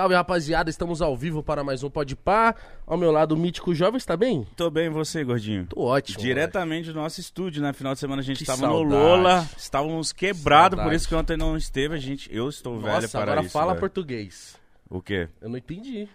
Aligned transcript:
Salve, 0.00 0.14
rapaziada. 0.14 0.70
Estamos 0.70 1.02
ao 1.02 1.14
vivo 1.14 1.42
para 1.42 1.62
mais 1.62 1.82
um 1.82 1.90
Pode 1.90 2.16
Pá. 2.16 2.54
Ao 2.86 2.96
meu 2.96 3.12
lado, 3.12 3.32
o 3.32 3.36
Mítico 3.36 3.74
Jovem. 3.74 3.98
Está 3.98 4.16
bem? 4.16 4.46
Tô 4.56 4.70
bem, 4.70 4.88
você, 4.88 5.22
gordinho? 5.22 5.66
Tô 5.66 5.82
ótimo. 5.82 6.18
Diretamente 6.18 6.90
do 6.90 6.94
nosso 6.94 7.20
estúdio, 7.20 7.60
né? 7.60 7.70
Final 7.74 7.92
de 7.92 8.00
semana 8.00 8.22
a 8.22 8.24
gente 8.24 8.40
estava 8.40 8.66
no. 8.66 8.80
Lola, 8.80 9.46
estávamos 9.58 10.10
quebrados, 10.10 10.82
por 10.82 10.94
isso 10.94 11.06
que 11.06 11.14
ontem 11.14 11.36
não 11.36 11.54
esteve. 11.54 11.96
A 11.96 11.98
gente, 11.98 12.34
eu 12.34 12.48
estou 12.48 12.80
velho 12.80 12.94
Nossa, 12.94 13.08
para 13.08 13.32
agora 13.32 13.42
isso. 13.42 13.52
fala 13.52 13.72
velho. 13.72 13.80
português. 13.80 14.56
O 14.88 15.02
quê? 15.02 15.28
Eu 15.38 15.50
não 15.50 15.58
entendi. 15.58 16.08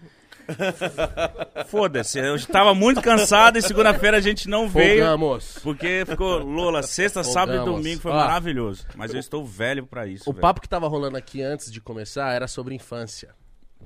Foda-se, 1.69 2.17
eu 2.17 2.35
estava 2.35 2.73
muito 2.73 3.03
cansado 3.03 3.59
e 3.59 3.61
segunda-feira 3.61 4.17
a 4.17 4.21
gente 4.21 4.49
não 4.49 4.67
veio. 4.67 5.03
Folgamos. 5.03 5.59
Porque 5.61 6.03
ficou 6.07 6.39
Lola, 6.39 6.81
sexta, 6.81 7.23
sábado 7.23 7.61
e 7.61 7.65
domingo, 7.65 8.01
foi 8.01 8.11
Ó. 8.11 8.15
maravilhoso. 8.15 8.83
Mas 8.95 9.13
eu 9.13 9.19
estou 9.19 9.45
velho 9.45 9.85
pra 9.85 10.07
isso. 10.07 10.27
O 10.27 10.33
velho. 10.33 10.41
papo 10.41 10.59
que 10.59 10.67
tava 10.67 10.87
rolando 10.87 11.17
aqui 11.17 11.43
antes 11.43 11.71
de 11.71 11.79
começar 11.79 12.33
era 12.33 12.47
sobre 12.47 12.73
infância. 12.73 13.29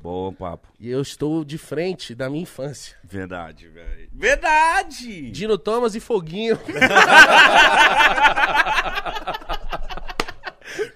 Bom 0.01 0.33
papo. 0.33 0.67
E 0.79 0.89
eu 0.89 1.01
estou 1.01 1.43
de 1.43 1.57
frente 1.57 2.15
da 2.15 2.29
minha 2.29 2.43
infância. 2.43 2.95
Verdade, 3.03 3.67
velho. 3.67 4.09
Verdade! 4.13 5.29
Dino 5.31 5.57
Thomas 5.57 5.93
e 5.95 5.99
Foguinho. 5.99 6.57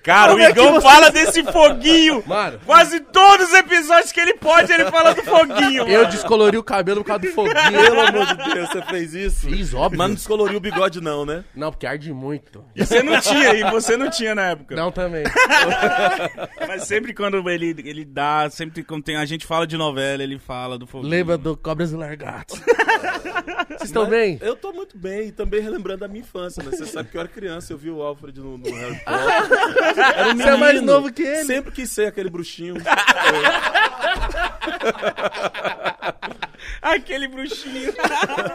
Cara, 0.03 0.31
Como 0.33 0.43
o 0.43 0.45
é 0.45 0.49
Igão 0.49 0.73
você- 0.73 0.81
fala 0.81 1.09
desse 1.11 1.43
foguinho. 1.43 2.23
Mano. 2.27 2.59
Quase 2.65 2.99
todos 2.99 3.47
os 3.47 3.53
episódios 3.53 4.11
que 4.11 4.19
ele 4.19 4.33
pode, 4.35 4.71
ele 4.71 4.85
fala 4.91 5.13
do 5.13 5.23
foguinho. 5.23 5.87
Eu 5.87 6.05
descolori 6.07 6.57
o 6.57 6.63
cabelo 6.63 7.01
por 7.01 7.07
causa 7.07 7.21
do 7.25 7.31
Foguinho. 7.31 7.81
Pelo 7.81 8.01
amor 8.01 8.25
de 8.27 8.53
Deus, 8.53 8.69
você 8.69 8.81
fez 8.83 9.13
isso? 9.13 9.47
Fiz, 9.49 9.73
óbvio. 9.73 9.97
Mas 9.97 10.07
não 10.09 10.15
descoloriu 10.15 10.57
o 10.57 10.61
bigode 10.61 10.99
não, 11.01 11.25
né? 11.25 11.43
Não, 11.55 11.71
porque 11.71 11.87
arde 11.87 12.11
muito. 12.13 12.63
E 12.75 12.85
você 12.85 13.01
não 13.01 13.19
tinha, 13.21 13.53
e 13.53 13.63
você 13.71 13.95
não 13.97 14.09
tinha 14.09 14.35
na 14.35 14.49
época. 14.51 14.75
Não, 14.75 14.91
também. 14.91 15.23
Mas 16.67 16.83
sempre 16.83 17.13
quando 17.13 17.49
ele, 17.49 17.75
ele 17.85 18.05
dá, 18.05 18.49
sempre 18.49 18.83
quando 18.83 19.03
tem, 19.03 19.15
a 19.15 19.25
gente 19.25 19.45
fala 19.45 19.65
de 19.65 19.77
novela, 19.77 20.21
ele 20.23 20.37
fala 20.39 20.77
do 20.77 20.85
foguinho. 20.85 21.09
Lembra 21.11 21.37
do 21.37 21.55
Cobras 21.55 21.91
e 21.91 21.95
Largatos. 21.95 22.59
Vocês 23.69 23.83
estão 23.83 24.05
bem? 24.07 24.37
Eu 24.41 24.55
tô 24.55 24.71
muito 24.71 24.97
bem, 24.97 25.27
e 25.27 25.31
também 25.31 25.61
relembrando 25.61 26.05
a 26.05 26.07
minha 26.07 26.21
infância, 26.21 26.61
né? 26.63 26.71
Você 26.71 26.85
sabe 26.85 27.09
que 27.09 27.17
eu 27.17 27.21
era 27.21 27.29
criança, 27.29 27.73
eu 27.73 27.77
vi 27.77 27.89
o 27.89 28.01
Alfred 28.01 28.39
no, 28.39 28.57
no 28.57 28.65
Harry 28.73 28.99
Potter. 29.03 29.92
Era 29.97 30.29
um 30.29 30.37
Você 30.37 30.49
é 30.49 30.57
mais 30.57 30.81
novo 30.81 31.11
que 31.11 31.23
ele. 31.23 31.45
Sempre 31.45 31.71
quis 31.71 31.89
ser 31.89 32.07
aquele 32.07 32.29
bruxinho. 32.29 32.75
Aquele 36.81 37.27
bruxinho. 37.27 37.93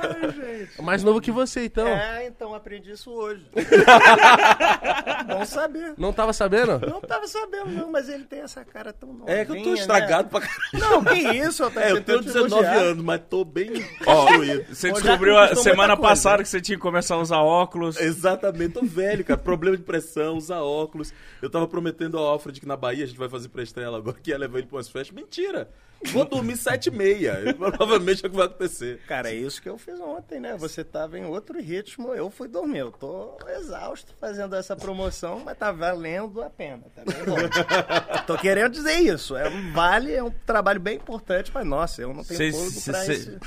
Mais 0.82 1.02
novo 1.02 1.20
que 1.20 1.30
você, 1.30 1.64
então. 1.66 1.86
É, 1.86 2.26
então 2.26 2.54
aprendi 2.54 2.92
isso 2.92 3.10
hoje. 3.10 3.44
Bom 5.26 5.44
saber. 5.44 5.94
Não 5.96 6.12
tava 6.12 6.32
sabendo? 6.32 6.86
Não 6.86 7.00
tava 7.00 7.26
sabendo, 7.26 7.70
não, 7.70 7.90
mas 7.90 8.08
ele 8.08 8.24
tem 8.24 8.40
essa 8.40 8.64
cara 8.64 8.92
tão 8.92 9.12
nova. 9.12 9.30
É 9.30 9.44
que 9.44 9.52
eu 9.52 9.62
tô 9.62 9.74
estragado 9.74 10.28
pra 10.28 10.40
caralho. 10.40 10.58
Não, 10.74 11.04
que 11.04 11.18
isso, 11.18 11.62
eu 11.62 11.72
É, 11.80 11.92
eu 11.92 12.02
tenho 12.02 12.18
tentando 12.18 12.22
te 12.22 12.26
19 12.26 12.54
elogiar. 12.54 12.82
anos, 12.82 13.04
mas 13.04 13.20
tô 13.28 13.44
bem 13.44 13.70
construído. 14.04 14.74
Você 14.74 14.90
Pô, 14.90 14.96
já 14.96 15.02
descobriu 15.02 15.38
a 15.38 15.54
semana 15.54 15.96
passada 15.96 16.42
que 16.42 16.48
você 16.48 16.60
tinha 16.60 16.76
que 16.76 16.82
começar 16.82 17.14
a 17.14 17.18
usar 17.18 17.38
óculos. 17.38 17.98
Exatamente, 18.00 18.74
tô 18.74 18.84
velho, 18.84 19.24
cara. 19.24 19.38
Problema 19.38 19.76
de 19.76 19.82
pressão, 19.82 20.36
usar 20.36 20.60
óculos. 20.60 21.12
Eu 21.40 21.50
tava 21.50 21.66
prometendo 21.66 22.18
ao 22.18 22.26
Alfred 22.26 22.60
que 22.60 22.66
na 22.66 22.76
Bahia 22.76 23.04
a 23.04 23.06
gente 23.06 23.18
vai 23.18 23.28
fazer 23.28 23.48
pré-estrela 23.48 23.98
agora, 23.98 24.16
que 24.22 24.30
ia 24.30 24.38
levar 24.38 24.58
ele 24.58 24.66
pra 24.66 24.76
umas 24.76 24.88
festas. 24.88 25.14
Mentira! 25.14 25.68
Vou 26.06 26.24
dormir 26.24 26.56
sete 26.56 26.86
e 26.86 26.90
meia. 26.90 27.38
Provavelmente 27.56 28.24
é 28.24 28.28
o 28.28 28.30
que 28.30 28.36
vai 28.36 28.46
acontecer. 28.46 29.00
Cara, 29.06 29.30
é 29.30 29.34
isso 29.34 29.60
que 29.60 29.68
eu 29.68 29.76
fiz 29.76 29.98
ontem, 30.00 30.38
né? 30.40 30.56
Você 30.56 30.84
tava 30.84 31.18
em 31.18 31.24
outro 31.24 31.60
ritmo, 31.60 32.14
eu 32.14 32.30
fui 32.30 32.46
dormir. 32.48 32.78
Eu 32.78 32.92
tô 32.92 33.36
exausto 33.58 34.14
fazendo 34.20 34.54
essa 34.54 34.76
promoção, 34.76 35.42
mas 35.44 35.58
tá 35.58 35.72
valendo 35.72 36.40
a 36.42 36.48
pena. 36.48 36.84
Tá 36.94 37.02
bem 37.04 37.24
bom. 37.24 37.36
tô 38.26 38.38
querendo 38.38 38.72
dizer 38.72 38.94
isso. 38.94 39.36
É 39.36 39.48
um 39.48 39.72
vale, 39.72 40.12
é 40.14 40.22
um 40.22 40.30
trabalho 40.30 40.80
bem 40.80 40.96
importante, 40.96 41.50
mas 41.52 41.66
nossa, 41.66 42.00
eu 42.02 42.14
não 42.14 42.22
tenho 42.24 42.38
Cê- 42.38 42.52
fôlego 42.52 42.70
cê- 42.70 42.90
pra 42.92 43.04
cê- 43.04 43.12
esse... 43.12 43.38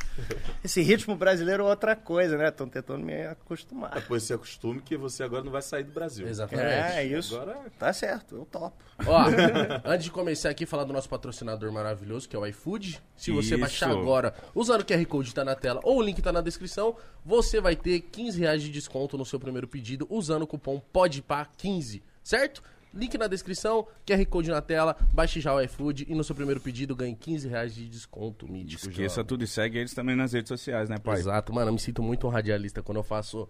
esse 0.63 0.81
ritmo 0.81 1.16
brasileiro 1.16 1.63
é 1.63 1.68
outra 1.69 1.95
coisa, 1.95 2.38
né? 2.38 2.50
Estão 2.50 2.68
tentando 2.68 3.03
me 3.03 3.25
acostumar. 3.28 3.91
Depois 3.91 4.23
se 4.23 4.33
acostume 4.33 4.81
que 4.81 4.97
você 4.97 5.23
agora 5.23 5.44
não 5.44 5.51
vai 5.51 5.62
sair 5.62 5.83
do 5.83 5.91
Brasil. 5.94 6.28
Exatamente. 6.28 6.68
É, 6.68 7.03
isso. 7.06 7.35
Agora 7.39 7.57
Tá 7.79 7.94
certo, 7.94 8.35
eu 8.35 8.45
topo. 8.45 8.75
Ó, 9.07 9.23
antes 9.85 10.06
de 10.06 10.12
começar 10.12 10.50
aqui, 10.50 10.66
falar 10.66 10.83
do 10.83 10.94
nosso 10.94 11.09
patrocinador 11.09 11.72
maravilhoso, 11.72 12.28
que 12.29 12.35
é 12.35 12.39
o 12.41 12.46
iFood. 12.47 13.02
Se 13.16 13.31
você 13.31 13.52
Isso. 13.56 13.59
baixar 13.59 13.90
agora, 13.91 14.34
usando 14.53 14.81
o 14.81 14.85
QR 14.85 15.06
Code 15.06 15.34
tá 15.34 15.44
na 15.46 15.56
tela 15.56 15.79
ou 15.84 16.00
o 16.00 16.02
link 16.02 16.22
tá 16.22 16.31
na 16.31 16.41
descrição, 16.41 16.96
você 17.25 17.62
vai 17.62 17.75
ter 17.75 18.00
15 18.02 18.40
reais 18.40 18.62
de 18.62 18.69
desconto 18.69 19.18
no 19.18 19.25
seu 19.25 19.40
primeiro 19.40 19.68
pedido 19.68 20.07
usando 20.09 20.44
o 20.44 20.47
cupom 20.47 20.81
PODPA15, 20.94 22.01
certo? 22.24 22.62
Link 22.94 23.18
na 23.18 23.28
descrição, 23.28 23.88
QR 24.06 24.25
Code 24.25 24.50
na 24.50 24.62
tela, 24.62 24.97
baixe 25.13 25.40
já 25.40 25.53
o 25.56 25.62
iFood 25.62 26.06
e 26.09 26.13
no 26.13 26.25
seu 26.25 26.35
primeiro 26.35 26.59
pedido 26.59 26.94
ganhe 26.94 27.16
15 27.16 27.47
reais 27.47 27.74
de 27.74 27.88
desconto 27.88 28.51
mítico. 28.51 28.90
Esqueça 28.90 29.16
jovem. 29.16 29.25
tudo 29.28 29.44
e 29.46 29.47
segue 29.47 29.78
eles 29.78 29.94
também 29.94 30.13
nas 30.16 30.34
redes 30.34 30.50
sociais, 30.50 30.90
né, 30.90 30.97
pai? 30.97 31.19
Exato, 31.19 31.53
mano, 31.53 31.69
eu 31.69 31.74
me 31.74 31.80
sinto 31.80 32.03
muito 32.03 32.28
um 32.28 32.30
radialista 32.30 32.84
quando 32.84 32.97
eu 32.97 33.03
faço 33.03 33.47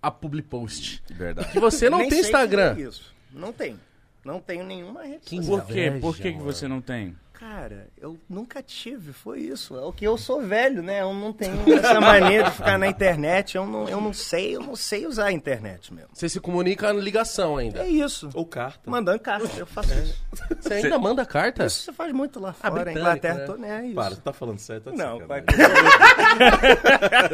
a 0.00 0.10
public 0.10 0.48
post. 0.48 1.02
Verdade. 1.10 1.52
Que 1.52 1.60
você 1.60 1.90
não 1.90 1.98
Nem 1.98 2.08
tem 2.08 2.22
sei 2.22 2.30
Instagram. 2.30 2.74
dizer 2.74 2.88
Isso. 2.88 3.14
Não 3.30 3.52
tem. 3.52 3.78
Não 4.24 4.40
tenho 4.40 4.64
nenhuma 4.64 5.02
rede 5.02 5.28
social. 5.28 5.58
Por 5.58 5.66
quê? 5.66 5.90
Por 6.00 6.16
que, 6.16 6.32
que 6.32 6.42
você 6.42 6.66
não 6.66 6.80
tem? 6.80 7.14
Cara, 7.42 7.88
eu 8.00 8.16
nunca 8.30 8.62
tive, 8.62 9.12
foi 9.12 9.40
isso. 9.40 9.76
É 9.76 9.80
o 9.80 9.92
que 9.92 10.04
eu 10.04 10.16
sou 10.16 10.40
velho, 10.40 10.80
né? 10.80 11.02
Eu 11.02 11.12
não 11.12 11.32
tenho 11.32 11.60
essa 11.76 12.00
mania 12.00 12.44
de 12.44 12.52
ficar 12.52 12.78
na 12.78 12.86
internet. 12.86 13.56
Eu 13.56 13.66
não, 13.66 13.88
eu 13.88 14.00
não 14.00 14.12
sei, 14.12 14.54
eu 14.54 14.60
não 14.60 14.76
sei 14.76 15.08
usar 15.08 15.26
a 15.26 15.32
internet 15.32 15.92
mesmo. 15.92 16.10
Você 16.12 16.28
se 16.28 16.38
comunica 16.38 16.92
na 16.92 17.00
ligação 17.00 17.56
ainda. 17.56 17.80
É 17.80 17.88
isso. 17.88 18.30
ou 18.32 18.46
carta. 18.46 18.88
Mandando 18.88 19.18
carta, 19.18 19.50
eu 19.58 19.66
faço 19.66 19.92
isso. 19.92 20.22
Você 20.60 20.74
ainda 20.74 20.96
manda 21.00 21.26
carta? 21.26 21.66
Isso 21.66 21.82
você 21.82 21.92
faz 21.92 22.12
muito 22.12 22.38
lá 22.38 22.52
fora, 22.52 22.74
britânica, 22.74 23.00
Inglaterra, 23.00 23.34
né? 23.34 23.44
tô, 23.44 23.56
né? 23.56 23.80
É 23.80 23.86
isso. 23.86 23.94
Para, 23.96 24.14
tu 24.14 24.20
tá 24.22 24.32
falando 24.32 24.58
sério? 24.60 24.82
Tá 24.82 24.92
Não, 24.92 25.18
sacanagem. 25.18 25.46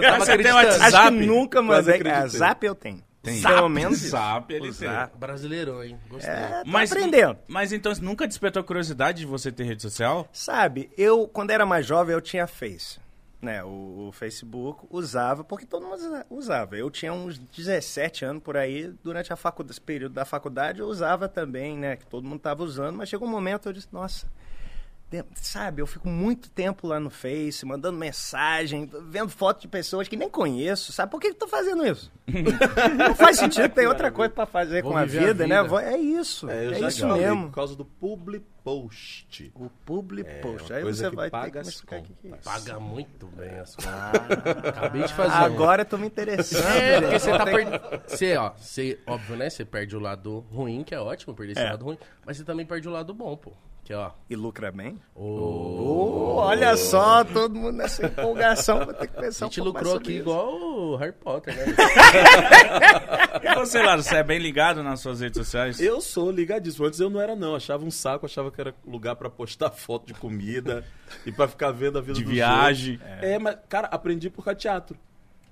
tava 0.00 0.24
Você 0.24 0.38
tem. 0.38 0.52
WhatsApp? 0.52 0.96
Acho 0.96 1.08
que 1.10 1.26
nunca 1.26 1.60
mandei. 1.60 2.00
É, 2.02 2.28
zap 2.28 2.64
eu 2.64 2.74
tenho. 2.74 3.07
Tem. 3.28 3.42
Pelo 3.42 3.68
menos. 3.68 3.98
Zap, 3.98 4.52
ele 4.52 4.72
tem. 4.72 4.88
Zap. 4.88 5.16
Brasileirão, 5.16 5.82
hein? 5.84 5.98
Gostei. 6.08 6.30
É, 6.32 6.62
tô 6.64 6.70
Mas, 6.70 6.92
aprendendo. 6.92 7.38
mas 7.46 7.72
então 7.72 7.92
nunca 8.00 8.26
despertou 8.26 8.60
a 8.60 8.64
curiosidade 8.64 9.18
de 9.18 9.26
você 9.26 9.50
ter 9.52 9.64
rede 9.64 9.82
social? 9.82 10.28
Sabe, 10.32 10.90
eu, 10.96 11.26
quando 11.28 11.50
era 11.50 11.64
mais 11.66 11.86
jovem, 11.86 12.14
eu 12.14 12.20
tinha 12.20 12.46
Face. 12.46 12.98
Né, 13.40 13.62
o, 13.62 14.08
o 14.08 14.12
Facebook 14.12 14.84
usava, 14.90 15.44
porque 15.44 15.64
todo 15.64 15.84
mundo 15.86 15.94
usa- 15.94 16.26
usava. 16.28 16.76
Eu 16.76 16.90
tinha 16.90 17.12
uns 17.12 17.38
17 17.38 18.24
anos 18.24 18.42
por 18.42 18.56
aí, 18.56 18.92
durante 19.04 19.32
a 19.32 19.36
faculdade, 19.36 19.74
esse 19.74 19.80
período 19.80 20.12
da 20.14 20.24
faculdade, 20.24 20.80
eu 20.80 20.86
usava 20.88 21.28
também, 21.28 21.78
né? 21.78 21.94
Que 21.94 22.04
todo 22.04 22.24
mundo 22.24 22.38
estava 22.38 22.64
usando, 22.64 22.96
mas 22.96 23.08
chegou 23.08 23.28
um 23.28 23.30
momento 23.30 23.68
eu 23.68 23.72
disse, 23.72 23.86
nossa, 23.92 24.26
sabe, 25.34 25.80
eu 25.80 25.86
fico 25.86 26.08
muito 26.08 26.50
tempo 26.50 26.86
lá 26.86 27.00
no 27.00 27.08
Face, 27.10 27.64
mandando 27.64 27.96
mensagem, 27.98 28.90
vendo 29.08 29.30
fotos 29.30 29.62
de 29.62 29.68
pessoas 29.68 30.06
que 30.08 30.16
nem 30.16 30.28
conheço, 30.28 30.92
sabe? 30.92 31.10
Por 31.10 31.20
que 31.20 31.28
que 31.28 31.34
eu 31.34 31.38
tô 31.38 31.48
fazendo 31.48 31.86
isso? 31.86 32.12
Não 32.98 33.14
faz 33.14 33.38
sentido, 33.38 33.68
tem 33.70 33.86
outra 33.86 34.10
coisa 34.10 34.32
para 34.32 34.44
fazer 34.44 34.82
Vou 34.82 34.92
com 34.92 34.98
a 34.98 35.04
viver 35.04 35.18
a 35.18 35.26
vida, 35.28 35.46
né? 35.46 35.56
vida. 35.56 35.68
Vou- 35.68 35.78
É 35.80 35.96
isso, 35.96 36.48
É, 36.50 36.66
é 36.66 36.80
isso 36.88 37.00
falei, 37.08 37.22
mesmo. 37.26 37.48
Por 37.48 37.54
causa 37.54 37.74
do 37.74 37.84
public 37.86 38.44
post. 38.62 39.50
O 39.54 39.70
public 39.86 40.28
É, 40.28 40.40
post. 40.40 40.70
Aí 40.72 40.84
você 40.84 41.08
que 41.08 41.16
vai 41.16 41.28
ter 41.28 41.30
paga 41.30 41.62
que 41.62 41.68
explicar 41.68 42.00
o 42.00 42.02
que 42.02 42.12
que 42.12 42.26
é 42.28 42.30
isso. 42.32 42.42
Paga 42.44 42.78
muito 42.78 43.26
bem 43.28 43.58
as 43.58 43.74
coisas. 43.74 43.94
Acabei 44.68 45.02
de 45.04 45.14
fazer. 45.14 45.32
Agora 45.32 45.82
eu 45.82 45.86
tô 45.86 45.96
me 45.96 46.06
interessando. 46.06 46.66
É, 46.66 47.00
porque 47.00 47.12
né? 47.12 47.18
você 47.18 47.30
tá 47.30 47.44
perdendo. 47.46 47.80
Você, 48.06 48.36
ó, 48.36 48.50
você, 48.50 48.98
óbvio, 49.06 49.36
né? 49.36 49.48
Você 49.48 49.64
perde 49.64 49.96
o 49.96 50.00
lado 50.00 50.40
ruim, 50.52 50.84
que 50.84 50.94
é 50.94 51.00
ótimo, 51.00 51.34
perder 51.34 51.52
esse 51.52 51.62
É. 51.62 51.70
lado 51.70 51.84
ruim. 51.86 51.98
Mas 52.26 52.36
você 52.36 52.44
também 52.44 52.66
perde 52.66 52.86
o 52.86 52.90
lado 52.90 53.14
bom, 53.14 53.34
pô. 53.38 53.52
Que, 53.88 53.94
ó. 53.94 54.10
E 54.28 54.36
lucra 54.36 54.70
bem? 54.70 55.00
O... 55.14 55.22
Oh, 55.24 56.34
olha 56.40 56.76
só, 56.76 57.24
todo 57.24 57.54
mundo 57.54 57.72
nessa 57.78 58.04
empolgação. 58.04 58.84
Vou 58.84 58.92
ter 58.92 59.06
que 59.08 59.16
A 59.16 59.20
pensar 59.22 59.46
um 59.46 59.48
gente 59.48 59.60
mais 59.60 59.66
lucrou 59.72 59.92
sobre 59.94 60.04
aqui 60.08 60.12
isso. 60.12 60.20
igual 60.20 60.60
o 60.60 60.96
Harry 60.96 61.12
Potter, 61.14 61.56
né? 61.56 61.64
Você, 63.56 63.82
Laro, 63.82 64.02
você 64.02 64.16
é 64.16 64.22
bem 64.22 64.38
ligado 64.38 64.82
nas 64.82 65.00
suas 65.00 65.20
redes 65.20 65.38
sociais? 65.38 65.80
Eu 65.80 66.02
sou 66.02 66.30
ligadíssimo. 66.30 66.86
Antes 66.86 67.00
eu 67.00 67.08
não 67.08 67.18
era, 67.18 67.34
não. 67.34 67.54
Achava 67.54 67.82
um 67.82 67.90
saco, 67.90 68.26
achava 68.26 68.50
que 68.50 68.60
era 68.60 68.74
lugar 68.86 69.16
pra 69.16 69.30
postar 69.30 69.70
foto 69.72 70.06
de 70.06 70.12
comida 70.12 70.84
e 71.24 71.32
pra 71.32 71.48
ficar 71.48 71.70
vendo 71.72 71.96
a 71.96 72.02
vida 72.02 72.18
De 72.18 72.24
viagem. 72.24 73.00
outros. 73.02 73.22
É. 73.22 73.38
mas, 73.38 73.56
cara, 73.70 73.88
aprendi 73.88 74.28
por 74.28 74.44
causa 74.44 74.56
de 74.56 74.60
teatro. 74.62 74.98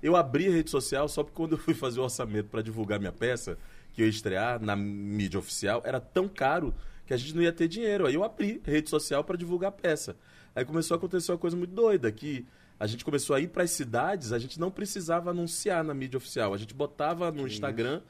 Eu 0.01 0.15
abri 0.15 0.47
a 0.47 0.51
rede 0.51 0.69
social 0.69 1.07
só 1.07 1.23
porque 1.23 1.35
quando 1.35 1.53
eu 1.53 1.57
fui 1.57 1.73
fazer 1.73 1.99
o 1.99 2.03
orçamento 2.03 2.49
pra 2.49 2.61
divulgar 2.61 2.99
minha 2.99 3.11
peça, 3.11 3.57
que 3.93 4.03
eu 4.03 4.05
ia 4.05 4.11
estrear 4.11 4.61
na 4.61 4.75
mídia 4.75 5.39
oficial, 5.39 5.81
era 5.83 5.99
tão 5.99 6.27
caro 6.27 6.71
que 7.07 7.13
a 7.13 7.17
gente 7.17 7.33
não 7.33 7.41
ia 7.41 7.53
ter 7.53 7.67
dinheiro. 7.67 8.05
Aí 8.05 8.13
eu 8.13 8.23
abri 8.23 8.61
rede 8.63 8.89
social 8.89 9.23
pra 9.23 9.37
divulgar 9.37 9.69
a 9.69 9.71
peça. 9.71 10.17
Aí 10.53 10.65
começou 10.65 10.95
a 10.95 10.97
acontecer 10.97 11.31
uma 11.31 11.37
coisa 11.37 11.55
muito 11.55 11.73
doida, 11.73 12.11
que 12.11 12.45
a 12.79 12.85
gente 12.85 13.03
começou 13.05 13.35
a 13.35 13.39
ir 13.39 13.47
pras 13.47 13.71
cidades, 13.71 14.33
a 14.33 14.37
gente 14.37 14.59
não 14.59 14.69
precisava 14.69 15.31
anunciar 15.31 15.83
na 15.83 15.93
mídia 15.93 16.17
oficial. 16.17 16.53
A 16.53 16.57
gente 16.57 16.73
botava 16.73 17.31
no 17.31 17.47
Instagram, 17.47 18.01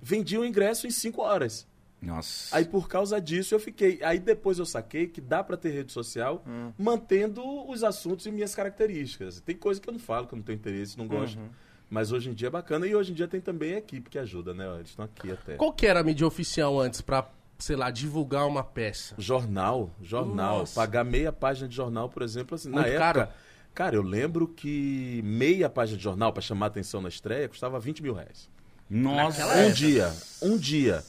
vendia 0.00 0.38
o 0.38 0.44
ingresso 0.44 0.86
em 0.86 0.90
cinco 0.90 1.22
horas. 1.22 1.66
Nossa. 2.00 2.54
Aí 2.56 2.64
por 2.64 2.88
causa 2.88 3.20
disso 3.20 3.54
eu 3.54 3.60
fiquei. 3.60 4.00
Aí 4.02 4.18
depois 4.18 4.58
eu 4.58 4.66
saquei 4.66 5.06
que 5.06 5.20
dá 5.20 5.42
pra 5.42 5.56
ter 5.56 5.70
rede 5.70 5.92
social 5.92 6.44
mantendo 6.76 7.42
os 7.70 7.82
assuntos 7.82 8.26
e 8.26 8.30
minhas 8.30 8.54
características. 8.54 9.40
Tem 9.40 9.56
coisa 9.56 9.80
que 9.80 9.88
eu 9.88 9.92
não 9.92 10.00
falo, 10.00 10.26
que 10.26 10.34
eu 10.34 10.36
não 10.36 10.44
tenho 10.44 10.56
interesse, 10.56 10.98
não 10.98 11.06
gosto. 11.06 11.38
Mas 11.88 12.10
hoje 12.10 12.30
em 12.30 12.34
dia 12.34 12.48
é 12.48 12.50
bacana. 12.50 12.86
E 12.86 12.94
hoje 12.94 13.12
em 13.12 13.14
dia 13.14 13.28
tem 13.28 13.40
também 13.40 13.74
a 13.74 13.78
equipe 13.78 14.10
que 14.10 14.18
ajuda, 14.18 14.52
né? 14.52 14.66
Eles 14.76 14.90
estão 14.90 15.04
aqui 15.04 15.30
até. 15.30 15.56
Qual 15.56 15.72
que 15.72 15.86
era 15.86 16.00
a 16.00 16.02
mídia 16.02 16.26
oficial 16.26 16.80
antes 16.80 17.00
pra 17.00 17.30
sei 17.62 17.76
lá, 17.76 17.90
divulgar 17.90 18.46
uma 18.46 18.64
peça? 18.64 19.14
Jornal, 19.18 19.90
jornal. 20.02 20.58
Nossa. 20.60 20.74
Pagar 20.74 21.04
meia 21.04 21.32
página 21.32 21.68
de 21.68 21.76
jornal, 21.76 22.08
por 22.08 22.22
exemplo, 22.22 22.54
assim, 22.56 22.68
na 22.68 22.80
Muito 22.82 22.88
época. 22.88 23.00
caro? 23.12 23.28
Cara, 23.74 23.94
eu 23.96 24.02
lembro 24.02 24.46
que 24.48 25.22
meia 25.24 25.70
página 25.70 25.96
de 25.96 26.04
jornal 26.04 26.32
pra 26.32 26.42
chamar 26.42 26.66
atenção 26.66 27.00
na 27.00 27.08
estreia 27.08 27.48
custava 27.48 27.78
20 27.80 28.02
mil 28.02 28.14
reais. 28.14 28.48
Nossa. 28.90 29.46
um 29.58 29.70
dia, 29.72 30.12
um 30.42 30.56
dia. 30.58 31.02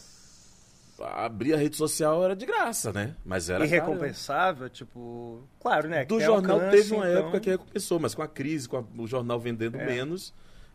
Abrir 1.02 1.54
a 1.54 1.58
rede 1.58 1.76
social 1.76 2.24
era 2.24 2.36
de 2.36 2.46
graça, 2.46 2.94
né? 2.94 3.16
Mas 3.26 3.50
era 3.50 3.66
E 3.66 3.70
caro. 3.70 3.82
recompensável, 3.92 4.70
tipo. 4.70 5.42
Claro, 5.60 5.90
né? 5.90 6.02
que 6.06 6.08
Do 6.08 6.22
jornal 6.22 6.58
alcance, 6.62 6.78
teve 6.78 6.94
uma 6.96 7.10
então- 7.10 7.20
época 7.24 7.40
que 7.42 7.50
recompensou, 7.50 8.00
mas 8.00 8.16
com 8.16 8.22
a 8.22 8.28
crise, 8.28 8.70
com 8.70 8.78
a- 8.78 8.84
o 8.98 9.08
jornal 9.08 9.40
vendendo 9.40 9.78
É. 9.78 9.86
menos, 9.86 10.34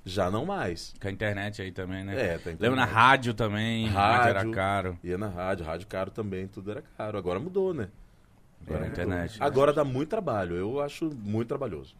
já 0.09 0.31
não 0.31 0.45
mais. 0.45 0.95
Com 1.01 1.09
a 1.09 1.11
internet 1.11 1.63
aí 1.63 1.71
também, 1.73 2.05
né? 2.05 2.35
É, 2.35 2.39
tá 2.39 2.51
Lembra 2.51 2.77
na 2.77 2.85
rádio 2.85 3.35
também, 3.35 3.87
rádio, 3.89 4.29
era 4.31 4.39
Rádio. 4.41 4.53
caro. 4.53 4.99
Ia 5.05 5.19
na 5.19 5.29
rádio, 5.29 5.65
rádio 5.65 5.87
caro 5.87 6.11
também, 6.11 6.47
tudo 6.49 6.71
era 6.71 6.83
caro. 6.97 7.17
Agora 7.19 7.39
mudou, 7.39 7.73
né? 7.75 7.89
Agora 8.67 8.85
a 8.85 8.89
internet. 8.89 9.37
Agora 9.41 9.73
dá 9.73 9.85
muito 9.85 10.09
trabalho, 10.09 10.57
eu 10.57 10.81
acho 10.81 11.11
muito 11.23 11.49
trabalhoso. 11.49 11.95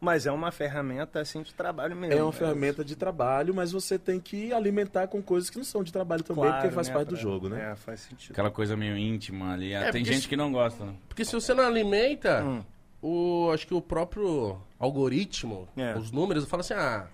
Mas 0.00 0.26
é 0.26 0.32
uma 0.32 0.50
ferramenta 0.52 1.18
assim 1.20 1.40
de 1.40 1.54
trabalho 1.54 1.96
mesmo. 1.96 2.12
É 2.14 2.22
uma 2.22 2.30
né? 2.30 2.36
ferramenta 2.36 2.84
de 2.84 2.94
trabalho, 2.94 3.54
mas 3.54 3.72
você 3.72 3.98
tem 3.98 4.20
que 4.20 4.52
alimentar 4.52 5.06
com 5.06 5.22
coisas 5.22 5.48
que 5.48 5.56
não 5.56 5.64
são 5.64 5.82
de 5.82 5.90
trabalho 5.90 6.22
também, 6.22 6.44
Claro, 6.44 6.60
porque 6.60 6.74
faz 6.74 6.88
né, 6.88 6.94
parte 6.94 7.08
do 7.08 7.16
jogo, 7.16 7.48
né? 7.48 7.70
É, 7.72 7.76
faz 7.76 8.00
sentido. 8.00 8.32
Aquela 8.32 8.50
coisa 8.50 8.76
meio 8.76 8.98
íntima 8.98 9.54
ali. 9.54 9.74
Ah, 9.74 9.84
É, 9.84 9.92
Tem 9.92 10.04
gente 10.04 10.22
se- 10.22 10.28
que 10.28 10.36
não 10.36 10.52
gosta, 10.52 10.84
né? 10.84 10.92
Porque 11.08 11.24
se 11.24 11.32
você 11.32 11.54
não 11.54 11.64
alimenta, 11.64 12.44
Hum. 12.44 12.62
o, 13.00 13.50
acho 13.54 13.66
que 13.66 13.72
o 13.72 13.80
próprio 13.80 14.58
algoritmo, 14.78 15.66
É. 15.74 15.96
os 15.96 16.10
números, 16.10 16.44
fala 16.44 16.60
assim, 16.60 16.74
ah, 16.74 17.06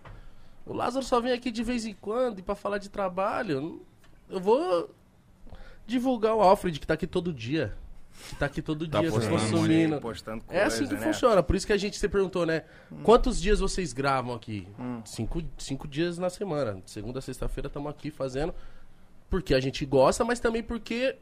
o 0.67 0.73
Lázaro 0.73 1.05
só 1.05 1.21
vem 1.21 1.33
aqui 1.33 1.51
de 1.51 1.62
vez 1.62 1.85
em 1.85 1.95
quando 1.95 2.39
e 2.39 2.43
pra 2.43 2.55
falar 2.55 2.79
de 2.79 2.89
trabalho, 2.89 3.81
eu 4.29 4.41
vou 4.41 4.91
divulgar 5.87 6.35
o 6.35 6.41
Alfred 6.41 6.79
que 6.79 6.87
tá 6.87 6.95
aqui 6.95 7.07
todo 7.07 7.33
dia. 7.33 7.75
Que 8.29 8.35
tá 8.37 8.47
aqui 8.47 8.61
todo 8.61 8.87
Tá 8.89 9.01
dia, 9.01 9.11
postando 9.11 9.39
consumindo. 9.39 10.01
postando 10.01 10.45
É 10.49 10.65
assim 10.65 10.83
que 10.85 10.91
coisa, 10.91 11.07
né? 11.07 11.12
funciona, 11.12 11.43
por 11.43 11.57
isso 11.57 11.67
que 11.67 11.73
a 11.73 11.77
gente 11.77 11.97
se 11.97 12.09
perguntou, 12.09 12.45
né? 12.45 12.65
Quantos 13.03 13.41
dias 13.41 13.61
vocês 13.61 13.93
gravam 13.93 14.35
aqui? 14.35 14.69
Hum. 14.79 15.01
Cinco, 15.05 15.43
cinco 15.57 15.89
dias 15.89 16.19
na 16.19 16.29
semana. 16.29 16.75
De 16.85 16.91
segunda 16.91 17.21
a 17.21 17.23
sexta-feira 17.23 17.69
estamos 17.69 17.91
aqui 17.91 18.11
fazendo. 18.11 18.55
Porque 19.31 19.55
a 19.55 19.61
gente 19.61 19.87
gosta, 19.87 20.25
mas 20.25 20.39
também 20.41 20.63
porque 20.63 21.17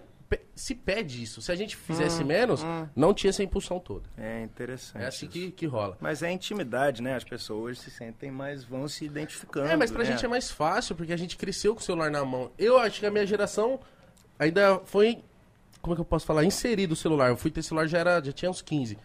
se 0.54 0.74
pede 0.74 1.22
isso. 1.22 1.40
Se 1.40 1.50
a 1.52 1.54
gente 1.54 1.76
Hum, 1.76 1.80
fizesse 1.84 2.22
menos, 2.24 2.64
não 2.94 3.14
tinha 3.14 3.30
essa 3.30 3.42
impulsão 3.42 3.78
toda. 3.78 4.08
É 4.16 4.42
interessante. 4.42 5.02
É 5.02 5.06
assim 5.06 5.26
isso. 5.26 5.32
que, 5.32 5.50
que 5.52 5.66
rola. 5.66 5.96
Mas 6.00 6.22
é 6.22 6.30
intimidade, 6.30 7.00
né? 7.02 7.14
As 7.14 7.24
pessoas 7.24 7.78
se 7.78 7.90
sentem 7.90 8.30
mais, 8.30 8.64
vão 8.64 8.86
se 8.88 9.04
identificando. 9.04 9.68
É, 9.68 9.76
mas 9.76 9.90
pra 9.90 10.02
né? 10.04 10.10
gente 10.10 10.24
é 10.24 10.28
mais 10.28 10.50
fácil, 10.50 10.94
porque 10.94 11.12
a 11.12 11.16
gente 11.16 11.36
cresceu 11.36 11.74
com 11.74 11.80
o 11.80 11.84
celular 11.84 12.10
na 12.10 12.24
mão. 12.24 12.50
Eu 12.58 12.78
acho 12.78 13.00
que 13.00 13.06
a 13.06 13.10
minha 13.10 13.26
geração 13.26 13.78
ainda 14.38 14.80
foi, 14.84 15.22
como 15.80 15.94
é 15.94 15.96
que 15.96 16.00
eu 16.00 16.04
posso 16.04 16.26
falar, 16.26 16.44
inserido 16.44 16.92
o 16.92 16.96
celular. 16.96 17.28
Eu 17.28 17.36
fui 17.36 17.50
ter 17.50 17.62
celular 17.62 17.86
já, 17.86 17.98
era, 17.98 18.22
já 18.22 18.32
tinha 18.32 18.50
uns 18.50 18.60
15. 18.60 18.98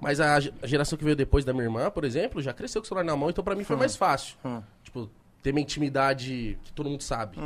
Mas 0.00 0.20
a, 0.20 0.36
a 0.36 0.66
geração 0.66 0.98
que 0.98 1.04
veio 1.04 1.16
depois 1.16 1.44
da 1.44 1.52
minha 1.52 1.64
irmã, 1.64 1.90
por 1.90 2.04
exemplo, 2.04 2.42
já 2.42 2.52
cresceu 2.52 2.80
com 2.82 2.84
o 2.86 2.88
celular 2.88 3.04
na 3.04 3.16
mão, 3.16 3.30
então 3.30 3.42
pra 3.42 3.54
mim 3.54 3.64
foi 3.64 3.76
mais 3.76 3.96
fácil. 3.96 4.36
Hum. 4.44 4.62
Tipo, 4.82 5.10
ter 5.42 5.52
minha 5.52 5.62
intimidade 5.62 6.58
que 6.64 6.72
todo 6.72 6.90
mundo 6.90 7.02
sabe. 7.02 7.38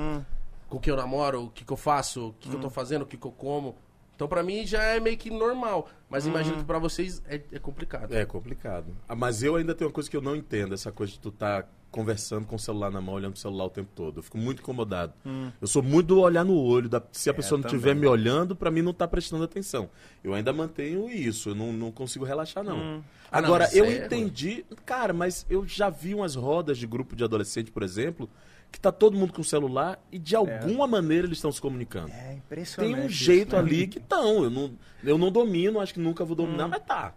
Hum. 0.70 0.70
Com 0.70 0.76
o 0.78 0.80
que 0.80 0.90
eu 0.90 0.96
namoro, 0.96 1.44
o 1.44 1.50
que, 1.50 1.64
que 1.64 1.72
eu 1.72 1.76
faço, 1.76 2.28
o 2.28 2.32
que, 2.34 2.48
que 2.48 2.54
eu 2.56 2.60
tô 2.60 2.70
fazendo, 2.70 3.02
o 3.02 3.06
que, 3.06 3.16
que 3.16 3.26
eu 3.26 3.32
como. 3.32 3.76
Então 4.14 4.28
pra 4.28 4.42
mim 4.42 4.66
já 4.66 4.82
é 4.82 5.00
meio 5.00 5.16
que 5.16 5.30
normal. 5.30 5.88
Mas 6.08 6.26
imagino 6.26 6.58
que 6.58 6.64
pra 6.64 6.78
vocês 6.78 7.22
é, 7.26 7.40
é 7.52 7.58
complicado. 7.58 8.12
É 8.14 8.24
complicado. 8.26 8.94
Ah, 9.08 9.14
Mas 9.16 9.42
eu 9.42 9.56
ainda 9.56 9.74
tenho 9.74 9.88
uma 9.88 9.94
coisa 9.94 10.10
que 10.10 10.16
eu 10.16 10.20
não 10.20 10.36
entendo, 10.36 10.74
essa 10.74 10.92
coisa 10.92 11.12
de 11.12 11.18
tu 11.20 11.30
tá 11.30 11.64
conversando 11.90 12.46
com 12.46 12.54
o 12.54 12.58
celular 12.58 12.90
na 12.90 13.00
mão, 13.00 13.14
olhando 13.14 13.32
pro 13.32 13.40
celular 13.40 13.64
o 13.64 13.70
tempo 13.70 13.88
todo. 13.96 14.18
Eu 14.18 14.22
fico 14.22 14.38
muito 14.38 14.60
incomodado. 14.62 15.12
Eu 15.60 15.66
sou 15.66 15.82
muito 15.82 16.08
do 16.08 16.20
olhar 16.20 16.44
no 16.44 16.54
olho. 16.56 16.88
da- 16.88 17.02
se 17.10 17.28
a 17.30 17.34
pessoa 17.34 17.58
não 17.58 17.66
estiver 17.66 17.94
me 17.96 18.06
olhando, 18.06 18.54
pra 18.54 18.70
mim 18.70 18.80
não 18.82 18.92
tá 18.92 19.08
prestando 19.08 19.42
atenção. 19.42 19.88
Eu 20.22 20.34
ainda 20.34 20.52
mantenho 20.52 21.10
isso, 21.10 21.48
eu 21.50 21.54
não, 21.54 21.72
não 21.72 21.90
consigo 21.90 22.24
relaxar, 22.24 22.62
não. 22.62 23.02
Ah, 23.32 23.40
não, 23.40 23.48
Agora, 23.48 23.64
mas 23.64 23.74
eu 23.74 23.84
é 23.86 24.04
entendi... 24.04 24.64
Cara, 24.86 25.12
mas 25.12 25.44
eu 25.50 25.66
já 25.66 25.88
vi 25.90 26.14
umas 26.14 26.34
rodas 26.36 26.78
de 26.78 26.86
grupo 26.86 27.16
de 27.16 27.24
adolescente, 27.24 27.72
por 27.72 27.82
exemplo, 27.82 28.28
que 28.70 28.80
tá 28.80 28.92
todo 28.92 29.16
mundo 29.16 29.32
com 29.32 29.40
o 29.40 29.44
celular 29.44 29.98
e 30.12 30.18
de 30.18 30.36
alguma 30.36 30.86
maneira 30.86 31.26
eles 31.26 31.38
estão 31.38 31.50
se 31.50 31.60
comunicando. 31.60 32.10
É 32.12 32.34
impressionante. 32.34 32.94
Tem 32.94 33.04
um 33.04 33.06
isso, 33.06 33.24
jeito 33.24 33.52
né? 33.54 33.58
ali 33.58 33.86
que 33.86 33.98
estão. 33.98 34.44
Eu 34.44 34.50
não, 34.50 34.72
eu 35.02 35.18
não 35.18 35.30
domino, 35.30 35.80
acho 35.80 35.94
que 35.94 36.00
nunca 36.00 36.24
vou 36.24 36.36
dominar, 36.36 36.68
mas 36.68 36.82
tá. 36.84 37.14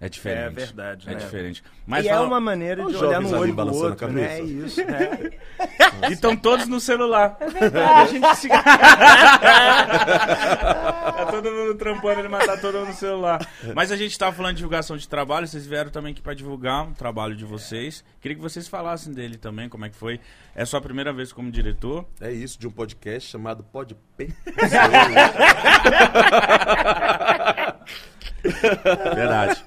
É 0.00 0.08
diferente. 0.08 0.46
É 0.46 0.50
verdade, 0.50 1.08
É 1.08 1.12
né? 1.12 1.16
diferente. 1.18 1.62
Mas 1.84 2.04
e 2.04 2.08
é 2.08 2.12
fala- 2.14 2.26
uma 2.26 2.40
maneira 2.40 2.84
de 2.86 2.96
olhar 2.96 3.20
no 3.20 3.36
olho 3.36 3.50
do 3.50 3.56
balançando 3.56 3.86
a 3.86 3.90
outro, 3.90 4.12
né? 4.12 4.38
É 4.38 4.42
isso, 4.42 4.84
né? 4.84 5.30
E 6.08 6.12
estão 6.12 6.36
todos 6.36 6.68
no 6.68 6.78
celular. 6.78 7.36
É 7.40 7.46
verdade, 7.50 8.00
a 8.00 8.06
gente 8.06 8.36
se... 8.36 8.46
tá 9.58 11.26
todo 11.30 11.50
mundo 11.50 11.74
trampando 11.74 12.20
ele, 12.20 12.28
mas 12.28 12.46
tá 12.46 12.56
todo 12.56 12.78
mundo 12.78 12.88
no 12.88 12.94
celular. 12.94 13.44
Mas 13.74 13.90
a 13.90 13.96
gente 13.96 14.16
tava 14.16 14.32
falando 14.36 14.52
de 14.52 14.58
divulgação 14.58 14.96
de 14.96 15.08
trabalho, 15.08 15.48
vocês 15.48 15.66
vieram 15.66 15.90
também 15.90 16.12
aqui 16.12 16.22
pra 16.22 16.32
divulgar 16.34 16.86
o 16.88 16.94
trabalho 16.94 17.34
de 17.34 17.44
vocês. 17.44 18.04
Queria 18.20 18.36
que 18.36 18.42
vocês 18.42 18.68
falassem 18.68 19.12
dele 19.12 19.36
também, 19.36 19.68
como 19.68 19.84
é 19.84 19.88
que 19.88 19.96
foi. 19.96 20.20
É 20.54 20.64
sua 20.64 20.80
primeira 20.80 21.12
vez 21.12 21.32
como 21.32 21.50
diretor. 21.50 22.06
É 22.20 22.30
isso, 22.30 22.56
de 22.58 22.68
um 22.68 22.70
podcast 22.70 23.28
chamado 23.28 23.64
Pode 23.64 23.96
P. 24.16 24.28
Verdade. 29.14 29.64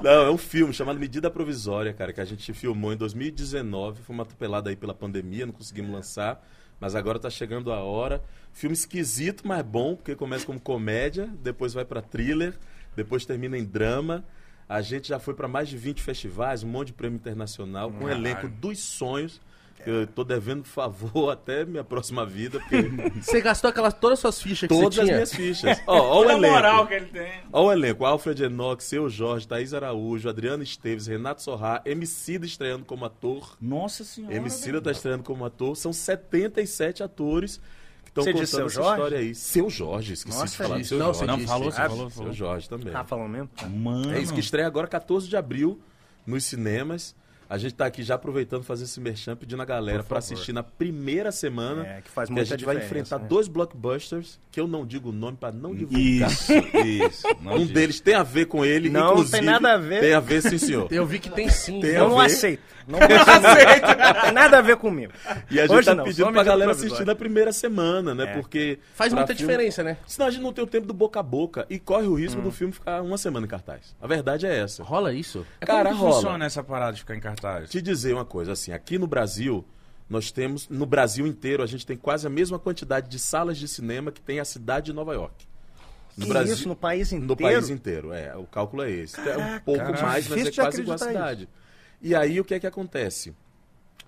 Não, 0.00 0.26
é 0.26 0.30
um 0.30 0.38
filme 0.38 0.72
chamado 0.72 0.98
Medida 0.98 1.30
Provisória, 1.30 1.92
cara, 1.92 2.12
que 2.12 2.20
a 2.20 2.24
gente 2.24 2.52
filmou 2.52 2.92
em 2.92 2.96
2019. 2.96 4.02
Foi 4.02 4.14
uma 4.14 4.22
atropelada 4.22 4.70
aí 4.70 4.76
pela 4.76 4.94
pandemia, 4.94 5.46
não 5.46 5.52
conseguimos 5.52 5.92
lançar. 5.92 6.44
Mas 6.80 6.94
agora 6.94 7.18
tá 7.18 7.30
chegando 7.30 7.72
a 7.72 7.80
hora. 7.80 8.22
Filme 8.52 8.74
esquisito, 8.74 9.46
mas 9.46 9.62
bom, 9.64 9.94
porque 9.94 10.14
começa 10.14 10.44
como 10.44 10.60
comédia, 10.60 11.28
depois 11.40 11.72
vai 11.72 11.84
pra 11.84 12.02
thriller, 12.02 12.58
depois 12.96 13.24
termina 13.24 13.56
em 13.56 13.64
drama. 13.64 14.24
A 14.68 14.80
gente 14.80 15.08
já 15.08 15.18
foi 15.18 15.34
pra 15.34 15.46
mais 15.46 15.68
de 15.68 15.76
20 15.76 16.02
festivais, 16.02 16.62
um 16.62 16.68
monte 16.68 16.88
de 16.88 16.92
prêmio 16.94 17.16
internacional, 17.16 17.90
com 17.90 18.06
um 18.06 18.08
elenco 18.08 18.48
dos 18.48 18.80
sonhos. 18.80 19.40
Eu 19.86 20.06
tô 20.06 20.22
devendo 20.24 20.64
favor 20.64 21.30
até 21.32 21.64
minha 21.64 21.82
próxima 21.84 22.24
vida, 22.26 22.60
porque 22.60 22.82
Você 23.20 23.40
gastou 23.40 23.70
aquelas, 23.70 23.94
todas 23.94 24.18
as 24.18 24.20
suas 24.20 24.42
fichas 24.42 24.68
que 24.68 24.74
todas 24.74 24.94
você 24.94 25.00
as 25.00 25.06
tinha? 25.06 25.14
minhas 25.16 25.34
fichas. 25.34 25.82
Ó, 25.86 25.96
ó 25.96 26.02
o 26.02 26.18
Olha 26.20 26.30
a 26.34 26.38
elenco. 26.38 26.54
moral 26.54 26.86
que 26.86 26.94
ele 26.94 27.06
tem. 27.06 27.32
Olha 27.52 27.66
o 27.66 27.72
elenco, 27.72 28.04
Alfred 28.04 28.44
Enoch, 28.44 28.82
Seu 28.82 29.08
Jorge, 29.08 29.46
Thaís 29.48 29.72
Araújo, 29.74 30.28
Adriano 30.28 30.62
Esteves, 30.62 31.06
Renato 31.06 31.42
Sorrá, 31.42 31.82
Emicida 31.84 32.46
estreando 32.46 32.84
como 32.84 33.04
ator. 33.04 33.56
Nossa 33.60 34.04
senhora. 34.04 34.34
Emicida 34.34 34.80
tá 34.80 34.90
estreando 34.90 35.22
como 35.24 35.44
ator. 35.44 35.76
São 35.76 35.92
77 35.92 37.02
atores 37.02 37.60
que 38.04 38.10
estão 38.10 38.24
contando 38.24 38.46
Seu 38.46 38.66
essa 38.66 38.74
Jorge? 38.74 38.90
história 38.92 39.18
aí. 39.18 39.34
Seu 39.34 39.70
Jorge, 39.70 40.12
esqueci 40.14 40.38
Nossa, 40.38 40.50
de 40.52 40.56
falar 40.56 40.78
do. 40.78 40.84
Seu 40.84 40.98
Não, 40.98 41.06
Jorge. 41.06 41.18
você 41.20 41.26
Não, 41.26 41.38
falou, 41.46 41.70
você 41.72 41.80
Ah, 41.80 41.88
falou, 41.88 42.10
Seu 42.10 42.18
falou. 42.18 42.32
Jorge 42.32 42.68
também. 42.68 42.94
Ah, 42.94 43.04
falou 43.04 43.28
mesmo? 43.28 43.48
Mano. 43.68 44.12
É 44.14 44.20
isso 44.20 44.32
que 44.34 44.40
estreia 44.40 44.66
agora 44.66 44.86
14 44.86 45.28
de 45.28 45.36
abril 45.36 45.80
nos 46.26 46.44
cinemas. 46.44 47.14
A 47.52 47.58
gente 47.58 47.74
tá 47.74 47.84
aqui 47.84 48.02
já 48.02 48.14
aproveitando 48.14 48.62
fazer 48.62 48.84
esse 48.84 48.98
merchan, 48.98 49.36
pedindo 49.36 49.60
a 49.60 49.64
galera 49.66 50.02
para 50.02 50.18
assistir 50.18 50.54
na 50.54 50.62
primeira 50.62 51.30
semana. 51.30 51.86
É, 51.86 52.00
que 52.00 52.10
faz 52.10 52.26
que 52.28 52.32
a 52.32 52.36
muita 52.36 52.48
gente 52.48 52.64
vai 52.64 52.76
enfrentar 52.78 53.18
né? 53.18 53.26
dois 53.28 53.46
blockbusters, 53.46 54.40
que 54.50 54.58
eu 54.58 54.66
não 54.66 54.86
digo 54.86 55.10
o 55.10 55.12
nome 55.12 55.36
para 55.36 55.52
não 55.52 55.74
divulgar. 55.74 56.30
Isso, 56.30 56.52
isso. 56.82 57.26
Não 57.42 57.54
Um 57.54 57.58
diz. 57.64 57.70
deles 57.70 58.00
tem 58.00 58.14
a 58.14 58.22
ver 58.22 58.46
com 58.46 58.64
ele, 58.64 58.88
Não, 58.88 59.10
inclusive. 59.12 59.32
tem 59.38 59.42
nada 59.42 59.74
a 59.74 59.76
ver. 59.76 60.00
Tem 60.00 60.14
a 60.14 60.20
ver, 60.20 60.40
sim, 60.42 60.56
senhor. 60.58 60.86
Eu 60.90 61.04
vi 61.04 61.18
que 61.18 61.28
tem 61.28 61.48
sim. 61.50 61.80
Tem 61.80 61.90
Eu 61.90 62.08
não 62.08 62.18
aceito. 62.20 62.62
Não 62.86 62.98
aceito. 63.02 63.86
Não 63.86 64.22
tem 64.22 64.32
nada 64.32 64.58
a 64.58 64.60
ver 64.60 64.76
comigo. 64.76 65.12
E 65.50 65.58
a 65.60 65.66
gente 65.66 65.76
Hoje 65.76 65.86
tá 65.86 65.94
não, 65.94 66.04
pedindo 66.04 66.32
pra 66.32 66.42
galera 66.44 66.70
assistir 66.72 67.04
na 67.04 67.14
primeira 67.14 67.52
semana, 67.52 68.14
né? 68.14 68.24
É. 68.24 68.26
Porque. 68.34 68.78
Faz 68.94 69.12
muita 69.12 69.34
filme- 69.34 69.52
diferença, 69.52 69.82
né? 69.82 69.96
Senão 70.06 70.28
a 70.28 70.30
gente 70.30 70.42
não 70.42 70.52
tem 70.52 70.62
o 70.64 70.66
tempo 70.66 70.86
do 70.86 70.94
boca 70.94 71.20
a 71.20 71.22
boca 71.22 71.66
e 71.68 71.78
corre 71.78 72.06
o 72.06 72.12
Hum. 72.12 72.16
risco 72.16 72.40
do 72.40 72.50
filme 72.50 72.72
ficar 72.72 73.02
uma 73.02 73.18
semana 73.18 73.44
em 73.46 73.48
cartaz. 73.48 73.94
A 74.00 74.06
verdade 74.06 74.46
é 74.46 74.56
essa. 74.58 74.82
Rola 74.82 75.12
isso? 75.12 75.44
É 75.60 75.66
Cara, 75.66 75.84
como 75.90 75.94
que 75.96 76.00
rola. 76.00 76.14
funciona 76.14 76.44
essa 76.44 76.62
parada 76.64 76.92
de 76.92 77.00
ficar 77.00 77.14
em 77.16 77.20
cartaz? 77.20 77.41
Te 77.68 77.82
dizer 77.82 78.14
uma 78.14 78.24
coisa, 78.24 78.52
assim, 78.52 78.72
aqui 78.72 78.98
no 78.98 79.06
Brasil, 79.06 79.64
nós 80.08 80.30
temos, 80.30 80.68
no 80.68 80.86
Brasil 80.86 81.26
inteiro, 81.26 81.62
a 81.62 81.66
gente 81.66 81.86
tem 81.86 81.96
quase 81.96 82.26
a 82.26 82.30
mesma 82.30 82.58
quantidade 82.58 83.08
de 83.08 83.18
salas 83.18 83.58
de 83.58 83.66
cinema 83.66 84.12
que 84.12 84.20
tem 84.20 84.40
a 84.40 84.44
cidade 84.44 84.86
de 84.86 84.92
Nova 84.92 85.14
York. 85.14 85.46
No 86.16 86.26
Que 86.26 86.42
isso, 86.42 86.68
no 86.68 86.76
país 86.76 87.12
inteiro? 87.12 87.26
No 87.26 87.36
país 87.36 87.70
inteiro, 87.70 88.12
é. 88.12 88.36
O 88.36 88.44
cálculo 88.44 88.82
é 88.82 88.90
esse. 88.90 89.18
é 89.18 89.36
um 89.36 89.60
pouco 89.60 89.80
Caraca, 89.80 90.02
mais, 90.02 90.28
mas 90.28 90.46
é 90.46 90.52
quase 90.52 90.80
igual 90.82 90.94
a 90.94 90.98
cidade. 90.98 91.48
E 92.00 92.14
aí, 92.14 92.38
o 92.38 92.44
que 92.44 92.54
é 92.54 92.60
que 92.60 92.66
acontece? 92.66 93.34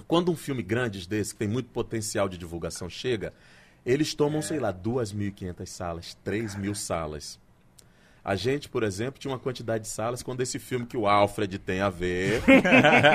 Quando 0.06 0.30
um 0.30 0.36
filme 0.36 0.62
grande 0.62 1.08
desse, 1.08 1.32
que 1.32 1.38
tem 1.38 1.48
muito 1.48 1.70
potencial 1.70 2.28
de 2.28 2.36
divulgação, 2.36 2.90
chega, 2.90 3.32
eles 3.86 4.14
tomam, 4.14 4.42
sei 4.42 4.58
lá, 4.58 4.72
2.500 4.72 5.66
salas, 5.66 6.18
3.000 6.24 6.74
salas. 6.74 7.38
A 8.24 8.36
gente, 8.36 8.70
por 8.70 8.82
exemplo, 8.82 9.20
tinha 9.20 9.30
uma 9.30 9.38
quantidade 9.38 9.84
de 9.84 9.90
salas 9.90 10.22
quando 10.22 10.40
esse 10.40 10.58
filme 10.58 10.86
que 10.86 10.96
o 10.96 11.06
Alfred 11.06 11.58
tem 11.58 11.82
a 11.82 11.90
ver 11.90 12.42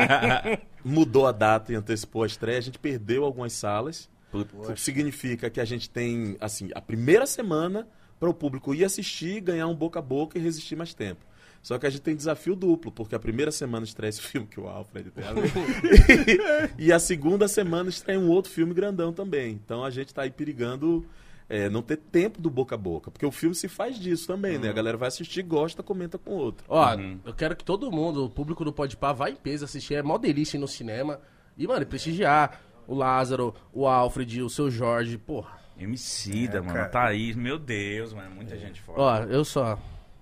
mudou 0.86 1.26
a 1.26 1.32
data 1.32 1.74
e 1.74 1.76
antecipou 1.76 2.24
a 2.24 2.28
estreia, 2.28 2.60
a 2.60 2.62
gente 2.62 2.78
perdeu 2.78 3.26
algumas 3.26 3.54
salas. 3.54 4.08
O 4.32 4.72
que 4.72 4.80
significa 4.80 5.50
que 5.50 5.60
a 5.60 5.66
gente 5.66 5.90
tem, 5.90 6.38
assim, 6.40 6.70
a 6.76 6.82
primeira 6.82 7.26
semana 7.26 7.88
para 8.20 8.30
o 8.30 8.34
público 8.34 8.76
ir 8.76 8.84
assistir, 8.84 9.42
ganhar 9.42 9.68
um 9.68 9.76
boca 9.76 9.98
a 9.98 10.02
boca 10.02 10.38
e 10.38 10.42
resistir 10.42 10.76
mais 10.76 10.94
tempo. 10.94 11.26
Só 11.62 11.78
que 11.78 11.86
a 11.86 11.90
gente 11.90 12.02
tem 12.02 12.16
desafio 12.16 12.56
duplo, 12.56 12.92
porque 12.92 13.16
a 13.16 13.20
primeira 13.20 13.52
semana 13.52 13.86
estreia 13.86 14.10
esse 14.10 14.22
filme 14.24 14.48
que 14.48 14.60
o 14.60 14.68
Alfred 14.68 15.12
tem 15.12 15.26
a 15.26 15.34
ver. 15.34 16.74
e, 16.78 16.92
a 16.92 17.00
segunda 17.00 17.48
semana 17.48 17.90
estreia 17.90 18.20
um 18.20 18.30
outro 18.30 18.52
filme 18.52 18.74
grandão 18.74 19.12
também. 19.12 19.54
Então 19.54 19.84
a 19.84 19.90
gente 19.90 20.10
está 20.10 20.22
aí 20.22 20.32
perigando 20.32 21.06
é, 21.50 21.68
não 21.70 21.82
ter 21.82 21.98
tempo 21.98 22.40
do 22.40 22.50
boca 22.50 22.76
a 22.76 22.78
boca. 22.78 23.10
Porque 23.12 23.26
o 23.26 23.32
filme 23.32 23.56
se 23.56 23.68
faz 23.68 23.98
disso 24.00 24.28
também, 24.28 24.56
Uhum. 24.56 24.62
né? 24.62 24.70
A 24.70 24.74
galera 24.74 24.96
vai 24.98 25.08
assistir, 25.08 25.42
gosta, 25.42 25.82
comenta 25.82 26.18
com 26.18 26.32
o 26.32 26.38
outro. 26.38 26.64
Ó, 26.70 26.94
eu 27.26 27.34
quero 27.34 27.56
que 27.56 27.64
todo 27.64 27.92
mundo, 27.92 28.26
o 28.26 28.30
público 28.30 28.64
do 28.64 28.72
Podpah, 28.72 29.14
vá 29.14 29.30
em 29.30 29.36
peso 29.36 29.66
assistir. 29.66 29.96
É 29.96 30.04
mó 30.04 30.18
delícia 30.18 30.58
ir 30.58 30.60
no 30.60 30.68
cinema. 30.68 31.20
E, 31.58 31.68
mano, 31.68 31.86
prestigiar 31.86 32.62
o 32.88 32.94
Lázaro, 32.96 33.54
o 33.74 33.88
Alfred, 33.88 34.42
o 34.44 34.50
seu 34.50 34.70
Jorge. 34.72 35.18
Porra. 35.18 35.58
Emicida, 35.78 36.58
É, 36.58 36.62
mano. 36.62 36.74
cara. 36.74 36.90
Thaís, 36.90 37.36
meu 37.36 37.58
Deus, 37.58 38.14
mano. 38.14 38.36
Muita 38.36 38.58
gente 38.58 38.80
foda. 38.82 39.02
Ó, 39.02 39.18
eu 39.24 39.44
só. 39.44 39.78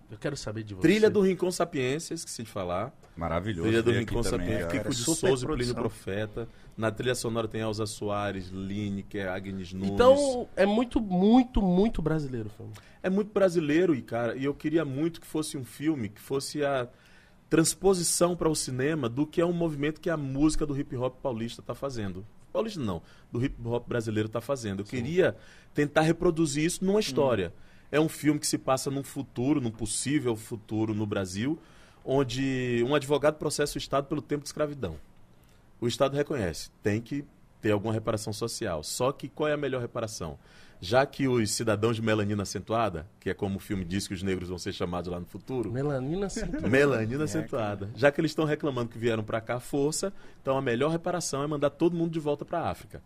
Eu 0.09 0.17
quero 0.17 0.37
saber 0.37 0.63
de 0.63 0.73
você. 0.73 0.81
Trilha 0.81 1.09
do 1.09 1.19
Rincon 1.19 1.51
Sapiência, 1.51 2.13
esqueci 2.13 2.43
de 2.43 2.49
falar. 2.49 2.93
Maravilhoso. 3.17 3.63
Trilha 3.67 3.83
do 3.83 3.91
Rincon 3.91 4.21
também, 4.21 4.39
Sapiência, 4.47 4.67
cara. 4.67 4.79
Kiko 4.79 4.89
de 4.91 4.95
Souza 4.95 5.45
e 5.45 5.47
Plínio. 5.47 5.75
Profeta. 5.75 6.47
Na 6.77 6.91
trilha 6.91 7.15
sonora 7.15 7.47
tem 7.47 7.61
Elza 7.61 7.87
Soares, 7.87 8.49
Lineker, 8.49 9.27
Agnes 9.27 9.73
Nunes. 9.73 9.89
Então, 9.89 10.47
é 10.55 10.63
muito, 10.63 11.01
muito, 11.01 11.59
muito 11.59 12.03
brasileiro 12.03 12.49
o 12.49 12.51
filme. 12.51 12.73
É 13.01 13.09
muito 13.09 13.33
brasileiro 13.33 13.95
e, 13.95 14.01
cara, 14.03 14.35
e 14.35 14.45
eu 14.45 14.53
queria 14.53 14.85
muito 14.85 15.19
que 15.19 15.25
fosse 15.25 15.57
um 15.57 15.65
filme 15.65 16.07
que 16.07 16.21
fosse 16.21 16.63
a 16.63 16.87
transposição 17.49 18.35
para 18.35 18.47
o 18.47 18.55
cinema 18.55 19.09
do 19.09 19.25
que 19.25 19.41
é 19.41 19.45
um 19.45 19.53
movimento 19.53 19.99
que 19.99 20.09
a 20.09 20.17
música 20.17 20.67
do 20.67 20.77
hip 20.79 20.95
hop 20.95 21.15
paulista 21.19 21.61
está 21.61 21.73
fazendo. 21.73 22.23
Paulista 22.53 22.79
não, 22.79 23.01
do 23.31 23.43
hip 23.43 23.55
hop 23.65 23.87
brasileiro 23.87 24.27
está 24.27 24.39
fazendo. 24.39 24.81
Eu 24.81 24.85
queria 24.85 25.35
tentar 25.73 26.01
reproduzir 26.01 26.63
isso 26.63 26.85
numa 26.85 26.99
história. 26.99 27.53
É 27.91 27.99
um 27.99 28.09
filme 28.09 28.39
que 28.39 28.45
se 28.45 28.57
passa 28.57 28.91
num 28.91 29.03
futuro, 29.03 29.59
num 29.59 29.71
possível 29.71 30.35
futuro 30.35 30.93
no 30.93 31.07
Brasil, 31.07 31.57
onde 32.05 32.85
um 32.87 32.93
advogado 32.93 33.35
processa 33.35 33.75
o 33.75 33.77
Estado 33.79 34.05
pelo 34.05 34.21
tempo 34.21 34.43
de 34.43 34.49
escravidão. 34.49 34.97
O 35.79 35.87
Estado 35.87 36.15
reconhece, 36.15 36.69
tem 36.81 37.01
que 37.01 37.25
ter 37.61 37.71
alguma 37.71 37.93
reparação 37.93 38.33
social. 38.33 38.83
Só 38.83 39.11
que 39.11 39.27
qual 39.27 39.49
é 39.49 39.53
a 39.53 39.57
melhor 39.57 39.81
reparação? 39.81 40.37
Já 40.79 41.05
que 41.05 41.27
os 41.27 41.51
cidadãos 41.51 41.95
de 41.95 42.03
melanina 42.03 42.43
acentuada, 42.43 43.07
que 43.19 43.29
é 43.29 43.33
como 43.33 43.57
o 43.57 43.59
filme 43.59 43.83
diz 43.83 44.07
que 44.07 44.13
os 44.13 44.21
negros 44.21 44.49
vão 44.49 44.59
ser 44.59 44.73
chamados 44.73 45.11
lá 45.11 45.19
no 45.19 45.25
futuro, 45.25 45.71
Melanina 45.71 46.29
sim. 46.29 46.45
melanina 46.69 47.23
acentuada. 47.23 47.89
Já 47.95 48.11
que 48.11 48.21
eles 48.21 48.31
estão 48.31 48.45
reclamando 48.45 48.89
que 48.89 48.97
vieram 48.97 49.23
para 49.23 49.41
cá 49.41 49.55
à 49.55 49.59
força, 49.59 50.13
então 50.39 50.55
a 50.55 50.61
melhor 50.61 50.91
reparação 50.91 51.41
é 51.41 51.47
mandar 51.47 51.71
todo 51.71 51.95
mundo 51.95 52.11
de 52.11 52.19
volta 52.19 52.45
para 52.45 52.59
a 52.59 52.69
África. 52.69 53.01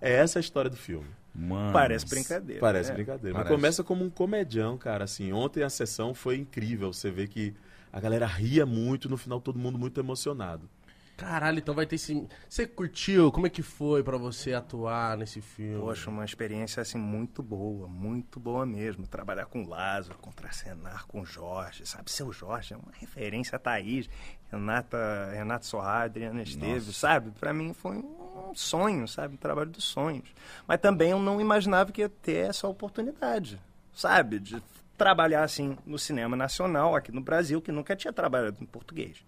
É 0.00 0.12
essa 0.12 0.40
a 0.40 0.40
história 0.40 0.68
do 0.68 0.76
filme. 0.76 1.06
Mano. 1.32 1.72
Parece 1.72 2.06
brincadeira. 2.06 2.60
Parece 2.60 2.90
é. 2.90 2.94
brincadeira. 2.94 3.34
Parece. 3.34 3.50
Mas 3.50 3.56
começa 3.56 3.84
como 3.84 4.04
um 4.04 4.10
comedião, 4.10 4.76
cara. 4.76 5.04
Assim, 5.04 5.32
ontem 5.32 5.62
a 5.62 5.70
sessão 5.70 6.12
foi 6.12 6.36
incrível. 6.36 6.92
Você 6.92 7.08
vê 7.08 7.28
que 7.28 7.54
a 7.92 8.00
galera 8.00 8.26
ria 8.26 8.66
muito, 8.66 9.08
no 9.08 9.16
final 9.16 9.40
todo 9.40 9.58
mundo 9.58 9.78
muito 9.78 10.00
emocionado. 10.00 10.68
Caralho, 11.16 11.58
então 11.58 11.74
vai 11.74 11.86
ter 11.86 11.96
esse. 11.96 12.26
Você 12.48 12.66
curtiu? 12.66 13.30
Como 13.30 13.46
é 13.46 13.50
que 13.50 13.62
foi 13.62 14.02
pra 14.02 14.16
você 14.16 14.54
atuar 14.54 15.16
nesse 15.16 15.40
filme? 15.40 15.80
Poxa, 15.80 16.10
uma 16.10 16.24
experiência 16.24 16.80
assim 16.80 16.98
muito 16.98 17.42
boa, 17.42 17.86
muito 17.86 18.40
boa 18.40 18.66
mesmo. 18.66 19.06
Trabalhar 19.06 19.46
com 19.46 19.62
o 19.62 19.68
Lázaro, 19.68 20.18
contracenar 20.18 21.06
com 21.06 21.20
o 21.20 21.24
Jorge, 21.24 21.86
sabe? 21.86 22.10
Seu 22.10 22.32
Jorge 22.32 22.74
é 22.74 22.76
uma 22.76 22.92
referência 22.98 23.56
a 23.56 23.58
Thaís, 23.58 24.08
Renata, 24.50 25.30
Renato 25.32 25.66
Sorra, 25.66 26.04
Adriana 26.04 26.42
Esteves, 26.42 26.96
sabe? 26.96 27.30
Pra 27.38 27.52
mim 27.52 27.72
foi 27.72 27.96
um 27.96 28.52
sonho, 28.54 29.06
sabe? 29.06 29.34
Um 29.34 29.38
trabalho 29.38 29.70
dos 29.70 29.84
sonhos. 29.84 30.28
Mas 30.66 30.80
também 30.80 31.10
eu 31.10 31.20
não 31.20 31.40
imaginava 31.40 31.92
que 31.92 32.00
ia 32.00 32.08
ter 32.08 32.48
essa 32.48 32.66
oportunidade, 32.66 33.60
sabe? 33.94 34.38
De 34.38 34.62
trabalhar 34.96 35.42
assim 35.44 35.76
no 35.86 35.98
cinema 35.98 36.36
nacional 36.36 36.96
aqui 36.96 37.12
no 37.12 37.20
Brasil, 37.20 37.60
que 37.62 37.72
nunca 37.72 37.94
tinha 37.94 38.12
trabalhado 38.12 38.58
em 38.60 38.66
português. 38.66 39.24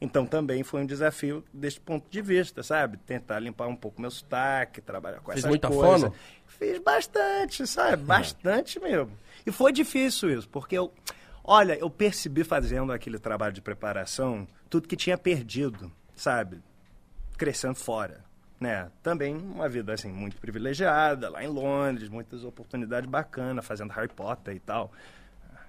Então 0.00 0.24
também 0.24 0.62
foi 0.62 0.82
um 0.82 0.86
desafio 0.86 1.44
desse 1.52 1.80
ponto 1.80 2.08
de 2.08 2.22
vista, 2.22 2.62
sabe? 2.62 2.96
Tentar 2.98 3.40
limpar 3.40 3.66
um 3.66 3.74
pouco 3.74 4.00
meu 4.00 4.10
sotaque, 4.10 4.80
trabalhar 4.80 5.20
com 5.20 5.32
essas 5.32 5.44
muita 5.44 5.68
coisas. 5.68 6.02
fono? 6.02 6.14
Fiz 6.46 6.78
bastante, 6.78 7.66
sabe? 7.66 8.02
Bastante 8.04 8.78
mesmo. 8.78 9.10
E 9.44 9.50
foi 9.50 9.72
difícil 9.72 10.30
isso, 10.30 10.48
porque 10.48 10.78
eu. 10.78 10.92
Olha, 11.42 11.76
eu 11.78 11.88
percebi 11.88 12.44
fazendo 12.44 12.92
aquele 12.92 13.18
trabalho 13.18 13.54
de 13.54 13.62
preparação 13.62 14.46
tudo 14.68 14.86
que 14.86 14.96
tinha 14.96 15.16
perdido, 15.16 15.90
sabe? 16.14 16.60
Crescendo 17.36 17.76
fora. 17.76 18.24
Né? 18.60 18.90
Também 19.02 19.36
uma 19.36 19.68
vida 19.68 19.92
assim 19.92 20.10
muito 20.10 20.36
privilegiada, 20.36 21.30
lá 21.30 21.42
em 21.42 21.46
Londres, 21.46 22.08
muitas 22.08 22.44
oportunidades 22.44 23.08
bacanas, 23.08 23.64
fazendo 23.64 23.92
Harry 23.92 24.08
Potter 24.08 24.54
e 24.54 24.60
tal. 24.60 24.92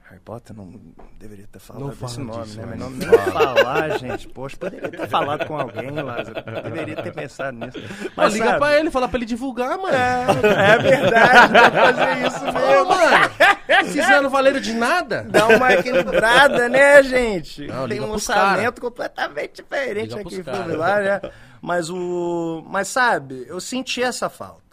Harry 0.10 0.22
Potter 0.22 0.56
não 0.56 0.74
deveria 1.20 1.46
ter 1.46 1.60
falado 1.60 1.86
Não 1.86 1.90
desse 1.94 2.20
nome, 2.20 2.44
disso, 2.44 2.58
né? 2.58 2.66
Mas 2.68 2.80
não 2.80 2.90
nem 2.90 3.08
falar, 3.32 4.00
gente. 4.00 4.28
Poxa, 4.30 4.58
poderia 4.58 4.90
ter 4.90 5.08
falado 5.08 5.46
com 5.46 5.56
alguém, 5.56 5.92
Lázaro. 5.92 6.34
Deveria 6.64 6.96
ter 6.96 7.14
pensado 7.14 7.56
nisso. 7.56 7.78
Mas 8.16 8.34
liga 8.34 8.46
sabe, 8.46 8.58
pra 8.58 8.80
ele, 8.80 8.90
fala 8.90 9.08
pra 9.08 9.18
ele 9.20 9.26
divulgar, 9.28 9.78
mano. 9.78 9.96
É, 9.96 10.26
é 10.72 10.78
verdade, 10.80 11.54
vou 11.54 11.72
fazer 11.94 12.28
isso 12.28 12.40
Ô, 12.40 12.52
mesmo. 12.52 12.86
mano, 12.88 13.86
vocês 13.86 14.24
não 14.24 14.30
valeram 14.32 14.60
de 14.60 14.74
nada? 14.74 15.28
Dá 15.30 15.48
uma 15.48 15.74
equilibrada, 15.74 16.68
né, 16.68 17.04
gente? 17.04 17.68
Não, 17.68 17.88
Tem 17.88 18.02
um 18.02 18.10
orçamento 18.10 18.82
completamente 18.82 19.58
diferente 19.58 20.16
Liga 20.16 20.22
aqui 20.22 20.36
em. 20.38 20.44
Fumilar, 20.44 21.04
né? 21.04 21.22
Mas 21.62 21.88
o. 21.92 22.64
Mas 22.68 22.88
sabe, 22.88 23.46
eu 23.48 23.60
senti 23.60 24.02
essa 24.02 24.28
falta. 24.28 24.64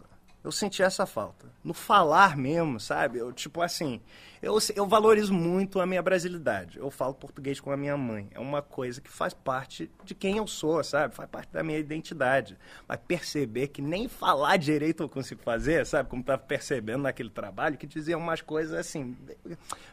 Eu 0.42 0.50
senti 0.50 0.82
essa 0.82 1.04
falta. 1.04 1.44
No 1.62 1.74
falar 1.74 2.38
mesmo, 2.38 2.80
sabe? 2.80 3.18
Eu, 3.18 3.32
tipo 3.32 3.60
assim, 3.60 4.00
eu, 4.46 4.58
eu 4.76 4.86
valorizo 4.86 5.34
muito 5.34 5.80
a 5.80 5.86
minha 5.86 6.00
brasilidade. 6.00 6.78
Eu 6.78 6.90
falo 6.90 7.12
português 7.14 7.58
com 7.58 7.70
a 7.72 7.76
minha 7.76 7.96
mãe. 7.96 8.28
É 8.32 8.38
uma 8.38 8.62
coisa 8.62 9.00
que 9.00 9.10
faz 9.10 9.34
parte 9.34 9.90
de 10.04 10.14
quem 10.14 10.36
eu 10.36 10.46
sou, 10.46 10.82
sabe? 10.84 11.14
Faz 11.14 11.28
parte 11.28 11.52
da 11.52 11.62
minha 11.62 11.78
identidade. 11.78 12.56
Mas 12.86 13.00
perceber 13.06 13.68
que 13.68 13.82
nem 13.82 14.08
falar 14.08 14.56
direito 14.56 15.02
eu 15.02 15.08
consigo 15.08 15.42
fazer, 15.42 15.84
sabe? 15.84 16.08
Como 16.08 16.22
tava 16.22 16.38
percebendo 16.42 17.02
naquele 17.02 17.30
trabalho, 17.30 17.76
que 17.76 17.86
dizia 17.86 18.16
umas 18.16 18.40
coisas 18.40 18.72
assim. 18.72 19.16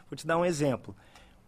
Vou 0.08 0.16
te 0.16 0.26
dar 0.26 0.38
um 0.38 0.44
exemplo. 0.44 0.94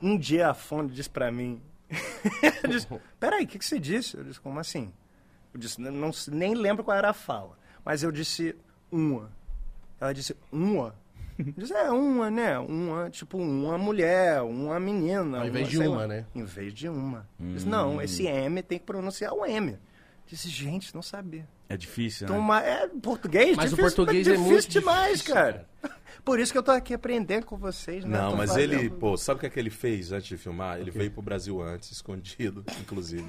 Um 0.02 0.18
dia 0.18 0.50
a 0.50 0.54
Fone 0.54 0.90
disse 0.90 1.08
pra 1.10 1.30
mim. 1.30 1.62
disse, 2.68 2.88
Peraí, 3.20 3.44
o 3.44 3.46
que, 3.46 3.58
que 3.58 3.64
você 3.64 3.78
disse? 3.78 4.16
Eu 4.16 4.24
disse, 4.24 4.40
como 4.40 4.58
assim? 4.58 4.92
Eu 5.54 5.60
disse, 5.60 5.80
"Não- 5.80 5.92
não, 5.92 6.10
nem 6.28 6.54
lembro 6.54 6.82
qual 6.84 6.96
era 6.96 7.10
a 7.10 7.14
fala. 7.14 7.56
Mas 7.84 8.02
eu 8.02 8.10
disse 8.10 8.56
uma. 8.90 9.30
Ela 10.00 10.12
disse, 10.12 10.36
uma? 10.50 10.94
Disse, 11.56 11.72
é, 11.74 11.90
uma, 11.90 12.30
né? 12.30 12.58
Uma, 12.58 13.10
tipo, 13.10 13.36
uma 13.38 13.76
mulher, 13.76 14.40
uma 14.42 14.80
menina. 14.80 15.40
Ao 15.40 15.46
invés 15.46 15.68
de 15.68 15.76
sei 15.76 15.86
uma, 15.88 15.96
lá. 15.98 16.06
né? 16.06 16.24
Em 16.34 16.44
vez 16.44 16.72
de 16.72 16.88
uma. 16.88 17.28
Eu 17.38 17.46
Disse, 17.54 17.66
não, 17.66 18.00
esse 18.00 18.26
M 18.26 18.62
tem 18.62 18.78
que 18.78 18.84
pronunciar 18.86 19.32
o 19.34 19.44
M. 19.44 19.76
Disse, 20.26 20.48
gente, 20.48 20.94
não 20.94 21.02
sabia. 21.02 21.46
É 21.68 21.76
difícil, 21.76 22.26
né? 22.26 22.32
Então, 22.32 22.42
uma- 22.44 22.62
é 22.62 22.88
português, 22.88 23.56
Mas 23.56 23.72
o 23.72 23.76
difícil, 23.76 23.96
português 23.96 24.26
mas 24.26 24.34
é 24.34 24.38
difícil 24.38 24.52
muito 24.52 24.68
demais, 24.70 25.12
difícil, 25.18 25.34
cara. 25.34 25.68
Por 26.24 26.40
isso 26.40 26.50
que 26.52 26.58
eu 26.58 26.62
tô 26.62 26.70
aqui 26.72 26.94
aprendendo 26.94 27.44
com 27.46 27.56
vocês, 27.56 28.04
né? 28.04 28.18
Não, 28.18 28.34
mas 28.36 28.50
fazendo- 28.50 28.72
ele, 28.74 28.90
pô, 28.90 29.16
sabe 29.16 29.36
o 29.36 29.40
que, 29.40 29.46
é 29.46 29.50
que 29.50 29.58
ele 29.60 29.70
fez 29.70 30.10
antes 30.12 30.26
de 30.28 30.36
filmar? 30.36 30.80
Ele 30.80 30.90
veio 30.90 31.10
pro 31.10 31.22
Brasil 31.22 31.60
antes, 31.62 31.90
escondido, 31.92 32.64
inclusive. 32.80 33.26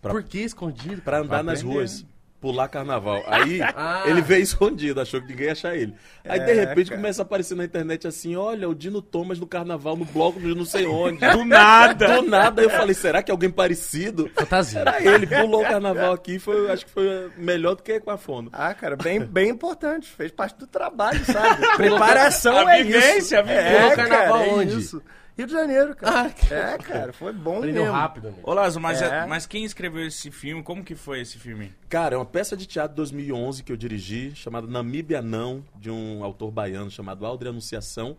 Pra, 0.00 0.12
Por 0.12 0.22
que 0.22 0.38
escondido? 0.38 1.02
pra 1.02 1.18
andar 1.18 1.28
Pra 1.28 1.42
nas 1.42 1.62
ruas, 1.62 2.04
pular 2.40 2.68
carnaval. 2.68 3.22
Aí 3.26 3.60
Ah. 3.76 4.02
ele 4.06 4.20
veio 4.22 4.42
escondido, 4.42 5.00
achou 5.00 5.20
que 5.20 5.28
ninguém 5.28 5.46
ia 5.46 5.52
achar 5.52 5.76
ele. 5.76 5.94
Aí 6.24 6.38
de 6.40 6.50
É, 6.50 6.54
repente 6.54 6.88
cara. 6.90 7.00
começa 7.00 7.22
a 7.22 7.24
aparecer 7.24 7.54
na 7.56 7.64
internet 7.64 8.06
assim: 8.06 8.36
olha, 8.36 8.68
o 8.68 8.74
Dino 8.74 9.00
Thomas 9.02 9.38
no 9.38 9.46
carnaval, 9.46 9.96
no 9.96 10.04
bloco 10.04 10.38
de 10.40 10.54
não 10.54 10.64
sei 10.64 10.86
onde. 10.86 11.18
Do 11.32 11.44
nada! 11.44 12.06
Do 12.20 12.22
nada, 12.22 12.62
eu 12.62 12.70
falei, 12.70 12.94
será 12.94 13.22
que 13.22 13.30
é 13.30 13.32
alguém 13.32 13.50
parecido? 13.50 14.30
Fantasia. 14.34 14.80
Era 14.80 15.02
ele, 15.02 15.26
pulou 15.26 15.60
o 15.62 15.64
carnaval 15.64 16.12
aqui, 16.12 16.38
foi, 16.38 16.70
acho 16.70 16.86
que 16.86 16.92
foi 16.92 17.30
melhor 17.36 17.74
do 17.74 17.82
que 17.82 17.98
com 18.00 18.10
a 18.10 18.16
fono. 18.16 18.48
Ah, 18.52 18.72
cara, 18.74 18.96
bem, 18.96 19.20
bem 19.20 19.50
importante. 19.50 20.08
Fez 20.08 20.30
parte 20.30 20.56
do 20.58 20.66
trabalho, 20.66 21.24
sabe? 21.24 21.66
Preparação 21.76 22.66
A 22.66 22.76
é 22.76 22.82
vivência, 22.84 23.18
isso. 23.18 23.36
a 23.36 23.42
vivência. 23.42 23.62
É, 23.68 23.80
Pulou 23.80 23.96
carnaval 23.96 24.38
cara, 24.38 24.46
é 24.46 24.52
onde? 24.54 24.78
isso. 24.78 25.02
Rio 25.38 25.46
de 25.46 25.52
Janeiro, 25.52 25.94
cara. 25.94 26.22
Ah, 26.26 26.30
que- 26.30 26.52
É, 26.52 26.76
cara, 26.78 27.12
foi 27.12 27.32
bom 27.32 27.58
Aprendeu 27.58 27.82
mesmo. 27.84 27.96
rápido, 27.96 28.30
né? 28.32 28.38
Ô, 28.42 28.52
Lázaro, 28.52 28.82
mas, 28.82 29.00
É. 29.00 29.24
mas 29.24 29.46
quem 29.46 29.64
escreveu 29.64 30.04
esse 30.04 30.32
filme? 30.32 30.64
Como 30.64 30.82
que 30.82 30.96
foi 30.96 31.20
esse 31.20 31.38
filme? 31.38 31.72
Cara, 31.88 32.16
é 32.16 32.18
uma 32.18 32.24
peça 32.26 32.56
de 32.56 32.66
teatro 32.66 32.90
de 32.90 32.96
2011 32.96 33.62
que 33.62 33.70
eu 33.70 33.76
dirigi, 33.76 34.34
chamada 34.34 34.66
Namíbia 34.66 35.22
Não, 35.22 35.64
de 35.76 35.90
um 35.92 36.24
autor 36.24 36.50
baiano 36.50 36.90
chamado 36.90 37.24
Aldre 37.24 37.48
Anunciação. 37.50 38.16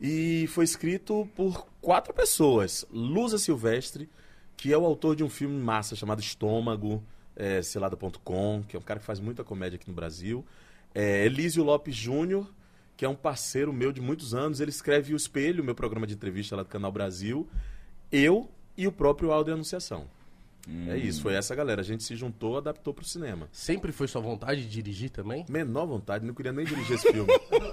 E 0.00 0.48
foi 0.48 0.64
escrito 0.64 1.28
por 1.36 1.64
quatro 1.80 2.12
pessoas. 2.12 2.84
Lusa 2.90 3.38
Silvestre, 3.38 4.10
que 4.56 4.72
é 4.72 4.76
o 4.76 4.84
autor 4.84 5.14
de 5.14 5.22
um 5.22 5.30
filme 5.30 5.56
massa 5.62 5.94
chamado 5.94 6.20
Estômago, 6.20 7.02
é, 7.36 7.62
Selada.com, 7.62 8.64
que 8.66 8.74
é 8.74 8.78
um 8.80 8.82
cara 8.82 8.98
que 8.98 9.06
faz 9.06 9.20
muita 9.20 9.44
comédia 9.44 9.76
aqui 9.76 9.88
no 9.88 9.94
Brasil. 9.94 10.44
É, 10.92 11.24
Elísio 11.24 11.62
Lopes 11.62 11.94
Júnior, 11.94 12.52
que 12.96 13.04
é 13.04 13.08
um 13.08 13.14
parceiro 13.14 13.72
meu 13.72 13.92
de 13.92 14.00
muitos 14.00 14.34
anos. 14.34 14.60
Ele 14.60 14.70
escreve 14.70 15.14
O 15.14 15.16
Espelho, 15.16 15.64
meu 15.64 15.74
programa 15.74 16.06
de 16.06 16.14
entrevista 16.14 16.56
lá 16.56 16.62
do 16.62 16.68
Canal 16.68 16.92
Brasil. 16.92 17.48
Eu 18.10 18.48
e 18.76 18.86
o 18.86 18.92
próprio 18.92 19.32
Aldre 19.32 19.52
Anunciação. 19.52 20.06
É 20.88 20.96
isso, 20.96 21.22
foi 21.22 21.34
essa 21.34 21.54
galera. 21.54 21.80
A 21.80 21.84
gente 21.84 22.04
se 22.04 22.14
juntou, 22.14 22.56
adaptou 22.56 22.94
pro 22.94 23.04
cinema. 23.04 23.48
Sempre 23.50 23.90
foi 23.90 24.06
sua 24.06 24.20
vontade 24.20 24.62
de 24.62 24.68
dirigir 24.68 25.10
também? 25.10 25.44
Menor 25.48 25.86
vontade, 25.86 26.24
não 26.24 26.32
queria 26.32 26.52
nem 26.52 26.64
dirigir 26.64 26.94
esse 26.94 27.10
filme. 27.10 27.28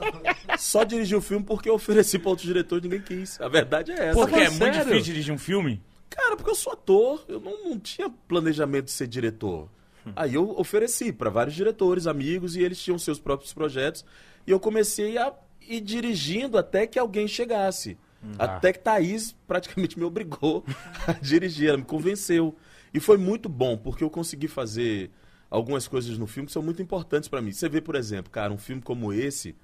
Só 0.58 0.84
dirigi 0.84 1.16
o 1.16 1.22
filme 1.22 1.46
porque 1.46 1.70
eu 1.70 1.76
ofereci 1.76 2.18
pra 2.18 2.30
outros 2.30 2.48
diretores 2.48 2.84
e 2.84 2.88
ninguém 2.88 3.02
quis. 3.02 3.40
A 3.40 3.48
verdade 3.48 3.92
é 3.92 4.08
essa. 4.08 4.20
Porque 4.20 4.36
é 4.36 4.46
falando 4.46 4.60
muito 4.60 4.74
sério? 4.74 4.90
difícil 4.90 5.14
dirigir 5.14 5.34
um 5.34 5.38
filme? 5.38 5.82
Cara, 6.10 6.36
porque 6.36 6.50
eu 6.50 6.56
sou 6.56 6.74
ator, 6.74 7.24
eu 7.28 7.40
não, 7.40 7.70
não 7.70 7.80
tinha 7.80 8.10
planejamento 8.10 8.86
de 8.86 8.92
ser 8.92 9.08
diretor. 9.08 9.70
Aí 10.16 10.34
eu 10.34 10.58
ofereci 10.58 11.12
para 11.12 11.30
vários 11.30 11.56
diretores, 11.56 12.08
amigos, 12.08 12.56
e 12.56 12.62
eles 12.62 12.82
tinham 12.82 12.98
seus 12.98 13.20
próprios 13.20 13.54
projetos. 13.54 14.04
E 14.50 14.52
eu 14.52 14.60
comecei 14.60 15.16
a 15.16 15.32
ir 15.62 15.80
dirigindo 15.80 16.58
até 16.58 16.88
que 16.88 16.98
alguém 16.98 17.28
chegasse. 17.28 17.96
Até 18.40 18.74
que 18.74 18.80
Thaís 18.80 19.32
praticamente 19.48 19.96
me 19.96 20.04
obrigou 20.04 20.66
a 21.08 21.14
dirigir, 21.14 21.70
ela 21.70 21.78
me 21.78 21.84
convenceu. 21.84 22.56
E 22.92 23.00
foi 23.00 23.16
muito 23.16 23.48
bom, 23.48 23.78
porque 23.78 24.04
eu 24.04 24.10
consegui 24.10 24.48
fazer 24.48 25.12
algumas 25.52 25.88
coisas 25.88 26.18
no 26.18 26.26
filme 26.26 26.48
que 26.48 26.52
são 26.52 26.64
muito 26.64 26.82
importantes 26.82 27.30
para 27.30 27.44
mim. 27.44 27.52
Você 27.52 27.70
vê, 27.70 27.80
por 27.80 27.94
exemplo, 27.94 28.32
cara, 28.32 28.52
um 28.52 28.58
filme 28.58 28.82
como 28.82 29.14
esse, 29.14 29.56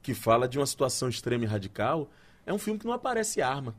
que 0.00 0.14
fala 0.14 0.48
de 0.48 0.58
uma 0.58 0.66
situação 0.66 1.10
extrema 1.10 1.44
e 1.44 1.46
radical, 1.46 2.10
é 2.46 2.54
um 2.54 2.58
filme 2.58 2.80
que 2.80 2.86
não 2.86 2.94
aparece 2.94 3.42
arma. 3.42 3.76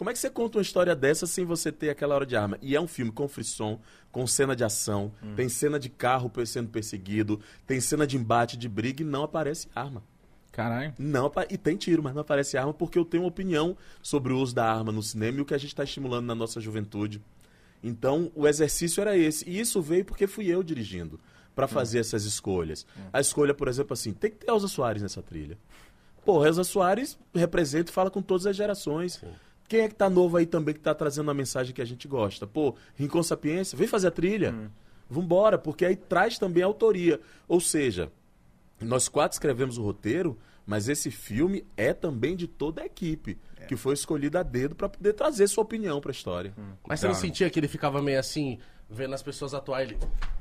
Como 0.00 0.08
é 0.08 0.14
que 0.14 0.18
você 0.18 0.30
conta 0.30 0.56
uma 0.56 0.62
história 0.62 0.96
dessa 0.96 1.26
sem 1.26 1.44
você 1.44 1.70
ter 1.70 1.90
aquela 1.90 2.14
hora 2.14 2.24
de 2.24 2.34
arma? 2.34 2.56
E 2.62 2.74
é 2.74 2.80
um 2.80 2.88
filme 2.88 3.12
com 3.12 3.28
frisson, 3.28 3.78
com 4.10 4.26
cena 4.26 4.56
de 4.56 4.64
ação, 4.64 5.12
tem 5.36 5.46
cena 5.46 5.78
de 5.78 5.90
carro 5.90 6.32
sendo 6.46 6.70
perseguido, 6.70 7.38
tem 7.66 7.82
cena 7.82 8.06
de 8.06 8.16
embate, 8.16 8.56
de 8.56 8.66
briga 8.66 9.02
e 9.02 9.04
não 9.04 9.24
aparece 9.24 9.68
arma. 9.74 10.02
Caralho. 10.50 10.94
Não, 10.98 11.30
e 11.50 11.58
tem 11.58 11.76
tiro, 11.76 12.02
mas 12.02 12.14
não 12.14 12.22
aparece 12.22 12.56
arma 12.56 12.72
porque 12.72 12.98
eu 12.98 13.04
tenho 13.04 13.24
uma 13.24 13.28
opinião 13.28 13.76
sobre 14.00 14.32
o 14.32 14.38
uso 14.38 14.54
da 14.54 14.64
arma 14.64 14.90
no 14.90 15.02
cinema 15.02 15.36
e 15.36 15.40
o 15.42 15.44
que 15.44 15.52
a 15.52 15.58
gente 15.58 15.68
está 15.68 15.84
estimulando 15.84 16.24
na 16.24 16.34
nossa 16.34 16.62
juventude. 16.62 17.22
Então, 17.84 18.32
o 18.34 18.48
exercício 18.48 19.02
era 19.02 19.18
esse. 19.18 19.46
E 19.46 19.60
isso 19.60 19.82
veio 19.82 20.06
porque 20.06 20.26
fui 20.26 20.46
eu 20.46 20.62
dirigindo 20.62 21.20
para 21.54 21.68
fazer 21.68 21.98
essas 21.98 22.24
escolhas. 22.24 22.86
A 23.12 23.20
escolha, 23.20 23.52
por 23.52 23.68
exemplo, 23.68 23.92
assim, 23.92 24.14
tem 24.14 24.30
que 24.30 24.38
ter 24.38 24.50
Elza 24.50 24.66
Soares 24.66 25.02
nessa 25.02 25.22
trilha. 25.22 25.58
Pô, 26.24 26.42
Elza 26.46 26.64
Soares 26.64 27.18
representa 27.34 27.90
e 27.90 27.94
fala 27.94 28.10
com 28.10 28.22
todas 28.22 28.46
as 28.46 28.56
gerações. 28.56 29.22
Quem 29.70 29.82
é 29.82 29.88
que 29.88 29.94
tá 29.94 30.10
novo 30.10 30.36
aí 30.36 30.46
também 30.46 30.74
que 30.74 30.80
tá 30.80 30.92
trazendo 30.92 31.28
uma 31.28 31.34
mensagem 31.34 31.72
que 31.72 31.80
a 31.80 31.84
gente 31.84 32.08
gosta? 32.08 32.44
Pô, 32.44 32.74
Rincon 32.96 33.22
Sapiência, 33.22 33.78
vem 33.78 33.86
fazer 33.86 34.08
a 34.08 34.10
trilha. 34.10 34.52
Vambora, 35.08 35.56
porque 35.56 35.84
aí 35.86 35.94
traz 35.94 36.38
também 36.38 36.64
a 36.64 36.66
autoria. 36.66 37.20
Ou 37.46 37.60
seja, 37.60 38.10
nós 38.80 39.08
quatro 39.08 39.36
escrevemos 39.36 39.78
o 39.78 39.82
roteiro, 39.84 40.36
mas 40.66 40.88
esse 40.88 41.08
filme 41.08 41.64
é 41.76 41.94
também 41.94 42.34
de 42.34 42.48
toda 42.48 42.82
a 42.82 42.84
equipe, 42.84 43.38
que 43.68 43.76
foi 43.76 43.94
escolhida 43.94 44.40
a 44.40 44.42
dedo 44.42 44.74
para 44.74 44.88
poder 44.88 45.12
trazer 45.12 45.46
sua 45.46 45.62
opinião 45.62 46.00
para 46.00 46.10
a 46.10 46.14
história. 46.18 46.52
Mas 46.84 46.98
você 46.98 47.06
não 47.06 47.14
sentia 47.14 47.48
que 47.48 47.60
ele 47.60 47.68
ficava 47.68 48.02
meio 48.02 48.18
assim, 48.18 48.58
vendo 48.90 49.14
as 49.14 49.22
pessoas 49.22 49.54
atuar 49.54 49.82
ele. 49.82 49.96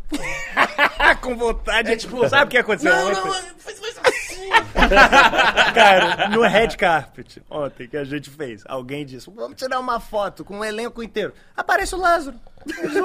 com 1.22 1.36
vontade. 1.36 1.92
É 1.92 1.96
tipo, 1.96 2.28
sabe 2.28 2.46
o 2.46 2.50
que 2.50 2.58
aconteceu 2.58 2.92
Não, 2.92 3.12
ontem? 3.12 3.24
não, 3.26 3.60
faz, 3.60 3.78
faz. 3.78 4.19
Cara, 5.74 6.30
no 6.30 6.42
Red 6.42 6.70
Carpet, 6.70 7.42
ontem 7.50 7.88
que 7.88 7.98
a 7.98 8.04
gente 8.04 8.30
fez, 8.30 8.64
alguém 8.68 9.06
disse: 9.06 9.30
vamos 9.34 9.58
tirar 9.58 9.80
uma 9.80 10.00
foto 10.00 10.44
com 10.44 10.60
o 10.60 10.66
elenco 10.66 11.02
inteiro. 11.04 11.34
Aparece 11.56 11.96
o 11.96 11.98
Lázaro. 12.00 12.38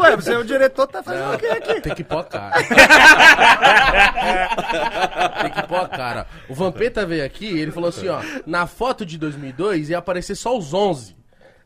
Ué, 0.01 0.17
você 0.17 0.33
é 0.35 0.39
o 0.39 0.45
diretor, 0.45 0.87
tá 0.87 1.03
fazendo 1.03 1.35
o 1.35 1.39
quê 1.39 1.47
aqui? 1.47 1.81
Tem 1.81 1.95
que 1.95 2.03
pôr 2.05 2.19
a 2.19 2.25
cara. 2.25 2.55
Tem 5.43 5.51
que 5.51 5.63
pôr 5.69 5.81
a 5.81 5.89
cara. 5.89 6.27
O 6.49 6.55
Vampeta 6.55 7.07
veio 7.07 7.25
aqui 7.25 7.47
e 7.47 7.59
ele 7.61 7.71
falou 7.71 7.89
assim, 7.89 8.09
ó, 8.09 8.21
na 8.47 8.67
foto 8.67 9.05
de 9.07 9.17
2002 9.19 9.91
ia 9.91 9.99
aparecer 9.99 10.35
só 10.35 10.57
os 10.57 10.73
11. 10.75 11.15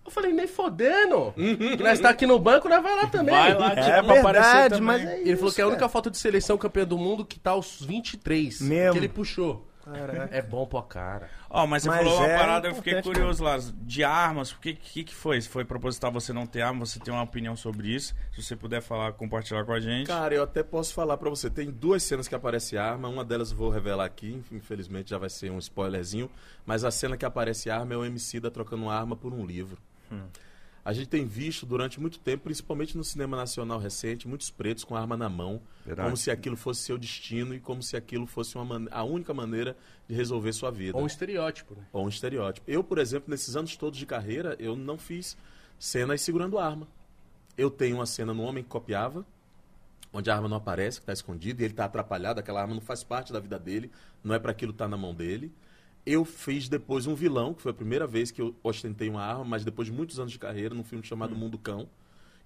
Eu 0.05 0.11
falei, 0.11 0.33
nem 0.33 0.47
fodendo. 0.47 1.35
Que 1.37 1.83
nós 1.83 2.01
tá 2.01 2.09
aqui 2.09 2.27
no 2.27 2.39
banco, 2.39 2.67
nós 2.69 2.83
vai 2.83 2.97
lá 2.97 3.07
também. 3.09 3.35
Vai 3.35 3.55
lá, 3.55 3.73
É 3.73 3.83
tipo, 3.97 4.07
pra 4.07 4.21
aparecer 4.21 4.53
verdade, 4.53 4.75
também. 4.77 4.87
mas 4.87 5.05
é 5.05 5.21
ele 5.21 5.37
falou 5.37 5.53
que 5.53 5.61
é 5.61 5.65
a 5.65 5.69
única 5.69 5.89
foto 5.89 6.11
de 6.11 6.17
seleção 6.17 6.57
campeã 6.57 6.85
do 6.87 6.97
mundo 6.97 7.27
que 7.27 7.39
tá 7.39 7.51
aos 7.51 7.83
23. 7.85 8.63
Mesmo? 8.63 8.93
Que 8.93 8.99
ele 8.99 9.09
puxou. 9.09 9.68
Caraca. 9.93 10.37
É 10.37 10.43
bom 10.43 10.67
pôr 10.67 10.79
a 10.79 10.83
cara. 10.83 11.31
Ó, 11.49 11.67
mas 11.67 11.83
você 11.83 11.89
Mas 11.89 11.99
falou 11.99 12.19
uma 12.19 12.27
é 12.27 12.39
parada, 12.39 12.69
eu 12.69 12.75
fiquei 12.75 13.03
curioso 13.03 13.43
lá. 13.43 13.59
De 13.83 14.05
armas, 14.05 14.53
o 14.53 14.59
que, 14.59 14.75
que 14.75 15.05
que 15.05 15.15
foi? 15.15 15.41
Foi 15.41 15.65
proposital 15.65 16.13
você 16.13 16.33
não 16.33 16.47
ter 16.47 16.63
arma, 16.63 16.85
você 16.85 16.99
tem 16.99 17.13
uma 17.13 17.23
opinião 17.23 17.57
sobre 17.57 17.89
isso? 17.89 18.15
Se 18.33 18.43
você 18.43 18.57
puder 18.57 18.81
falar, 18.83 19.13
compartilhar 19.13 19.65
com 19.65 19.73
a 19.73 19.81
gente. 19.81 20.07
Cara, 20.07 20.35
eu 20.35 20.43
até 20.43 20.63
posso 20.63 20.93
falar 20.95 21.17
pra 21.17 21.31
você. 21.31 21.49
Tem 21.49 21.71
duas 21.71 22.03
cenas 22.03 22.29
que 22.29 22.35
aparece 22.35 22.77
arma. 22.77 23.09
Uma 23.09 23.25
delas 23.25 23.51
eu 23.51 23.57
vou 23.57 23.71
revelar 23.71 24.05
aqui. 24.05 24.43
Infelizmente 24.53 25.11
já 25.11 25.19
vai 25.19 25.31
ser 25.31 25.51
um 25.51 25.59
spoilerzinho. 25.59 26.31
Mas 26.67 26.85
a 26.85 26.91
cena 26.91 27.17
que 27.17 27.25
aparece 27.25 27.71
arma 27.71 27.95
é 27.95 27.97
o 27.97 28.05
MC 28.05 28.41
da 28.41 28.51
trocando 28.51 28.85
uma 28.85 28.95
arma 28.95 29.17
por 29.17 29.33
um 29.33 29.45
livro. 29.45 29.79
A 30.89 30.93
gente 30.95 31.09
tem 31.09 31.27
visto 31.27 31.67
durante 31.67 32.01
muito 32.01 32.19
tempo, 32.19 32.45
principalmente 32.45 32.97
no 32.97 33.05
cinema 33.05 33.37
nacional 33.37 33.79
recente, 33.79 34.27
muitos 34.27 34.51
pretos 34.51 34.85
com 34.85 34.97
arma 34.97 35.19
na 35.19 35.29
mão, 35.29 35.61
Verdade. 35.85 36.07
como 36.07 36.17
se 36.17 36.31
aquilo 36.31 36.57
fosse 36.57 36.81
seu 36.81 36.97
destino 36.97 37.55
e 37.55 37.61
como 37.61 37.83
se 37.83 37.95
aquilo 37.95 38.27
fosse 38.27 38.57
uma 38.57 38.65
man- 38.65 38.89
a 38.91 39.05
única 39.05 39.35
maneira 39.35 39.77
de 40.09 40.15
resolver 40.15 40.51
sua 40.55 40.71
vida. 40.71 40.97
Ou 40.97 41.05
um 41.05 41.07
estereótipo, 41.07 41.75
né? 41.75 41.83
Ou 41.93 42.07
um 42.07 42.09
estereótipo. 42.09 42.65
Eu, 42.71 42.83
por 42.83 42.97
exemplo, 42.97 43.29
nesses 43.31 43.55
anos 43.55 43.77
todos 43.77 43.99
de 43.99 44.07
carreira, 44.07 44.57
eu 44.59 44.75
não 44.75 44.97
fiz 44.97 45.37
cenas 45.79 46.23
segurando 46.23 46.59
arma. 46.59 46.89
Eu 47.55 47.71
tenho 47.71 47.97
uma 47.97 48.07
cena 48.07 48.33
no 48.33 48.43
Homem 48.45 48.63
que 48.65 48.71
Copiava, 48.71 49.27
onde 50.11 50.31
a 50.31 50.35
arma 50.37 50.49
não 50.49 50.57
aparece, 50.57 51.01
que 51.01 51.03
está 51.03 51.13
escondida, 51.13 51.61
e 51.61 51.67
ele 51.67 51.75
está 51.75 51.85
atrapalhado, 51.85 52.41
aquela 52.41 52.63
arma 52.63 52.73
não 52.73 52.81
faz 52.81 53.05
parte 53.05 53.31
da 53.31 53.39
vida 53.41 53.59
dele, 53.59 53.91
não 54.25 54.35
é 54.35 54.39
para 54.39 54.53
aquilo 54.53 54.73
estar 54.73 54.89
na 54.89 54.97
mão 54.97 55.15
dele. 55.15 55.53
Eu 56.07 56.25
fiz 56.25 56.69
depois 56.69 57.07
um 57.07 57.15
vilão, 57.15 57.53
que 57.53 57.63
foi 57.63 57.71
a 57.71 57.75
primeira 57.75 58.07
vez 58.07 58.31
que 58.31 58.41
eu 58.41 58.55
ostentei 58.63 59.09
uma 59.09 59.23
arma, 59.23 59.45
mas 59.45 59.65
depois 59.65 59.87
de 59.87 59.93
muitos 59.93 60.19
anos 60.19 60.33
de 60.33 60.39
carreira, 60.39 60.75
num 60.75 60.85
filme 60.85 61.05
chamado 61.05 61.37
Mundo 61.37 61.59
Cão, 61.59 61.89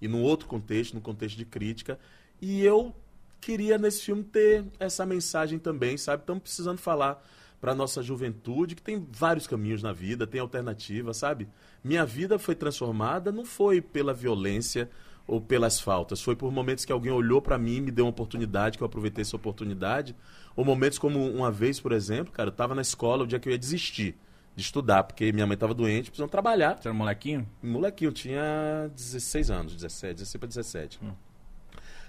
e 0.01 0.07
num 0.07 0.21
outro 0.21 0.47
contexto, 0.47 0.93
num 0.93 1.01
contexto 1.01 1.37
de 1.37 1.45
crítica. 1.45 1.97
E 2.41 2.61
eu 2.61 2.93
queria 3.39 3.77
nesse 3.77 4.03
filme 4.03 4.23
ter 4.23 4.65
essa 4.79 5.05
mensagem 5.05 5.59
também, 5.59 5.97
sabe? 5.97 6.23
Estamos 6.23 6.43
precisando 6.43 6.77
falar 6.77 7.23
para 7.63 7.73
nossa 7.73 8.03
juventude 8.03 8.75
que 8.75 8.81
tem 8.81 9.07
vários 9.09 9.47
caminhos 9.47 9.81
na 9.81 9.93
vida, 9.93 10.27
tem 10.27 10.41
alternativa, 10.41 11.13
sabe? 11.13 11.47
Minha 11.81 12.05
vida 12.05 12.37
foi 12.37 12.55
transformada 12.55 13.31
não 13.31 13.45
foi 13.45 13.79
pela 13.79 14.13
violência 14.13 14.89
ou 15.25 15.39
pelas 15.39 15.79
faltas, 15.79 16.21
foi 16.21 16.35
por 16.35 16.51
momentos 16.51 16.83
que 16.83 16.91
alguém 16.91 17.13
olhou 17.13 17.41
para 17.41 17.57
mim, 17.57 17.79
me 17.79 17.91
deu 17.91 18.03
uma 18.03 18.11
oportunidade, 18.11 18.77
que 18.77 18.83
eu 18.83 18.87
aproveitei 18.87 19.21
essa 19.21 19.37
oportunidade, 19.37 20.13
ou 20.55 20.63
momentos 20.63 20.99
como 20.99 21.25
uma 21.29 21.51
vez, 21.51 21.79
por 21.79 21.91
exemplo, 21.91 22.31
cara, 22.31 22.49
eu 22.49 22.51
estava 22.51 22.75
na 22.75 22.81
escola 22.81 23.23
o 23.23 23.27
dia 23.27 23.39
que 23.39 23.47
eu 23.47 23.51
ia 23.51 23.57
desistir 23.57 24.15
de 24.55 24.61
estudar, 24.61 25.03
porque 25.03 25.31
minha 25.31 25.47
mãe 25.47 25.55
estava 25.55 25.73
doente, 25.73 26.11
precisando 26.11 26.29
trabalhar. 26.29 26.77
Você 26.77 26.87
era 26.87 26.93
molequinho? 26.93 27.47
Molequinho, 27.61 28.09
eu 28.09 28.13
tinha 28.13 28.91
16 28.95 29.49
anos, 29.49 29.73
17, 29.75 30.13
16 30.13 30.39
para 30.39 30.47
17. 30.47 30.99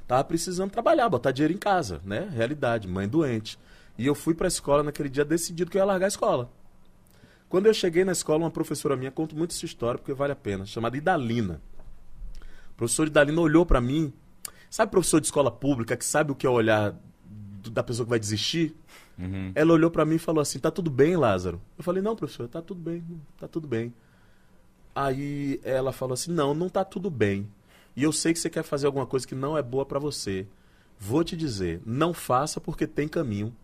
Tava 0.07 0.25
precisando 0.25 0.71
trabalhar, 0.71 1.09
botar 1.09 1.31
dinheiro 1.31 1.55
em 1.55 1.59
casa, 1.59 2.01
né? 2.05 2.29
Realidade, 2.31 2.87
mãe 2.87 3.09
doente. 3.09 3.59
E 3.97 4.07
eu 4.07 4.15
fui 4.15 4.35
pra 4.35 4.49
escola 4.49 4.83
naquele 4.83 5.09
dia 5.09 5.25
decidido 5.25 5.71
que 5.71 5.79
eu 5.79 5.81
ia 5.81 5.87
largar 5.87 6.07
a 6.07 6.09
escola. 6.09 6.51
Quando 7.49 7.67
eu 7.67 7.75
cheguei 7.75 8.05
na 8.05 8.13
escola, 8.13 8.41
uma 8.41 8.51
professora 8.51 8.97
minha, 8.97 9.11
conto 9.11 9.35
muito 9.37 9.55
essa 9.55 9.65
história 9.65 9.99
porque 9.99 10.13
vale 10.13 10.33
a 10.33 10.37
pena, 10.37 10.67
chamada 10.67 10.97
Idalina. 10.97 11.63
O 12.73 12.77
professor 12.77 13.07
Idalina 13.07 13.41
olhou 13.41 13.65
pra 13.65 13.81
mim, 13.81 14.13
sabe 14.69 14.91
professor 14.91 15.21
de 15.21 15.29
escola 15.29 15.51
pública 15.51 15.97
que 15.97 16.05
sabe 16.05 16.33
o 16.33 16.35
que 16.35 16.47
é 16.47 16.51
olhar 16.51 16.95
da 17.71 17.83
pessoa 17.83 18.05
que 18.07 18.11
vai 18.11 18.19
desistir? 18.19 18.75
Ela 19.55 19.73
olhou 19.73 19.91
pra 19.91 20.05
mim 20.05 20.17
e 20.17 20.19
falou 20.19 20.41
assim: 20.41 20.59
"Tá 20.59 20.71
tudo 20.71 20.91
bem, 20.91 21.17
Lázaro?" 21.17 21.61
Eu 21.79 21.85
falei: 21.85 22.03
"Não, 22.03 22.17
professor, 22.17 22.49
tá 22.49 22.61
tudo 22.61 22.81
bem, 22.81 23.05
tá 23.39 23.47
tudo 23.47 23.69
bem." 23.69 23.93
Aí 24.95 25.61
ela 25.65 25.93
falou 25.93 26.15
assim: 26.15 26.33
"Não, 26.33 26.55
não 26.55 26.69
tá 26.69 26.85
tudo 26.85 27.11
bem. 27.11 27.49
E 27.97 28.03
eu 28.03 28.13
sei 28.13 28.33
que 28.33 28.39
você 28.39 28.51
quer 28.51 28.63
fazer 28.65 28.87
alguma 28.87 29.07
coisa 29.07 29.27
que 29.27 29.35
não 29.35 29.57
é 29.57 29.63
boa 29.63 29.87
pra 29.87 29.99
você. 29.99 30.47
Vou 30.99 31.23
te 31.25 31.37
dizer, 31.37 31.81
não 31.85 32.13
faça 32.15 32.61
porque 32.61 32.87
tem 32.87 33.07
caminho." 33.09 33.55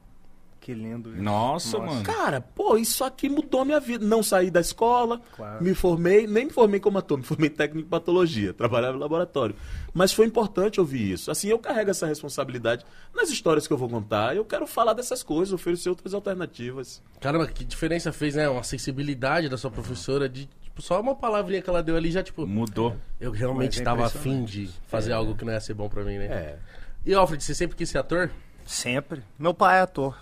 Que 0.61 0.75
lindo. 0.75 1.15
isso. 1.15 1.23
Nossa, 1.23 1.79
Nossa. 1.79 1.91
mano. 1.95 2.05
Cara, 2.05 2.41
pô, 2.41 2.77
isso 2.77 3.03
aqui 3.03 3.29
mudou 3.31 3.65
minha 3.65 3.81
vida. 3.81 4.05
Não 4.05 4.23
saí 4.23 4.51
da 4.51 4.61
escola, 4.61 5.21
Claro. 5.35 5.65
me 5.65 5.75
formei, 5.75 6.27
nem 6.27 6.45
me 6.45 6.51
formei 6.53 6.79
como 6.79 6.99
ator, 6.99 7.17
me 7.17 7.25
formei 7.25 7.49
em 7.49 7.53
técnico 7.53 7.87
em 7.87 7.91
patologia, 7.91 8.53
trabalhava 8.53 8.93
no 8.93 8.99
laboratório. 8.99 9.57
Mas 9.95 10.13
foi 10.13 10.27
importante 10.27 10.79
ouvir 10.79 11.13
isso. 11.13 11.31
Assim, 11.31 11.49
eu 11.49 11.59
carrego 11.59 11.91
essa 11.91 12.07
responsabilidade 12.07 12.85
nas 13.15 13.31
histórias 13.31 13.67
que 13.67 13.73
eu 13.73 13.79
vou 13.79 13.89
contar. 13.89 14.37
Eu 14.37 14.45
quero 14.45 14.67
falar 14.67 14.93
dessas 14.93 15.23
coisas, 15.23 15.53
oferecer 15.53 15.89
outras 15.89 16.13
alternativas. 16.13 17.03
Caramba, 17.21 17.47
que 17.47 17.65
diferença 17.65 18.13
fez, 18.13 18.35
né? 18.35 18.49
Uma 18.49 18.63
sensibilidade 18.63 19.49
da 19.49 19.57
sua 19.57 19.71
professora 19.71 20.29
de, 20.29 20.47
tipo, 20.63 20.83
só 20.83 21.01
uma 21.01 21.15
palavrinha 21.15 21.63
que 21.63 21.71
ela 21.71 21.83
deu 21.83 21.97
ali 21.97 22.11
já, 22.11 22.23
tipo, 22.23 22.47
Mudou. 22.47 22.95
eu 23.19 23.31
realmente 23.31 23.79
é 23.79 23.81
estava 23.81 24.03
impressionante. 24.07 24.39
afim 24.39 24.45
de 24.45 24.71
fazer 24.87 25.13
algo 25.13 25.35
que 25.35 25.45
não 25.45 25.53
ia 25.55 25.61
ser 25.61 25.75
bom 25.75 25.89
pra 25.89 26.05
mim, 26.05 26.19
né? 26.19 26.27
É. 26.27 26.59
E 27.07 27.15
Alfred, 27.15 27.43
você 27.43 27.55
sempre 27.55 27.77
quis 27.77 27.89
ser 27.89 27.99
ator? 27.99 28.31
Sempre. 28.67 29.23
Meu 29.39 29.53
pai 29.55 29.79
é 29.79 29.81
ator. 29.81 30.17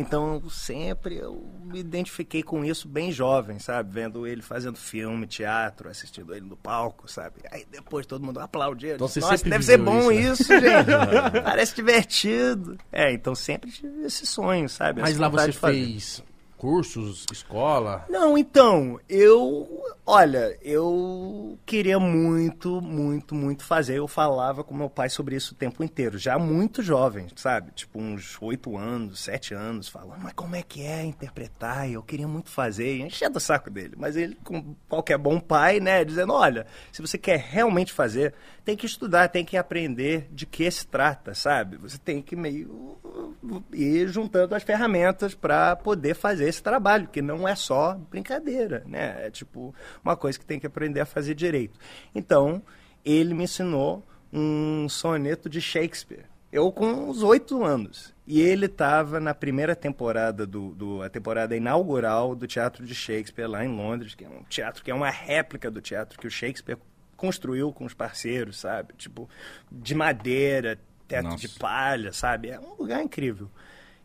Então, 0.00 0.42
sempre 0.48 1.16
eu 1.16 1.42
me 1.64 1.78
identifiquei 1.78 2.42
com 2.42 2.64
isso 2.64 2.88
bem 2.88 3.12
jovem, 3.12 3.58
sabe? 3.58 3.92
Vendo 3.92 4.26
ele 4.26 4.42
fazendo 4.42 4.76
filme, 4.76 5.26
teatro, 5.26 5.88
assistindo 5.88 6.34
ele 6.34 6.46
no 6.46 6.56
palco, 6.56 7.10
sabe? 7.10 7.36
Aí 7.50 7.66
depois 7.70 8.06
todo 8.06 8.24
mundo 8.24 8.40
aplaudia. 8.40 8.94
Então 8.94 9.06
Disse, 9.06 9.20
Nossa, 9.20 9.48
deve 9.48 9.64
ser 9.64 9.78
bom 9.78 10.10
isso, 10.10 10.42
isso, 10.42 10.52
gente. 10.60 11.42
Parece 11.44 11.74
divertido. 11.74 12.78
É, 12.90 13.12
então 13.12 13.34
sempre 13.34 13.70
tive 13.70 14.04
esse 14.04 14.26
sonho, 14.26 14.68
sabe? 14.68 15.00
Mas 15.00 15.12
Essa 15.12 15.20
lá 15.20 15.28
você 15.28 15.52
fez 15.52 16.22
cursos, 16.60 17.24
escola? 17.32 18.04
Não, 18.10 18.36
então, 18.36 19.00
eu. 19.08 19.82
Olha, 20.04 20.58
eu 20.60 21.58
queria 21.64 21.98
muito, 21.98 22.82
muito, 22.82 23.34
muito 23.34 23.64
fazer. 23.64 23.96
Eu 23.96 24.06
falava 24.06 24.62
com 24.62 24.74
meu 24.74 24.90
pai 24.90 25.08
sobre 25.08 25.36
isso 25.36 25.54
o 25.54 25.56
tempo 25.56 25.82
inteiro, 25.82 26.18
já 26.18 26.38
muito 26.38 26.82
jovem, 26.82 27.28
sabe? 27.34 27.70
Tipo, 27.70 27.98
uns 27.98 28.36
oito 28.42 28.76
anos, 28.76 29.20
sete 29.20 29.54
anos, 29.54 29.88
falando, 29.88 30.20
mas 30.20 30.34
como 30.34 30.54
é 30.54 30.62
que 30.62 30.84
é 30.84 31.02
interpretar? 31.02 31.90
Eu 31.90 32.02
queria 32.02 32.28
muito 32.28 32.50
fazer, 32.50 32.96
e 32.96 33.02
enchia 33.02 33.30
do 33.30 33.40
saco 33.40 33.70
dele. 33.70 33.94
Mas 33.96 34.16
ele, 34.16 34.36
com 34.44 34.74
qualquer 34.86 35.16
bom 35.16 35.40
pai, 35.40 35.80
né, 35.80 36.04
dizendo: 36.04 36.34
olha, 36.34 36.66
se 36.92 37.00
você 37.00 37.16
quer 37.16 37.38
realmente 37.38 37.92
fazer, 37.92 38.34
tem 38.64 38.76
que 38.76 38.84
estudar, 38.84 39.28
tem 39.28 39.44
que 39.46 39.56
aprender 39.56 40.28
de 40.30 40.44
que 40.44 40.70
se 40.70 40.86
trata, 40.86 41.34
sabe? 41.34 41.78
Você 41.78 41.96
tem 41.96 42.20
que 42.20 42.36
meio 42.36 42.98
ir 43.72 44.08
juntando 44.08 44.54
as 44.54 44.62
ferramentas 44.62 45.34
para 45.34 45.74
poder 45.76 46.14
fazer 46.14 46.49
esse 46.50 46.62
trabalho, 46.62 47.08
que 47.08 47.22
não 47.22 47.48
é 47.48 47.54
só 47.54 47.94
brincadeira, 48.10 48.84
né? 48.86 49.26
É 49.26 49.30
tipo 49.30 49.74
uma 50.04 50.16
coisa 50.16 50.38
que 50.38 50.44
tem 50.44 50.60
que 50.60 50.66
aprender 50.66 51.00
a 51.00 51.06
fazer 51.06 51.34
direito. 51.34 51.78
Então, 52.14 52.62
ele 53.04 53.34
me 53.34 53.44
ensinou 53.44 54.06
um 54.32 54.88
soneto 54.88 55.48
de 55.48 55.60
Shakespeare. 55.60 56.26
Eu 56.52 56.70
com 56.72 56.86
uns 56.86 57.22
oito 57.22 57.64
anos. 57.64 58.12
E 58.26 58.40
ele 58.40 58.66
estava 58.66 59.18
na 59.18 59.34
primeira 59.34 59.74
temporada, 59.74 60.46
do, 60.46 60.70
do, 60.70 61.02
a 61.02 61.08
temporada 61.08 61.56
inaugural 61.56 62.34
do 62.34 62.46
Teatro 62.46 62.84
de 62.84 62.94
Shakespeare 62.94 63.48
lá 63.48 63.64
em 63.64 63.68
Londres, 63.68 64.14
que 64.14 64.24
é 64.24 64.28
um 64.28 64.42
teatro 64.44 64.84
que 64.84 64.90
é 64.90 64.94
uma 64.94 65.10
réplica 65.10 65.70
do 65.70 65.80
teatro 65.80 66.18
que 66.18 66.26
o 66.26 66.30
Shakespeare 66.30 66.78
construiu 67.16 67.72
com 67.72 67.84
os 67.84 67.94
parceiros, 67.94 68.58
sabe? 68.58 68.94
Tipo, 68.96 69.28
de 69.70 69.94
madeira, 69.94 70.78
teto 71.06 71.24
Nossa. 71.24 71.38
de 71.38 71.48
palha, 71.48 72.12
sabe? 72.12 72.50
É 72.50 72.58
um 72.58 72.74
lugar 72.78 73.02
incrível. 73.02 73.50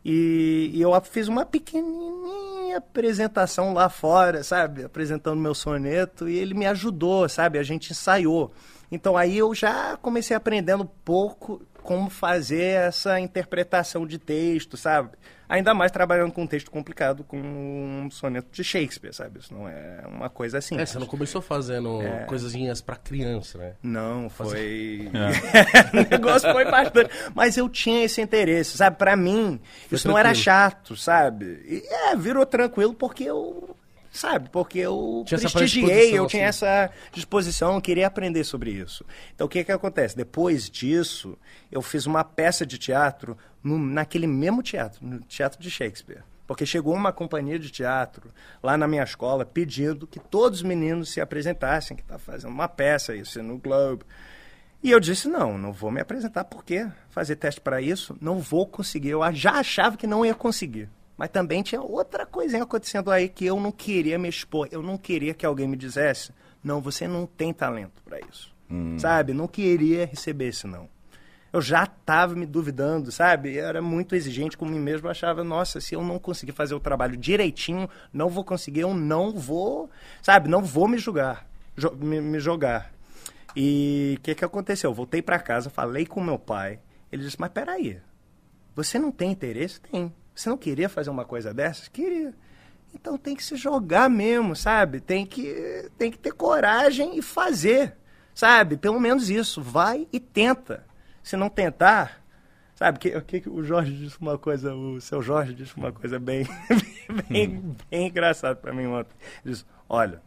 E, 0.08 0.70
e 0.72 0.80
eu 0.80 0.92
fiz 1.00 1.26
uma 1.26 1.44
pequenininha 1.44 2.76
apresentação 2.76 3.72
lá 3.72 3.88
fora, 3.88 4.44
sabe? 4.44 4.84
Apresentando 4.84 5.40
meu 5.40 5.52
soneto 5.52 6.28
e 6.28 6.38
ele 6.38 6.54
me 6.54 6.64
ajudou, 6.64 7.28
sabe? 7.28 7.58
A 7.58 7.64
gente 7.64 7.90
ensaiou. 7.90 8.52
Então 8.88 9.16
aí 9.16 9.36
eu 9.36 9.52
já 9.52 9.96
comecei 9.96 10.36
aprendendo 10.36 10.84
pouco 11.04 11.60
como 11.82 12.08
fazer 12.08 12.86
essa 12.86 13.18
interpretação 13.18 14.06
de 14.06 14.16
texto, 14.16 14.76
sabe? 14.76 15.10
Ainda 15.48 15.72
mais 15.72 15.92
trabalhando 15.92 16.32
com 16.32 16.42
um 16.42 16.46
texto 16.46 16.70
complicado, 16.70 17.22
com 17.24 17.38
um 17.38 18.10
soneto 18.10 18.48
de 18.50 18.64
Shakespeare, 18.64 19.12
sabe? 19.12 19.38
Isso 19.38 19.54
não 19.54 19.68
é 19.68 20.02
uma 20.06 20.28
coisa 20.28 20.58
assim. 20.58 20.78
É, 20.78 20.84
você 20.84 20.98
não 20.98 21.06
começou 21.06 21.40
fazendo 21.40 22.00
coisinhas 22.26 22.80
pra 22.80 22.96
criança, 22.96 23.58
né? 23.58 23.72
Não, 23.82 24.28
foi. 24.28 25.10
o 25.94 26.10
negócio 26.10 26.52
foi 26.52 26.64
bastante. 26.64 27.10
Mas 27.34 27.56
eu 27.56 27.68
tinha 27.68 28.04
esse 28.04 28.20
interesse, 28.20 28.76
sabe? 28.76 28.96
Pra 28.96 29.16
mim, 29.16 29.60
Foi 29.88 29.96
isso 29.96 30.08
não 30.08 30.18
era 30.18 30.30
tranquilo. 30.30 30.44
chato, 30.44 30.96
sabe? 30.96 31.44
E, 31.64 31.82
é, 31.88 32.16
virou 32.16 32.44
tranquilo 32.44 32.94
porque 32.94 33.24
eu. 33.24 33.76
Sabe? 34.16 34.48
Porque 34.50 34.78
eu 34.78 35.22
Tinha 35.26 35.38
prestigiei, 35.38 36.18
eu 36.18 36.26
tinha 36.26 36.48
assim. 36.48 36.64
essa 36.66 36.90
disposição, 37.12 37.74
eu 37.74 37.80
queria 37.82 38.06
aprender 38.06 38.44
sobre 38.44 38.70
isso. 38.70 39.04
Então 39.34 39.46
o 39.46 39.50
que 39.50 39.62
que 39.62 39.70
acontece? 39.70 40.16
Depois 40.16 40.70
disso, 40.70 41.36
eu 41.70 41.82
fiz 41.82 42.06
uma 42.06 42.24
peça 42.24 42.64
de 42.64 42.78
teatro 42.78 43.36
no- 43.62 43.78
naquele 43.78 44.26
mesmo 44.26 44.62
teatro, 44.62 45.04
no 45.06 45.20
Teatro 45.20 45.60
de 45.60 45.70
Shakespeare. 45.70 46.22
Porque 46.46 46.64
chegou 46.64 46.94
uma 46.94 47.12
companhia 47.12 47.58
de 47.58 47.70
teatro 47.70 48.32
lá 48.62 48.76
na 48.76 48.86
minha 48.88 49.02
escola 49.02 49.44
pedindo 49.44 50.06
que 50.06 50.20
todos 50.20 50.60
os 50.60 50.64
meninos 50.64 51.10
se 51.10 51.20
apresentassem, 51.20 51.96
que 51.96 52.02
está 52.04 52.18
fazendo 52.18 52.50
uma 52.52 52.68
peça, 52.68 53.14
isso 53.16 53.42
no 53.42 53.58
Globe. 53.58 54.04
E 54.82 54.90
eu 54.92 55.00
disse, 55.00 55.26
não, 55.28 55.58
não 55.58 55.72
vou 55.72 55.90
me 55.90 56.00
apresentar, 56.00 56.44
por 56.44 56.64
quê? 56.64 56.86
Fazer 57.10 57.34
teste 57.36 57.60
para 57.60 57.80
isso? 57.82 58.16
Não 58.20 58.38
vou 58.38 58.66
conseguir. 58.66 59.10
Eu 59.10 59.20
já 59.32 59.52
achava 59.54 59.96
que 59.96 60.06
não 60.06 60.24
ia 60.24 60.34
conseguir. 60.34 60.88
Mas 61.16 61.30
também 61.30 61.62
tinha 61.62 61.80
outra 61.80 62.26
coisinha 62.26 62.62
acontecendo 62.62 63.10
aí 63.10 63.28
que 63.28 63.44
eu 63.46 63.58
não 63.58 63.72
queria 63.72 64.18
me 64.18 64.28
expor. 64.28 64.68
Eu 64.70 64.82
não 64.82 64.98
queria 64.98 65.32
que 65.34 65.46
alguém 65.46 65.66
me 65.66 65.76
dissesse, 65.76 66.32
não, 66.62 66.80
você 66.80 67.08
não 67.08 67.26
tem 67.26 67.52
talento 67.52 68.02
para 68.04 68.18
isso. 68.20 68.54
Sabe? 68.98 69.32
Não 69.32 69.46
queria 69.48 70.04
receber 70.06 70.48
esse 70.48 70.66
não. 70.66 70.88
Eu 71.52 71.62
já 71.62 71.84
estava 71.84 72.34
me 72.34 72.44
duvidando, 72.44 73.10
sabe? 73.10 73.54
Eu 73.54 73.64
era 73.64 73.80
muito 73.80 74.14
exigente 74.14 74.58
com 74.58 74.66
mim 74.66 74.78
mesmo. 74.80 75.06
Eu 75.06 75.10
achava, 75.12 75.42
nossa, 75.42 75.80
se 75.80 75.94
eu 75.94 76.02
não 76.02 76.18
conseguir 76.18 76.52
fazer 76.52 76.74
o 76.74 76.80
trabalho 76.80 77.16
direitinho, 77.16 77.88
não 78.12 78.28
vou 78.28 78.44
conseguir, 78.44 78.80
eu 78.80 78.92
não 78.92 79.32
vou, 79.32 79.88
sabe? 80.20 80.48
Não 80.50 80.60
vou 80.62 80.86
me 80.88 80.98
julgar, 80.98 81.48
jo- 81.76 81.96
me, 81.96 82.20
me 82.20 82.38
jogar. 82.40 82.92
E 83.54 84.16
o 84.18 84.20
que, 84.20 84.34
que 84.34 84.44
aconteceu? 84.44 84.90
Eu 84.90 84.94
voltei 84.94 85.22
para 85.22 85.38
casa, 85.38 85.70
falei 85.70 86.04
com 86.04 86.20
meu 86.20 86.38
pai. 86.38 86.78
Ele 87.10 87.22
disse, 87.22 87.40
mas 87.40 87.50
peraí, 87.50 87.98
você 88.74 88.98
não 88.98 89.10
tem 89.10 89.30
interesse? 89.30 89.80
Tem. 89.80 90.12
Você 90.36 90.48
não 90.50 90.56
queria 90.58 90.88
fazer 90.88 91.08
uma 91.10 91.24
coisa 91.24 91.52
dessas? 91.54 91.88
Queria. 91.88 92.34
Então 92.94 93.16
tem 93.18 93.34
que 93.34 93.42
se 93.42 93.56
jogar 93.56 94.08
mesmo, 94.10 94.54
sabe? 94.54 95.00
Tem 95.00 95.24
que, 95.26 95.90
tem 95.98 96.10
que 96.10 96.18
ter 96.18 96.32
coragem 96.32 97.18
e 97.18 97.22
fazer, 97.22 97.96
sabe? 98.34 98.76
Pelo 98.76 99.00
menos 99.00 99.30
isso. 99.30 99.62
Vai 99.62 100.06
e 100.12 100.20
tenta. 100.20 100.84
Se 101.22 101.36
não 101.36 101.48
tentar, 101.48 102.22
sabe? 102.74 102.98
Que, 102.98 103.20
que, 103.22 103.48
o 103.48 103.64
Jorge 103.64 103.92
disse 103.96 104.16
uma 104.20 104.38
coisa, 104.38 104.74
o 104.74 105.00
seu 105.00 105.20
Jorge 105.22 105.54
disse 105.54 105.76
uma 105.76 105.90
coisa 105.90 106.18
bem, 106.18 106.46
bem, 107.28 107.74
bem 107.90 108.06
engraçada 108.06 108.54
para 108.56 108.72
mim 108.72 108.86
ontem. 108.86 109.14
Ele 109.44 109.52
disse, 109.54 109.64
olha, 109.88 110.22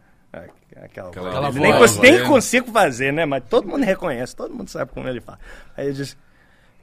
aquela, 0.76 1.10
Aquela 1.10 1.42
voz, 1.42 1.42
voz, 1.42 1.56
nem, 1.56 1.72
voz 1.74 1.92
cons- 1.92 2.02
nem 2.02 2.24
consigo 2.28 2.72
fazer, 2.72 3.14
né? 3.14 3.26
Mas 3.26 3.44
todo 3.50 3.68
mundo 3.68 3.84
reconhece, 3.86 4.36
todo 4.36 4.54
mundo 4.54 4.70
sabe 4.70 4.92
como 4.92 5.08
ele 5.08 5.22
fala. 5.22 5.40
Aí 5.78 5.86
ele 5.86 5.94
disse, 5.96 6.18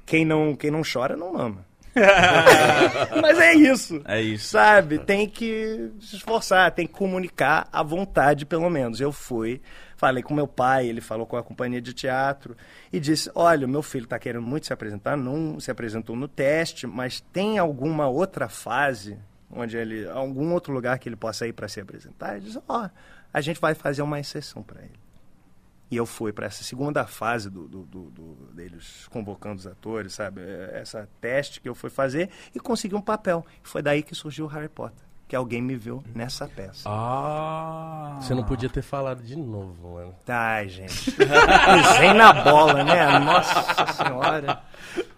quem 0.06 0.24
não, 0.24 0.54
quem 0.56 0.70
não 0.70 0.82
chora 0.90 1.16
não 1.16 1.32
mama. 1.34 1.64
Mas 3.20 3.38
é 3.38 3.54
isso. 3.54 4.02
É 4.04 4.20
isso. 4.20 4.48
Sabe? 4.48 4.98
Tem 4.98 5.28
que 5.28 5.90
se 6.00 6.16
esforçar, 6.16 6.70
tem 6.72 6.86
que 6.86 6.92
comunicar 6.92 7.68
à 7.72 7.82
vontade, 7.82 8.44
pelo 8.44 8.68
menos. 8.68 9.00
Eu 9.00 9.12
fui, 9.12 9.60
falei 9.96 10.22
com 10.22 10.34
meu 10.34 10.46
pai, 10.46 10.86
ele 10.86 11.00
falou 11.00 11.26
com 11.26 11.36
a 11.36 11.42
companhia 11.42 11.80
de 11.80 11.92
teatro 11.92 12.56
e 12.92 13.00
disse: 13.00 13.30
Olha, 13.34 13.66
meu 13.66 13.82
filho 13.82 14.04
está 14.04 14.18
querendo 14.18 14.46
muito 14.46 14.66
se 14.66 14.72
apresentar, 14.72 15.16
não 15.16 15.58
se 15.58 15.70
apresentou 15.70 16.14
no 16.14 16.28
teste, 16.28 16.86
mas 16.86 17.20
tem 17.32 17.58
alguma 17.58 18.08
outra 18.08 18.48
fase 18.48 19.18
onde 19.50 19.76
ele. 19.76 20.08
algum 20.08 20.52
outro 20.52 20.72
lugar 20.72 20.98
que 20.98 21.08
ele 21.08 21.16
possa 21.16 21.46
ir 21.46 21.52
para 21.52 21.68
se 21.68 21.80
apresentar? 21.80 22.36
Ele 22.36 22.46
disse: 22.46 22.60
Ó, 22.68 22.88
a 23.32 23.40
gente 23.40 23.60
vai 23.60 23.74
fazer 23.74 24.02
uma 24.02 24.20
exceção 24.20 24.62
para 24.62 24.82
ele. 24.82 25.05
E 25.90 25.96
eu 25.96 26.04
fui 26.04 26.32
para 26.32 26.46
essa 26.46 26.64
segunda 26.64 27.06
fase 27.06 27.48
do, 27.48 27.68
do- 27.68 27.84
do- 27.84 28.10
do- 28.10 28.52
deles 28.54 29.06
convocando 29.10 29.56
os 29.60 29.66
atores, 29.68 30.14
sabe? 30.14 30.40
É, 30.40 30.80
Essa 30.82 31.08
teste 31.20 31.60
que 31.60 31.68
eu 31.68 31.74
fui 31.76 31.90
fazer 31.90 32.28
e 32.54 32.58
consegui 32.58 32.94
um 32.96 33.00
papel. 33.00 33.46
Foi 33.62 33.80
daí 33.82 34.02
que 34.02 34.12
surgiu 34.14 34.46
o 34.46 34.48
Harry 34.48 34.68
Potter, 34.68 35.06
que 35.28 35.36
alguém 35.36 35.62
me 35.62 35.76
viu 35.76 36.02
nessa 36.12 36.48
peça. 36.48 36.88
Ah. 36.88 38.18
Você 38.20 38.34
não 38.34 38.42
podia 38.42 38.68
ter 38.68 38.82
falado 38.82 39.22
de 39.22 39.36
novo, 39.36 39.92
mano. 39.94 40.14
Ai, 40.26 40.68
gente. 40.68 41.12
Pisei 41.12 42.12
na 42.14 42.32
bola, 42.32 42.82
né? 42.82 43.18
Nossa 43.20 43.86
senhora. 43.92 44.62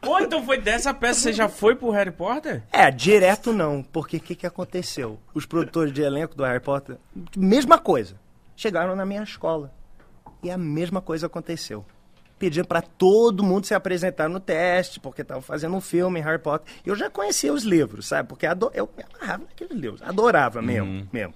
Pô, 0.02 0.18
então 0.20 0.44
foi 0.44 0.60
dessa 0.60 0.92
peça 0.92 1.20
você 1.20 1.32
já 1.32 1.48
foi 1.48 1.74
pro 1.76 1.90
Harry 1.90 2.10
Potter? 2.10 2.62
É, 2.70 2.90
direto 2.90 3.52
não, 3.54 3.82
porque 3.82 4.18
o 4.18 4.20
que, 4.20 4.34
que 4.34 4.46
aconteceu? 4.46 5.18
Os 5.32 5.46
produtores 5.46 5.92
de 5.94 6.02
elenco 6.02 6.34
do 6.34 6.44
Harry 6.44 6.60
Potter, 6.60 6.96
mesma 7.36 7.78
coisa, 7.78 8.16
chegaram 8.54 8.94
na 8.94 9.06
minha 9.06 9.22
escola. 9.22 9.72
E 10.42 10.50
a 10.50 10.58
mesma 10.58 11.00
coisa 11.00 11.26
aconteceu. 11.26 11.84
Pedindo 12.38 12.68
para 12.68 12.80
todo 12.80 13.42
mundo 13.42 13.66
se 13.66 13.74
apresentar 13.74 14.28
no 14.28 14.38
teste, 14.38 15.00
porque 15.00 15.22
estavam 15.22 15.42
fazendo 15.42 15.74
um 15.74 15.80
filme, 15.80 16.20
Harry 16.20 16.38
Potter. 16.40 16.72
Eu 16.86 16.94
já 16.94 17.10
conhecia 17.10 17.52
os 17.52 17.64
livros, 17.64 18.06
sabe? 18.06 18.28
Porque 18.28 18.46
ado- 18.46 18.70
eu 18.72 18.88
me 18.96 19.02
amarrava 19.12 19.44
naqueles 19.44 19.76
livros, 19.76 20.00
adorava 20.02 20.62
mesmo. 20.62 21.08
mesmo. 21.12 21.34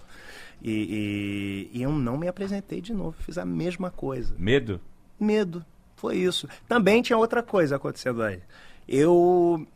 E, 0.63 1.69
e- 1.73 1.79
e 1.79 1.83
eu 1.83 1.91
não 1.91 2.17
me 2.17 2.29
apresentei 2.29 2.81
de 2.81 2.93
novo, 2.95 3.17
fiz 3.21 3.37
a 3.37 3.45
mesma 3.45 3.91
coisa 3.91 4.33
Medo? 4.39 4.81
medo. 5.19 5.65
Foi 5.97 6.17
isso. 6.17 6.49
Também 6.69 7.03
tinha 7.03 7.17
outra 7.19 7.43
coisa 7.43 7.77
acontecendo 7.77 8.23
aí. 8.23 8.41
Eu, 8.89 9.67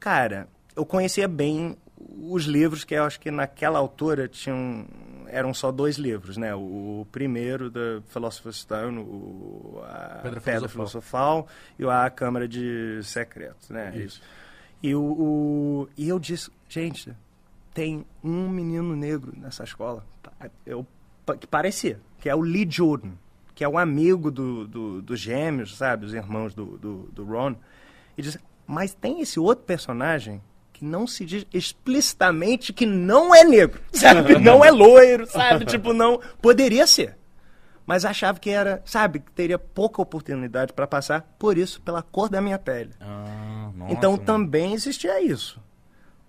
cara, 0.00 0.48
eu 0.76 0.84
conhecia 0.84 1.26
bem 1.28 1.76
os 2.30 2.44
livros 2.44 2.84
que 2.84 2.94
eu 2.94 3.04
acho 3.04 3.18
que 3.20 3.30
naquela 3.30 3.78
altura 3.78 4.28
tinham 4.28 4.86
eram 5.28 5.52
só 5.54 5.70
dois 5.72 5.96
livros, 5.96 6.36
né? 6.36 6.54
O, 6.54 7.06
primeiro 7.12 7.70
da 7.70 8.00
Philosopher's 8.08 8.56
Stone, 8.58 8.98
o, 8.98 9.80
a 9.84 10.20
Pedra 10.22 10.40
Pedra, 10.40 10.68
Filosofal. 10.68 11.46
Filosofal 11.46 11.48
e 11.78 11.84
a 11.84 12.10
Câmara 12.10 12.46
de 12.48 13.00
Secretos, 13.02 13.70
né? 13.70 13.92
Isso. 13.96 14.20
E, 14.82 14.94
o, 14.94 15.00
o- 15.02 15.88
e 15.96 16.08
eu 16.08 16.18
disse, 16.18 16.50
gente, 16.68 17.12
tem 17.72 18.04
um 18.22 18.48
menino 18.48 18.94
negro 18.94 19.32
nessa 19.36 19.64
escola. 19.64 20.04
Eu, 20.66 20.86
que 21.40 21.46
parecia, 21.46 21.98
que 22.20 22.28
é 22.28 22.34
o 22.34 22.40
Lee 22.40 22.66
Jordan, 22.70 23.12
que 23.54 23.64
é 23.64 23.68
o 23.68 23.78
amigo 23.78 24.30
do, 24.30 24.66
do, 24.66 25.02
dos 25.02 25.18
gêmeos, 25.20 25.76
sabe? 25.76 26.04
Os 26.06 26.12
irmãos 26.14 26.54
do, 26.54 26.76
do, 26.78 26.94
do 27.12 27.24
Ron. 27.24 27.54
E 28.16 28.22
diz, 28.22 28.36
mas 28.66 28.92
tem 28.94 29.20
esse 29.20 29.38
outro 29.40 29.64
personagem 29.64 30.40
que 30.74 30.84
não 30.84 31.06
se 31.06 31.24
diz 31.24 31.46
explicitamente 31.54 32.72
que 32.72 32.84
não 32.84 33.34
é 33.34 33.44
negro, 33.44 33.80
sabe? 33.92 34.36
Não 34.42 34.64
é 34.64 34.70
loiro, 34.70 35.26
sabe? 35.26 35.64
Tipo, 35.64 35.92
não... 35.92 36.20
Poderia 36.42 36.86
ser. 36.86 37.16
Mas 37.86 38.04
achava 38.04 38.38
que 38.38 38.50
era, 38.50 38.82
sabe? 38.84 39.20
Que 39.20 39.30
teria 39.30 39.58
pouca 39.58 40.02
oportunidade 40.02 40.72
para 40.72 40.86
passar, 40.86 41.22
por 41.38 41.56
isso, 41.56 41.80
pela 41.82 42.02
cor 42.02 42.28
da 42.28 42.40
minha 42.40 42.58
pele. 42.58 42.90
Ah, 43.00 43.70
nossa. 43.74 43.92
Então 43.92 44.12
mano. 44.12 44.24
também 44.24 44.72
existia 44.72 45.22
isso. 45.22 45.62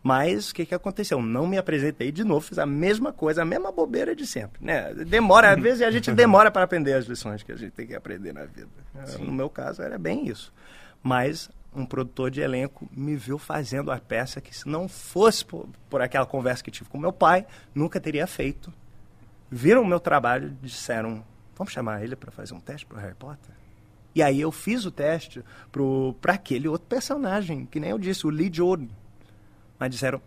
Mas 0.04 0.52
o 0.52 0.56
que, 0.56 0.68
que 0.68 0.76
aconteceu? 0.76 1.20
Não 1.20 1.48
me 1.48 1.58
apresentei 1.58 2.12
de 2.12 2.24
novo, 2.24 2.46
fiz 2.46 2.60
a 2.60 2.66
mesma 2.66 3.12
coisa, 3.12 3.42
a 3.42 3.46
mesma 3.46 3.72
bobeira 3.72 4.16
de 4.16 4.28
sempre. 4.28 4.64
Né? 4.64 4.94
Demora, 4.94 5.52
às 5.52 5.60
vezes 5.60 5.82
a 5.82 5.90
gente 5.90 6.12
demora 6.14 6.52
para 6.52 6.64
aprender 6.64 6.94
as 6.94 7.06
lições 7.06 7.42
que 7.42 7.52
a 7.52 7.56
gente 7.56 7.72
tem 7.72 7.88
que 7.88 7.96
aprender 7.96 8.32
na 8.32 8.46
vida. 8.46 8.68
No 9.20 9.32
meu 9.32 9.50
caso, 9.50 9.82
era 9.82 9.98
bem 9.98 10.28
isso. 10.28 10.54
Mas 11.02 11.50
um 11.76 11.86
produtor 11.86 12.32
de 12.32 12.42
elenco 12.42 12.88
me 12.92 13.16
viu 13.16 13.38
fazendo 13.38 13.92
a 13.92 14.00
peça 14.00 14.40
que, 14.40 14.56
se 14.56 14.68
não 14.68 14.88
fosse 14.88 15.44
por, 15.44 15.68
por 15.90 16.02
aquela 16.02 16.26
conversa 16.26 16.64
que 16.64 16.72
tive 16.72 16.90
com 16.90 16.98
meu 16.98 17.12
pai, 17.12 17.46
nunca 17.74 18.00
teria 18.00 18.26
feito. 18.26 18.74
Viram 19.52 19.82
o 19.82 19.86
meu 19.86 20.00
trabalho 20.00 20.48
e 20.48 20.66
disseram: 20.66 21.24
vamos 21.56 21.74
chamar 21.74 22.04
ele 22.04 22.16
para 22.16 22.32
fazer 22.32 22.54
um 22.54 22.60
teste 22.60 22.86
para 22.86 23.02
Harry 23.02 23.16
Potter? 23.16 23.54
E 24.16 24.24
aí 24.24 24.40
eu 24.40 24.52
fiz 24.52 24.86
o 24.86 24.92
teste 24.92 25.44
para 26.22 26.34
aquele 26.34 26.70
outro 26.70 26.88
personagem, 26.88 27.66
que 27.66 27.80
nem 27.80 27.90
eu 27.90 28.00
disse, 28.00 28.26
o 28.26 28.30
Lee 28.30 28.50
Jordan. 28.52 28.88
Mas 29.78 29.92
disseram, 29.92 30.22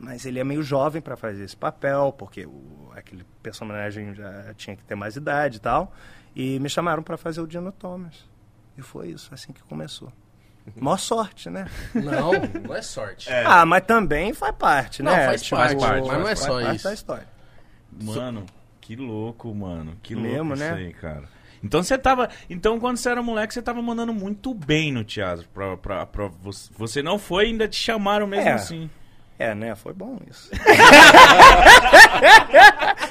mas 0.00 0.26
ele 0.26 0.40
é 0.40 0.44
meio 0.44 0.64
jovem 0.64 1.00
para 1.00 1.16
fazer 1.16 1.44
esse 1.44 1.56
papel, 1.56 2.12
porque 2.18 2.44
o, 2.44 2.90
aquele 2.92 3.24
personagem 3.40 4.14
já 4.14 4.52
tinha 4.54 4.74
que 4.74 4.82
ter 4.82 4.96
mais 4.96 5.14
idade 5.14 5.58
e 5.58 5.60
tal. 5.60 5.94
E 6.34 6.58
me 6.58 6.68
chamaram 6.68 7.04
para 7.04 7.16
fazer 7.16 7.40
o 7.40 7.46
Dino 7.46 7.70
Thomas. 7.70 8.28
E 8.76 8.82
foi 8.82 9.10
isso, 9.10 9.32
assim 9.32 9.52
que 9.52 9.62
começou. 9.62 10.12
Mó 10.76 10.96
sorte, 10.96 11.48
né? 11.50 11.66
Não, 11.94 12.32
não 12.64 12.74
é 12.74 12.82
sorte. 12.82 13.28
Ah, 13.32 13.64
mas 13.64 13.82
também 13.84 14.32
faz 14.34 14.54
parte, 14.56 15.02
Não, 15.02 15.12
né? 15.12 15.26
faz 15.26 15.48
parte, 15.48 15.76
parte, 15.76 16.06
mas 16.08 16.18
não 16.18 16.22
é 16.22 16.36
faz 16.36 16.38
só 16.40 16.60
parte 16.60 16.76
isso. 16.76 16.84
da 16.84 16.94
história. 16.94 17.28
Mano, 18.02 18.46
que 18.80 18.96
louco, 18.96 19.54
mano. 19.54 19.96
Que 20.02 20.14
Mesmo, 20.14 20.50
louco 20.50 20.54
isso 20.54 20.62
né? 20.64 20.72
aí, 20.72 20.92
cara. 20.92 21.24
Então 21.62 21.82
você 21.82 21.98
tava. 21.98 22.28
Então, 22.48 22.80
quando 22.80 22.96
você 22.96 23.10
era 23.10 23.22
moleque, 23.22 23.52
você 23.52 23.60
tava 23.60 23.82
mandando 23.82 24.14
muito 24.14 24.54
bem 24.54 24.90
no 24.92 25.04
teatro. 25.04 25.46
Pra, 25.52 25.76
pra, 25.76 26.06
pra 26.06 26.26
você, 26.40 26.70
você 26.76 27.02
não 27.02 27.18
foi 27.18 27.46
ainda 27.46 27.68
te 27.68 27.76
chamaram 27.76 28.26
mesmo 28.26 28.48
É. 28.48 28.52
assim. 28.52 28.90
É, 29.40 29.54
né? 29.54 29.74
Foi 29.74 29.94
bom 29.94 30.18
isso. 30.30 30.50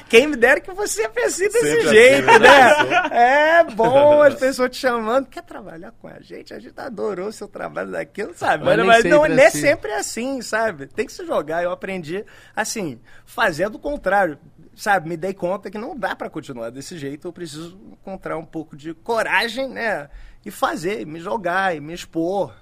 Quem 0.08 0.28
me 0.28 0.36
dera 0.36 0.60
que 0.60 0.72
você 0.72 1.08
fosse 1.08 1.48
desse 1.48 1.60
Sempre 1.60 1.80
assim, 1.80 1.88
jeito, 1.88 2.26
né? 2.26 2.38
né? 2.38 2.70
É 3.10 3.64
bom 3.64 4.22
as 4.32 4.36
pessoas 4.36 4.70
te 4.70 4.76
chamando. 4.76 5.26
Quer 5.26 5.42
trabalhar 5.42 5.90
com 5.90 6.06
a 6.06 6.20
gente? 6.20 6.54
A 6.54 6.60
gente 6.60 6.80
adorou 6.80 7.30
o 7.30 7.32
seu 7.32 7.48
trabalho 7.48 7.90
daquilo, 7.90 8.32
sabe? 8.32 8.64
Mas 8.64 8.78
Mas, 8.86 9.04
não, 9.06 9.26
não 9.26 9.26
é 9.26 9.46
assim. 9.46 9.60
sempre 9.60 9.92
assim, 9.92 10.40
sabe? 10.40 10.86
Tem 10.86 11.04
que 11.04 11.12
se 11.12 11.26
jogar. 11.26 11.64
Eu 11.64 11.72
aprendi, 11.72 12.24
assim, 12.54 13.00
fazendo 13.26 13.74
o 13.74 13.80
contrário. 13.80 14.38
Sabe, 14.72 15.08
me 15.08 15.16
dei 15.16 15.34
conta 15.34 15.68
que 15.68 15.78
não 15.78 15.98
dá 15.98 16.14
pra 16.14 16.30
continuar 16.30 16.70
desse 16.70 16.96
jeito. 16.96 17.26
Eu 17.26 17.32
preciso 17.32 17.76
encontrar 17.90 18.38
um 18.38 18.46
pouco 18.46 18.76
de 18.76 18.94
coragem, 18.94 19.68
né? 19.68 20.08
E 20.46 20.50
fazer, 20.52 21.04
me 21.04 21.18
jogar, 21.18 21.74
e 21.74 21.80
me 21.80 21.92
expor 21.92 22.54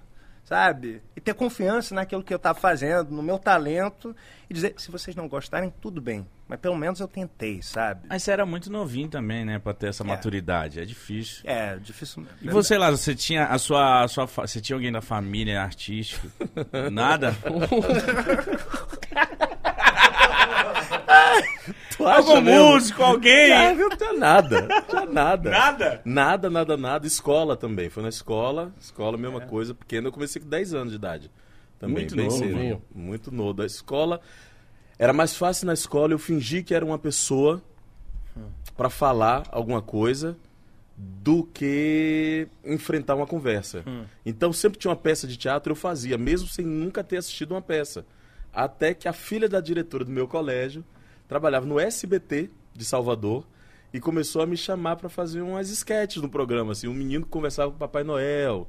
sabe? 0.49 1.03
E 1.15 1.21
ter 1.21 1.35
confiança 1.35 1.95
naquilo 1.95 2.23
que 2.23 2.33
eu 2.33 2.39
estava 2.39 2.59
fazendo, 2.59 3.11
no 3.11 3.23
meu 3.23 3.39
talento, 3.39 4.17
e 4.49 4.55
dizer, 4.55 4.73
se 4.79 4.91
vocês 4.91 5.15
não 5.15 5.29
gostarem, 5.29 5.71
tudo 5.79 6.01
bem. 6.01 6.27
Mas 6.49 6.59
pelo 6.59 6.75
menos 6.75 6.99
eu 7.01 7.07
tentei, 7.07 7.61
sabe? 7.61 8.07
Mas 8.09 8.23
você 8.23 8.31
era 8.31 8.47
muito 8.47 8.73
novinho 8.73 9.09
também, 9.11 9.45
né? 9.45 9.59
Pra 9.59 9.75
ter 9.75 9.89
essa 9.89 10.03
É. 10.03 10.07
maturidade. 10.07 10.81
É 10.81 10.87
difícil. 10.87 11.43
É, 11.45 11.77
difícil 11.77 12.23
mesmo. 12.23 12.39
E 12.41 12.49
você 12.49 12.79
lá, 12.79 12.91
você 12.91 13.15
tinha 13.15 13.45
a 13.45 13.59
sua, 13.59 14.05
a 14.05 14.09
sua. 14.09 14.27
fa- 14.27 14.47
Você 14.47 14.59
tinha 14.59 14.75
alguém 14.75 14.91
da 14.91 15.03
família 15.03 15.61
artística? 15.63 16.27
Nada? 16.91 17.37
Tu 21.97 22.07
acha 22.07 22.19
Algum 22.31 22.41
mesmo? 22.41 22.73
músico, 22.75 23.03
alguém? 23.03 23.53
Ah, 23.53 23.75
não 23.75 23.89
tinha 23.91 24.13
nada. 24.13 24.63
Não 24.63 24.83
tinha 24.83 25.07
nada. 25.07 25.51
Nada? 25.51 26.03
Nada, 26.05 26.51
nada, 26.51 26.77
nada. 26.77 27.07
Escola 27.07 27.57
também. 27.57 27.89
Foi 27.91 28.03
na 28.05 28.09
escola. 28.09 28.73
Escola, 28.81 29.19
mesma 29.19 29.41
coisa. 29.41 29.75
Pequeno, 29.75 30.09
eu 30.09 30.13
comecei 30.13 30.41
com 30.41 30.49
10 30.49 30.75
anos 30.75 30.91
de 30.91 30.97
idade. 30.97 31.31
Também, 31.79 31.97
Muito 32.05 32.15
bem 32.15 32.27
novo, 32.27 32.39
cedo. 32.39 32.57
viu? 32.57 32.83
Muito 32.95 33.33
novo. 33.33 33.55
Da 33.55 33.67
escola. 33.67 34.21
Era 34.97 35.13
mais 35.13 35.37
fácil 35.37 35.67
na 35.67 35.75
escola 35.75 36.13
eu 36.13 36.19
fingir 36.19 36.65
que 36.65 36.73
era 36.75 36.85
uma 36.85 36.99
pessoa 36.99 37.61
pra 38.77 38.89
falar 38.89 39.43
alguma 39.51 39.83
coisa 39.83 40.37
do 40.97 41.45
que 41.45 42.47
enfrentar 42.65 43.15
uma 43.17 43.27
conversa. 43.27 43.83
Então 44.25 44.53
sempre 44.53 44.79
tinha 44.79 44.91
uma 44.91 44.97
peça 44.97 45.27
de 45.27 45.37
teatro 45.37 45.73
eu 45.73 45.77
fazia, 45.77 46.17
mesmo 46.19 46.49
sem 46.49 46.65
nunca 46.65 47.03
ter 47.03 47.17
assistido 47.17 47.53
uma 47.53 47.63
peça. 47.63 48.05
Até 48.53 48.95
que 48.95 49.09
a 49.09 49.13
filha 49.13 49.49
da 49.49 49.61
diretora 49.61 50.05
do 50.05 50.11
meu 50.11 50.27
colégio 50.29 50.85
trabalhava 51.29 51.67
no 51.67 51.79
SBT 51.79 52.51
de 52.75 52.85
Salvador 52.85 53.47
e 53.93 54.01
começou 54.01 54.43
a 54.43 54.47
me 54.47 54.57
chamar 54.57 54.97
para 54.97 55.09
fazer 55.09 55.41
umas 55.43 55.71
sketches 55.71 56.23
no 56.23 56.29
programa, 56.29 56.73
assim, 56.73 56.89
um 56.89 56.95
menino 56.95 57.25
que 57.25 57.31
conversava 57.31 57.71
com 57.71 57.77
o 57.77 57.79
Papai 57.79 58.03
Noel 58.03 58.69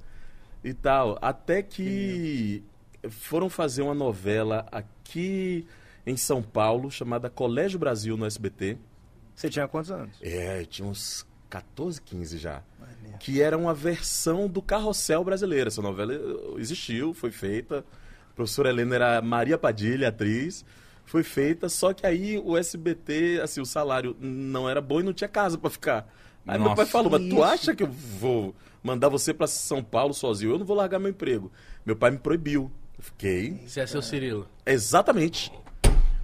e 0.63 0.73
tal, 0.73 1.17
até 1.21 1.63
que 1.63 2.63
foram 3.09 3.49
fazer 3.49 3.81
uma 3.81 3.93
novela 3.93 4.67
aqui 4.71 5.65
em 6.05 6.17
São 6.17 6.41
Paulo 6.41 6.91
chamada 6.91 7.29
Colégio 7.29 7.79
Brasil 7.79 8.17
no 8.17 8.25
SBT. 8.25 8.77
Você 9.35 9.49
tinha 9.49 9.67
quantos 9.67 9.91
anos? 9.91 10.17
É, 10.21 10.61
eu 10.61 10.65
tinha 10.65 10.87
uns 10.87 11.25
14, 11.49 12.01
15 12.01 12.37
já. 12.37 12.61
Que 13.19 13.41
era 13.41 13.57
uma 13.57 13.73
versão 13.73 14.47
do 14.47 14.61
Carrossel 14.61 15.23
brasileiro. 15.23 15.67
Essa 15.67 15.81
novela 15.81 16.13
eh, 16.13 16.59
existiu, 16.59 17.13
foi 17.13 17.31
feita. 17.31 17.83
A 18.31 18.33
professora 18.33 18.69
Helena 18.69 18.95
era 18.95 19.21
Maria 19.21 19.57
Padilha, 19.57 20.09
atriz. 20.09 20.63
Foi 21.09 21.23
feita, 21.23 21.67
só 21.69 21.91
que 21.91 22.05
aí 22.05 22.37
o 22.37 22.55
SBT, 22.55 23.39
assim, 23.41 23.59
o 23.59 23.65
salário 23.65 24.15
não 24.19 24.69
era 24.69 24.79
bom 24.79 24.99
e 24.99 25.03
não 25.03 25.11
tinha 25.11 25.27
casa 25.27 25.57
pra 25.57 25.67
ficar. 25.67 26.07
Aí 26.45 26.55
meu 26.59 26.65
Nossa. 26.65 26.75
pai 26.75 26.85
falou, 26.85 27.09
mas 27.09 27.27
tu 27.27 27.43
acha 27.43 27.75
que 27.75 27.81
eu 27.81 27.87
vou 27.87 28.53
mandar 28.83 29.09
você 29.09 29.33
pra 29.33 29.47
São 29.47 29.83
Paulo 29.83 30.13
sozinho? 30.13 30.51
Eu 30.51 30.59
não 30.59 30.65
vou 30.67 30.77
largar 30.77 30.99
meu 30.99 31.09
emprego. 31.09 31.51
Meu 31.83 31.95
pai 31.95 32.11
me 32.11 32.19
proibiu. 32.19 32.71
Eu 32.95 33.03
fiquei 33.03 33.59
Você 33.65 33.79
é 33.79 33.87
seu 33.87 34.03
Cirilo. 34.03 34.47
Exatamente. 34.63 35.51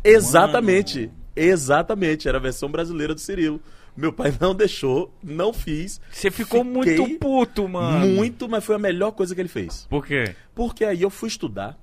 Exatamente. 0.03 1.11
Exatamente. 1.35 2.29
Era 2.29 2.37
a 2.37 2.41
versão 2.41 2.69
brasileira 2.69 3.15
do 3.15 3.19
Cirilo. 3.19 3.59
Meu 3.97 4.13
pai 4.13 4.31
não 4.39 4.53
deixou, 4.53 5.11
não 5.23 5.51
fiz. 5.51 5.99
Você 6.11 6.29
ficou 6.29 6.63
Fiquei 6.63 6.97
muito 6.97 7.19
puto, 7.19 7.67
mano. 7.67 8.05
Muito, 8.05 8.47
mas 8.47 8.63
foi 8.63 8.75
a 8.75 8.79
melhor 8.79 9.13
coisa 9.13 9.33
que 9.33 9.41
ele 9.41 9.49
fez. 9.49 9.87
Por 9.89 10.05
quê? 10.05 10.35
Porque 10.53 10.85
aí 10.85 11.01
eu 11.01 11.09
fui 11.09 11.27
estudar. 11.27 11.75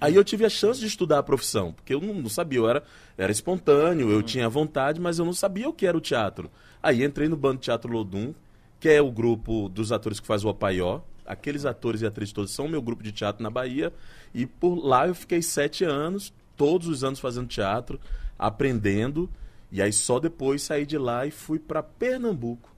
Aí 0.00 0.14
eu 0.14 0.24
tive 0.24 0.44
a 0.44 0.48
chance 0.48 0.78
de 0.78 0.86
estudar 0.86 1.18
a 1.18 1.22
profissão. 1.22 1.72
Porque 1.72 1.94
eu 1.94 2.00
não, 2.00 2.14
não 2.14 2.28
sabia, 2.28 2.58
eu 2.58 2.68
era, 2.68 2.82
era 3.16 3.32
espontâneo, 3.32 4.10
eu 4.10 4.22
tinha 4.22 4.48
vontade, 4.48 5.00
mas 5.00 5.18
eu 5.18 5.24
não 5.24 5.32
sabia 5.32 5.68
o 5.68 5.72
que 5.72 5.86
era 5.86 5.96
o 5.96 6.00
teatro. 6.00 6.50
Aí 6.82 7.04
entrei 7.04 7.28
no 7.28 7.36
Bando 7.36 7.60
Teatro 7.60 7.92
Lodum, 7.92 8.32
que 8.78 8.88
é 8.88 9.02
o 9.02 9.10
grupo 9.10 9.68
dos 9.68 9.90
atores 9.90 10.20
que 10.20 10.26
faz 10.26 10.44
o 10.44 10.48
Apaió. 10.48 11.00
Aqueles 11.26 11.66
atores 11.66 12.00
e 12.00 12.06
atrizes 12.06 12.32
todos 12.32 12.52
são 12.52 12.66
o 12.66 12.68
meu 12.68 12.80
grupo 12.80 13.02
de 13.02 13.12
teatro 13.12 13.42
na 13.42 13.50
Bahia. 13.50 13.92
E 14.32 14.46
por 14.46 14.76
lá 14.76 15.08
eu 15.08 15.14
fiquei 15.14 15.42
sete 15.42 15.84
anos, 15.84 16.32
todos 16.56 16.86
os 16.88 17.04
anos 17.04 17.18
fazendo 17.18 17.48
teatro, 17.48 18.00
aprendendo. 18.38 19.28
E 19.70 19.82
aí 19.82 19.92
só 19.92 20.18
depois 20.18 20.62
saí 20.62 20.86
de 20.86 20.96
lá 20.96 21.26
e 21.26 21.30
fui 21.30 21.58
para 21.58 21.82
Pernambuco. 21.82 22.74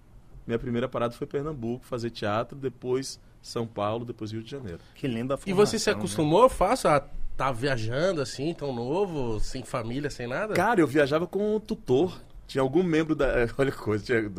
Minha 0.47 0.59
primeira 0.59 0.89
parada 0.89 1.15
foi 1.15 1.27
Pernambuco, 1.27 1.85
fazer 1.85 2.11
teatro, 2.11 2.59
depois 2.59 3.21
São 3.43 3.67
Paulo, 3.67 4.05
depois 4.05 4.33
Rio 4.33 4.43
de 4.43 4.51
Janeiro. 4.51 4.81
Que 4.95 5.09
linda 5.09 5.39
E 5.47 5.53
você 5.53 5.79
se 5.79 5.85
formação, 5.85 5.93
né? 5.95 5.99
acostumou 5.99 6.49
fácil 6.49 6.91
a 6.91 7.05
tá 7.37 7.51
viajando 7.51 8.21
assim, 8.21 8.53
tão 8.53 8.71
novo, 8.71 9.41
sem 9.41 9.63
família, 9.63 10.11
sem 10.11 10.27
nada? 10.27 10.53
Cara, 10.53 10.81
eu 10.81 10.87
viajava 10.87 11.27
com 11.27 11.57
um 11.57 11.59
tutor. 11.59 12.21
Tinha 12.47 12.61
algum 12.61 12.83
membro 12.83 13.15
da. 13.15 13.27
Olha 13.57 13.71
que 13.71 13.79
coisa, 13.79 14.05
tinha, 14.05 14.31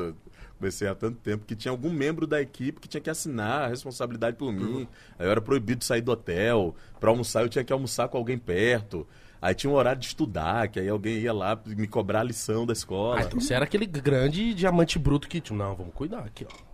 comecei 0.60 0.88
há 0.88 0.94
tanto 0.94 1.18
tempo 1.18 1.44
que 1.44 1.56
tinha 1.56 1.72
algum 1.72 1.90
membro 1.90 2.28
da 2.28 2.40
equipe 2.40 2.80
que 2.80 2.88
tinha 2.88 3.02
que 3.02 3.10
assinar 3.10 3.64
a 3.64 3.68
responsabilidade 3.68 4.38
por 4.38 4.54
mim. 4.54 4.88
Aí 5.18 5.26
eu 5.26 5.32
era 5.32 5.42
proibido 5.42 5.80
de 5.80 5.86
sair 5.86 6.02
do 6.02 6.12
hotel. 6.12 6.76
Pra 7.00 7.10
almoçar, 7.10 7.42
eu 7.42 7.50
tinha 7.50 7.64
que 7.64 7.74
almoçar 7.74 8.08
com 8.08 8.18
alguém 8.20 8.38
perto. 8.38 9.08
Aí 9.42 9.56
tinha 9.56 9.72
um 9.72 9.74
horário 9.74 10.00
de 10.00 10.06
estudar, 10.06 10.68
que 10.68 10.80
aí 10.80 10.88
alguém 10.88 11.18
ia 11.18 11.34
lá 11.34 11.60
me 11.66 11.88
cobrar 11.88 12.20
a 12.20 12.24
lição 12.24 12.64
da 12.68 12.74
escola. 12.74 13.22
Ah, 13.22 13.24
então 13.24 13.40
você 13.40 13.56
era 13.56 13.66
aquele 13.66 13.88
grande 13.88 14.54
diamante 14.54 15.00
bruto 15.00 15.28
que, 15.28 15.42
tipo, 15.42 15.58
não, 15.58 15.76
vamos 15.76 15.96
cuidar 15.96 16.20
aqui, 16.20 16.46
ó. 16.46 16.71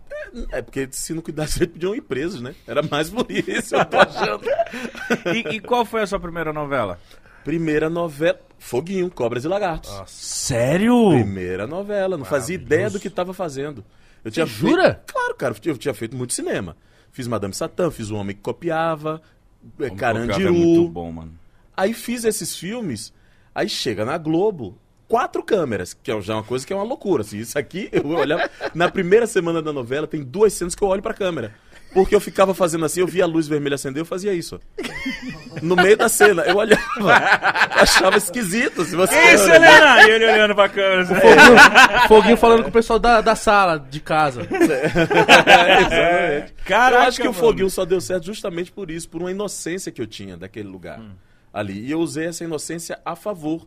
É 0.52 0.60
porque 0.62 0.88
se 0.90 1.14
não 1.14 1.22
cuidasse, 1.22 1.58
eles 1.62 1.72
podiam 1.72 1.94
ir 1.94 2.02
presos, 2.02 2.40
né? 2.40 2.54
Era 2.66 2.82
mais 2.82 3.08
por 3.10 3.26
isso, 3.30 3.74
eu 3.76 3.84
tô 3.84 3.98
achando. 3.98 4.44
E, 5.34 5.56
e 5.56 5.60
qual 5.60 5.84
foi 5.84 6.02
a 6.02 6.06
sua 6.06 6.20
primeira 6.20 6.52
novela? 6.52 6.98
Primeira 7.44 7.88
novela, 7.88 8.38
Foguinho, 8.58 9.10
Cobras 9.10 9.44
e 9.44 9.48
Lagartos. 9.48 9.90
Sério? 10.06 11.10
Primeira 11.10 11.66
novela, 11.66 12.16
não 12.18 12.24
fazia 12.24 12.54
ideia 12.56 12.90
do 12.90 13.00
que 13.00 13.08
estava 13.08 13.32
fazendo. 13.32 13.84
Eu 14.24 14.30
tinha 14.30 14.44
jura? 14.44 14.82
feito- 14.94 15.12
Claro, 15.12 15.34
cara, 15.36 15.54
eu 15.64 15.78
tinha 15.78 15.94
feito 15.94 16.16
muito 16.16 16.34
cinema. 16.34 16.76
Fiz 17.10 17.26
Madame 17.26 17.54
Satã, 17.54 17.90
fiz 17.90 18.10
O 18.10 18.16
Homem 18.16 18.36
que 18.36 18.42
Copiava, 18.42 19.22
é, 19.80 19.88
Como 19.88 19.98
Carandiru. 19.98 20.48
É 20.48 20.50
muito 20.50 20.88
bom, 20.90 21.10
mano. 21.10 21.32
Aí 21.76 21.94
fiz 21.94 22.24
esses 22.24 22.54
filmes, 22.56 23.12
aí 23.54 23.68
chega 23.68 24.04
na 24.04 24.18
Globo, 24.18 24.76
quatro 25.08 25.42
câmeras, 25.42 25.94
que 25.94 26.12
é 26.12 26.20
já 26.20 26.34
uma 26.34 26.42
coisa 26.44 26.66
que 26.66 26.72
é 26.72 26.76
uma 26.76 26.84
loucura. 26.84 27.22
Assim, 27.22 27.38
isso 27.38 27.58
aqui, 27.58 27.88
eu 27.90 28.06
olhava. 28.06 28.48
na 28.74 28.90
primeira 28.90 29.26
semana 29.26 29.62
da 29.62 29.72
novela, 29.72 30.06
tem 30.06 30.22
duas 30.22 30.52
cenas 30.52 30.74
que 30.74 30.84
eu 30.84 30.88
olho 30.88 31.02
pra 31.02 31.14
câmera. 31.14 31.52
Porque 31.94 32.14
eu 32.14 32.20
ficava 32.20 32.52
fazendo 32.52 32.84
assim, 32.84 33.00
eu 33.00 33.06
via 33.06 33.24
a 33.24 33.26
luz 33.26 33.48
vermelha 33.48 33.76
acender, 33.76 34.02
eu 34.02 34.06
fazia 34.06 34.34
isso. 34.34 34.60
No 35.62 35.74
meio 35.74 35.96
da 35.96 36.06
cena, 36.06 36.42
eu 36.42 36.58
olhava. 36.58 36.82
achava 37.80 38.18
esquisito. 38.18 38.84
Se 38.84 38.94
você 38.94 39.18
Isso, 39.32 39.50
Helena! 39.50 40.02
E 40.06 40.10
ele 40.10 40.26
olhando 40.26 40.54
pra 40.54 40.68
câmera. 40.68 41.00
assim. 41.00 41.14
Foguinho, 41.14 42.08
Foguinho 42.08 42.36
falando 42.36 42.62
com 42.62 42.68
o 42.68 42.72
pessoal 42.72 42.98
da, 42.98 43.22
da 43.22 43.34
sala, 43.34 43.78
de 43.78 44.00
casa. 44.00 44.42
Exatamente. 44.44 46.52
Caraca, 46.64 47.02
eu 47.04 47.08
acho 47.08 47.16
que 47.16 47.22
o 47.28 47.32
mano. 47.32 47.40
Foguinho 47.40 47.70
só 47.70 47.84
deu 47.84 48.00
certo 48.00 48.26
justamente 48.26 48.70
por 48.70 48.90
isso, 48.90 49.08
por 49.08 49.22
uma 49.22 49.30
inocência 49.30 49.90
que 49.90 50.00
eu 50.00 50.06
tinha 50.06 50.36
daquele 50.36 50.68
lugar. 50.68 51.00
ali. 51.52 51.86
E 51.86 51.90
eu 51.90 52.00
usei 52.00 52.26
essa 52.26 52.44
inocência 52.44 52.98
a 53.04 53.16
favor. 53.16 53.66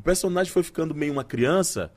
O 0.00 0.02
personagem 0.02 0.50
foi 0.52 0.62
ficando 0.62 0.94
meio 0.94 1.12
uma 1.12 1.22
criança, 1.24 1.92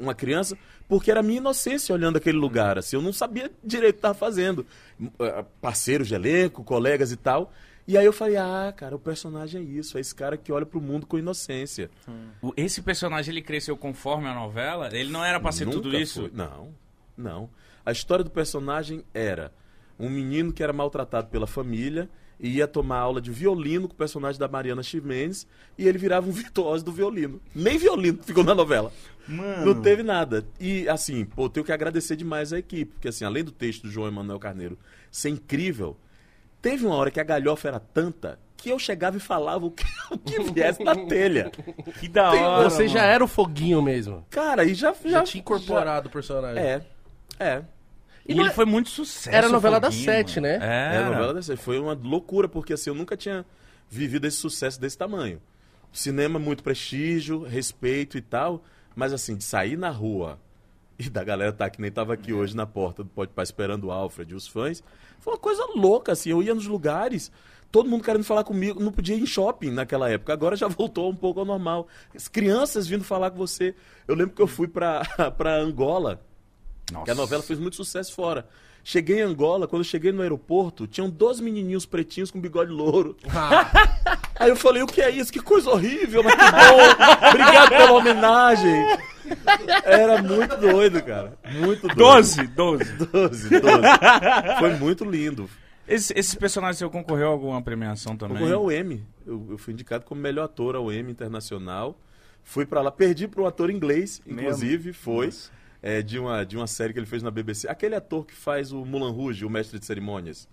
uma 0.00 0.14
criança, 0.14 0.58
porque 0.88 1.10
era 1.10 1.20
a 1.20 1.22
minha 1.22 1.38
inocência 1.38 1.94
olhando 1.94 2.16
aquele 2.16 2.36
lugar. 2.36 2.76
Assim, 2.76 2.96
eu 2.96 3.02
não 3.02 3.12
sabia 3.12 3.50
direito 3.62 3.90
o 3.92 3.94
que 3.94 3.98
estava 4.00 4.14
fazendo. 4.14 4.66
Eh, 5.20 5.44
Parceiros 5.60 6.08
de 6.08 6.14
elenco, 6.14 6.64
colegas 6.64 7.12
e 7.12 7.16
tal. 7.16 7.52
E 7.86 7.96
aí 7.96 8.04
eu 8.04 8.12
falei, 8.12 8.36
ah, 8.36 8.74
cara, 8.76 8.96
o 8.96 8.98
personagem 8.98 9.60
é 9.60 9.64
isso, 9.64 9.96
é 9.96 10.00
esse 10.00 10.12
cara 10.12 10.36
que 10.36 10.50
olha 10.50 10.66
pro 10.66 10.80
mundo 10.80 11.06
com 11.06 11.16
inocência. 11.16 11.88
O- 12.42 12.52
Esse 12.56 12.82
personagem, 12.82 13.32
ele 13.32 13.42
cresceu 13.42 13.76
conforme 13.76 14.26
a 14.26 14.34
novela? 14.34 14.88
Ele 14.92 15.08
não 15.12 15.24
era 15.24 15.38
pra 15.38 15.52
ser 15.52 15.66
Nunca 15.66 15.76
tudo 15.76 15.96
isso? 15.96 16.22
foi. 16.22 16.30
Não, 16.34 16.74
não. 17.16 17.48
A 17.84 17.92
história 17.92 18.24
do 18.24 18.30
personagem 18.30 19.04
era 19.14 19.52
um 20.00 20.10
menino 20.10 20.52
que 20.52 20.64
era 20.64 20.72
maltratado 20.72 21.28
pela 21.28 21.46
família 21.46 22.10
e 22.38 22.56
ia 22.56 22.66
tomar 22.68 22.98
aula 22.98 23.20
de 23.20 23.30
violino 23.30 23.88
com 23.88 23.94
o 23.94 23.96
personagem 23.96 24.38
da 24.38 24.46
Mariana 24.48 24.82
Ximenes 24.82 25.46
e 25.78 25.86
ele 25.88 25.98
virava 25.98 26.28
um 26.28 26.32
virtuoso 26.32 26.84
do 26.84 26.92
violino. 26.92 27.40
Nem 27.54 27.78
violino 27.78 28.18
ficou 28.22 28.44
na 28.44 28.54
novela. 28.54 28.92
Mano. 29.26 29.74
Não 29.74 29.82
teve 29.82 30.02
nada. 30.02 30.46
E, 30.60 30.88
assim, 30.88 31.24
pô, 31.24 31.48
tenho 31.48 31.64
que 31.66 31.72
agradecer 31.72 32.14
demais 32.14 32.52
a 32.52 32.58
equipe, 32.58 32.92
porque, 32.92 33.08
assim, 33.08 33.24
além 33.24 33.42
do 33.42 33.50
texto 33.50 33.82
do 33.82 33.90
João 33.90 34.06
Emanuel 34.08 34.38
Carneiro 34.38 34.78
ser 35.10 35.30
incrível, 35.30 35.96
teve 36.62 36.84
uma 36.86 36.94
hora 36.94 37.10
que 37.10 37.18
a 37.20 37.24
galhofa 37.24 37.68
era 37.68 37.80
tanta 37.80 38.38
que 38.56 38.70
eu 38.70 38.78
chegava 38.78 39.16
e 39.16 39.20
falava 39.20 39.66
o 39.66 39.70
que, 39.70 39.84
o 40.10 40.16
que 40.18 40.38
viesse 40.52 40.82
na 40.84 40.94
telha. 41.06 41.50
Que 42.00 42.08
da 42.08 42.30
Tem- 42.30 42.42
hora. 42.42 42.70
Você 42.70 42.86
já 42.88 43.00
mano. 43.00 43.12
era 43.12 43.24
o 43.24 43.28
foguinho 43.28 43.82
mesmo. 43.82 44.24
Cara, 44.30 44.64
e 44.64 44.74
já... 44.74 44.94
Já, 45.04 45.22
tinha 45.22 45.40
incorporado 45.40 46.08
o 46.08 46.10
personagem. 46.10 46.56
já- 46.62 46.68
é, 46.68 46.82
é. 47.38 47.62
E 48.28 48.34
não 48.34 48.42
ele 48.42 48.50
é- 48.50 48.54
foi 48.54 48.64
muito 48.64 48.88
sucesso. 48.88 49.34
Era 49.34 49.46
a 49.46 49.50
novela 49.50 49.78
da 49.78 49.90
Sete, 49.90 50.40
né? 50.40 50.58
É, 50.60 50.96
É, 50.96 50.98
a 50.98 51.10
novela 51.10 51.34
dessa. 51.34 51.56
Foi 51.56 51.78
uma 51.78 51.94
loucura, 51.94 52.48
porque 52.48 52.72
assim, 52.72 52.90
eu 52.90 52.94
nunca 52.94 53.16
tinha 53.16 53.44
vivido 53.88 54.26
esse 54.26 54.36
sucesso 54.38 54.80
desse 54.80 54.98
tamanho. 54.98 55.40
Cinema, 55.92 56.38
muito 56.38 56.62
prestígio, 56.62 57.42
respeito 57.42 58.18
e 58.18 58.20
tal, 58.20 58.62
mas 58.94 59.12
assim, 59.12 59.36
de 59.36 59.44
sair 59.44 59.76
na 59.78 59.90
rua 59.90 60.38
e 60.98 61.08
da 61.08 61.22
galera 61.24 61.52
tá 61.52 61.70
que 61.70 61.80
nem 61.80 61.90
tava 61.90 62.12
aqui 62.14 62.32
hoje 62.32 62.54
na 62.56 62.66
porta 62.66 63.02
do 63.04 63.08
Pode 63.10 63.32
Pá 63.32 63.42
esperando 63.42 63.84
o 63.84 63.90
Alfred 63.90 64.32
e 64.32 64.34
os 64.34 64.46
fãs, 64.48 64.82
foi 65.20 65.32
uma 65.34 65.38
coisa 65.38 65.64
louca, 65.74 66.12
assim, 66.12 66.30
eu 66.30 66.42
ia 66.42 66.54
nos 66.54 66.66
lugares, 66.66 67.30
todo 67.70 67.88
mundo 67.88 68.02
querendo 68.04 68.24
falar 68.24 68.44
comigo, 68.44 68.82
não 68.82 68.92
podia 68.92 69.14
ir 69.14 69.20
em 69.22 69.26
shopping 69.26 69.70
naquela 69.70 70.10
época, 70.10 70.32
agora 70.32 70.56
já 70.56 70.66
voltou 70.68 71.10
um 71.10 71.14
pouco 71.16 71.40
ao 71.40 71.46
normal. 71.46 71.86
As 72.14 72.28
crianças 72.28 72.86
vindo 72.86 73.04
falar 73.04 73.30
com 73.30 73.36
você. 73.38 73.74
Eu 74.08 74.14
lembro 74.14 74.34
que 74.34 74.42
eu 74.42 74.46
fui 74.46 74.68
pra 74.68 75.02
Angola, 75.62 76.20
Nossa. 76.92 77.04
que 77.04 77.10
a 77.10 77.14
novela 77.14 77.42
fez 77.42 77.58
muito 77.58 77.76
sucesso 77.76 78.14
fora. 78.14 78.46
Cheguei 78.84 79.18
em 79.18 79.22
Angola, 79.22 79.66
quando 79.66 79.80
eu 79.80 79.84
cheguei 79.88 80.12
no 80.12 80.22
aeroporto, 80.22 80.86
tinham 80.86 81.10
dois 81.10 81.40
menininhos 81.40 81.84
pretinhos 81.84 82.30
com 82.30 82.40
bigode 82.40 82.70
louro. 82.70 83.16
Ah, 83.28 84.20
Aí 84.38 84.50
eu 84.50 84.56
falei, 84.56 84.82
o 84.82 84.86
que 84.86 85.00
é 85.02 85.10
isso? 85.10 85.32
Que 85.32 85.40
coisa 85.40 85.70
horrível, 85.70 86.22
mas 86.22 86.34
que 86.34 86.40
bom! 86.40 87.28
Obrigado 87.30 87.68
pela 87.70 87.92
homenagem! 87.92 88.98
Era 89.84 90.22
muito 90.22 90.56
doido, 90.56 91.02
cara. 91.02 91.36
Muito 91.52 91.88
doido. 91.88 91.96
Doze, 91.96 92.46
doze. 92.46 92.92
12, 93.12 93.60
12. 93.60 93.82
Foi 94.60 94.74
muito 94.76 95.04
lindo. 95.04 95.50
Esse, 95.88 96.12
esse 96.16 96.36
personagem 96.36 96.78
seu 96.78 96.90
concorreu 96.90 97.28
a 97.28 97.30
alguma 97.30 97.62
premiação 97.62 98.16
também? 98.16 98.36
Concorreu 98.36 98.58
ao 98.58 98.70
M. 98.70 99.04
Eu, 99.26 99.46
eu 99.50 99.58
fui 99.58 99.72
indicado 99.72 100.04
como 100.04 100.20
melhor 100.20 100.44
ator 100.44 100.76
ao 100.76 100.92
M 100.92 101.10
Internacional. 101.10 101.98
Fui 102.44 102.64
pra 102.64 102.80
lá, 102.80 102.92
perdi 102.92 103.26
para 103.26 103.42
um 103.42 103.46
ator 103.46 103.70
inglês, 103.70 104.22
inclusive, 104.24 104.92
foi. 104.92 105.30
É, 105.88 106.02
de, 106.02 106.18
uma, 106.18 106.44
de 106.44 106.56
uma 106.56 106.66
série 106.66 106.92
que 106.92 106.98
ele 106.98 107.06
fez 107.06 107.22
na 107.22 107.30
BBC. 107.30 107.68
Aquele 107.68 107.94
ator 107.94 108.26
que 108.26 108.34
faz 108.34 108.72
o 108.72 108.84
Mulan 108.84 109.10
Rouge, 109.12 109.44
o 109.44 109.50
mestre 109.50 109.78
de 109.78 109.86
cerimônias. 109.86 110.48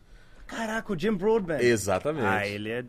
Caraca, 0.46 0.94
o 0.94 1.00
Jim 1.00 1.14
Broadbent. 1.14 1.62
Exatamente. 1.62 2.26
Ah, 2.26 2.46
ele 2.48 2.70
é... 2.70 2.86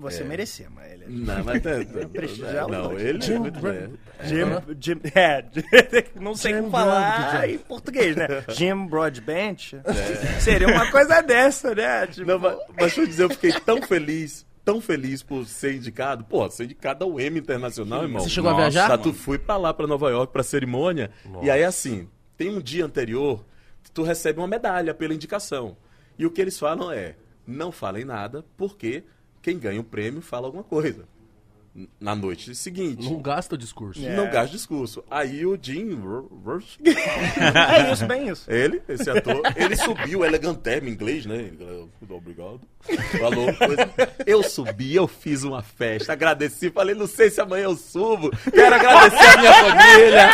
Você 0.00 0.22
É. 0.22 0.24
merecia, 0.26 0.68
mas 0.70 0.92
ele 0.92 1.04
é... 1.04 1.08
Não, 1.08 1.44
mas 1.44 1.64
é, 1.66 1.84
prestigiar 2.12 2.68
não, 2.68 2.92
hoje. 2.92 3.06
ele 3.06 3.24
é 3.34 3.38
muito 3.38 3.60
bem. 3.60 3.94
Jim, 4.24 4.76
Jim, 4.80 5.00
é, 5.14 5.44
não 6.20 6.34
sei 6.34 6.52
Jim 6.54 6.58
como 6.60 6.70
falar 6.72 7.30
Broadbent. 7.30 7.54
em 7.54 7.58
português, 7.58 8.16
né? 8.16 8.26
Jim 8.50 8.86
Broadbent 8.86 9.72
seria 10.40 10.68
uma 10.68 10.90
coisa 10.90 11.20
dessa, 11.22 11.74
né? 11.74 12.06
Tipo, 12.06 12.26
Não, 12.26 12.38
mas, 12.38 12.56
mas 12.68 12.76
deixa 12.76 13.00
eu 13.00 13.06
dizer, 13.06 13.22
eu 13.24 13.30
fiquei 13.30 13.52
tão 13.52 13.80
feliz, 13.82 14.46
tão 14.68 14.82
feliz 14.82 15.22
por 15.22 15.46
ser 15.46 15.76
indicado. 15.76 16.24
Pô, 16.24 16.50
ser 16.50 16.64
indicado 16.64 17.02
ao 17.02 17.18
M 17.18 17.38
Internacional, 17.38 18.02
irmão. 18.02 18.20
Você 18.20 18.28
chegou 18.28 18.50
a 18.50 18.52
Nossa, 18.52 18.70
viajar? 18.70 18.86
Tá, 18.86 18.98
tu 18.98 19.14
fui 19.14 19.38
pra 19.38 19.56
lá, 19.56 19.72
pra 19.72 19.86
Nova 19.86 20.10
York, 20.10 20.30
pra 20.30 20.42
cerimônia. 20.42 21.10
E 21.40 21.50
aí, 21.50 21.64
assim, 21.64 22.06
tem 22.36 22.50
um 22.50 22.60
dia 22.60 22.84
anterior 22.84 23.46
que 23.82 23.90
tu 23.90 24.02
recebe 24.02 24.40
uma 24.40 24.46
medalha 24.46 24.92
pela 24.92 25.14
indicação. 25.14 25.74
E 26.18 26.26
o 26.26 26.30
que 26.30 26.42
eles 26.42 26.58
falam 26.58 26.92
é, 26.92 27.16
não 27.46 27.72
falem 27.72 28.04
nada, 28.04 28.44
porque 28.58 29.04
quem 29.40 29.58
ganha 29.58 29.80
o 29.80 29.84
prêmio 29.84 30.20
fala 30.20 30.46
alguma 30.46 30.64
coisa. 30.64 31.08
Na 32.00 32.14
noite 32.14 32.54
seguinte. 32.54 33.04
Não 33.04 33.20
gasta 33.20 33.54
o 33.54 33.58
discurso. 33.58 34.04
É. 34.04 34.16
Não 34.16 34.30
gasta 34.30 34.56
discurso. 34.56 35.04
Aí 35.10 35.44
o 35.44 35.58
Jim... 35.60 35.98
é 37.78 37.92
isso, 37.92 38.06
bem 38.06 38.28
isso. 38.28 38.50
Ele, 38.50 38.82
esse 38.88 39.08
ator, 39.10 39.42
ele 39.56 39.76
subiu 39.76 40.24
elegantérrimo 40.24 40.88
em 40.88 40.92
inglês, 40.92 41.26
né? 41.26 41.50
Obrigado. 42.08 42.60
Falou 43.18 43.52
coisa. 43.54 43.90
Eu 44.26 44.42
subi, 44.42 44.94
eu 44.94 45.06
fiz 45.06 45.42
uma 45.42 45.62
festa, 45.62 46.12
agradeci, 46.12 46.70
falei, 46.70 46.94
não 46.94 47.06
sei 47.06 47.30
se 47.30 47.40
amanhã 47.40 47.64
eu 47.64 47.76
subo. 47.76 48.30
Quero 48.50 48.74
agradecer 48.74 49.26
a 49.26 49.36
minha 49.38 49.52
família. 49.52 50.30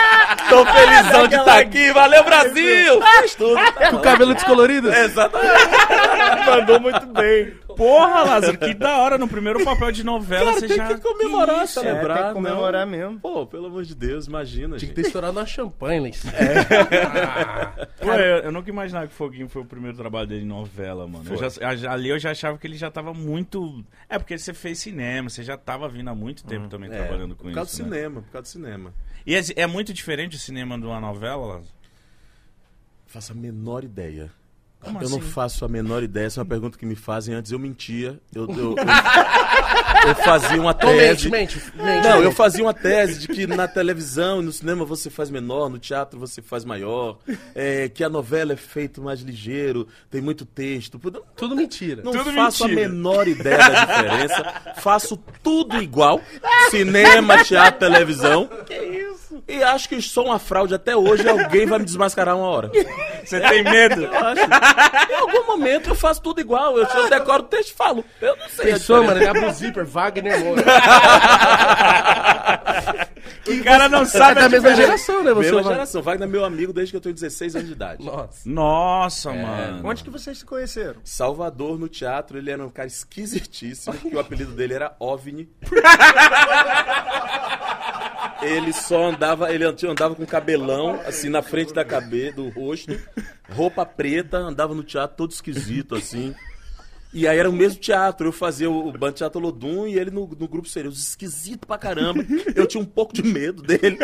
Tô 0.48 0.64
felizão 0.66 1.28
de 1.28 1.36
estar 1.36 1.58
aqui. 1.58 1.92
Valeu, 1.92 2.24
Brasil! 2.24 3.00
Fez 3.18 3.34
tudo. 3.34 3.54
Tá 3.54 3.90
Com 3.90 3.96
o 3.96 4.02
cabelo 4.02 4.34
descolorido? 4.34 4.92
Exatamente. 4.92 6.46
Mandou 6.46 6.80
muito 6.80 7.06
bem. 7.06 7.54
Porra, 7.76 8.22
Lázaro, 8.24 8.58
que 8.58 8.74
da 8.74 8.98
hora. 8.98 9.18
No 9.18 9.28
primeiro 9.28 9.64
papel 9.64 9.90
de 9.92 10.04
novela 10.04 10.46
Cara, 10.46 10.60
você 10.60 10.68
tem 10.68 10.76
já... 10.76 10.88
que 10.94 11.00
comemorar, 11.00 11.64
isso? 11.64 11.80
É, 11.80 11.82
celebrar. 11.82 12.16
tem 12.18 12.26
que 12.28 12.32
comemorar 12.34 12.86
não. 12.86 12.92
mesmo. 12.92 13.20
Pô, 13.20 13.46
pelo 13.46 13.66
amor 13.66 13.84
de 13.84 13.94
Deus, 13.94 14.26
imagina, 14.26 14.76
Tinha 14.76 14.88
que 14.88 14.94
ter 14.94 15.06
estourado 15.06 15.34
na 15.34 15.46
champanhe, 15.46 16.00
Lens. 16.04 16.22
Pô, 18.00 18.12
eu, 18.12 18.36
eu 18.44 18.52
nunca 18.52 18.68
imaginava 18.70 19.06
que 19.06 19.14
Foguinho 19.14 19.48
foi 19.48 19.62
o 19.62 19.64
primeiro 19.64 19.96
trabalho 19.96 20.26
dele 20.26 20.42
em 20.42 20.46
novela, 20.46 21.06
mano. 21.06 21.24
Eu 21.30 21.50
já- 21.50 21.90
ali 21.92 22.08
eu 22.08 22.18
já 22.18 22.30
achava 22.30 22.58
que 22.58 22.66
ele 22.66 22.76
já 22.76 22.90
tava 22.90 23.12
muito. 23.14 23.84
É 24.08 24.18
porque 24.18 24.36
você 24.36 24.52
fez 24.54 24.78
cinema, 24.78 25.28
você 25.28 25.42
já 25.42 25.56
tava 25.56 25.88
vindo 25.88 26.08
há 26.10 26.14
muito 26.14 26.44
tempo 26.44 26.68
também 26.68 26.90
É, 26.90 26.96
trabalhando 26.96 27.34
com 27.34 27.44
por 27.44 27.52
causa 27.54 27.70
isso. 27.70 27.82
do 27.82 27.90
né? 27.90 27.96
cinema, 27.96 28.22
por 28.22 28.30
causa 28.30 28.42
do 28.42 28.48
cinema. 28.48 28.94
E 29.26 29.34
é, 29.34 29.40
é 29.56 29.66
muito 29.66 29.92
diferente 29.92 30.36
o 30.36 30.38
cinema 30.38 30.78
de 30.78 30.84
uma 30.86 31.00
novela, 31.00 31.46
Lázaro? 31.46 31.74
Faço 33.06 33.32
a 33.32 33.34
menor 33.34 33.84
ideia. 33.84 34.30
Como 34.84 34.98
eu 34.98 35.02
assim? 35.06 35.10
não 35.12 35.20
faço 35.20 35.64
a 35.64 35.68
menor 35.68 36.02
ideia. 36.02 36.26
Essa 36.26 36.40
é 36.40 36.42
uma 36.42 36.48
pergunta 36.48 36.78
que 36.78 36.86
me 36.86 36.94
fazem 36.94 37.34
antes. 37.34 37.50
Eu 37.52 37.58
mentia. 37.58 38.20
Eu, 38.34 38.46
eu, 38.48 38.56
eu- 38.56 38.76
eu 40.08 40.14
fazia 40.16 40.60
uma 40.60 40.70
Então 40.72 40.90
mente, 40.94 41.06
tese. 41.16 41.30
mente. 41.30 41.62
mente. 41.76 42.06
Não, 42.08 42.22
eu 42.22 42.30
fazia 42.32 42.62
uma 42.64 42.74
tese 42.74 43.18
de 43.20 43.28
que 43.28 43.46
na 43.46 43.66
televisão 43.66 44.40
e 44.40 44.44
no 44.44 44.52
cinema 44.52 44.84
você 44.84 45.08
faz 45.10 45.30
menor, 45.30 45.68
no 45.68 45.78
teatro 45.78 46.18
você 46.18 46.40
faz 46.42 46.64
maior, 46.64 47.18
é, 47.54 47.88
que 47.88 48.04
a 48.04 48.08
novela 48.08 48.52
é 48.52 48.56
feito 48.56 49.00
mais 49.02 49.20
ligeiro, 49.20 49.86
tem 50.10 50.20
muito 50.20 50.44
texto. 50.44 51.00
Tudo 51.36 51.56
mentira. 51.56 52.02
não 52.02 52.12
Tudo 52.12 52.32
faço 52.32 52.64
mentira. 52.68 52.86
a 52.86 52.88
menor 52.88 53.26
ideia 53.28 53.58
da 53.58 53.84
diferença. 53.84 54.54
faço 54.76 55.16
tudo 55.42 55.80
igual. 55.82 56.20
Cinema, 56.70 57.42
teatro, 57.44 57.80
televisão. 57.80 58.48
Que 58.66 58.74
isso? 58.74 59.23
E 59.48 59.62
acho 59.62 59.88
que 59.88 60.00
sou 60.02 60.26
uma 60.26 60.38
fraude 60.38 60.74
até 60.74 60.96
hoje 60.96 61.24
e 61.24 61.28
alguém 61.28 61.66
vai 61.66 61.78
me 61.78 61.84
desmascarar 61.84 62.36
uma 62.36 62.46
hora. 62.46 62.70
Você 63.24 63.40
tem 63.40 63.64
medo? 63.64 64.02
Eu 64.04 64.12
acho. 64.14 64.40
Em 65.10 65.14
algum 65.16 65.46
momento 65.46 65.90
eu 65.90 65.94
faço 65.94 66.20
tudo 66.22 66.40
igual. 66.40 66.78
Eu, 66.78 66.84
eu 66.86 67.10
decoro 67.10 67.42
o 67.42 67.46
texto 67.46 67.70
e 67.70 67.74
falo. 67.74 68.04
Eu 68.20 68.36
não 68.36 68.48
sei. 68.48 68.72
Pessoa, 68.72 69.00
diferença. 69.00 69.02
mano, 69.02 69.16
ele 69.20 69.28
abre 69.28 69.44
o 69.46 69.52
zíper, 69.52 69.84
Wagner 69.86 70.40
Moura. 70.44 70.62
o 73.46 73.64
cara 73.64 73.88
não 73.88 74.02
É 74.02 74.06
sabe 74.06 74.40
da 74.40 74.46
a 74.46 74.48
mesma 74.48 74.74
geração, 74.74 75.22
né? 75.22 75.32
Você 75.32 75.52
Mesma 75.52 75.72
geração. 75.72 76.02
Wagner 76.02 76.28
é 76.28 76.30
meu 76.30 76.44
amigo 76.44 76.72
desde 76.72 76.92
que 76.92 76.96
eu 76.96 77.00
tenho 77.00 77.14
16 77.14 77.56
anos 77.56 77.68
de 77.68 77.74
idade. 77.74 78.04
Nossa. 78.04 78.40
Nossa, 78.44 79.32
mano. 79.32 79.88
Onde 79.88 80.02
que 80.04 80.10
vocês 80.10 80.38
se 80.38 80.44
conheceram? 80.44 80.96
Salvador, 81.04 81.78
no 81.78 81.88
teatro, 81.88 82.38
ele 82.38 82.50
era 82.50 82.64
um 82.64 82.70
cara 82.70 82.88
esquisitíssimo, 82.88 83.94
que 83.96 84.14
o 84.14 84.20
apelido 84.20 84.52
dele 84.52 84.74
era 84.74 84.94
OVNI. 84.98 85.48
ele 88.42 88.72
só 88.72 89.10
andava, 89.10 89.52
ele 89.52 89.64
andava 89.64 90.14
com 90.14 90.26
cabelão, 90.26 91.00
assim, 91.06 91.28
na 91.28 91.42
frente 91.42 91.72
da 91.72 91.84
cabeça, 91.84 92.36
do 92.36 92.48
rosto, 92.48 92.98
roupa 93.50 93.84
preta, 93.86 94.38
andava 94.38 94.74
no 94.74 94.82
teatro 94.82 95.16
todo 95.16 95.30
esquisito, 95.30 95.94
assim. 95.94 96.34
E 97.12 97.28
aí 97.28 97.38
era 97.38 97.48
o 97.48 97.52
mesmo 97.52 97.78
teatro, 97.78 98.26
eu 98.26 98.32
fazia 98.32 98.68
o, 98.68 98.90
Band 98.90 99.12
Teatro 99.12 99.40
Lodum 99.40 99.86
e 99.86 99.96
ele 99.96 100.10
no, 100.10 100.26
no 100.26 100.48
grupo 100.48 100.68
Serios, 100.68 100.98
esquisito 100.98 101.64
pra 101.64 101.78
caramba. 101.78 102.24
Eu 102.56 102.66
tinha 102.66 102.82
um 102.82 102.86
pouco 102.86 103.12
de 103.12 103.22
medo 103.22 103.62
dele. 103.62 103.96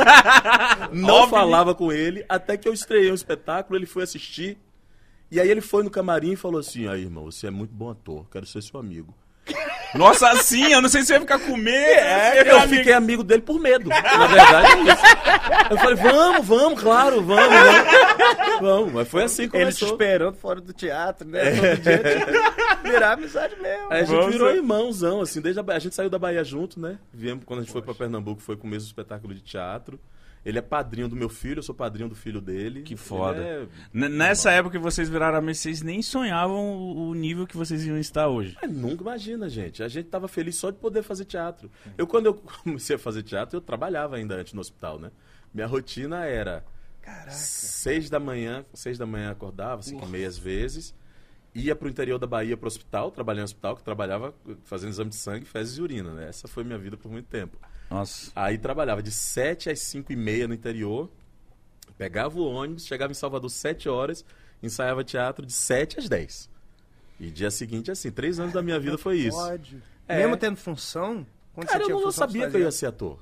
Não 0.92 1.28
falava 1.28 1.74
com 1.74 1.90
ele, 1.90 2.24
até 2.28 2.56
que 2.56 2.68
eu 2.68 2.72
estreiei 2.72 3.10
um 3.10 3.14
espetáculo, 3.14 3.76
ele 3.76 3.86
foi 3.86 4.04
assistir. 4.04 4.56
E 5.28 5.40
aí 5.40 5.50
ele 5.50 5.60
foi 5.60 5.82
no 5.82 5.90
camarim 5.90 6.32
e 6.32 6.36
falou 6.36 6.60
assim: 6.60 6.86
Aí, 6.86 7.02
irmão, 7.02 7.24
você 7.24 7.48
é 7.48 7.50
muito 7.50 7.74
bom 7.74 7.90
ator, 7.90 8.28
quero 8.30 8.46
ser 8.46 8.62
seu 8.62 8.78
amigo. 8.78 9.12
Nossa, 9.94 10.28
assim, 10.30 10.72
eu 10.72 10.80
não 10.80 10.88
sei 10.88 11.02
se 11.02 11.12
eu 11.12 11.16
ia 11.16 11.20
ficar 11.20 11.38
com 11.40 11.56
medo. 11.56 11.90
É, 11.90 12.40
eu 12.40 12.44
ficar 12.44 12.68
fiquei 12.68 12.92
amigo 12.92 13.22
dele 13.24 13.42
por 13.42 13.58
medo. 13.60 13.88
Na 13.88 14.26
verdade 14.26 14.68
é 14.72 14.92
isso. 14.92 15.02
Eu 15.70 15.78
falei, 15.78 15.94
vamos, 15.96 16.46
vamos, 16.46 16.80
claro, 16.80 17.22
vamos, 17.22 17.48
vamos. 17.48 18.60
Vamos, 18.60 18.92
mas 18.92 19.08
foi 19.08 19.24
assim 19.24 19.48
que 19.48 19.56
Ele 19.56 19.72
te 19.72 19.78
começou. 19.80 19.88
esperando 19.88 20.34
fora 20.36 20.60
do 20.60 20.72
teatro, 20.72 21.26
né? 21.28 21.40
Todo 21.50 21.80
dia 21.82 21.98
tinha 21.98 22.82
virar 22.92 23.12
amizade 23.12 23.56
mesmo. 23.60 23.86
Aí 23.90 24.00
a 24.02 24.04
gente 24.04 24.16
Vamos 24.16 24.32
virou 24.32 24.48
ser- 24.50 24.56
irmãozão, 24.56 25.20
assim, 25.20 25.40
desde 25.40 25.58
a 25.60 25.62
Bahia. 25.62 25.76
A 25.78 25.80
gente 25.80 25.94
saiu 25.94 26.10
da 26.10 26.18
Bahia 26.18 26.44
junto, 26.44 26.78
né? 26.78 26.98
Viemos 27.12 27.44
quando 27.44 27.60
a 27.60 27.62
gente 27.62 27.72
foi 27.72 27.82
pra 27.82 27.94
Pernambuco, 27.94 28.40
foi 28.42 28.56
com 28.56 28.66
o 28.66 28.70
mesmo 28.70 28.86
espetáculo 28.86 29.34
de 29.34 29.40
teatro. 29.40 29.98
Ele 30.44 30.58
é 30.58 30.62
padrinho 30.62 31.08
do 31.08 31.14
meu 31.14 31.28
filho, 31.28 31.58
eu 31.58 31.62
sou 31.62 31.74
padrinho 31.74 32.08
do 32.08 32.14
filho 32.14 32.40
dele. 32.40 32.82
Que 32.82 32.96
foda. 32.96 33.42
É- 33.42 33.66
Nessa 33.92 34.50
época 34.50 34.78
que 34.78 34.82
vocês 34.82 35.08
viraram 35.08 35.36
amigos, 35.38 35.58
vocês 35.58 35.82
nem 35.82 36.00
sonhavam 36.00 36.78
o 36.96 37.14
nível 37.14 37.46
que 37.46 37.56
vocês 37.56 37.84
iam 37.84 37.98
estar 37.98 38.26
hoje. 38.28 38.56
Mas 38.62 38.70
nunca 38.72 39.02
imagina, 39.02 39.48
gente. 39.50 39.82
A 39.82 39.88
gente 39.88 40.08
tava 40.08 40.28
feliz 40.28 40.56
só 40.56 40.70
de 40.70 40.78
poder 40.78 41.02
fazer 41.02 41.26
teatro. 41.26 41.70
Eu, 41.98 42.06
quando 42.06 42.26
eu 42.26 42.34
comecei 42.64 42.96
a 42.96 42.98
fazer 42.98 43.22
teatro, 43.22 43.56
eu 43.58 43.60
trabalhava 43.60 44.16
ainda 44.16 44.34
antes 44.34 44.52
no 44.54 44.60
hospital, 44.60 44.98
né? 44.98 45.10
Minha 45.52 45.66
rotina 45.66 46.24
era 46.24 46.64
seis 47.30 48.08
da 48.08 48.18
manhã, 48.20 48.64
seis 48.72 48.96
da 48.96 49.06
manhã 49.06 49.30
acordava, 49.30 49.82
cinco 49.82 50.04
e 50.06 50.08
meia 50.08 50.28
às 50.28 50.38
vezes, 50.38 50.94
ia 51.54 51.74
pro 51.74 51.88
interior 51.88 52.18
da 52.18 52.26
Bahia 52.26 52.56
pro 52.56 52.66
hospital, 52.68 53.10
trabalhei 53.10 53.40
no 53.40 53.44
hospital, 53.44 53.76
que 53.76 53.82
trabalhava 53.82 54.32
fazendo 54.64 54.90
exame 54.90 55.10
de 55.10 55.16
sangue, 55.16 55.44
fezes 55.44 55.76
e 55.78 55.82
urina, 55.82 56.14
né? 56.14 56.28
Essa 56.28 56.46
foi 56.48 56.62
minha 56.64 56.78
vida 56.78 56.96
por 56.96 57.10
muito 57.10 57.26
tempo. 57.26 57.58
Nossa. 57.90 58.30
Aí 58.36 58.56
trabalhava 58.56 59.02
de 59.02 59.10
7 59.10 59.68
às 59.68 59.80
5 59.80 60.12
e 60.12 60.16
meia 60.16 60.46
no 60.46 60.54
interior, 60.54 61.10
pegava 61.98 62.38
o 62.38 62.44
ônibus, 62.44 62.86
chegava 62.86 63.10
em 63.10 63.14
Salvador 63.14 63.50
7 63.50 63.88
horas, 63.88 64.24
ensaiava 64.62 65.02
teatro 65.02 65.44
de 65.44 65.52
7 65.52 65.98
às 65.98 66.08
10. 66.08 66.48
E 67.18 67.30
dia 67.30 67.50
seguinte, 67.50 67.90
assim, 67.90 68.10
três 68.10 68.38
anos 68.38 68.54
da 68.54 68.62
minha 68.62 68.78
vida 68.78 68.96
foi 68.96 69.18
isso. 69.18 69.36
Pode. 69.36 69.82
É. 70.08 70.18
Mesmo 70.18 70.36
tendo 70.36 70.56
função, 70.56 71.26
quando 71.52 71.66
Cara, 71.66 71.78
você 71.78 71.92
eu 71.92 71.96
tinha 71.96 72.04
não 72.04 72.12
sabia 72.12 72.50
que 72.50 72.56
eu 72.56 72.60
ia 72.62 72.70
ser 72.70 72.86
ator. 72.86 73.18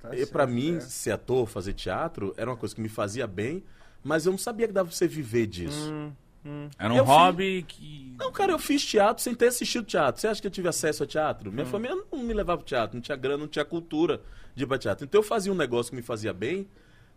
Tá 0.00 0.14
e 0.14 0.26
pra 0.26 0.44
certo, 0.44 0.54
mim, 0.54 0.76
é. 0.76 0.80
ser 0.80 1.12
ator, 1.12 1.46
fazer 1.46 1.72
teatro, 1.72 2.34
era 2.36 2.50
uma 2.50 2.56
coisa 2.56 2.74
que 2.74 2.80
me 2.80 2.88
fazia 2.88 3.26
bem, 3.26 3.64
mas 4.02 4.26
eu 4.26 4.32
não 4.32 4.38
sabia 4.38 4.66
que 4.66 4.72
dava 4.72 4.88
pra 4.88 4.96
você 4.96 5.08
viver 5.08 5.46
disso. 5.46 5.92
Hum, 5.92 6.12
Era 6.78 6.92
um 6.92 6.96
Eu 6.96 7.04
hobby 7.04 7.62
que. 7.66 8.14
Não, 8.18 8.32
cara, 8.32 8.52
eu 8.52 8.58
fiz 8.58 8.84
teatro 8.84 9.22
sem 9.22 9.34
ter 9.34 9.46
assistido 9.46 9.84
teatro. 9.84 10.20
Você 10.20 10.26
acha 10.26 10.40
que 10.40 10.46
eu 10.46 10.50
tive 10.50 10.68
acesso 10.68 11.04
a 11.04 11.06
teatro? 11.06 11.50
Hum. 11.50 11.52
Minha 11.52 11.66
família 11.66 11.96
não 12.10 12.18
me 12.20 12.34
levava 12.34 12.58
pro 12.58 12.66
teatro, 12.66 12.96
não 12.96 13.02
tinha 13.02 13.16
grana, 13.16 13.38
não 13.38 13.48
tinha 13.48 13.64
cultura 13.64 14.20
de 14.54 14.64
ir 14.64 14.66
pra 14.66 14.76
teatro. 14.78 15.04
Então 15.04 15.20
eu 15.20 15.22
fazia 15.22 15.52
um 15.52 15.56
negócio 15.56 15.90
que 15.90 15.96
me 15.96 16.02
fazia 16.02 16.32
bem, 16.32 16.68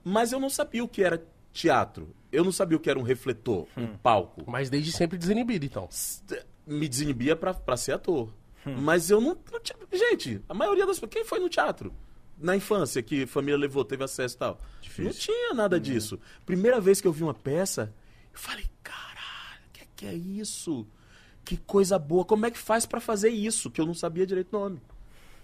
mas 0.04 0.32
eu 0.32 0.40
não 0.40 0.50
sabia 0.50 0.84
o 0.84 0.88
que 0.88 1.04
era 1.04 1.24
teatro. 1.52 2.16
Eu 2.32 2.44
não 2.44 2.52
sabia 2.52 2.78
o 2.78 2.80
que 2.80 2.90
era 2.90 3.00
um 3.00 3.04
refletor, 3.04 3.68
Hum. 3.78 3.84
um 3.84 3.98
palco. 3.98 4.44
Mas 4.46 4.70
desde 4.70 4.92
sempre 4.92 5.18
desinibido, 5.18 5.66
então. 5.66 5.90
Me 6.68 6.88
desinibia 6.88 7.36
pra, 7.36 7.54
pra 7.54 7.78
ser 7.78 7.94
ator. 7.94 8.32
Hum. 8.66 8.76
Mas 8.78 9.10
eu 9.10 9.22
não, 9.22 9.38
não 9.52 9.60
tinha. 9.60 9.78
Gente, 9.92 10.42
a 10.50 10.54
maioria 10.54 10.86
das 10.86 10.98
pessoas. 10.98 11.12
Quem 11.12 11.24
foi 11.26 11.40
no 11.40 11.50
teatro? 11.50 11.94
Na 12.38 12.56
infância, 12.56 13.02
que 13.02 13.24
a 13.24 13.28
família 13.28 13.58
levou, 13.58 13.86
teve 13.86 14.04
acesso 14.04 14.36
e 14.36 14.38
tal. 14.40 14.60
Não 15.00 15.12
tinha 15.12 15.52
Hum. 15.54 15.56
nada 15.56 15.80
disso. 15.80 16.20
Primeira 16.46 16.80
vez 16.82 17.00
que 17.00 17.08
eu 17.08 17.12
vi 17.14 17.24
uma 17.24 17.34
peça, 17.34 17.94
eu 18.34 18.40
falei, 18.40 18.66
caralho, 18.84 19.06
o 19.15 19.15
que, 19.96 20.06
é 20.06 20.14
isso? 20.14 20.86
Que 21.44 21.58
coisa 21.58 21.98
boa. 22.00 22.26
Como 22.26 22.46
é 22.46 22.52
que 22.52 22.58
faz 22.58 22.86
pra 22.86 23.00
fazer 23.00 23.30
isso? 23.30 23.70
Que 23.70 23.80
eu 23.80 23.86
não 23.86 23.94
sabia 23.94 24.26
direito 24.26 24.56
o 24.56 24.60
nome. 24.60 24.82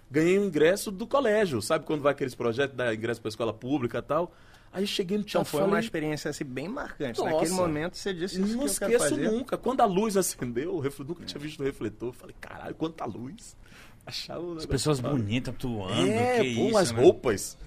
Ganhei 0.10 0.38
um 0.38 0.46
ingresso 0.46 0.92
do 0.92 1.08
colégio. 1.08 1.62
Sabe 1.62 1.86
quando 1.86 2.02
vai 2.02 2.12
aqueles 2.12 2.36
projetos 2.36 2.76
da 2.76 2.94
ingresso 2.94 3.22
pra 3.22 3.30
escola 3.30 3.54
pública 3.54 4.00
e 4.00 4.02
tal? 4.02 4.34
Aí 4.74 4.88
cheguei 4.88 5.18
no 5.18 5.22
Então 5.24 5.44
teatro 5.44 5.52
foi 5.52 5.62
uma 5.62 5.70
falei, 5.70 5.84
experiência 5.84 6.30
assim, 6.30 6.46
bem 6.46 6.68
marcante. 6.68 7.20
Nossa. 7.20 7.32
Naquele 7.32 7.52
momento 7.54 7.98
você 7.98 8.14
disse 8.14 8.42
isso 8.42 8.56
não 8.56 8.66
que 8.66 8.72
eu 8.72 8.78
quero 8.78 8.94
esqueço 8.94 9.16
fazer. 9.16 9.32
nunca. 9.32 9.58
Quando 9.58 9.82
a 9.82 9.86
luz 9.86 10.16
acendeu, 10.16 10.76
o 10.76 10.80
nunca 10.80 11.26
tinha 11.26 11.40
visto 11.40 11.60
o 11.60 11.64
refletor. 11.64 12.10
Eu 12.10 12.14
falei, 12.14 12.36
caralho, 12.40 12.76
quanta 12.76 13.06
luz. 13.06 13.56
Achava 14.06 14.42
um 14.42 14.58
As 14.58 14.66
pessoas 14.66 15.00
bonitas 15.00 15.54
atuando. 15.54 16.10
É, 16.10 16.42
que 16.42 16.56
pô, 16.56 16.68
isso, 16.70 16.78
as 16.78 16.92
né? 16.92 17.02
roupas. 17.02 17.58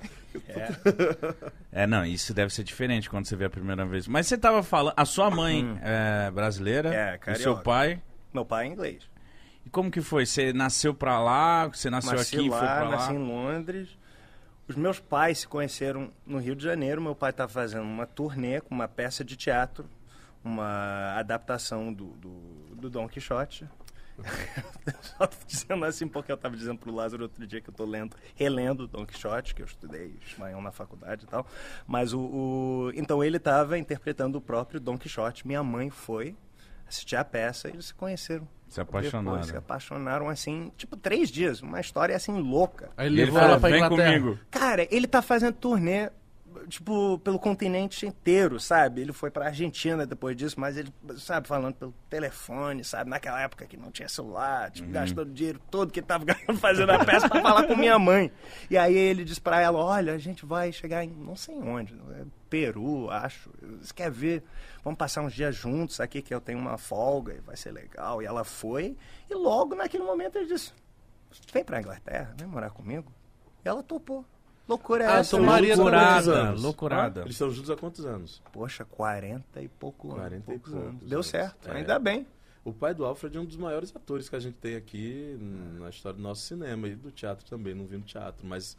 É, 1.73 1.87
não, 1.87 2.05
isso 2.05 2.33
deve 2.35 2.53
ser 2.53 2.65
diferente 2.65 3.09
quando 3.11 3.27
você 3.27 3.37
vê 3.37 3.45
a 3.47 3.51
primeira 3.51 3.85
vez. 3.85 4.07
Mas 4.07 4.27
você 4.27 4.37
tava 4.39 4.63
falando. 4.63 4.95
A 4.97 5.05
sua 5.05 5.31
mãe 5.31 5.79
é 5.83 6.31
brasileira? 6.31 6.95
É, 6.95 7.17
O 7.17 7.19
carioca. 7.19 7.43
seu 7.43 7.59
pai. 7.59 8.01
Meu 8.33 8.45
pai 8.45 8.65
é 8.67 8.69
inglês. 8.69 9.09
E 9.65 9.71
como 9.71 9.91
que 9.91 10.01
foi? 10.01 10.27
Você 10.27 10.53
nasceu 10.53 10.93
pra 10.95 11.19
lá? 11.19 11.67
Você 11.69 11.89
nasceu 11.89 12.13
nasci 12.13 12.37
aqui 12.37 12.47
e 12.47 12.51
lá, 12.51 12.59
foi 12.59 12.67
pra 12.69 12.89
nasci 12.91 13.13
lá? 13.13 13.15
em 13.19 13.27
Londres. 13.27 13.89
Os 14.69 14.77
meus 14.77 14.99
pais 14.99 15.41
se 15.41 15.49
conheceram 15.49 16.11
no 16.27 16.39
Rio 16.39 16.55
de 16.57 16.65
Janeiro. 16.65 17.01
Meu 17.01 17.15
pai 17.15 17.31
estava 17.31 17.51
fazendo 17.51 17.83
uma 17.83 18.07
turnê 18.07 18.61
com 18.61 18.75
uma 18.75 18.89
peça 18.89 19.23
de 19.25 19.37
teatro, 19.37 19.85
uma 20.43 21.15
adaptação 21.19 21.93
do, 21.93 22.07
do, 22.17 22.31
do 22.77 22.91
Dom 22.91 23.09
Quixote. 23.09 23.67
Só 25.03 25.27
tô 25.27 25.37
dizendo 25.47 25.85
assim 25.85 26.07
porque 26.07 26.31
eu 26.31 26.37
estava 26.37 26.57
dizendo 26.57 26.79
pro 26.79 26.95
Lázaro 26.95 27.23
outro 27.25 27.47
dia 27.47 27.61
que 27.61 27.71
eu 27.71 27.75
tô 27.75 27.85
lendo, 27.85 28.17
relendo 28.35 28.87
Dom 28.87 29.05
Quixote, 29.07 29.55
que 29.55 29.63
eu 29.63 29.67
estudei 29.67 30.15
espanhol 30.27 30.61
na 30.63 30.71
faculdade 30.73 31.25
e 31.25 31.27
tal. 31.29 31.47
Mas 31.87 32.13
o, 32.13 32.21
o- 32.21 32.93
então 32.95 33.23
ele 33.25 33.37
estava 33.39 33.79
interpretando 33.79 34.37
o 34.37 34.41
próprio 34.41 34.79
Dom 34.81 34.97
Quixote. 34.99 35.47
Minha 35.47 35.63
mãe 35.63 35.91
foi 35.91 36.37
assistir 36.87 37.17
a 37.17 37.25
peça 37.25 37.69
e 37.69 37.73
eles 37.73 37.87
se 37.87 37.95
conheceram. 37.95 38.47
Se 38.69 38.81
apaixonaram. 38.81 39.31
Depois 39.37 39.47
se 39.47 39.57
apaixonaram 39.57 40.29
assim, 40.29 40.73
tipo, 40.77 40.97
três 40.97 41.29
dias. 41.31 41.63
Uma 41.63 41.81
história 41.81 42.15
assim 42.17 42.33
louca. 42.41 42.91
Aí 42.97 43.07
ele 43.07 43.21
ele 43.21 43.25
levou 43.27 43.41
ela 43.41 43.61
pra 43.61 43.69
vem 43.71 43.89
comigo. 43.89 44.39
Cara, 44.51 44.87
ele 44.91 45.07
tá 45.07 45.23
fazendo 45.23 45.55
turnê, 45.55 46.11
tipo, 46.69 47.19
pelo 47.19 47.39
continente 47.39 48.07
inteiro, 48.07 48.59
sabe? 48.61 49.01
Ele 49.01 49.13
foi 49.13 49.31
pra 49.31 49.47
Argentina 49.47 50.07
depois 50.07 50.37
disso, 50.37 50.59
mas 50.59 50.77
ele, 50.77 50.93
sabe, 51.19 51.49
falando 51.49 51.75
pelo 51.75 51.95
telefone, 52.09 52.85
sabe? 52.85 53.11
Naquela 53.11 53.41
época 53.41 53.67
que 53.67 53.77
não 53.77 53.91
tinha 53.91 54.09
celular, 54.09 54.71
tipo, 54.71 54.89
gastando 54.91 55.31
o 55.31 55.33
dinheiro 55.35 55.61
todo 55.71 55.93
que 55.93 56.01
ele 56.01 56.07
tava 56.07 56.25
fazendo 56.61 56.91
a 56.91 57.05
peça 57.05 57.29
pra 57.29 57.41
falar 57.41 57.67
com 57.67 57.77
minha 57.77 57.99
mãe. 57.99 58.31
E 58.71 58.77
aí 58.77 58.97
ele 58.97 59.25
disse 59.25 59.41
pra 59.41 59.61
ela, 59.61 59.79
olha, 59.79 60.13
a 60.13 60.19
gente 60.19 60.45
vai 60.45 60.73
chegar 60.73 61.05
em 61.05 61.09
não 61.09 61.37
sei 61.37 61.57
onde, 61.57 61.95
é 61.95 62.25
Peru, 62.49 63.11
acho. 63.11 63.51
Você 63.81 63.93
quer 63.93 64.11
ver? 64.11 64.45
Vamos 64.85 64.97
passar 64.97 65.23
uns 65.23 65.33
dias 65.33 65.57
juntos 65.57 65.99
aqui, 65.99 66.23
que 66.23 66.33
eu 66.33 66.41
tenho 66.41 66.59
uma 66.59 66.79
folga 66.79 67.35
e 67.35 67.41
vai 67.41 67.57
ser 67.57 67.73
legal. 67.73 68.23
E 68.23 68.27
ela 68.27 68.45
foi, 68.45 68.97
e 69.29 69.35
logo 69.35 69.75
naquele 69.75 70.05
momento 70.05 70.37
ele 70.37 70.47
disse, 70.47 70.73
vem 71.53 71.65
pra 71.65 71.81
Inglaterra, 71.81 72.33
vem 72.37 72.47
morar 72.47 72.71
comigo. 72.71 73.13
E 73.65 73.69
ela 73.69 73.83
topou. 73.83 74.25
Loucura 74.67 75.05
é 75.05 75.07
Ah, 75.09 75.19
essa? 75.19 75.37
então 75.37 75.47
Maria 75.47 75.77
Loucurada, 75.77 76.51
loucurada. 76.53 77.21
Eles 77.23 77.33
estão 77.33 77.51
juntos 77.51 77.71
há 77.71 77.77
quantos 77.77 78.05
anos? 78.07 78.43
Poxa, 78.53 78.85
40 78.85 79.61
e 79.61 79.69
pouco 79.69 80.09
anos. 80.09 80.21
40 80.21 80.37
e 80.37 80.41
poucos 80.41 80.73
poucos 80.73 80.89
anos. 80.89 81.05
Deu 81.09 81.23
certo, 81.23 81.69
É. 81.71 81.77
ainda 81.77 81.99
bem. 81.99 82.27
O 82.65 82.73
pai 82.73 82.95
do 82.95 83.05
Alfred 83.05 83.37
é 83.37 83.41
um 83.41 83.45
dos 83.45 83.57
maiores 83.59 83.95
atores 83.95 84.27
que 84.29 84.37
a 84.37 84.39
gente 84.41 84.55
tem 84.57 84.75
aqui 84.75 85.37
na 85.79 85.91
história 85.91 86.17
do 86.17 86.23
nosso 86.23 86.41
cinema 86.43 86.89
e 86.89 86.95
do 86.95 87.11
teatro 87.11 87.45
também. 87.45 87.75
Não 87.75 87.85
vi 87.87 87.99
no 87.99 88.03
teatro, 88.05 88.47
mas 88.47 88.75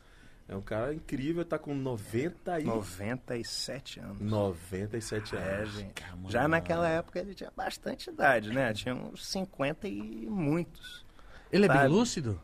é 0.50 0.56
um 0.56 0.62
cara 0.62 0.92
incrível, 0.92 1.46
tá 1.46 1.60
com 1.60 1.76
90 1.76 2.60
e... 2.62 2.64
97 2.64 4.00
anos. 4.00 4.20
97 4.22 5.36
É, 5.36 5.40
anos. 5.58 5.70
gente. 5.74 6.04
Já 6.30 6.48
naquela 6.48 6.90
época 6.90 7.20
ele 7.20 7.36
tinha 7.36 7.52
bastante 7.56 8.10
idade, 8.10 8.50
né? 8.52 8.74
Tinha 8.74 8.96
uns 8.96 9.24
50 9.28 9.88
e 9.88 10.02
muitos. 10.28 11.06
Ele 11.52 11.66
é 11.66 11.68
bem 11.68 11.78
Sabe? 11.78 11.90
lúcido? 11.90 12.42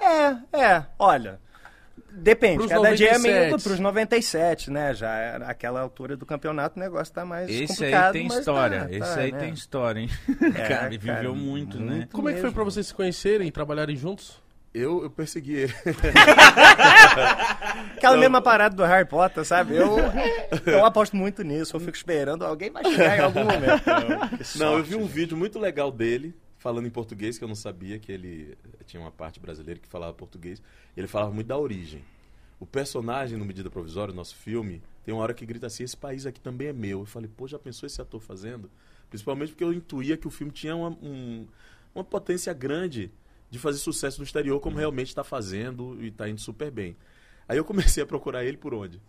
É, 0.00 0.58
é. 0.58 0.86
Olha, 0.98 1.38
depende. 2.10 2.58
Pros 2.58 2.70
cada 2.70 2.94
dia 2.94 3.10
é 3.10 3.18
meio 3.18 3.34
97. 3.34 3.62
pros 3.62 3.80
97, 3.80 4.70
né? 4.70 4.94
Já 4.94 5.36
aquela 5.46 5.80
altura 5.80 6.16
do 6.16 6.26
campeonato, 6.26 6.76
o 6.76 6.80
negócio 6.80 7.12
tá 7.12 7.24
mais 7.24 7.48
Esse 7.48 7.68
complicado. 7.68 8.06
aí 8.06 8.12
tem 8.12 8.28
mas 8.28 8.38
história. 8.38 8.80
tá, 8.80 8.90
Esse 8.90 9.14
tá, 9.14 9.20
aí 9.20 9.32
né? 9.32 9.38
tem 9.38 9.52
história, 9.52 10.00
hein? 10.00 10.10
É, 10.54 10.62
cara, 10.68 10.86
ele 10.86 10.98
cara, 10.98 11.18
viveu 11.18 11.34
muito, 11.34 11.80
né? 11.80 11.96
muito. 11.96 12.14
Como 12.14 12.28
é 12.28 12.34
que 12.34 12.40
foi 12.40 12.50
pra 12.50 12.64
vocês 12.64 12.86
se 12.86 12.94
conhecerem 12.94 13.48
e 13.48 13.50
trabalharem 13.50 13.96
juntos? 13.96 14.40
Eu, 14.74 15.02
eu 15.02 15.10
persegui 15.10 15.54
ele. 15.54 15.74
Aquela 17.96 18.16
mesma 18.16 18.40
parada 18.40 18.76
do 18.76 18.84
Harry 18.84 19.06
Potter, 19.06 19.44
sabe? 19.44 19.74
Eu, 19.74 19.96
eu 20.66 20.84
aposto 20.84 21.16
muito 21.16 21.42
nisso. 21.42 21.74
Eu 21.74 21.80
fico 21.80 21.96
esperando 21.96 22.44
alguém 22.44 22.70
vai 22.70 22.84
chegar 22.84 23.18
em 23.18 23.22
algum 23.22 23.44
momento. 23.44 23.82
Não, 24.56 24.76
eu 24.76 24.84
vi 24.84 24.94
um 24.94 25.06
vídeo 25.06 25.36
muito 25.36 25.58
legal 25.58 25.90
dele, 25.90 26.34
falando 26.58 26.86
em 26.86 26.90
português, 26.90 27.38
que 27.38 27.44
eu 27.44 27.48
não 27.48 27.54
sabia 27.54 27.98
que 27.98 28.10
ele 28.12 28.56
tinha 28.86 29.00
uma 29.00 29.10
parte 29.10 29.40
brasileira 29.40 29.80
que 29.80 29.88
falava 29.88 30.12
português. 30.12 30.60
Ele 30.96 31.06
falava 31.06 31.32
muito 31.32 31.46
da 31.46 31.56
origem. 31.56 32.04
O 32.60 32.66
personagem 32.66 33.38
no 33.38 33.44
Medida 33.44 33.70
Provisória, 33.70 34.12
nosso 34.12 34.34
filme, 34.34 34.82
tem 35.04 35.14
uma 35.14 35.22
hora 35.22 35.32
que 35.32 35.46
grita 35.46 35.66
assim: 35.68 35.84
esse 35.84 35.96
país 35.96 36.26
aqui 36.26 36.40
também 36.40 36.68
é 36.68 36.72
meu. 36.72 37.00
Eu 37.00 37.06
falei, 37.06 37.30
pô, 37.34 37.46
já 37.46 37.58
pensou 37.58 37.86
esse 37.86 38.00
ator 38.02 38.20
fazendo? 38.20 38.68
Principalmente 39.08 39.50
porque 39.52 39.64
eu 39.64 39.72
intuía 39.72 40.16
que 40.16 40.26
o 40.26 40.30
filme 40.30 40.52
tinha 40.52 40.74
uma, 40.74 40.88
um- 40.90 41.46
uma 41.94 42.04
potência 42.04 42.52
grande 42.52 43.10
de 43.50 43.58
fazer 43.58 43.78
sucesso 43.78 44.18
no 44.18 44.24
exterior, 44.24 44.60
como 44.60 44.76
realmente 44.76 45.08
está 45.08 45.24
fazendo 45.24 45.96
e 46.02 46.08
está 46.08 46.28
indo 46.28 46.40
super 46.40 46.70
bem. 46.70 46.96
Aí 47.48 47.56
eu 47.56 47.64
comecei 47.64 48.02
a 48.02 48.06
procurar 48.06 48.44
ele 48.44 48.56
por 48.58 48.74
onde? 48.74 49.00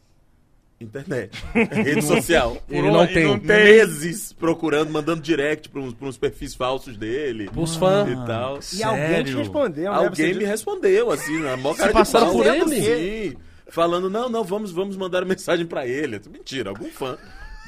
Internet, 0.81 1.31
rede 1.53 2.01
social. 2.01 2.57
Ele 2.69 2.89
não 2.89 3.05
tem. 3.05 3.37
Meses 3.39 4.31
procurando, 4.33 4.89
mandando 4.91 5.21
direct 5.21 5.67
para 5.69 5.81
uns, 5.81 5.93
pra 5.93 6.07
uns 6.07 6.17
perfis 6.17 6.55
falsos 6.55 6.95
dele 6.97 7.49
Pros 7.51 7.75
fãs. 7.75 8.07
e 8.09 8.15
tal. 8.25 8.59
E 8.73 8.83
alguém 8.83 9.05
te 9.07 9.13
Sério? 9.31 9.37
respondeu, 9.39 9.91
né? 9.91 9.97
Alguém 9.97 10.33
Você 10.33 10.39
me 10.39 10.45
respondeu, 10.45 11.11
assim, 11.11 11.39
na 11.39 11.57
maior 11.57 11.75
cara 11.75 11.87
de 11.89 11.93
passaram 11.93 12.27
pau. 12.27 12.35
por 12.37 12.45
ele? 12.47 12.81
Sim, 12.81 13.37
falando, 13.67 14.09
não, 14.09 14.29
não, 14.29 14.43
vamos, 14.43 14.71
vamos 14.71 14.95
mandar 14.95 15.25
mensagem 15.25 15.65
pra 15.65 15.85
ele. 15.85 16.19
Mentira, 16.31 16.69
algum 16.69 16.89
fã 16.89 17.17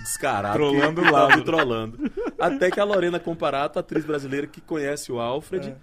descarado. 0.01 0.55
Trolando 0.57 1.01
lado. 1.12 1.38
me 1.38 1.43
trolando. 1.43 2.12
Até 2.39 2.72
que 2.72 2.80
a 2.80 2.84
Lorena 2.84 3.20
Comparato, 3.20 3.78
atriz 3.78 4.03
brasileira 4.05 4.47
que 4.47 4.62
conhece 4.62 5.12
o 5.12 5.20
Alfred, 5.20 5.76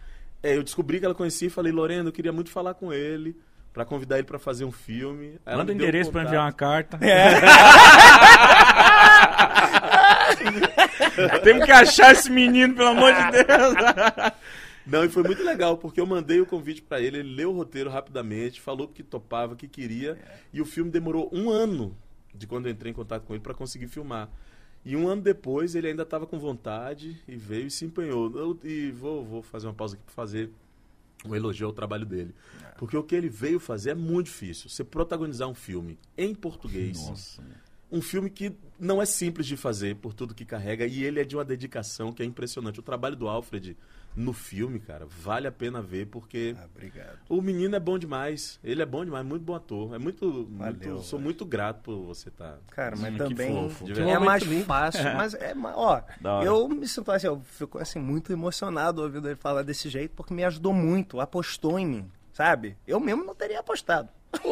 É, 0.43 0.57
eu 0.57 0.63
descobri 0.63 0.99
que 0.99 1.05
ela 1.05 1.15
conhecia 1.15 1.49
e 1.49 1.51
falei, 1.51 1.73
Lorena, 1.73 2.09
eu 2.09 2.13
queria 2.13 2.33
muito 2.33 2.51
falar 2.51 2.73
com 2.75 2.93
ele, 2.93 3.37
pra 3.79 3.85
convidar 3.85 4.17
ele 4.19 4.27
pra 4.27 4.41
fazer 4.41 4.65
um 4.65 4.73
filme. 4.73 5.39
Aí 5.47 5.57
Manda 5.57 5.71
o 5.71 5.75
endereço 5.75 6.11
pra 6.11 6.23
contato. 6.23 6.33
enviar 6.35 6.45
uma 6.47 6.53
carta. 6.53 6.99
É. 7.01 7.39
Temos 11.45 11.65
que 11.65 11.71
achar 11.71 12.11
esse 12.13 12.29
menino, 12.29 12.75
pelo 12.75 12.89
amor 12.89 13.13
de 13.13 13.31
Deus. 13.31 13.75
Não, 14.85 15.05
e 15.05 15.09
foi 15.09 15.23
muito 15.23 15.45
legal, 15.45 15.77
porque 15.79 16.01
eu 16.01 16.07
mandei 16.07 16.41
o 16.41 16.47
convite 16.47 16.83
pra 16.83 17.01
ele, 17.01 17.19
ele 17.19 17.35
leu 17.37 17.53
o 17.53 17.57
roteiro 17.57 17.89
rapidamente, 17.89 18.61
falou 18.61 18.89
que 18.89 19.05
topava, 19.05 19.55
que 19.55 19.69
queria, 19.69 20.19
e 20.53 20.61
o 20.61 20.65
filme 20.65 20.91
demorou 20.91 21.31
um 21.33 21.49
ano 21.49 21.97
de 22.35 22.47
quando 22.49 22.67
eu 22.67 22.73
entrei 22.73 22.91
em 22.91 22.95
contato 22.95 23.23
com 23.25 23.33
ele 23.35 23.43
pra 23.43 23.55
conseguir 23.55 23.87
filmar. 23.87 24.29
E 24.85 24.97
um 24.97 25.07
ano 25.07 25.23
depois 25.23 25.77
ele 25.77 25.87
ainda 25.87 26.03
estava 26.03 26.27
com 26.27 26.37
vontade 26.41 27.17
e 27.29 27.37
veio 27.37 27.67
e 27.69 27.71
se 27.71 27.85
empenhou. 27.85 28.33
Eu- 28.37 28.59
e 28.65 28.91
vou, 28.91 29.25
vou 29.25 29.41
fazer 29.43 29.69
uma 29.69 29.75
pausa 29.75 29.95
aqui 29.95 30.03
pra 30.05 30.15
fazer 30.15 30.51
um 31.25 31.35
elogio 31.35 31.67
ao 31.67 31.73
trabalho 31.73 32.07
dele. 32.07 32.35
Porque 32.77 32.97
o 32.97 33.03
que 33.03 33.15
ele 33.15 33.29
veio 33.29 33.59
fazer 33.59 33.91
é 33.91 33.95
muito 33.95 34.27
difícil. 34.27 34.69
Você 34.69 34.85
protagonizar 34.85 35.49
um 35.49 35.55
filme 35.55 35.99
em 36.17 36.35
português. 36.35 36.99
Nossa. 37.09 37.43
Um 37.91 38.03
filme 38.03 38.29
que 38.29 38.53
não 38.79 39.01
é 39.01 39.07
simples 39.07 39.47
de 39.47 39.57
fazer 39.57 39.97
por 39.97 40.13
tudo 40.13 40.35
que 40.35 40.45
carrega 40.45 40.87
e 40.87 41.03
ele 41.03 41.21
é 41.21 41.25
de 41.25 41.35
uma 41.35 41.45
dedicação 41.45 42.13
que 42.13 42.23
é 42.23 42.27
impressionante. 42.27 42.79
O 42.79 42.83
trabalho 42.83 43.17
do 43.17 43.29
Alfred 43.29 43.77
no 44.19 44.33
filme, 44.33 44.81
cara, 44.81 45.07
vale 45.07 45.47
a 45.47 45.53
pena 45.53 45.81
ver 45.81 46.07
porque 46.07 46.57
Ah, 46.59 46.65
obrigado. 46.75 47.19
o 47.29 47.41
menino 47.41 47.77
é 47.77 47.81
bom 47.81 47.97
demais. 47.99 48.59
Ele 48.65 48.83
é 48.83 48.87
bom 48.87 49.05
demais, 49.05 49.25
muito 49.25 49.43
bom 49.45 49.55
ator. 49.55 49.95
É 49.95 49.99
muito, 49.99 50.49
Valeu, 50.51 50.75
muito 50.75 51.03
sou 51.03 51.21
muito 51.21 51.45
grato 51.47 51.83
por 51.83 52.05
você 52.05 52.29
tá. 52.31 52.57
estar. 52.61 52.75
Cara, 52.75 52.97
mas 52.97 53.13
que 53.13 53.19
também 53.19 53.53
fofo. 53.53 53.85
É 53.93 54.19
mais 54.19 54.43
lindo. 54.43 54.65
fácil. 54.65 55.05
Mas 55.15 55.35
é, 55.35 55.55
ó, 55.75 56.01
eu 56.43 56.69
me 56.69 56.87
sinto 56.89 57.11
assim, 57.13 57.27
eu 57.29 57.41
fico 57.45 57.79
assim 57.79 57.99
muito 58.01 58.33
emocionado 58.33 59.03
ouvindo 59.03 59.29
ele 59.29 59.37
falar 59.37 59.63
desse 59.63 59.89
jeito 59.89 60.13
porque 60.17 60.35
me 60.35 60.45
ajudou 60.45 60.73
muito, 60.73 61.21
apostou 61.21 61.79
em 61.79 61.87
mim, 61.87 62.11
sabe? 62.33 62.77
Eu 62.87 62.99
mesmo 63.01 63.25
não 63.25 63.35
teria 63.35 63.61
apostado. 63.61 64.09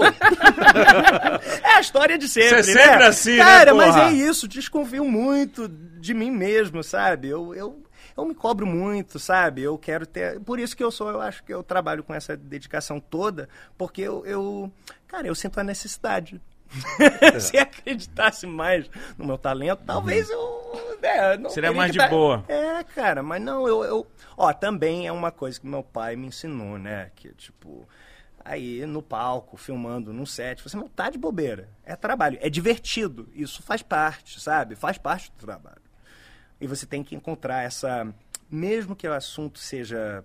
é 1.63 1.75
a 1.75 1.81
história 1.81 2.17
de 2.17 2.29
sempre, 2.29 2.63
Você 2.63 2.71
é 2.73 2.75
né? 2.75 2.83
sempre 2.85 3.05
assim, 3.05 3.37
né, 3.37 3.45
Cara, 3.45 3.75
mas 3.75 3.95
porra? 3.95 4.09
é 4.09 4.13
isso, 4.13 4.49
desconfio 4.49 5.05
muito 5.05 5.69
de 5.69 6.15
mim 6.15 6.31
mesmo, 6.31 6.83
sabe? 6.83 7.29
Eu, 7.29 7.55
eu, 7.55 7.83
eu 8.17 8.25
me 8.25 8.35
cobro 8.35 8.67
muito, 8.67 9.19
sabe? 9.19 9.63
Eu 9.63 9.77
quero 9.77 10.07
ter. 10.07 10.41
Por 10.41 10.59
isso 10.59 10.77
que 10.77 10.83
eu 10.83 10.91
sou, 10.91 11.11
eu 11.11 11.21
acho 11.21 11.45
que 11.45 11.53
eu 11.53 11.63
trabalho 11.63 12.03
com 12.03 12.15
essa 12.15 12.37
dedicação 12.37 12.99
toda, 12.99 13.49
porque 13.77 14.03
eu, 14.03 14.25
eu 14.27 14.73
cara, 15.07 15.27
eu 15.27 15.35
sinto 15.35 15.59
a 15.61 15.65
necessidade. 15.65 16.41
Se 17.41 17.57
acreditasse 17.57 18.45
mais 18.47 18.91
no 19.17 19.25
meu 19.25 19.39
talento, 19.39 19.83
talvez 19.87 20.29
eu. 20.29 20.97
né, 21.01 21.37
não 21.37 21.49
Seria 21.51 21.73
mais 21.73 21.93
de 21.93 21.99
tá- 21.99 22.09
boa. 22.09 22.45
É, 22.49 22.83
cara, 22.83 23.23
mas 23.23 23.41
não, 23.41 23.69
eu, 23.69 23.85
eu. 23.85 24.07
Ó, 24.37 24.53
também 24.53 25.07
é 25.07 25.13
uma 25.13 25.31
coisa 25.31 25.61
que 25.61 25.67
meu 25.67 25.83
pai 25.85 26.17
me 26.17 26.27
ensinou, 26.27 26.79
né? 26.79 27.11
Que, 27.15 27.29
tipo. 27.35 27.87
Aí 28.45 28.87
no 28.87 29.03
palco, 29.03 29.57
filmando 29.57 30.13
num 30.13 30.25
set, 30.27 30.63
você 30.63 30.77
não 30.77 30.89
tá 30.89 31.11
de 31.11 31.19
bobeira. 31.19 31.69
É 31.85 31.97
trabalho, 31.97 32.39
é 32.41 32.49
divertido. 32.49 33.29
Isso 33.35 33.61
faz 33.63 33.83
parte, 33.83 34.41
sabe? 34.41 34.77
Faz 34.77 34.97
parte 34.99 35.33
do 35.33 35.37
trabalho. 35.45 35.81
E 36.61 36.67
você 36.67 36.87
tem 36.87 37.03
que 37.05 37.15
encontrar 37.15 37.63
essa. 37.63 38.13
Mesmo 38.51 38.95
que 38.97 39.07
o 39.09 39.13
assunto 39.13 39.59
seja 39.59 40.25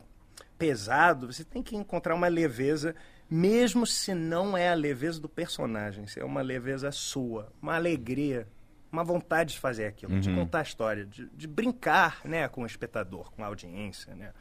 pesado, 0.58 1.32
você 1.32 1.44
tem 1.44 1.64
que 1.64 1.76
encontrar 1.76 2.14
uma 2.14 2.28
leveza, 2.28 2.96
mesmo 3.30 3.86
se 3.88 4.14
não 4.14 4.56
é 4.56 4.70
a 4.70 4.76
leveza 4.76 5.20
do 5.20 5.28
personagem, 5.28 6.06
se 6.06 6.20
é 6.20 6.24
uma 6.26 6.42
leveza 6.42 6.92
sua, 6.92 7.52
uma 7.62 7.76
alegria, 7.76 8.48
uma 8.92 9.04
vontade 9.04 9.54
de 9.54 9.60
fazer 9.60 9.88
aquilo, 9.88 10.20
de 10.20 10.30
contar 10.36 10.60
a 10.60 10.64
história, 10.64 11.06
de, 11.06 11.26
de 11.30 11.48
brincar 11.48 12.22
né, 12.24 12.48
com 12.48 12.62
o 12.62 12.66
espectador, 12.66 13.32
com 13.32 13.44
a 13.44 13.48
audiência. 13.48 14.14
Né? 14.14 14.32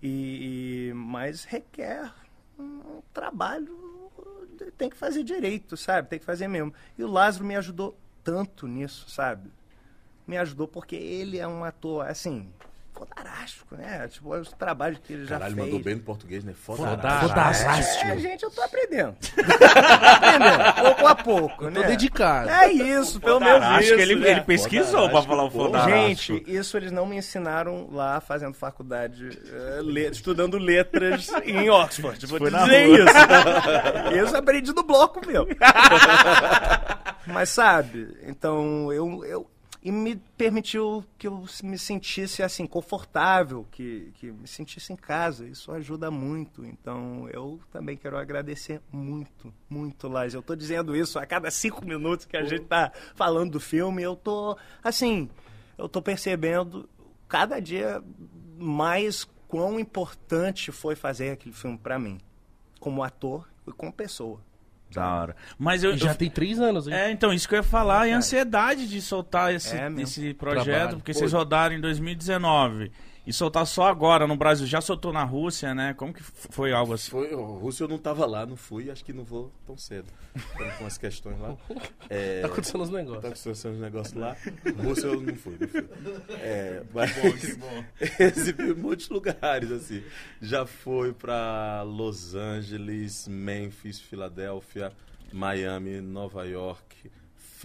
E, 0.00 0.90
e- 0.90 0.94
mas 0.94 1.44
requer 1.44 2.12
um 2.58 3.02
trabalho, 3.12 3.76
tem 4.78 4.88
que 4.88 4.96
fazer 4.96 5.24
direito, 5.24 5.76
sabe? 5.76 6.08
Tem 6.08 6.18
que 6.18 6.24
fazer 6.24 6.46
mesmo. 6.48 6.72
E 6.96 7.02
o 7.02 7.08
Lázaro 7.10 7.44
me 7.44 7.56
ajudou 7.56 7.98
tanto 8.22 8.66
nisso, 8.68 9.10
sabe? 9.10 9.50
Me 10.26 10.36
ajudou 10.38 10.66
porque 10.68 10.96
ele 10.96 11.38
é 11.38 11.46
um 11.46 11.62
ator, 11.64 12.06
assim, 12.06 12.48
fodarástico, 12.92 13.76
né? 13.76 14.08
Tipo, 14.08 14.34
os 14.34 14.50
trabalhos 14.52 14.98
que 15.04 15.12
ele 15.12 15.24
já 15.26 15.36
Caralho, 15.36 15.54
fez. 15.54 15.66
mandou 15.66 15.80
bem 15.80 15.94
no 15.96 16.00
português, 16.00 16.42
né? 16.42 16.54
Foda. 16.54 16.96
Fodástico. 17.20 18.06
É, 18.06 18.18
gente, 18.18 18.42
eu 18.42 18.50
tô 18.50 18.62
aprendendo. 18.62 19.14
tô 19.20 19.42
aprendendo, 19.42 20.74
pouco 20.82 21.06
a 21.06 21.14
pouco, 21.14 21.64
Tô 21.64 21.70
né? 21.70 21.86
dedicado. 21.88 22.48
É 22.48 22.72
isso, 22.72 23.20
pelo 23.20 23.38
menos 23.38 23.62
Acho 23.62 23.82
isso, 23.82 23.96
que 23.96 24.00
ele, 24.00 24.16
né? 24.16 24.30
ele 24.30 24.40
pesquisou 24.40 25.10
pra 25.10 25.20
falar 25.22 25.44
o 25.44 25.50
Pô, 25.50 25.64
fodástico. 25.66 25.90
Gente, 26.38 26.50
isso 26.50 26.74
eles 26.78 26.90
não 26.90 27.04
me 27.04 27.16
ensinaram 27.18 27.86
lá 27.92 28.18
fazendo 28.18 28.54
faculdade, 28.54 29.28
eh, 29.46 29.80
le- 29.82 30.08
estudando 30.08 30.56
letras 30.56 31.30
em 31.44 31.68
Oxford. 31.68 32.24
Vou 32.26 32.38
Foi 32.38 32.50
dizer 32.50 32.86
rua. 32.86 32.98
isso. 32.98 34.16
Isso 34.26 34.34
eu 34.34 34.38
aprendi 34.40 34.72
do 34.72 34.82
bloco, 34.82 35.20
meu. 35.26 35.46
Mas 37.26 37.50
sabe, 37.50 38.16
então 38.22 38.90
eu, 38.92 39.24
eu. 39.24 39.50
E 39.86 39.92
me 39.92 40.16
permitiu 40.16 41.04
que 41.16 41.28
eu 41.28 41.44
me 41.62 41.78
sentisse 41.78 42.42
assim, 42.42 42.66
confortável, 42.66 43.64
que, 43.70 44.10
que 44.16 44.32
me 44.32 44.48
sentisse 44.48 44.92
em 44.92 44.96
casa. 44.96 45.46
Isso 45.46 45.70
ajuda 45.70 46.10
muito. 46.10 46.66
Então 46.66 47.28
eu 47.32 47.60
também 47.70 47.96
quero 47.96 48.18
agradecer 48.18 48.82
muito, 48.90 49.54
muito, 49.70 50.08
Laz. 50.08 50.34
Eu 50.34 50.42
tô 50.42 50.56
dizendo 50.56 50.96
isso 50.96 51.20
a 51.20 51.24
cada 51.24 51.52
cinco 51.52 51.84
minutos 51.86 52.26
que 52.26 52.36
a 52.36 52.42
gente 52.42 52.64
tá 52.64 52.90
falando 53.14 53.52
do 53.52 53.60
filme. 53.60 54.02
Eu 54.02 54.16
tô, 54.16 54.58
assim, 54.82 55.30
eu 55.78 55.88
tô 55.88 56.02
percebendo 56.02 56.88
cada 57.28 57.60
dia 57.60 58.02
mais 58.58 59.22
quão 59.46 59.78
importante 59.78 60.72
foi 60.72 60.96
fazer 60.96 61.30
aquele 61.30 61.54
filme 61.54 61.78
pra 61.78 61.96
mim, 61.96 62.18
como 62.80 63.04
ator 63.04 63.48
e 63.64 63.70
como 63.70 63.92
pessoa. 63.92 64.40
Da 64.96 65.14
hora. 65.14 65.36
Mas 65.58 65.84
eu, 65.84 65.94
E 65.94 65.96
já 65.98 66.10
eu- 66.10 66.14
tem 66.16 66.30
três 66.30 66.58
anos, 66.60 66.86
hein? 66.88 66.94
É, 66.94 67.10
então, 67.10 67.32
isso 67.32 67.48
que 67.48 67.54
eu 67.54 67.58
ia 67.58 67.62
falar, 67.62 68.08
e 68.08 68.12
a 68.12 68.16
ansiedade 68.16 68.88
de 68.88 69.00
soltar 69.00 69.54
esse, 69.54 69.76
É 69.76 69.90
esse 69.98 70.34
projeto, 70.34 70.64
Trabalho. 70.64 70.96
porque 70.96 71.12
Pô. 71.12 71.18
vocês 71.18 71.32
rodaram 71.32 71.74
em 71.74 71.80
2019 71.80 72.90
e 73.26 73.32
soltar 73.32 73.66
só 73.66 73.88
agora 73.88 74.26
no 74.26 74.36
Brasil, 74.36 74.66
já 74.66 74.80
soltou 74.80 75.12
na 75.12 75.24
Rússia, 75.24 75.74
né? 75.74 75.92
Como 75.94 76.12
que 76.14 76.22
foi 76.22 76.72
algo 76.72 76.94
assim? 76.94 77.10
Foi, 77.10 77.34
o 77.34 77.42
Rússia 77.58 77.84
eu 77.84 77.88
não 77.88 77.98
tava 77.98 78.24
lá, 78.24 78.46
não 78.46 78.56
fui, 78.56 78.90
acho 78.90 79.04
que 79.04 79.12
não 79.12 79.24
vou 79.24 79.50
tão 79.66 79.76
cedo. 79.76 80.06
Com 80.78 80.86
as 80.86 80.96
questões 80.96 81.38
lá. 81.40 81.56
É, 82.08 82.42
Tá 82.42 82.46
acontecendo 82.48 82.82
os 82.82 82.90
tá 82.90 82.96
negócios. 82.96 83.24
acontecendo 83.24 83.74
uns 83.74 83.80
negócios 83.80 84.14
lá. 84.14 84.36
Rússia 84.82 85.06
eu 85.06 85.20
não 85.20 85.34
fui, 85.34 85.56
não 85.60 85.68
fui. 85.68 85.88
É, 86.40 86.82
mas 86.94 87.10
exibi 88.20 88.70
em 88.70 88.74
muitos 88.74 89.08
lugares, 89.08 89.70
assim. 89.72 90.02
Já 90.40 90.64
foi 90.66 91.12
pra 91.12 91.82
Los 91.82 92.34
Angeles, 92.34 93.26
Memphis, 93.28 93.98
Filadélfia, 94.00 94.92
Miami, 95.32 96.00
Nova 96.00 96.44
York, 96.46 97.10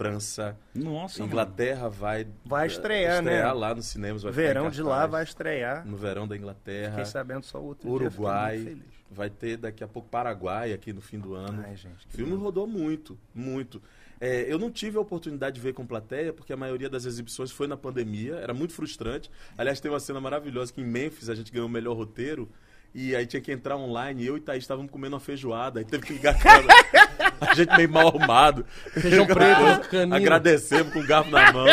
França. 0.02 0.56
Nossa, 0.74 1.20
mano. 1.20 1.32
Inglaterra 1.32 1.88
vai, 1.88 2.26
Vai 2.44 2.66
estrear, 2.66 3.18
estrear 3.18 3.46
né? 3.46 3.52
lá 3.52 3.74
nos 3.74 3.86
cinemas. 3.86 4.22
Vai 4.22 4.32
Verão 4.32 4.70
de 4.70 4.82
lá 4.82 5.06
vai 5.06 5.22
estrear. 5.22 5.86
No 5.86 5.96
verão 5.96 6.26
da 6.26 6.36
Inglaterra. 6.36 6.90
Fiquei 6.90 7.04
sabendo 7.04 7.44
só 7.44 7.60
o 7.60 7.66
outro 7.66 7.88
Uruguai, 7.88 8.76
vai 9.10 9.30
ter 9.30 9.56
daqui 9.56 9.84
a 9.84 9.88
pouco 9.88 10.08
Paraguai 10.08 10.72
aqui 10.72 10.92
no 10.92 11.00
fim 11.00 11.18
do 11.18 11.34
ano. 11.34 11.62
Ai, 11.66 11.76
gente, 11.76 12.06
o 12.06 12.10
filme 12.10 12.34
rodou 12.34 12.66
muito, 12.66 13.18
muito. 13.34 13.82
É, 14.20 14.44
eu 14.48 14.56
não 14.58 14.70
tive 14.70 14.96
a 14.96 15.00
oportunidade 15.00 15.56
de 15.56 15.60
ver 15.60 15.72
com 15.72 15.84
plateia, 15.84 16.32
porque 16.32 16.52
a 16.52 16.56
maioria 16.56 16.88
das 16.88 17.04
exibições 17.04 17.50
foi 17.50 17.66
na 17.66 17.76
pandemia, 17.76 18.36
era 18.36 18.54
muito 18.54 18.72
frustrante. 18.72 19.28
Aliás, 19.58 19.80
tem 19.80 19.90
uma 19.90 19.98
cena 19.98 20.20
maravilhosa 20.20 20.72
que 20.72 20.80
em 20.80 20.84
Memphis 20.84 21.28
a 21.28 21.34
gente 21.34 21.50
ganhou 21.50 21.66
o 21.66 21.70
melhor 21.70 21.96
roteiro. 21.96 22.48
E 22.94 23.16
aí 23.16 23.26
tinha 23.26 23.40
que 23.40 23.50
entrar 23.50 23.76
online, 23.76 24.24
eu 24.24 24.36
e 24.36 24.40
Thaís 24.40 24.64
estávamos 24.64 24.90
comendo 24.92 25.14
uma 25.14 25.20
feijoada, 25.20 25.80
aí 25.80 25.84
teve 25.84 26.06
que 26.06 26.12
ligar 26.12 26.34
a 26.34 26.38
casa. 26.38 26.68
A 27.48 27.54
gente 27.54 27.76
meio 27.76 27.90
mal 27.90 28.08
arrumado. 28.08 28.64
Feijão 28.92 29.26
preto, 29.26 29.88
canino. 29.88 30.14
Agradecemos 30.14 30.92
com 30.92 31.00
o 31.00 31.06
garfo 31.06 31.30
na 31.30 31.52
mão. 31.52 31.66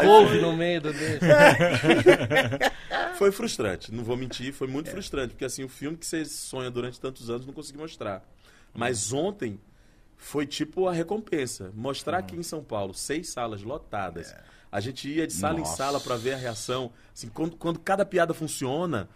Couve 0.00 0.40
no 0.40 0.56
meio 0.56 0.80
do 0.80 0.92
dedo. 0.92 1.26
Foi 3.16 3.30
frustrante, 3.30 3.92
não 3.92 4.02
vou 4.02 4.16
mentir, 4.16 4.52
foi 4.52 4.66
muito 4.66 4.90
frustrante, 4.90 5.28
porque 5.28 5.44
assim, 5.44 5.62
o 5.62 5.68
filme 5.68 5.96
que 5.96 6.04
você 6.04 6.24
sonha 6.24 6.70
durante 6.70 6.98
tantos 6.98 7.30
anos 7.30 7.46
não 7.46 7.52
consegui 7.52 7.78
mostrar. 7.78 8.24
Mas 8.74 9.12
ontem 9.12 9.60
foi 10.16 10.46
tipo 10.46 10.88
a 10.88 10.92
recompensa. 10.92 11.70
Mostrar 11.74 12.18
aqui 12.18 12.36
em 12.36 12.42
São 12.42 12.64
Paulo 12.64 12.94
seis 12.94 13.28
salas 13.28 13.62
lotadas. 13.62 14.34
A 14.70 14.80
gente 14.80 15.08
ia 15.08 15.26
de 15.26 15.32
sala 15.32 15.58
Nossa. 15.58 15.72
em 15.72 15.76
sala 15.76 16.00
pra 16.00 16.16
ver 16.16 16.32
a 16.32 16.36
reação. 16.36 16.90
Assim, 17.14 17.28
quando, 17.28 17.56
quando 17.56 17.78
cada 17.78 18.06
piada 18.06 18.32
funciona, 18.32 19.08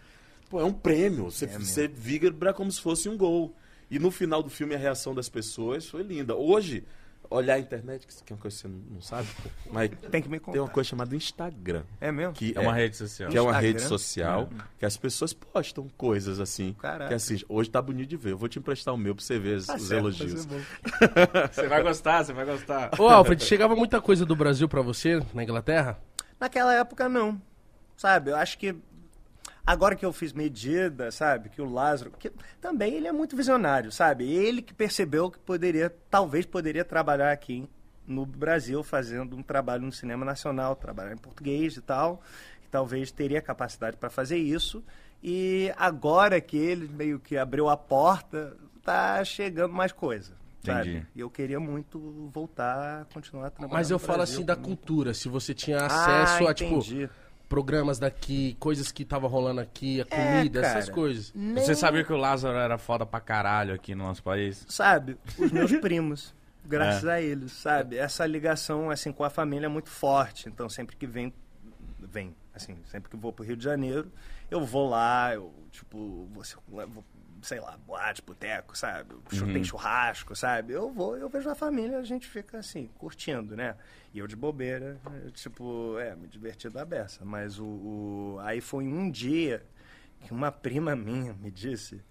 pô, 0.51 0.61
é 0.61 0.65
um 0.65 0.73
prêmio. 0.73 1.25
Você, 1.25 1.47
você 1.47 1.89
vibra 1.89 2.53
como 2.53 2.71
se 2.71 2.81
fosse 2.81 3.09
um 3.09 3.17
gol. 3.17 3.57
E 3.91 3.99
no 3.99 4.11
final 4.11 4.43
do 4.43 4.51
filme 4.51 4.75
a 4.75 4.79
reação 4.79 5.15
das 5.15 5.29
pessoas 5.29 5.89
foi 5.89 6.03
linda. 6.03 6.35
Hoje, 6.35 6.85
olhar 7.31 7.55
a 7.55 7.59
internet, 7.59 8.07
que 8.07 8.33
é 8.33 8.35
uma 8.37 8.41
coisa 8.41 8.57
que 8.57 8.63
você 8.63 8.69
não 8.93 9.01
sabe, 9.01 9.29
pô, 9.43 9.49
mas 9.73 9.91
Tem 10.11 10.23
que 10.23 10.29
me 10.29 10.39
contar. 10.39 10.53
tem 10.53 10.61
uma 10.61 10.69
coisa 10.71 10.89
chamada 10.91 11.15
Instagram. 11.15 11.83
É 12.01 12.11
mesmo? 12.13 12.33
Que 12.33 12.53
É 12.57 12.61
uma 12.61 12.73
rede 12.73 12.97
social. 12.97 13.31
que 13.31 13.37
é 13.37 13.41
uma 13.41 13.51
Instagram? 13.51 13.69
rede 13.73 13.83
social 13.83 14.49
que 14.79 14.87
as 14.87 14.97
pessoas 14.97 15.33
postam 15.33 15.89
coisas 15.97 16.39
assim. 16.41 16.73
Caraca. 16.81 17.09
Que 17.09 17.15
assim, 17.15 17.41
hoje 17.49 17.71
tá 17.71 17.81
bonito 17.83 18.09
de 18.09 18.17
ver. 18.17 18.33
Eu 18.33 18.39
vou 18.39 18.49
te 18.49 18.59
emprestar 18.59 18.93
o 18.95 18.97
meu 18.99 19.15
pra 19.15 19.25
você 19.25 19.39
ver 19.39 19.57
os, 19.59 19.67
Tá 19.67 19.75
os 19.77 19.83
certo, 19.83 20.01
elogios. 20.01 20.47
Você 21.53 21.69
vai 21.69 21.83
gostar, 21.83 22.25
você 22.25 22.33
vai 22.33 22.45
gostar. 22.45 22.91
Ô, 22.99 23.09
Alfred, 23.09 23.43
chegava 23.45 23.75
muita 23.77 24.01
coisa 24.01 24.25
do 24.27 24.35
Brasil 24.37 24.69
pra 24.69 24.83
você 24.83 25.21
na 25.35 25.43
Inglaterra? 25.43 25.99
Naquela 26.39 26.75
época, 26.75 27.09
não. 27.09 27.41
Sabe, 27.97 28.31
eu 28.31 28.37
acho 28.37 28.59
que 28.59 28.75
Agora 29.67 29.97
que 29.97 30.07
eu 30.07 30.13
fiz 30.13 30.33
medida, 30.33 31.11
sabe? 31.11 31.49
Que 31.49 31.61
o 31.61 31.69
Lázaro. 31.69 32.13
Que 32.13 32.31
também 32.61 32.95
ele 32.95 33.09
é 33.09 33.13
muito 33.13 33.37
visionário, 33.37 33.91
sabe? 33.91 34.25
Ele 34.33 34.63
que 34.63 34.73
percebeu 34.73 35.29
que 35.29 35.41
poderia, 35.41 35.93
talvez 36.09 36.47
poderia 36.47 36.85
trabalhar 36.85 37.33
aqui 37.33 37.69
no 38.07 38.25
Brasil, 38.25 38.85
fazendo 38.85 39.37
um 39.37 39.43
trabalho 39.43 39.83
no 39.83 39.91
cinema 39.91 40.25
nacional, 40.25 40.77
trabalhar 40.77 41.13
em 41.13 41.19
português 41.19 41.77
e 41.77 41.81
tal. 41.81 42.23
Que 42.63 42.69
talvez 42.69 43.11
teria 43.11 43.43
capacidade 43.43 43.97
para 43.97 44.09
fazer 44.09 44.39
isso. 44.39 44.85
E 45.21 45.73
agora 45.77 46.41
que 46.41 46.57
ele 46.57 46.87
meio 46.87 47.19
que 47.19 47.37
abriu 47.37 47.69
a 47.69 47.77
porta, 47.77 48.57
tá 48.85 49.25
chegando 49.25 49.73
mais 49.73 49.91
coisa. 49.91 50.35
Sabe? 50.65 50.91
Entendi. 50.91 51.07
E 51.15 51.21
eu 51.21 51.31
queria 51.31 51.61
muito 51.61 52.31
voltar 52.33 53.03
a 53.03 53.05
continuar 53.07 53.51
trabalhando. 53.51 53.73
Mas 53.77 53.91
eu 53.91 53.97
no 53.97 53.99
falo 53.99 54.19
Brasil 54.19 54.37
assim 54.37 54.45
da 54.45 54.55
também. 54.55 54.71
cultura, 54.71 55.15
se 55.15 55.29
você 55.29 55.55
tinha 55.55 55.79
acesso 55.79 56.47
ah, 56.47 56.51
a, 56.51 56.55
tipo, 56.55 56.75
entendi. 56.75 57.09
Programas 57.49 57.99
daqui, 57.99 58.57
coisas 58.59 58.91
que 58.91 59.05
tava 59.05 59.29
rolando 59.29 59.61
aqui, 59.61 60.01
a 60.01 60.07
É, 60.11 60.37
comida, 60.37 60.61
essas 60.61 60.85
cara. 60.87 60.93
coisas. 60.95 61.33
Nem- 61.35 61.65
Você 61.65 61.75
sabia 61.75 62.03
que 62.05 62.13
o 62.13 62.17
Lázaro 62.17 62.57
era 62.59 62.77
foda 62.79 63.07
pra 63.07 63.21
caralho 63.21 63.75
aqui 63.75 63.95
no 63.95 64.05
nosso 64.05 64.23
país? 64.23 64.65
sabe, 64.69 65.17
os 65.39 65.53
meus 65.53 65.71
primos, 65.81 66.35
graças 66.65 67.05
É. 67.05 67.13
a 67.13 67.21
eles, 67.23 67.53
sabe? 67.53 67.97
Essa 67.97 68.27
ligação 68.27 68.91
assim 68.91 69.13
com 69.13 69.23
a 69.25 69.31
família 69.31 69.67
é 69.67 69.69
muito 69.69 69.89
forte, 69.91 70.49
então 70.49 70.69
sempre 70.69 70.97
que 70.97 71.07
vem 71.07 71.33
vem, 72.01 72.35
assim, 72.55 72.77
sempre 72.91 73.11
que 73.11 73.17
vou 73.17 73.33
pro 73.33 73.45
Rio 73.45 73.57
de 73.57 73.65
Janeiro, 73.65 74.11
eu 74.51 74.65
vou 74.65 74.89
lá, 74.89 75.35
eu 75.35 75.53
tipo, 75.71 76.29
vou, 76.33 76.43
vou 76.89 77.05
sei 77.47 77.61
lá, 77.61 77.77
boate, 77.77 78.23
boteco, 78.23 78.77
sabe? 78.77 79.15
Chu- 79.31 79.47
Tem 79.53 79.63
churrasco, 79.65 80.35
sabe? 80.35 80.73
Eu 80.73 80.91
vou, 80.91 81.17
eu 81.17 81.29
vejo 81.29 81.49
a 81.49 81.55
família, 81.55 81.99
a 81.99 82.05
gente 82.05 82.27
fica 82.27 82.59
assim, 82.59 82.89
curtindo, 82.99 83.57
né? 83.57 83.77
E 84.13 84.19
eu 84.19 84.27
de 84.27 84.35
bobeira, 84.37 84.99
eu, 85.25 85.31
tipo, 85.31 85.99
é, 85.99 86.15
me 86.17 86.27
diverti 86.27 86.69
da 86.69 86.85
beça, 86.85 87.25
mas 87.25 87.59
o, 87.59 87.65
o 87.65 88.37
aí 88.43 88.61
foi 88.61 88.85
um 88.87 89.11
dia 89.11 89.63
que 90.21 90.33
uma 90.33 90.51
prima 90.51 90.97
minha 90.97 91.33
me 91.35 91.51
disse 91.51 92.03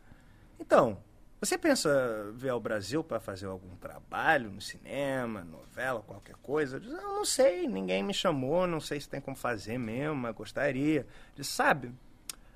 então, 0.58 0.98
você 1.42 1.58
pensa 1.58 2.32
vir 2.34 2.50
ao 2.50 2.60
Brasil 2.62 3.04
para 3.04 3.20
fazer 3.20 3.46
algum 3.46 3.76
trabalho 3.76 4.50
no 4.50 4.62
cinema, 4.62 5.44
novela, 5.44 6.02
qualquer 6.02 6.36
coisa? 6.38 6.78
Eu 6.78 6.80
disse, 6.80 6.94
eu 6.96 7.02
não 7.02 7.26
sei, 7.26 7.68
ninguém 7.68 8.02
me 8.02 8.14
chamou, 8.14 8.66
não 8.66 8.80
sei 8.80 9.02
se 9.02 9.10
tem 9.10 9.20
como 9.20 9.36
fazer 9.36 9.78
mesmo, 9.78 10.16
mas 10.16 10.34
gostaria. 10.34 11.02
Eu 11.02 11.08
disse, 11.36 11.52
sabe, 11.52 11.92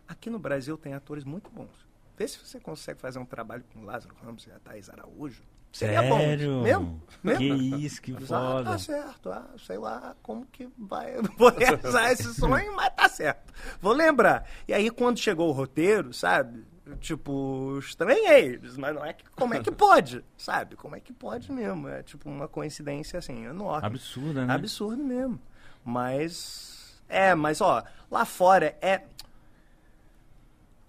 aqui 0.08 0.30
no 0.30 0.40
Brasil 0.40 0.78
tem 0.78 0.94
atores 0.94 1.26
muito 1.26 1.50
bons. 1.52 1.89
Vê 2.20 2.28
se 2.28 2.38
você 2.38 2.60
consegue 2.60 3.00
fazer 3.00 3.18
um 3.18 3.26
trabalho 3.26 3.64
com 3.74 3.86
Lázaro 3.86 4.14
Ramos 4.22 4.46
e 4.46 4.52
a 4.52 4.60
Thaís 4.60 4.90
Araújo. 4.90 5.42
Seria 5.72 6.04
bom. 6.04 6.18
Mesmo? 6.18 7.02
Mesmo? 7.24 7.38
Que 7.38 7.46
isso, 7.86 8.02
que 8.02 8.12
Eu 8.12 8.18
disse, 8.18 8.34
ah, 8.34 8.40
foda. 8.40 8.72
tá 8.72 8.78
certo, 8.78 9.32
ah, 9.32 9.48
sei 9.66 9.78
lá 9.78 10.14
como 10.22 10.46
que 10.48 10.68
vai 10.78 11.14
vou 11.38 11.50
realizar 11.50 12.12
esse 12.12 12.34
sonho, 12.34 12.76
mas 12.76 12.94
tá 12.94 13.08
certo. 13.08 13.54
Vou 13.80 13.94
lembrar. 13.94 14.46
E 14.68 14.74
aí, 14.74 14.90
quando 14.90 15.18
chegou 15.18 15.48
o 15.48 15.54
roteiro, 15.54 16.12
sabe? 16.12 16.66
Tipo, 17.00 17.78
estranhei, 17.80 18.58
disse, 18.58 18.78
mas 18.78 18.94
não 18.94 19.06
é 19.06 19.14
que, 19.14 19.24
como 19.30 19.54
é 19.54 19.62
que 19.62 19.72
pode, 19.72 20.26
sabe? 20.36 20.76
Como 20.76 20.98
é 20.98 21.00
que 21.00 21.14
pode 21.14 21.50
mesmo? 21.50 21.88
É 21.88 22.04
tipo 22.04 22.28
uma 22.28 22.50
coincidência 22.50 23.18
assim, 23.18 23.46
enorme. 23.46 23.88
Absurda, 23.88 24.46
né? 24.46 24.54
Absurdo 24.54 25.02
mesmo. 25.02 25.40
Mas. 25.86 27.00
É, 27.08 27.34
mas 27.34 27.62
ó, 27.62 27.82
lá 28.12 28.26
fora 28.26 28.76
é. 28.82 29.04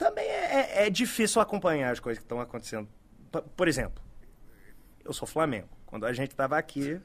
Também 0.00 0.24
é, 0.26 0.60
é- 0.82 0.86
é 0.86 0.90
difícil 0.90 1.40
acompanhar 1.42 1.92
as 1.92 2.00
coisas 2.00 2.18
que 2.18 2.24
estão 2.24 2.40
acontecendo. 2.40 2.88
Por 3.54 3.68
exemplo, 3.68 4.02
eu 5.04 5.12
sou 5.12 5.28
Flamengo. 5.28 5.68
Quando 5.86 6.06
a 6.06 6.12
gente 6.12 6.30
estava 6.30 6.56
aqui 6.56 6.98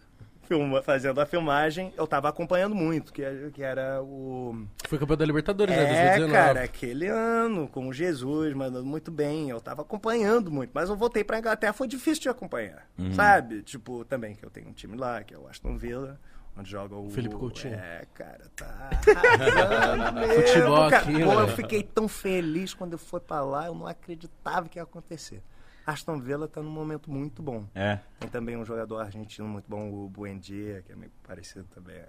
filma- 0.43 0.81
fazendo 0.81 1.19
a 1.19 1.25
filmagem, 1.25 1.93
eu 1.97 2.05
estava 2.05 2.29
acompanhando 2.29 2.73
muito, 2.73 3.11
que, 3.11 3.21
que 3.53 3.61
era 3.61 4.01
o. 4.01 4.65
Foi 4.87 4.97
campeão 4.97 5.17
da 5.17 5.25
Libertadores, 5.25 5.75
né? 5.75 5.83
É, 5.83 5.87
2019. 6.17 6.31
cara, 6.33 6.63
aquele 6.63 7.07
ano, 7.07 7.67
com 7.67 7.87
o 7.89 7.93
Jesus, 7.93 8.53
mandando 8.53 8.85
muito 8.85 9.11
bem. 9.11 9.49
Eu 9.49 9.59
tava 9.59 9.81
acompanhando 9.81 10.49
muito, 10.49 10.71
mas 10.73 10.89
eu 10.89 10.95
voltei 10.95 11.23
pra 11.23 11.37
Inglaterra, 11.39 11.73
foi 11.73 11.87
difícil 11.87 12.21
de 12.23 12.29
acompanhar, 12.29 12.87
Uhum. 12.97 13.11
sabe? 13.13 13.61
Tipo, 13.61 14.05
também 14.05 14.35
que 14.35 14.45
eu 14.45 14.49
tenho 14.49 14.69
um 14.69 14.73
time 14.73 14.95
lá, 14.95 15.21
que 15.23 15.33
é 15.33 15.37
o 15.37 15.47
Aston 15.47 15.77
Villa, 15.77 16.17
onde 16.57 16.69
joga 16.69 16.95
o... 16.95 17.09
Felipe 17.09 17.35
Coutinho. 17.35 17.75
É, 17.75 18.05
cara, 18.13 18.49
tá 18.55 18.89
Futebol 20.35 20.89
cara. 20.89 20.97
aqui, 20.97 21.23
Pô, 21.23 21.33
eu 21.33 21.47
fiquei 21.49 21.83
tão 21.83 22.07
feliz 22.07 22.73
quando 22.73 22.93
eu 22.93 22.99
fui 22.99 23.19
pra 23.19 23.41
lá, 23.43 23.67
eu 23.67 23.75
não 23.75 23.87
acreditava 23.87 24.69
que 24.69 24.79
ia 24.79 24.83
acontecer. 24.83 25.41
Aston 25.85 26.19
Villa 26.19 26.47
tá 26.47 26.61
num 26.61 26.71
momento 26.71 27.11
muito 27.11 27.43
bom. 27.43 27.65
É. 27.75 27.99
Tem 28.19 28.29
também 28.29 28.57
um 28.57 28.65
jogador 28.65 28.97
argentino 28.97 29.47
muito 29.47 29.69
bom, 29.69 29.91
o 29.91 30.09
Buendia, 30.09 30.81
que 30.81 30.91
é 30.91 30.95
meio 30.95 31.11
parecido 31.27 31.65
também. 31.75 32.01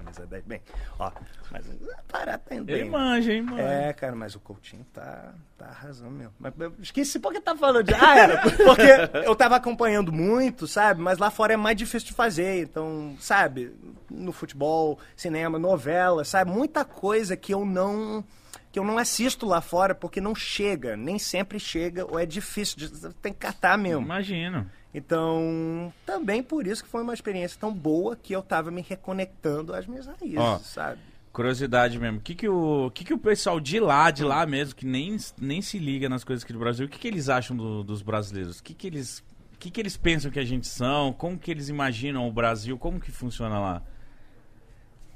Camisa 0.00 0.26
10. 0.26 0.44
Bem, 0.44 0.60
ó, 0.98 1.12
mas 1.50 1.66
para 2.08 2.40
indo 2.50 2.70
Ele 2.70 2.84
manja, 2.86 3.32
hein, 3.32 3.42
mano? 3.42 3.60
É, 3.60 3.92
cara, 3.92 4.16
mas 4.16 4.34
o 4.34 4.40
Coutinho 4.40 4.84
tá, 4.92 5.34
tá 5.58 5.66
arrasando 5.66 6.10
mesmo. 6.10 6.32
Mas 6.38 6.52
eu 6.58 6.74
esqueci 6.80 7.18
porque 7.18 7.40
tá 7.40 7.54
falando 7.54 7.84
de. 7.84 7.94
Ah, 7.94 8.18
era. 8.18 8.40
Porque 8.40 9.26
eu 9.26 9.36
tava 9.36 9.56
acompanhando 9.56 10.10
muito, 10.10 10.66
sabe? 10.66 11.00
Mas 11.00 11.18
lá 11.18 11.30
fora 11.30 11.52
é 11.52 11.56
mais 11.56 11.76
difícil 11.76 12.08
de 12.08 12.14
fazer. 12.14 12.62
Então, 12.62 13.14
sabe? 13.20 13.72
No 14.10 14.32
futebol, 14.32 14.98
cinema, 15.14 15.58
novela, 15.58 16.24
sabe? 16.24 16.50
Muita 16.50 16.84
coisa 16.84 17.36
que 17.36 17.52
eu 17.52 17.64
não. 17.64 18.24
Que 18.72 18.78
eu 18.78 18.84
não 18.84 18.98
assisto 18.98 19.46
lá 19.46 19.60
fora 19.60 19.96
porque 19.96 20.20
não 20.20 20.32
chega, 20.32 20.96
nem 20.96 21.18
sempre 21.18 21.58
chega, 21.58 22.06
ou 22.06 22.16
é 22.16 22.24
difícil, 22.24 22.76
de, 22.78 23.12
tem 23.14 23.32
que 23.32 23.40
catar 23.40 23.76
mesmo. 23.76 24.02
Imagino. 24.02 24.70
Então, 24.92 25.92
também 26.04 26.42
por 26.42 26.66
isso 26.66 26.82
que 26.82 26.88
foi 26.88 27.02
uma 27.02 27.14
experiência 27.14 27.56
tão 27.60 27.72
boa 27.72 28.16
que 28.16 28.32
eu 28.34 28.42
tava 28.42 28.70
me 28.70 28.82
reconectando 28.82 29.72
às 29.74 29.86
minhas 29.86 30.06
raízes, 30.06 30.38
Ó, 30.38 30.58
sabe? 30.58 31.00
Curiosidade 31.32 31.96
mesmo. 31.98 32.18
O 32.18 32.20
que, 32.20 32.34
que, 32.34 32.48
o, 32.48 32.90
que, 32.92 33.04
que 33.04 33.14
o 33.14 33.18
pessoal 33.18 33.60
de 33.60 33.78
lá, 33.78 34.10
de 34.10 34.24
lá 34.24 34.44
mesmo, 34.44 34.74
que 34.74 34.84
nem, 34.84 35.16
nem 35.40 35.62
se 35.62 35.78
liga 35.78 36.08
nas 36.08 36.24
coisas 36.24 36.42
aqui 36.42 36.52
do 36.52 36.58
Brasil, 36.58 36.86
o 36.86 36.88
que, 36.88 36.98
que 36.98 37.06
eles 37.06 37.28
acham 37.28 37.56
do- 37.56 37.84
dos 37.84 38.02
brasileiros? 38.02 38.58
O 38.58 38.62
que, 38.64 38.74
que 38.74 38.86
eles. 38.86 39.20
O 39.54 39.58
que, 39.60 39.70
que 39.70 39.80
eles 39.80 39.96
pensam 39.96 40.30
que 40.30 40.40
a 40.40 40.44
gente 40.44 40.66
são? 40.66 41.12
Como 41.12 41.38
que 41.38 41.50
eles 41.50 41.68
imaginam 41.68 42.26
o 42.26 42.32
Brasil? 42.32 42.76
Como 42.78 42.98
que 42.98 43.12
funciona 43.12 43.60
lá? 43.60 43.82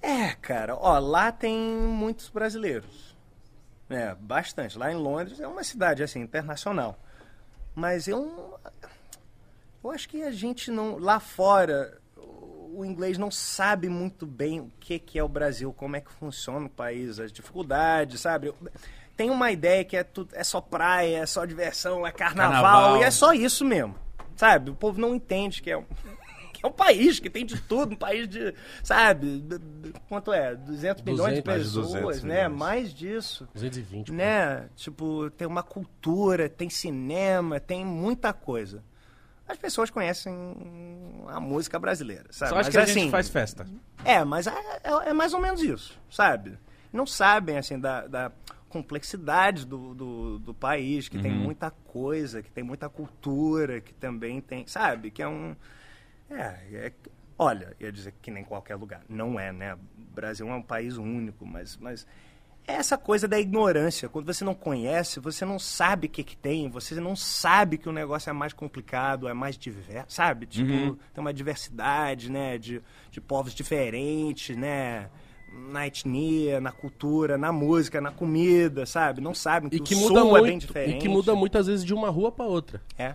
É, 0.03 0.35
cara, 0.35 0.77
ó, 0.77 0.99
lá 0.99 1.33
tem 1.33 1.59
muitos 1.59 2.29
brasileiros. 2.29 3.17
É, 3.89 4.15
bastante. 4.15 4.79
Lá 4.79 4.93
em 4.93 4.97
Londres 4.97 5.41
é 5.41 5.49
uma 5.49 5.65
cidade, 5.65 6.03
assim, 6.03 6.21
internacional. 6.21 6.99
Mas 7.75 8.07
eu. 8.07 8.59
Eu 9.85 9.91
acho 9.91 10.09
que 10.09 10.23
a 10.23 10.31
gente 10.31 10.71
não. 10.71 10.99
Lá 10.99 11.21
fora, 11.21 12.01
o 12.17 12.85
inglês 12.87 13.19
não 13.19 13.31
sabe 13.31 13.89
muito 13.91 14.27
bem 14.27 14.61
o 14.61 14.73
que, 14.81 14.99
que 14.99 15.19
é 15.19 15.23
o 15.23 15.29
Brasil, 15.29 15.73
como 15.75 15.95
é 15.95 16.01
que 16.01 16.11
funciona 16.11 16.65
o 16.65 16.71
país, 16.71 17.21
as 17.21 17.31
dificuldades, 17.31 18.23
sabe? 18.23 18.53
Tem 19.15 19.29
uma 19.29 19.53
ideia 19.53 19.85
que 19.85 19.95
é, 19.95 20.03
tudo, 20.03 20.31
é 20.33 20.43
só 20.43 20.61
praia, 20.61 21.19
é 21.19 21.27
só 21.27 21.45
diversão, 21.45 22.07
é 22.07 22.11
carnaval, 22.11 22.63
Carnaval. 22.63 22.97
e 22.99 23.03
é 23.03 23.11
só 23.11 23.35
isso 23.35 23.65
mesmo. 23.65 23.95
Sabe? 24.35 24.71
O 24.71 24.75
povo 24.75 24.99
não 24.99 25.15
entende 25.15 25.61
que 25.61 25.71
é 25.71 25.77
um, 25.77 25.85
que 26.53 26.65
é 26.65 26.67
um 26.67 26.73
país 26.73 27.21
que 27.21 27.29
tem 27.29 27.45
de 27.45 27.61
tudo, 27.61 27.93
um 27.93 27.97
país 27.97 28.27
de, 28.27 28.55
sabe? 28.83 29.45
Quanto 30.09 30.33
é? 30.33 30.57
200 30.57 31.03
milhões 31.05 31.35
de 31.35 31.43
200, 31.43 31.45
mais 31.45 31.63
de 31.63 31.75
200 31.75 31.93
pessoas, 31.93 32.23
né? 32.25 32.49
milhões. 32.49 32.59
Mais 32.59 32.95
disso. 32.95 33.49
220. 33.53 34.07
pô. 34.07 34.13
Né? 34.15 34.69
Tipo, 34.75 35.31
tem 35.31 35.47
uma 35.47 35.63
cultura, 35.63 36.49
tem 36.49 36.71
cinema, 36.71 37.61
tem 37.61 37.85
muita 37.85 38.33
coisa. 38.33 38.83
As 39.47 39.59
pessoas 39.59 39.91
conhecem 39.91 40.33
a 41.29 41.39
música 41.41 41.79
brasileira, 41.79 42.27
sabe? 42.31 42.51
Só 42.51 42.57
acho 42.57 42.67
Mas, 42.69 42.75
que 42.75 42.79
a 42.79 42.83
assim, 42.83 43.01
gente 43.01 43.11
faz 43.11 43.29
festa. 43.29 43.67
é, 44.05 44.25
mas 44.25 44.47
é, 44.47 44.53
é- 44.83 45.11
é 45.11 45.13
mais 45.13 45.35
ou 45.35 45.41
menos 45.41 45.61
isso, 45.63 46.01
sabe? 46.11 46.59
Não 46.93 47.07
sabem, 47.07 47.59
assim, 47.59 47.79
da, 47.79 48.07
da 48.07 48.33
complexidade 48.69 49.67
do, 49.67 49.95
do, 49.95 50.39
do 50.39 50.55
país, 50.55 51.09
que 51.09 51.19
tem 51.19 51.33
Uhum. 51.33 51.39
muita 51.39 51.71
coisa, 51.71 52.43
que 52.43 52.51
tem 52.51 52.65
muita 52.65 52.89
cultura, 52.89 53.81
que 53.81 53.93
também 53.95 54.41
tem, 54.41 54.67
sabe? 54.67 55.11
Que 55.11 55.23
é 55.23 55.29
um... 55.29 55.55
É, 56.31 56.37
é 56.73 56.93
olha, 57.39 57.77
ia 57.79 57.93
dizer 57.93 58.15
que 58.23 58.31
nem 58.31 58.45
qualquer 58.45 58.77
lugar. 58.77 59.03
Não 59.09 59.39
é, 59.39 59.53
né? 59.53 59.75
O 59.75 59.79
Brasil 60.15 60.49
é 60.49 60.55
um 60.55 60.63
país 60.63 60.97
único, 60.97 61.45
mas... 61.47 61.77
mas 61.77 62.07
é 62.67 62.73
essa 62.75 62.97
coisa 62.99 63.29
da 63.29 63.39
ignorância. 63.39 64.09
Quando 64.09 64.27
você 64.27 64.45
não 64.45 64.55
conhece, 64.55 65.21
você 65.21 65.45
não 65.45 65.59
sabe 65.59 66.07
o 66.07 66.11
que, 66.11 66.23
que 66.25 66.37
tem, 66.37 66.69
você 66.69 66.95
não 66.97 67.15
sabe 67.15 67.77
que 67.79 67.89
o 67.89 67.93
negócio 67.93 68.31
é 68.31 68.33
mais 68.33 68.53
complicado, 68.53 69.29
é 69.29 69.35
mais 69.35 69.57
diverso, 69.59 70.07
sabe? 70.09 70.47
Tipo, 70.47 70.73
Uhum. 70.73 70.97
tem 71.13 71.21
uma 71.21 71.33
diversidade, 71.35 72.31
né? 72.31 72.57
De, 72.59 72.81
de 73.11 73.21
povos 73.21 73.55
diferentes, 73.55 74.57
né? 74.57 75.09
Na 75.71 75.87
etnia, 75.87 76.61
na 76.61 76.73
cultura, 76.73 77.39
na 77.39 77.53
música, 77.53 78.01
na 78.01 78.11
comida, 78.11 78.85
sabe? 78.87 79.21
Não 79.21 79.33
sabem 79.33 79.71
que, 79.71 79.77
E 79.77 79.81
que 79.81 79.95
o 79.95 79.99
muda 80.01 80.25
muito, 80.25 80.37
é 80.47 80.49
bem 80.49 80.59
diferente. 80.59 80.97
e 80.97 80.99
que 80.99 81.09
muda 81.09 81.33
muitas 81.37 81.69
vezes 81.69 81.85
de 81.85 81.95
uma 81.95 82.11
rua 82.11 82.33
pra 82.33 82.45
outra. 82.45 82.83
É. 82.99 83.15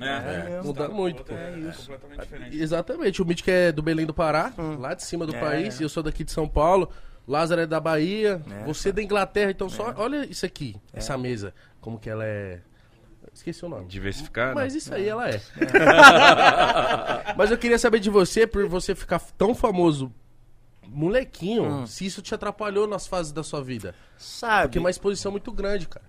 É, 0.00 0.44
mesmo. 0.48 0.64
Muda 0.64 0.88
muito. 0.88 1.22
pô. 1.24 1.34
É 1.34 1.58
isso. 1.58 1.90
completamente 1.90 2.20
diferente. 2.22 2.58
Exatamente. 2.62 3.22
O 3.22 3.26
Mitch 3.26 3.42
que 3.42 3.50
é 3.50 3.72
do 3.72 3.82
Belém 3.82 4.06
do 4.06 4.14
Pará, 4.14 4.52
Hum. 4.58 4.76
lá 4.78 4.94
de 4.94 5.02
cima 5.02 5.26
do 5.26 5.34
É. 5.34 5.40
país, 5.40 5.78
e 5.80 5.82
eu 5.82 5.88
sou 5.88 6.02
daqui 6.02 6.24
de 6.24 6.32
São 6.32 6.48
Paulo. 6.48 6.88
Lázaro 7.26 7.60
é 7.60 7.66
da 7.66 7.78
Bahia, 7.80 8.42
É, 8.50 8.64
você 8.64 8.88
é 8.88 8.92
da 8.92 9.02
Inglaterra, 9.02 9.50
então 9.50 9.68
só 9.68 9.94
olha 9.96 10.24
isso 10.26 10.44
aqui, 10.44 10.76
essa 10.92 11.16
mesa, 11.16 11.54
como 11.80 11.98
que 11.98 12.10
ela 12.10 12.24
é. 12.24 12.60
Esqueci 13.32 13.64
o 13.64 13.68
nome. 13.68 13.86
Diversificado. 13.86 14.54
Mas 14.56 14.74
isso 14.74 14.92
aí 14.92 15.06
ela 15.08 15.28
é. 15.30 15.40
Mas 17.36 17.50
eu 17.50 17.58
queria 17.58 17.78
saber 17.78 18.00
de 18.00 18.10
você, 18.10 18.46
por 18.46 18.66
você 18.68 18.94
ficar 18.94 19.20
tão 19.38 19.54
famoso 19.54 20.12
molequinho, 20.86 21.64
Hum. 21.82 21.86
se 21.86 22.04
isso 22.04 22.20
te 22.20 22.34
atrapalhou 22.34 22.86
nas 22.86 23.06
fases 23.06 23.30
da 23.32 23.42
sua 23.44 23.62
vida. 23.62 23.94
Sabe? 24.18 24.62
Porque 24.64 24.78
é 24.78 24.80
uma 24.80 24.90
exposição 24.90 25.30
muito 25.30 25.52
grande, 25.52 25.86
cara. 25.86 26.04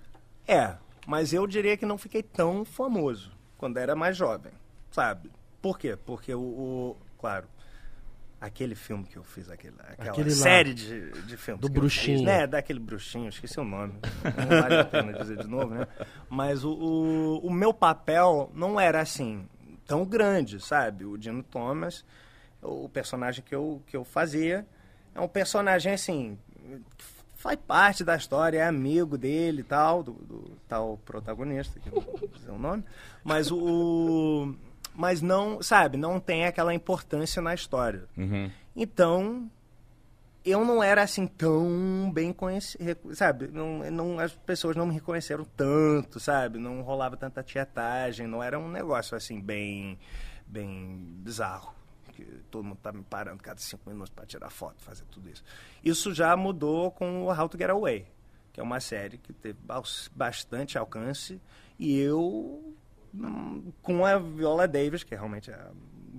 É, 0.47 0.73
mas 1.05 1.31
eu 1.33 1.45
diria 1.45 1.77
que 1.77 1.85
não 1.85 1.97
fiquei 1.97 2.23
tão 2.23 2.65
famoso 2.65 3.31
quando 3.57 3.77
era 3.77 3.95
mais 3.95 4.17
jovem, 4.17 4.51
sabe? 4.89 5.29
Por 5.61 5.77
quê? 5.77 5.95
Porque 6.03 6.33
o, 6.33 6.39
o- 6.41 6.97
claro, 7.19 7.45
aquele 8.41 8.73
filme 8.73 9.03
que 9.05 9.15
eu 9.15 9.23
fiz, 9.23 9.49
aquele, 9.49 9.75
aquela 9.87 10.09
Aquele 10.09 10.31
série 10.31 10.73
de, 10.73 11.11
de 11.27 11.37
filmes 11.37 11.61
Do 11.61 11.69
bruxinho. 11.69 12.17
fiz, 12.17 12.25
né? 12.25 12.47
Daquele 12.47 12.79
bruxinho, 12.79 13.29
esqueci 13.29 13.59
o 13.59 13.63
nome, 13.63 13.93
não 14.23 14.61
vale 14.61 14.75
a 14.79 14.83
pena 14.85 15.13
dizer 15.13 15.37
de 15.37 15.47
novo, 15.47 15.75
né? 15.75 15.87
Mas 16.27 16.63
o, 16.63 16.71
o, 16.73 17.37
o 17.45 17.51
meu 17.53 17.71
papel 17.71 18.51
não 18.55 18.79
era 18.79 18.99
assim, 18.99 19.47
tão 19.85 20.03
grande, 20.03 20.59
sabe? 20.59 21.05
O 21.05 21.17
Dino 21.17 21.43
Thomas, 21.43 22.03
o 22.63 22.89
personagem 22.89 23.43
que 23.43 23.53
eu, 23.53 23.79
que 23.85 23.95
eu 23.95 24.03
fazia, 24.03 24.65
é 25.13 25.21
um 25.21 25.27
personagem 25.27 25.93
assim, 25.93 26.37
faz 27.35 27.57
parte 27.67 28.03
da 28.03 28.15
história, 28.15 28.57
é 28.59 28.63
amigo 28.63 29.17
dele 29.17 29.61
e 29.61 29.63
tal, 29.63 30.01
do, 30.01 30.13
do 30.13 30.57
tal 30.67 30.97
protagonista, 31.05 31.79
que 31.79 31.89
eu 31.89 31.93
não 31.95 32.01
vou 32.01 32.27
dizer 32.27 32.51
o 32.51 32.57
nome, 32.57 32.83
mas 33.23 33.51
o. 33.51 34.55
Mas 34.93 35.21
não, 35.21 35.61
sabe, 35.61 35.97
não 35.97 36.19
tem 36.19 36.45
aquela 36.45 36.73
importância 36.73 37.41
na 37.41 37.53
história. 37.53 38.03
Uhum. 38.17 38.51
Então, 38.75 39.49
eu 40.43 40.65
não 40.65 40.83
era 40.83 41.03
assim 41.03 41.27
tão 41.27 42.11
bem 42.13 42.33
conhecido, 42.33 43.15
sabe? 43.15 43.47
Não, 43.47 43.89
não, 43.91 44.19
as 44.19 44.33
pessoas 44.33 44.75
não 44.75 44.85
me 44.85 44.93
reconheceram 44.93 45.45
tanto, 45.45 46.19
sabe? 46.19 46.57
Não 46.59 46.81
rolava 46.81 47.15
tanta 47.15 47.43
tietagem, 47.43 48.27
não 48.27 48.41
era 48.43 48.57
um 48.59 48.69
negócio 48.69 49.15
assim 49.15 49.39
bem, 49.39 49.97
bem 50.47 50.97
bizarro. 51.19 51.73
Que 52.13 52.25
todo 52.51 52.63
mundo 52.63 52.77
tá 52.81 52.91
me 52.91 53.03
parando 53.03 53.41
cada 53.41 53.59
cinco 53.59 53.89
minutos 53.89 54.11
para 54.13 54.25
tirar 54.25 54.49
foto, 54.49 54.75
fazer 54.83 55.05
tudo 55.09 55.29
isso. 55.29 55.43
Isso 55.83 56.13
já 56.13 56.35
mudou 56.35 56.91
com 56.91 57.23
o 57.23 57.31
How 57.31 57.47
to 57.47 57.57
Get 57.57 57.69
Away, 57.69 58.05
que 58.51 58.59
é 58.59 58.63
uma 58.63 58.79
série 58.81 59.17
que 59.17 59.31
teve 59.31 59.57
bas- 59.63 60.09
bastante 60.13 60.77
alcance 60.77 61.39
e 61.79 61.97
eu 61.99 62.70
com 63.81 64.05
a 64.05 64.17
Viola 64.17 64.67
Davis, 64.67 65.03
que 65.03 65.13
realmente 65.15 65.49
é 65.51 65.53
a 65.55 65.71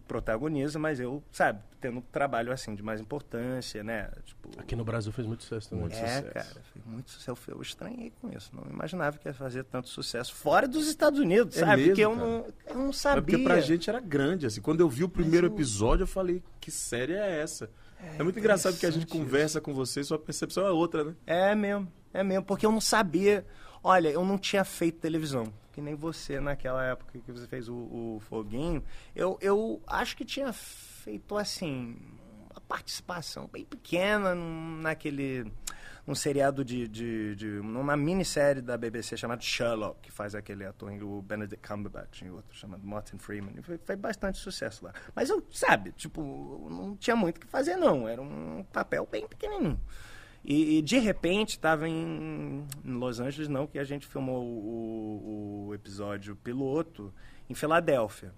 protagonista, 0.07 0.79
mas 0.79 0.99
eu, 1.01 1.23
sabe, 1.33 1.61
tendo 1.81 1.99
um 1.99 2.03
trabalho 2.03 2.53
assim 2.53 2.75
de 2.75 2.83
mais 2.83 3.01
importância, 3.01 3.83
né? 3.83 4.11
Tipo, 4.25 4.51
Aqui 4.61 4.75
no 4.77 4.85
Brasil 4.85 5.11
fez 5.13 5.27
muito 5.27 5.43
sucesso 5.45 5.71
também. 5.71 5.83
Muito 5.85 5.95
é, 5.97 6.07
sucesso. 6.17 6.31
cara, 6.33 6.63
fez 6.73 6.85
muito 6.85 7.11
sucesso. 7.11 7.41
Eu 7.49 7.63
estranhei 7.63 8.13
com 8.21 8.29
isso. 8.31 8.51
Não 8.55 8.65
imaginava 8.71 9.17
que 9.19 9.29
ia 9.29 9.33
fazer 9.35 9.65
tanto 9.65 9.89
sucesso 9.89 10.35
fora 10.35 10.67
dos 10.69 10.87
Estados 10.89 11.19
Unidos, 11.21 11.57
É 11.57 11.61
sabe? 11.61 11.77
mesmo, 11.77 11.87
Porque 11.91 12.05
eu 12.05 12.11
cara? 12.15 12.27
não, 12.27 12.47
eu 12.67 12.75
não 12.79 12.91
É 12.91 12.93
sabia. 12.93 13.23
porque 13.23 13.39
pra 13.39 13.61
gente 13.61 13.89
era 13.89 14.01
grande, 14.01 14.47
assim. 14.47 14.61
Quando 14.61 14.81
eu 14.81 14.89
vi 14.89 15.05
o 15.05 15.09
primeiro 15.09 15.49
o- 15.49 15.55
episódio, 15.55 16.03
eu 16.03 16.09
falei, 16.09 16.43
que 16.61 16.71
série 16.71 17.15
é 17.15 17.41
essa? 17.41 17.71
É, 18.19 18.23
muito 18.23 18.39
engraçado 18.39 18.77
que 18.77 18.85
a 18.87 18.91
gente 18.91 19.07
conversa 19.07 19.61
com 19.61 19.73
você 19.73 20.01
e 20.01 20.05
sua 20.05 20.19
percepção 20.19 20.67
é 20.67 20.71
outra, 20.71 21.05
né? 21.05 21.15
É 21.27 21.55
mesmo, 21.55 21.91
é 22.13 22.23
mesmo, 22.25 22.45
porque 22.45 22.67
eu 22.67 22.73
não 22.73 22.81
sabia. 22.81 23.47
Olha, 23.85 24.09
eu 24.09 24.25
não 24.25 24.37
tinha 24.37 24.65
feito 24.65 24.99
televisão, 24.99 25.53
que 25.73 25.81
nem 25.81 25.95
você 25.95 26.39
naquela 26.39 26.85
época 26.85 27.19
que 27.19 27.33
você 27.33 27.47
fez 27.47 27.69
o, 27.69 27.75
o 27.75 28.23
Foguinho. 28.29 28.85
Eu, 29.17 29.39
eu 29.41 29.83
acho 29.87 30.17
que 30.17 30.25
tinha 30.25 30.53
feito 30.53 31.37
assim, 31.37 31.97
uma 32.51 32.61
participação 32.61 33.49
bem 33.51 33.65
pequena 33.65 34.35
naquele. 34.35 35.51
num 36.07 36.15
seriado 36.15 36.65
de, 36.65 36.87
de, 36.87 37.35
de. 37.35 37.47
numa 37.47 37.97
minissérie 37.97 38.61
da 38.61 38.77
BBC 38.77 39.17
chamada 39.17 39.41
Sherlock, 39.41 40.01
que 40.03 40.13
faz 40.13 40.35
aquele 40.35 40.65
ator, 40.67 40.93
o 41.03 41.23
Benedict 41.23 41.67
Cumberbatch, 41.67 42.23
e 42.23 42.31
outro 42.31 42.57
chamado 42.57 42.87
Martin 42.87 43.17
Freeman. 43.17 43.63
Foi, 43.63 43.79
foi 43.79 43.97
bastante 43.97 44.39
sucesso 44.39 44.85
lá. 44.85 44.93
Mas 45.15 45.31
eu, 45.31 45.45
sabe, 45.51 45.93
tipo, 45.93 46.69
não 46.71 46.95
tinha 46.97 47.17
muito 47.17 47.39
o 47.39 47.41
que 47.41 47.47
fazer, 47.47 47.77
não. 47.77 48.07
Era 48.07 48.21
um 48.21 48.63
papel 48.71 49.09
bem 49.11 49.27
pequenininho. 49.27 49.81
E, 50.45 50.79
e, 50.79 50.83
de 50.83 50.99
repente 50.99 51.51
estava 51.51 51.89
em, 51.89 52.67
em 52.85 52.93
Los 52.93 53.21
Angeles, 53.21 53.49
não, 53.49 53.67
que 53.67 53.79
a 53.79 53.85
gente 53.85 54.07
filmou 54.07 54.43
o, 54.45 55.67
o 55.69 55.75
episódio 55.75 56.35
piloto 56.35 57.13
em 57.49 57.55
Filadélfia. 57.55 58.33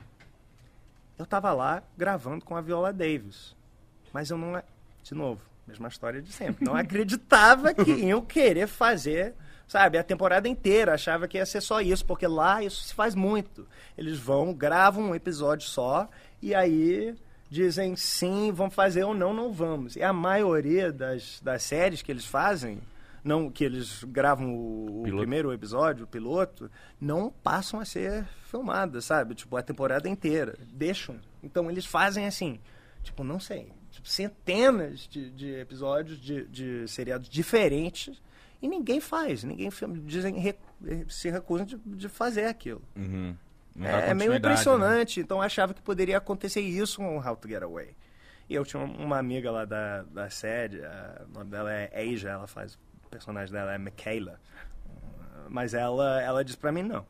Eu 1.17 1.25
estava 1.25 1.53
lá 1.53 1.83
gravando 1.97 2.45
com 2.45 2.57
a 2.57 2.61
Viola 2.61 2.93
Davis. 2.93 3.57
Mas 4.13 4.31
eu 4.31 4.37
não. 4.37 4.63
De 5.03 5.15
novo, 5.15 5.41
mesma 5.67 5.89
história 5.89 6.21
de 6.21 6.33
sempre. 6.33 6.65
Não 6.65 6.75
acreditava 6.77 7.73
que 7.73 7.91
iam 7.91 8.21
querer 8.21 8.67
fazer, 8.67 9.35
sabe, 9.67 9.97
a 9.97 10.05
temporada 10.05 10.49
inteira. 10.49 10.95
Achava 10.95 11.27
que 11.27 11.39
ia 11.39 11.47
ser 11.47 11.61
só 11.61 11.81
isso, 11.81 12.05
porque 12.05 12.27
lá 12.27 12.63
isso 12.63 12.83
se 12.83 12.95
faz 12.95 13.15
muito. 13.15 13.67
Eles 13.97 14.19
vão, 14.19 14.53
gravam 14.53 15.05
um 15.05 15.15
episódio 15.15 15.69
só 15.69 16.09
e 16.43 16.55
aí 16.55 17.17
dizem 17.55 17.95
sim, 17.95 18.51
vamos 18.53 18.75
fazer 18.75 19.05
ou 19.05 19.15
não, 19.15 19.33
não 19.33 19.53
vamos. 19.53 19.95
E 19.95 20.03
a 20.03 20.13
maioria 20.13 20.93
das, 20.93 21.41
das 21.41 21.63
séries 21.63 22.03
que 22.03 22.11
eles 22.11 22.25
fazem, 22.25 22.81
não 23.23 23.49
que 23.49 23.63
eles 23.63 24.03
gravam 24.03 24.53
o, 24.53 25.03
o 25.03 25.17
primeiro 25.17 25.53
episódio, 25.53 26.05
o 26.05 26.09
piloto, 26.09 26.69
não 27.01 27.31
passam 27.31 27.79
a 27.79 27.85
ser 27.85 28.27
filmadas, 28.51 29.05
sabe? 29.05 29.37
Tipo, 29.37 29.57
a 29.57 29.63
temporada 29.63 30.09
inteira. 30.09 30.59
Deixam. 30.73 31.17
Então 31.43 31.71
eles 31.71 31.87
fazem 31.87 32.27
assim, 32.27 32.59
tipo, 33.05 33.23
não 33.23 33.39
sei, 33.39 33.73
tipo, 33.89 34.09
centenas 34.09 35.07
de, 35.07 35.31
de 35.31 35.55
episódios 35.55 36.21
de, 36.21 36.45
de 36.49 36.89
seriados 36.89 37.29
diferentes 37.29 38.21
e 38.61 38.67
ninguém 38.67 39.01
faz, 39.01 39.45
ninguém 39.45 39.71
filma, 39.71 39.97
dizem, 39.97 40.35
se 41.09 41.31
recusam 41.31 41.67
de, 41.67 41.77
de 41.77 42.09
fazer 42.09 42.47
aquilo. 42.47 42.83
Uhum. 42.97 43.37
É, 43.81 44.11
é 44.11 44.15
meio 44.15 44.31
né? 44.33 44.39
impressionante. 44.39 45.21
Então 45.21 45.39
eu 45.39 45.43
achava 45.43 45.75
que 45.75 45.83
poderia 45.83 46.19
acontecer 46.19 46.61
isso 46.61 46.99
com 46.99 47.19
How 47.19 47.37
to 47.37 47.49
Get 47.49 47.63
Away. 47.63 47.97
E 48.49 48.55
eu 48.55 48.65
tinha 48.65 48.83
uma 48.83 49.19
amiga 49.19 49.51
lá 49.51 49.65
da, 49.65 50.03
da 50.03 50.29
série, 50.31 50.85
a- 50.85 51.23
o 51.29 51.39
nome 51.39 51.51
dela 51.51 51.73
é 51.73 51.91
Asia, 52.13 52.31
ela 52.31 52.47
faz, 52.47 52.75
o 53.07 53.09
personagem 53.11 53.53
dela 53.53 53.73
é 53.75 53.79
Michaela. 53.79 54.39
Mas 55.49 55.75
ela, 55.75 56.21
ela 56.23 56.45
disse 56.45 56.59
pra 56.59 56.73
mim, 56.73 56.83
não. 56.83 57.07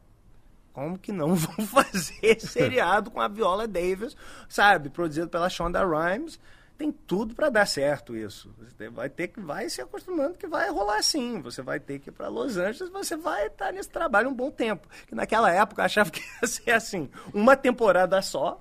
Como 0.73 0.99
que 0.99 1.13
não 1.13 1.35
vão 1.37 1.67
fazer 1.67 2.41
seriado 2.41 3.11
com 3.11 3.21
a 3.21 3.29
Viola 3.29 3.67
Davis, 3.69 4.17
sabe? 4.49 4.89
Produzido 4.91 5.29
pela 5.29 5.49
Shonda 5.49 5.85
Rhimes. 5.85 6.39
Tem 6.77 6.91
tudo 6.91 7.35
pra 7.35 7.51
dar 7.51 7.67
certo 7.67 8.17
isso. 8.17 8.53
Você 8.59 8.89
vai 8.89 9.09
ter 9.09 9.29
que 9.29 9.41
vai 9.41 9.69
se 9.71 9.81
acostumando 9.81 10.37
que 10.37 10.47
vai 10.47 10.71
rolar 10.71 10.99
assim. 10.99 11.41
Você 11.41 11.63
vai 11.63 11.79
ter 11.79 12.01
que 12.01 12.11
ir 12.11 12.13
pra 12.13 12.29
Los 12.29 12.57
Angeles, 12.57 12.93
você 12.93 13.17
vai 13.17 13.47
estar 13.47 13.73
nesse 13.73 13.89
trabalho 13.89 14.29
um 14.29 14.35
bom 14.35 14.51
tempo. 14.51 14.89
Que 15.07 15.15
naquela 15.15 15.53
época 15.53 15.83
eu 15.83 15.87
achava 15.87 16.11
que 16.13 16.21
ia 16.21 16.49
ser 16.49 16.71
assim, 16.73 17.09
uma 17.33 17.57
temporada 17.57 18.21
só, 18.23 18.61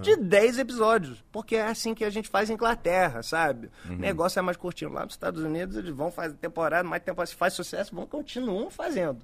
de 0.00 0.16
10 0.16 0.58
episódios. 0.58 1.24
Porque 1.30 1.56
é 1.56 1.66
assim 1.66 1.94
que 1.94 2.04
a 2.04 2.10
gente 2.10 2.28
faz 2.28 2.50
em 2.50 2.54
Inglaterra, 2.54 3.22
sabe? 3.22 3.70
O 3.88 3.92
negócio 3.92 4.38
é 4.38 4.42
mais 4.42 4.56
curtinho. 4.56 4.92
Lá 4.92 5.04
nos 5.04 5.14
Estados 5.14 5.42
Unidos 5.42 5.76
eles 5.76 5.94
vão 5.94 6.10
fazer 6.10 6.34
temporada, 6.34 6.88
mais 6.88 7.02
temporada, 7.02 7.30
se 7.30 7.36
faz 7.36 7.54
sucesso, 7.54 7.94
vão 7.94 8.06
continuam 8.06 8.70
fazendo. 8.70 9.20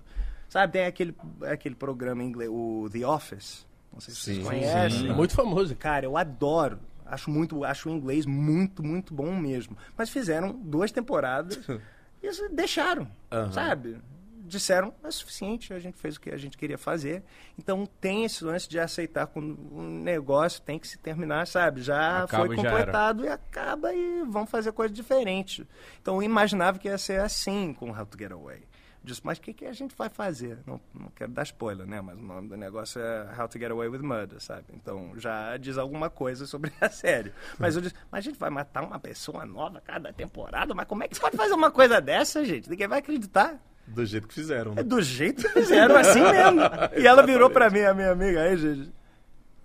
Sabe, 0.49 0.73
tem 0.73 0.87
aquele, 0.87 1.17
aquele 1.43 1.75
programa 1.75 2.23
em 2.23 2.29
inglês, 2.29 2.49
o 2.53 2.89
The 2.93 3.05
Office. 3.05 3.67
Não 3.93 4.01
sei 4.01 4.15
se 4.15 4.21
Sim, 4.21 4.35
vocês 4.35 4.47
conhecem. 4.47 5.11
É 5.11 5.13
muito 5.13 5.35
famoso. 5.35 5.75
Cara, 5.77 6.05
eu 6.05 6.17
adoro. 6.17 6.79
Acho 7.07 7.31
muito, 7.31 7.65
acho 7.65 7.89
o 7.89 7.93
inglês 7.93 8.27
muito, 8.27 8.83
muito 8.83 9.13
bom 9.13 9.35
mesmo. 9.35 9.77
Mas 9.97 10.11
fizeram 10.11 10.53
duas 10.53 10.91
temporadas 10.91 11.59
e 12.23 12.49
deixaram, 12.51 13.09
Aham. 13.31 13.53
sabe? 13.53 13.99
Disseram, 14.47 14.93
é 15.03 15.11
suficiente, 15.11 15.73
a 15.73 15.79
gente 15.79 15.99
fez 15.99 16.17
o 16.17 16.21
que 16.21 16.31
a 16.31 16.37
gente 16.37 16.59
queria 16.59 16.77
fazer. 16.77 17.23
Então 17.59 17.87
tem 18.01 18.25
esse 18.25 18.45
lance 18.45 18.69
de 18.69 18.79
aceitar 18.79 19.27
quando 19.27 19.59
um 19.73 20.01
negócio 20.03 20.61
tem 20.61 20.79
que 20.79 20.87
se 20.87 20.99
terminar, 20.99 21.47
sabe? 21.47 21.81
Já 21.83 22.25
Acaba 22.25 22.47
foi 22.47 22.55
e 22.55 22.61
já 22.61 22.71
completado 22.71 23.25
e 23.25 23.29
acaba 23.29 23.95
e 23.95 24.23
vão 24.25 24.47
fazer 24.47 24.73
coisa 24.73 24.93
diferente. 24.93 25.67
Então 26.01 26.17
eu 26.17 26.23
imaginava 26.23 26.79
que 26.79 26.89
ia 26.89 26.99
ser 26.99 27.21
assim 27.21 27.73
com 27.73 27.91
How 27.91 28.05
to 28.05 28.19
Get 28.19 28.33
Away. 28.33 28.63
Disse, 29.05 29.21
mas 29.23 29.37
o 29.37 29.43
que, 29.43 29.53
que 29.53 29.67
a 29.67 29.73
gente 29.75 29.95
vai 29.95 30.09
fazer? 30.09 30.61
Não, 30.67 30.81
não 30.95 31.11
quero 31.15 31.31
dar 31.31 31.43
spoiler, 31.43 31.87
né? 31.87 32.01
Mas 32.01 32.19
o 32.19 32.23
nome 32.23 32.49
do 32.49 32.57
negócio 32.57 32.99
é 33.03 33.29
How 33.39 33.47
to 33.47 33.59
Get 33.59 33.71
Away 33.71 33.89
with 33.89 34.01
Murder, 34.01 34.41
sabe? 34.41 34.65
Então 34.73 35.13
já 35.19 35.59
diz 35.59 35.77
alguma 35.77 36.09
coisa 36.09 36.47
sobre 36.47 36.73
a 36.81 36.89
série. 36.89 37.31
Mas 37.59 37.77
eu 37.77 37.83
disse, 37.83 37.95
mas 38.11 38.21
a 38.21 38.23
gente 38.31 38.39
vai 38.39 38.49
matar 38.49 38.83
uma 38.83 38.99
pessoa 38.99 39.45
nova 39.45 39.83
cada 39.85 40.11
temporada? 40.11 40.75
Mas 40.75 40.87
como 40.89 41.05
é 41.05 41.09
que 41.09 41.15
você 41.15 41.21
pode 41.21 41.37
fazer 41.37 41.53
uma 41.53 41.71
coisa 41.71 42.01
dessa, 42.01 42.43
gente? 42.47 42.71
Ninguém 42.71 42.89
vai 42.89 43.01
acreditar. 43.01 43.61
Do 43.87 44.07
jeito 44.07 44.27
que 44.27 44.33
fizeram, 44.33 44.73
É 44.73 44.77
né? 44.77 44.83
do 44.83 45.03
jeito 45.03 45.43
que 45.43 45.49
fizeram, 45.51 45.97
assim 45.97 46.23
mesmo. 46.23 46.61
E 46.99 47.07
ela 47.07 47.23
virou 47.27 47.51
pra 47.51 47.69
mim, 47.69 47.83
a 47.83 47.93
minha 47.93 48.11
amiga 48.13 48.41
aí, 48.41 48.57
gente. 48.57 48.91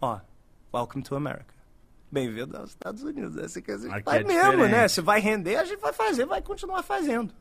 Ó, 0.01 0.19
welcome 0.73 1.01
to 1.01 1.15
America. 1.15 1.53
Bem-vindo 2.11 2.57
aos 2.57 2.71
Estados 2.71 3.03
Unidos. 3.03 3.37
É 3.37 3.45
assim 3.45 3.61
que 3.61 3.71
a 3.71 3.77
gente 3.77 3.93
Aqui 3.93 4.03
faz 4.03 4.21
é 4.21 4.23
mesmo, 4.27 4.67
né? 4.67 4.85
Se 4.89 4.99
vai 4.99 5.21
render, 5.21 5.55
a 5.55 5.63
gente 5.63 5.79
vai 5.79 5.93
fazer, 5.93 6.25
vai 6.25 6.41
continuar 6.41 6.83
fazendo. 6.83 7.33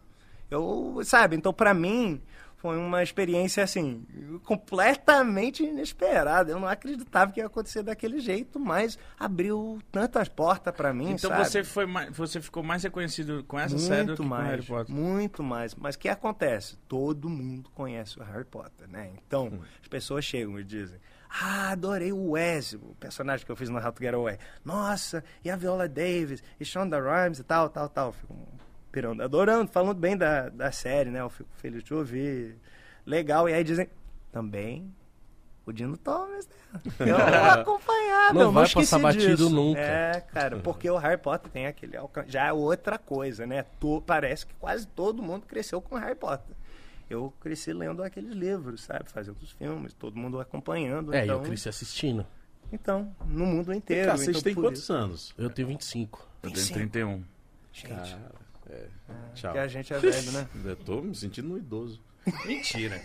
Eu, 0.51 1.01
sabe, 1.05 1.37
então 1.37 1.53
pra 1.53 1.75
mim 1.75 2.23
foi 2.57 2.77
uma 2.77 3.03
experiência, 3.05 3.63
assim, 3.63 4.05
completamente 4.45 5.63
inesperada. 5.63 6.51
Eu 6.51 6.59
não 6.59 6.67
acreditava 6.67 7.31
que 7.31 7.39
ia 7.39 7.47
acontecer 7.47 7.83
daquele 7.85 8.19
jeito, 8.19 8.59
mas 8.59 8.99
abriu 9.19 9.79
tantas 9.93 10.29
portas 10.29 10.75
para 10.75 10.93
mim, 10.93 11.11
Então 11.13 11.31
sabe? 11.31 11.45
você, 11.45 11.63
foi 11.63 11.87
mais, 11.87 12.11
você 12.17 12.41
ficou 12.41 12.63
mais 12.65 12.83
reconhecido 12.83 13.45
com 13.45 13.59
essa 13.61 13.79
série 13.79 14.07
do 14.07 14.13
que 14.17 14.23
com 14.23 14.29
mais, 14.29 14.49
Harry 14.51 14.63
Potter. 14.67 14.95
Muito 14.95 15.43
mais. 15.43 15.75
Mas 15.77 15.95
o 15.95 15.99
que 16.01 16.09
acontece? 16.09 16.77
Todo 16.89 17.29
mundo 17.29 17.71
conhece 17.75 18.19
o 18.19 18.25
Harry 18.25 18.45
Potter, 18.45 18.89
né? 18.89 19.11
Então, 19.27 19.47
Hum. 19.49 19.61
as 19.81 19.87
pessoas 19.89 20.25
chegam 20.25 20.59
e 20.59 20.65
dizem: 20.65 20.99
Ah, 21.31 21.71
adorei 21.71 22.11
o 22.13 22.31
Wes, 22.31 22.73
o 22.73 22.97
personagem 22.99 23.47
que 23.47 23.53
eu 23.53 23.57
fiz 23.57 23.69
no 23.69 23.79
How 23.79 23.93
to 23.93 24.03
Get 24.03 24.15
Away. 24.15 24.37
Nossa, 24.65 25.23
e 25.45 25.51
a 25.51 25.55
Viola 25.57 25.87
Davis, 25.89 26.43
e 26.59 26.65
Shonda 26.65 26.99
Rhimes 27.01 27.39
e 27.39 27.45
tal, 27.45 27.69
tal, 27.69 27.89
tal. 27.89 28.13
Fico 28.13 28.35
pirando, 28.91 29.23
adorando, 29.23 29.71
falando 29.71 29.99
bem 29.99 30.17
da, 30.17 30.49
da 30.49 30.73
série, 30.73 31.11
né? 31.11 31.21
Eu 31.21 31.31
fico 31.31 31.51
feliz 31.57 31.83
de 31.83 31.95
ouvir. 31.95 32.57
Legal. 33.07 33.49
E 33.49 33.55
aí 33.55 33.65
dizem: 33.65 33.89
Também 34.33 34.93
o 35.69 35.73
Dino 35.73 35.97
Thomas, 35.99 36.49
né? 36.49 36.55
Eu 37.01 37.17
acompanhava, 37.61 38.33
Não 38.35 38.41
eu 38.43 38.53
vai 38.53 38.65
esqueci 38.65 38.91
passar 38.91 39.03
batido 39.03 39.37
disso. 39.37 39.51
nunca. 39.51 39.81
É, 39.81 40.21
cara, 40.33 40.57
porque 40.59 40.89
o 40.89 40.97
Harry 40.97 41.21
Potter 41.21 41.51
tem 41.51 41.67
aquele 41.67 41.97
alcance. 41.97 42.31
Já 42.31 42.47
é 42.47 42.53
outra 42.53 42.99
coisa, 42.99 43.47
né? 43.47 43.65
Parece 44.07 44.47
que 44.47 44.55
quase 44.55 44.87
todo 44.87 45.23
mundo 45.23 45.47
cresceu 45.47 45.81
com 45.81 45.97
Harry 45.97 46.15
Potter. 46.15 46.57
Eu 47.11 47.33
cresci 47.41 47.73
lendo 47.73 48.03
aqueles 48.03 48.33
livros, 48.33 48.83
sabe? 48.83 49.11
Fazendo 49.11 49.37
os 49.43 49.53
filmes, 49.53 49.93
todo 49.95 50.17
mundo 50.17 50.41
acompanhando. 50.41 51.15
É, 51.15 51.21
e 51.21 51.25
então, 51.25 51.37
eu 51.37 51.43
cresci 51.43 51.69
assistindo. 51.69 52.27
então, 52.73 53.15
no 53.27 53.47
mundo 53.47 53.73
inteiro. 53.73 54.07
Cara, 54.07 54.19
vocês 54.19 54.37
então, 54.37 54.43
têm 54.43 54.55
quantos 54.55 54.83
isso. 54.83 54.93
anos? 54.93 55.35
Eu 55.39 55.51
tenho 55.51 55.69
25. 55.69 56.29
Eu 56.43 56.51
tenho 56.51 56.67
31. 56.67 57.25
Gente, 57.73 57.89
Cara, 57.89 58.33
é. 58.71 58.85
Tchau. 59.35 59.53
que 59.53 59.59
a 59.59 59.67
gente 59.69 59.93
é 59.93 59.99
velho, 59.99 60.33
né? 60.33 60.49
Eu 60.65 60.77
tô 60.77 61.01
me 61.03 61.15
sentindo 61.15 61.53
um 61.53 61.57
idoso. 61.57 62.01
Mentira. 62.45 63.01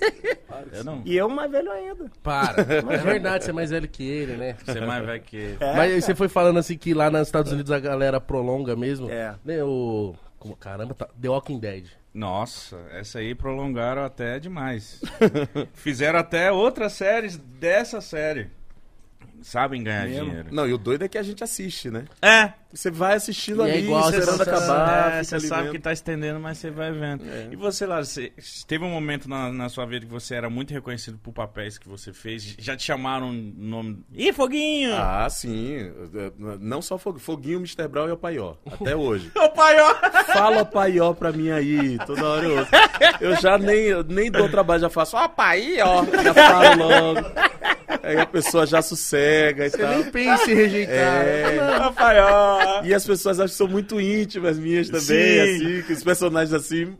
Eu 0.71 0.83
não. 0.83 1.01
E 1.05 1.15
eu 1.15 1.29
mais 1.29 1.49
velho 1.49 1.71
ainda. 1.71 2.11
Para. 2.21 2.61
é 2.93 2.97
verdade, 2.97 3.45
você 3.45 3.51
é 3.51 3.53
mais 3.53 3.69
velho 3.69 3.87
que 3.87 4.03
ele, 4.03 4.35
né? 4.35 4.57
Você 4.65 4.79
é 4.79 4.85
mais 4.85 5.05
velho 5.05 5.21
que 5.21 5.37
ele. 5.37 5.57
É, 5.61 5.75
Mas 5.77 5.93
aí 5.93 6.01
você 6.01 6.13
foi 6.13 6.27
falando 6.27 6.59
assim 6.59 6.77
que 6.77 6.93
lá 6.93 7.09
nos 7.09 7.27
Estados 7.27 7.51
Unidos 7.51 7.71
a 7.71 7.79
galera 7.79 8.19
prolonga 8.19 8.75
mesmo. 8.75 9.09
É. 9.09 9.33
Né, 9.45 9.63
o... 9.63 10.13
como- 10.37 10.57
Caramba, 10.57 10.93
tá... 10.93 11.07
The 11.21 11.29
Walking 11.29 11.57
Dead. 11.59 11.85
Nossa, 12.13 12.77
essa 12.91 13.19
aí 13.19 13.33
prolongaram 13.33 14.03
até 14.03 14.39
demais. 14.39 15.01
Fizeram 15.73 16.19
até 16.19 16.51
outras 16.51 16.93
séries 16.93 17.37
dessa 17.37 18.01
série. 18.01 18.49
Sabem 19.43 19.83
ganhar 19.83 20.07
Mesmo? 20.07 20.25
dinheiro. 20.25 20.47
Não, 20.51 20.67
e 20.67 20.73
o 20.73 20.77
doido 20.77 21.03
é 21.03 21.07
que 21.07 21.17
a 21.17 21.23
gente 21.23 21.43
assiste, 21.43 21.89
né? 21.91 22.05
É, 22.21 22.53
Você 22.73 22.89
vai 22.89 23.13
assistindo 23.13 23.63
E 23.67 23.69
é 23.69 23.73
ali, 23.73 23.83
igual 23.83 24.09
esperando 24.09 24.41
essa- 24.41 24.43
acabar. 24.43 25.11
É, 25.19 25.23
você 25.23 25.39
sabe 25.41 25.63
vendo. 25.63 25.71
que 25.73 25.79
tá 25.79 25.93
estendendo, 25.93 26.39
mas 26.39 26.57
você 26.57 26.71
vai 26.71 26.91
vendo. 26.91 27.23
E 27.51 27.55
você 27.55 27.85
lá, 27.85 28.03
você, 28.03 28.33
teve 28.67 28.83
um 28.83 28.89
momento 28.89 29.29
na, 29.29 29.51
na 29.53 29.69
sua 29.69 29.85
vida 29.85 30.07
que 30.07 30.11
você 30.11 30.33
era 30.33 30.49
muito 30.49 30.73
reconhecido 30.73 31.19
por 31.19 31.31
papéis 31.33 31.77
que 31.77 31.87
você 31.87 32.11
fez? 32.11 32.55
Já 32.57 32.75
te 32.75 32.83
chamaram 32.83 33.29
o 33.29 33.33
nome. 33.33 34.03
Ih, 34.11 34.33
Foguinho! 34.33 34.95
Ah, 34.95 35.27
sim. 35.29 35.91
Não 36.59 36.81
só 36.81 36.97
Foguinho, 36.97 37.23
Foguinho, 37.23 37.57
Mr. 37.59 37.87
Brown 37.87 38.07
e 38.07 38.11
o 38.13 38.17
Paió. 38.17 38.55
Até 38.65 38.95
hoje. 38.95 39.31
Ô, 39.35 39.49
pai, 39.49 39.75
ó! 39.79 39.93
Fala 40.33 40.65
Paió 40.65 41.13
pra 41.13 41.31
mim 41.31 41.51
aí, 41.51 41.99
toda 42.07 42.25
hora 42.25 42.45
eu 42.45 42.57
ouço. 42.57 42.71
Eu 43.21 43.35
já 43.39 43.55
nem, 43.59 44.03
nem 44.07 44.31
dou 44.31 44.49
trabalho, 44.49 44.81
já 44.81 44.89
faço, 44.89 45.15
ó, 45.15 45.27
Paió. 45.27 46.03
Já 46.23 46.33
falo 46.33 46.87
logo. 46.87 47.19
Aí 48.01 48.17
a 48.17 48.25
pessoa 48.25 48.65
já 48.65 48.81
sossega 48.81 49.65
e 49.65 49.69
Você 49.69 49.77
tal. 49.77 49.89
nem 49.95 50.03
pensa 50.11 50.51
em 50.51 50.55
rejeitar. 50.55 50.95
É. 50.95 51.57
Ó! 52.21 52.83
E 52.83 52.93
as 52.93 53.05
pessoas 53.05 53.39
acham 53.39 53.47
que 53.51 53.55
são 53.57 53.67
muito 53.67 53.99
íntimas 53.99 54.57
minhas 54.57 54.87
também, 54.87 55.01
Sim. 55.01 55.39
assim, 55.77 55.81
que 55.83 55.93
os 55.93 56.03
personagens 56.03 56.53
assim, 56.53 56.97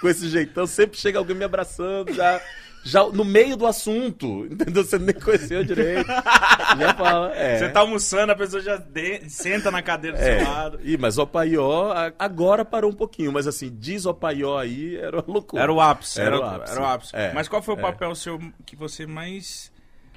com 0.00 0.08
esse 0.08 0.28
jeitão, 0.28 0.66
sempre 0.66 0.98
chega 0.98 1.18
alguém 1.18 1.36
me 1.36 1.44
abraçando, 1.44 2.12
já, 2.12 2.40
já 2.84 3.04
no 3.04 3.24
meio 3.24 3.56
do 3.56 3.66
assunto, 3.66 4.46
entendeu? 4.50 4.82
Você 4.84 4.98
nem 4.98 5.14
conheceu 5.14 5.62
direito. 5.64 6.06
Já 6.06 6.94
fala, 6.96 7.34
é. 7.34 7.58
Você 7.58 7.68
tá 7.68 7.80
almoçando, 7.80 8.32
a 8.32 8.36
pessoa 8.36 8.62
já 8.62 8.76
de- 8.76 9.28
senta 9.28 9.70
na 9.70 9.82
cadeira 9.82 10.16
do 10.16 10.22
É. 10.22 10.38
seu 10.40 10.48
lado. 10.48 10.80
Ih, 10.82 10.96
mas 10.96 11.18
Opaió 11.18 11.92
agora 12.18 12.64
parou 12.64 12.90
um 12.90 12.94
pouquinho, 12.94 13.32
mas 13.32 13.46
assim, 13.46 13.70
diz 13.78 14.06
Opaió 14.06 14.58
aí 14.58 14.96
era 14.96 15.16
uma 15.18 15.24
loucura. 15.26 15.62
Era 15.62 15.72
o 15.72 15.80
ápice. 15.80 16.20
Era 16.20 16.36
Era, 16.36 16.38
o 16.38 16.40
o 16.40 16.44
ápice. 16.54 16.72
Era 16.72 16.80
o 16.80 16.86
ápice. 16.86 17.10
É, 17.16 17.32
Mas 17.32 17.48
qual 17.48 17.62
foi 17.62 17.74
o 17.74 17.78
é. 17.78 17.82
papel 17.82 18.14
seu 18.14 18.40
que 18.66 18.74
você 18.76 19.06
mais. 19.06 19.70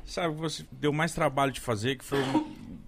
Sabe, 0.06 0.36
que 0.36 0.42
você 0.42 0.66
deu 0.72 0.92
mais 0.92 1.14
trabalho 1.14 1.52
de 1.52 1.60
fazer, 1.60 1.98
que 1.98 2.04
foi 2.04 2.20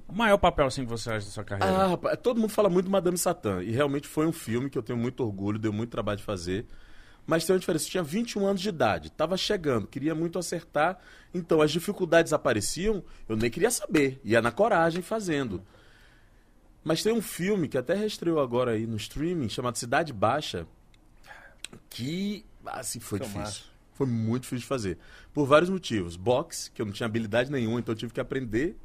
o 0.07 0.13
maior 0.13 0.37
papel 0.37 0.65
assim 0.67 0.83
que 0.83 0.89
você 0.89 1.09
acha 1.09 1.25
da 1.25 1.31
sua 1.31 1.43
carreira? 1.43 1.73
Ah, 1.75 1.87
rapaz, 1.87 2.17
todo 2.21 2.39
mundo 2.39 2.49
fala 2.51 2.69
muito 2.69 2.85
do 2.85 2.91
Madame 2.91 3.17
Satã. 3.17 3.63
E 3.63 3.71
realmente 3.71 4.07
foi 4.07 4.25
um 4.27 4.31
filme 4.31 4.69
que 4.69 4.77
eu 4.77 4.83
tenho 4.83 4.97
muito 4.97 5.23
orgulho, 5.23 5.57
deu 5.57 5.73
muito 5.73 5.89
trabalho 5.89 6.17
de 6.17 6.23
fazer. 6.23 6.65
Mas 7.25 7.45
tem 7.45 7.53
uma 7.55 7.59
diferença. 7.59 7.85
Eu 7.85 7.91
tinha 7.91 8.03
21 8.03 8.45
anos 8.45 8.61
de 8.61 8.69
idade, 8.69 9.11
tava 9.11 9.35
chegando, 9.35 9.87
queria 9.87 10.13
muito 10.13 10.37
acertar. 10.37 10.99
Então 11.33 11.61
as 11.61 11.71
dificuldades 11.71 12.33
apareciam, 12.33 13.03
eu 13.27 13.35
nem 13.35 13.49
queria 13.49 13.71
saber. 13.71 14.19
Ia 14.23 14.41
na 14.41 14.51
coragem 14.51 15.01
fazendo. 15.01 15.63
Mas 16.83 17.01
tem 17.01 17.11
um 17.11 17.21
filme 17.21 17.67
que 17.67 17.79
até 17.79 17.95
reestreou 17.95 18.39
agora 18.39 18.71
aí 18.71 18.85
no 18.85 18.95
streaming, 18.95 19.49
chamado 19.49 19.75
Cidade 19.75 20.13
Baixa, 20.13 20.67
que, 21.89 22.45
assim, 22.63 22.99
foi 22.99 23.17
Filmaço. 23.17 23.51
difícil. 23.51 23.74
Foi 23.95 24.05
muito 24.05 24.43
difícil 24.43 24.59
de 24.61 24.67
fazer. 24.67 24.97
Por 25.33 25.45
vários 25.47 25.69
motivos. 25.69 26.15
Boxe, 26.15 26.69
que 26.69 26.81
eu 26.81 26.85
não 26.85 26.93
tinha 26.93 27.07
habilidade 27.07 27.51
nenhuma, 27.51 27.79
então 27.79 27.93
eu 27.93 27.97
tive 27.97 28.13
que 28.13 28.19
aprender 28.19 28.77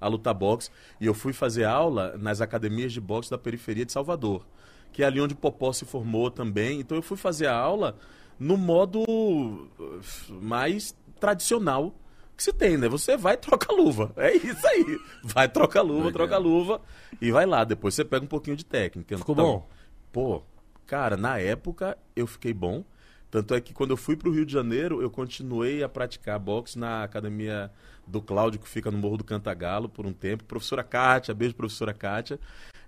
a 0.00 0.06
lutar 0.06 0.34
boxe. 0.34 0.70
E 1.00 1.06
eu 1.06 1.14
fui 1.14 1.32
fazer 1.32 1.64
aula 1.64 2.16
nas 2.18 2.40
academias 2.40 2.92
de 2.92 3.00
boxe 3.00 3.30
da 3.30 3.38
periferia 3.38 3.84
de 3.84 3.92
Salvador, 3.92 4.46
que 4.92 5.02
é 5.02 5.06
ali 5.06 5.20
onde 5.20 5.34
o 5.34 5.36
Popó 5.36 5.72
se 5.72 5.84
formou 5.84 6.30
também. 6.30 6.80
Então 6.80 6.96
eu 6.96 7.02
fui 7.02 7.16
fazer 7.16 7.46
a 7.46 7.56
aula 7.56 7.96
no 8.38 8.56
modo 8.56 9.02
uh, 9.02 10.00
mais 10.40 10.94
tradicional 11.18 11.94
que 12.36 12.42
se 12.44 12.52
tem, 12.52 12.76
né? 12.76 12.88
Você 12.88 13.16
vai 13.16 13.36
troca 13.40 13.72
a 13.72 13.74
luva. 13.74 14.12
É 14.16 14.36
isso 14.36 14.66
aí. 14.66 14.98
Vai, 15.24 15.48
troca 15.48 15.80
a 15.80 15.82
luva, 15.82 16.12
troca 16.12 16.34
a 16.36 16.38
luva 16.38 16.80
e 17.20 17.32
vai 17.32 17.46
lá. 17.46 17.64
Depois 17.64 17.94
você 17.94 18.04
pega 18.04 18.24
um 18.24 18.28
pouquinho 18.28 18.54
de 18.56 18.64
técnica. 18.64 19.16
Ficou 19.16 19.32
Então, 19.32 19.44
bom? 19.44 19.68
Pô, 20.12 20.42
cara, 20.86 21.16
na 21.16 21.38
época 21.38 21.96
eu 22.14 22.26
fiquei 22.26 22.52
bom. 22.52 22.84
Tanto 23.30 23.54
é 23.54 23.60
que 23.60 23.74
quando 23.74 23.90
eu 23.90 23.96
fui 23.96 24.16
pro 24.16 24.30
Rio 24.32 24.46
de 24.46 24.52
Janeiro, 24.52 25.02
eu 25.02 25.10
continuei 25.10 25.82
a 25.82 25.88
praticar 25.88 26.38
boxe 26.38 26.78
na 26.78 27.02
academia 27.02 27.70
do 28.06 28.22
Cláudio, 28.22 28.58
que 28.58 28.68
fica 28.68 28.90
no 28.90 28.96
Morro 28.96 29.18
do 29.18 29.24
Cantagalo, 29.24 29.88
por 29.88 30.06
um 30.06 30.12
tempo. 30.14 30.44
Professora 30.44 30.82
Kátia, 30.82 31.34
beijo, 31.34 31.54
professora 31.54 31.92
Kátia. 31.92 32.38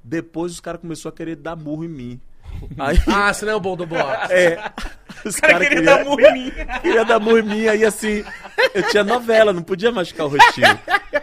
Depois 0.03 0.53
os 0.53 0.61
caras 0.61 0.81
começaram 0.81 1.13
a 1.13 1.17
querer 1.17 1.37
dar 1.37 1.57
murro 1.57 1.85
em 1.85 1.89
mim. 1.89 2.21
Aí, 2.79 2.97
Ah, 3.07 3.33
você 3.33 3.45
não 3.45 3.53
é 3.53 3.57
o 3.57 3.61
bom 3.61 3.77
do 3.77 3.85
box. 3.87 4.31
é. 4.33 4.59
Os 5.23 5.37
O 5.37 5.41
cara 5.43 5.53
caras 5.53 5.69
queria 5.69 5.83
queriam- 5.83 5.97
dar 5.99 6.05
murro 6.05 6.21
em 6.23 6.33
mim. 6.33 6.53
queria 6.81 7.05
dar 7.05 7.21
murro 7.21 7.39
em 7.39 7.43
mim, 7.43 7.67
aí 7.67 7.85
assim, 7.85 8.25
eu 8.75 8.83
tinha 8.89 9.05
novela, 9.05 9.53
não 9.53 9.63
podia 9.63 9.93
machucar 9.93 10.25
o 10.25 10.31
rostinho. 10.31 10.67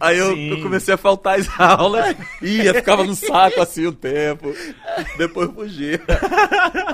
Aí 0.00 0.16
eu, 0.16 0.34
eu 0.34 0.62
comecei 0.62 0.94
a 0.94 0.96
faltar 0.96 1.38
as 1.38 1.46
aulas, 1.60 2.16
ia, 2.40 2.72
ficava 2.72 3.04
no 3.04 3.14
saco 3.14 3.60
assim 3.62 3.86
um 3.86 3.92
tempo, 3.92 4.54
depois 5.18 5.50
fugia. 5.52 6.00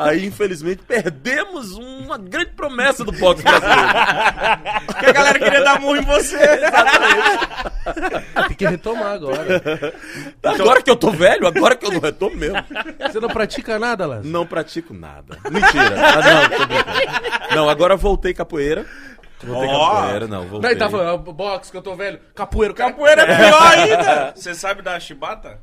Aí, 0.00 0.26
infelizmente, 0.26 0.82
perdemos 0.82 1.72
uma 1.76 2.18
grande 2.18 2.50
promessa 2.50 3.04
do 3.04 3.12
boxe 3.12 3.44
brasileiro. 3.44 3.82
Porque 4.86 5.06
a 5.06 5.12
galera 5.12 5.38
queria 5.38 5.62
dar 5.62 5.80
murro 5.80 5.98
em 5.98 6.04
você. 6.04 6.38
Tem 8.48 8.56
que 8.56 8.66
retomar 8.66 9.12
agora. 9.12 9.62
Agora 10.42 10.82
que 10.82 10.90
eu 10.90 10.96
tô 10.96 11.12
velho, 11.12 11.46
agora 11.46 11.76
que 11.76 11.86
eu 11.86 11.92
não 11.92 12.00
retomo 12.00 12.36
mesmo. 12.36 12.58
Você 13.00 13.20
não 13.20 13.28
pratica 13.28 13.78
nada, 13.78 14.04
Lázaro? 14.04 14.28
Não 14.28 14.44
pratico 14.44 14.92
nada. 14.92 15.38
Mentira. 15.48 15.94
Ah, 15.96 16.20
não. 17.50 17.56
Não, 17.56 17.68
agora 17.68 17.94
eu 17.94 17.98
voltei 17.98 18.34
capoeira. 18.34 18.84
Voltei 19.46 19.68
Ó. 19.70 19.94
capoeira, 20.02 20.26
não, 20.26 20.40
voltei. 20.42 20.60
Não, 20.60 20.70
ele 20.70 20.78
tá 20.78 20.90
falando, 20.90 21.08
"Ah, 21.28 21.32
box 21.32 21.70
que 21.70 21.76
eu 21.76 21.82
tô 21.82 21.94
velho, 21.94 22.18
capoeiro, 22.34 22.74
cara. 22.74 22.90
Capoeira 22.90 23.22
é 23.22 23.36
pior 23.36 23.62
ainda. 23.72 24.32
Você 24.34 24.54
sabe 24.54 24.82
da 24.82 24.98
chibata? 24.98 25.58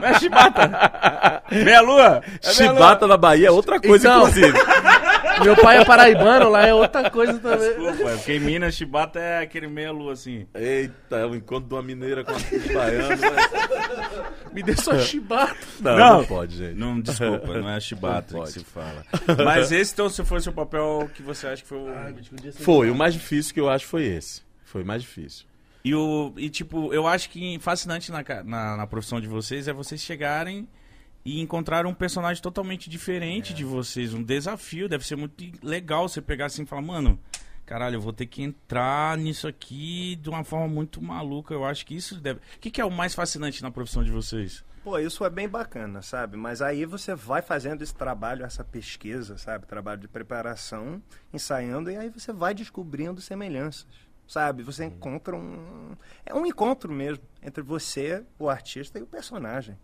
Não 0.00 0.08
é 0.08 0.18
chibata? 0.18 1.42
Meia 1.50 1.80
lua? 1.80 2.22
É 2.42 2.58
meia 2.58 2.70
lua. 2.72 2.74
Chibata 2.78 3.06
na 3.06 3.16
Bahia 3.16 3.48
é 3.48 3.50
outra 3.50 3.80
coisa, 3.80 4.08
Então. 4.08 4.20
inclusive. 4.28 4.52
Meu 5.42 5.56
pai 5.56 5.78
é 5.78 5.84
paraibano, 5.84 6.48
lá 6.50 6.66
é 6.66 6.74
outra 6.74 7.10
coisa 7.10 7.38
também. 7.38 7.68
Desculpa, 7.68 8.10
é 8.10 8.16
porque 8.16 8.32
em 8.34 8.40
Minas, 8.40 8.74
chibata 8.74 9.18
é 9.18 9.42
aquele 9.42 9.66
meia 9.66 9.92
lua 9.92 10.12
assim. 10.12 10.46
Eita, 10.54 11.16
é 11.16 11.26
o 11.26 11.34
encontro 11.34 11.68
de 11.68 11.74
uma 11.74 11.82
mineira 11.82 12.24
com 12.24 12.32
um 12.32 12.36
baiano. 12.74 13.08
Mas... 13.20 14.52
Me 14.52 14.62
dê 14.62 14.76
sua 14.76 14.98
chibata. 15.00 15.56
Não, 15.80 15.96
Não. 15.96 16.18
não, 16.18 16.24
pode, 16.24 16.56
gente. 16.56 16.74
Não, 16.74 17.00
desculpa, 17.00 17.58
não 17.58 17.68
é 17.68 17.78
chibata 17.80 18.38
que 18.38 18.50
se 18.50 18.60
fala. 18.64 19.04
Mas 19.44 19.72
esse, 19.72 19.92
então, 19.92 20.08
se 20.08 20.24
fosse 20.24 20.48
o 20.48 20.52
papel 20.52 21.10
que 21.14 21.22
você 21.22 21.46
acha 21.46 21.62
que 21.62 21.68
foi 21.68 21.78
o... 21.78 22.52
Foi, 22.60 22.90
o 22.90 22.94
mais 22.94 23.14
difícil 23.14 23.54
que 23.54 23.60
eu 23.60 23.68
acho 23.68 23.86
foi 23.86 24.04
esse. 24.04 24.42
Foi 24.64 24.82
o 24.82 24.86
mais 24.86 25.02
difícil. 25.02 25.46
E, 25.84 25.94
o, 25.94 26.32
e 26.36 26.48
tipo, 26.48 26.92
eu 26.94 27.06
acho 27.06 27.28
que 27.28 27.58
fascinante 27.58 28.12
na, 28.12 28.22
na, 28.44 28.76
na 28.76 28.86
profissão 28.86 29.20
de 29.20 29.26
vocês 29.26 29.66
é 29.66 29.72
vocês 29.72 30.00
chegarem 30.00 30.68
e 31.24 31.40
encontrar 31.40 31.86
um 31.86 31.94
personagem 31.94 32.42
totalmente 32.42 32.90
diferente 32.90 33.54
de 33.54 33.64
vocês. 33.64 34.12
Um 34.14 34.22
desafio. 34.22 34.88
Deve 34.88 35.06
ser 35.06 35.16
muito 35.16 35.44
legal 35.62 36.08
você 36.08 36.20
pegar 36.20 36.46
assim 36.46 36.62
e 36.62 36.66
falar, 36.66 36.82
mano, 36.82 37.18
caralho, 37.64 37.96
eu 37.96 38.00
vou 38.00 38.12
ter 38.12 38.26
que 38.26 38.42
entrar 38.42 39.16
nisso 39.16 39.46
aqui 39.46 40.16
de 40.16 40.28
uma 40.28 40.44
forma 40.44 40.68
muito 40.68 41.00
maluca. 41.02 41.54
Eu 41.54 41.64
acho 41.64 41.86
que 41.86 41.94
isso 41.94 42.20
deve. 42.20 42.40
O 42.40 42.60
que, 42.60 42.70
que 42.70 42.80
é 42.80 42.84
o 42.84 42.90
mais 42.90 43.14
fascinante 43.14 43.62
na 43.62 43.70
profissão 43.70 44.02
de 44.02 44.10
vocês? 44.10 44.64
Pô, 44.82 44.98
isso 44.98 45.24
é 45.24 45.30
bem 45.30 45.48
bacana, 45.48 46.02
sabe? 46.02 46.36
Mas 46.36 46.60
aí 46.60 46.84
você 46.84 47.14
vai 47.14 47.40
fazendo 47.40 47.82
esse 47.82 47.94
trabalho, 47.94 48.44
essa 48.44 48.64
pesquisa, 48.64 49.38
sabe? 49.38 49.64
Trabalho 49.64 50.00
de 50.00 50.08
preparação, 50.08 51.00
ensaiando, 51.32 51.88
e 51.88 51.96
aí 51.96 52.10
você 52.10 52.32
vai 52.32 52.52
descobrindo 52.52 53.20
semelhanças, 53.20 53.86
sabe? 54.26 54.64
Você 54.64 54.84
encontra 54.84 55.36
um. 55.36 55.96
É 56.26 56.34
um 56.34 56.44
encontro 56.44 56.92
mesmo 56.92 57.22
entre 57.40 57.62
você, 57.62 58.24
o 58.36 58.50
artista, 58.50 58.98
e 58.98 59.02
o 59.02 59.06
personagem. 59.06 59.78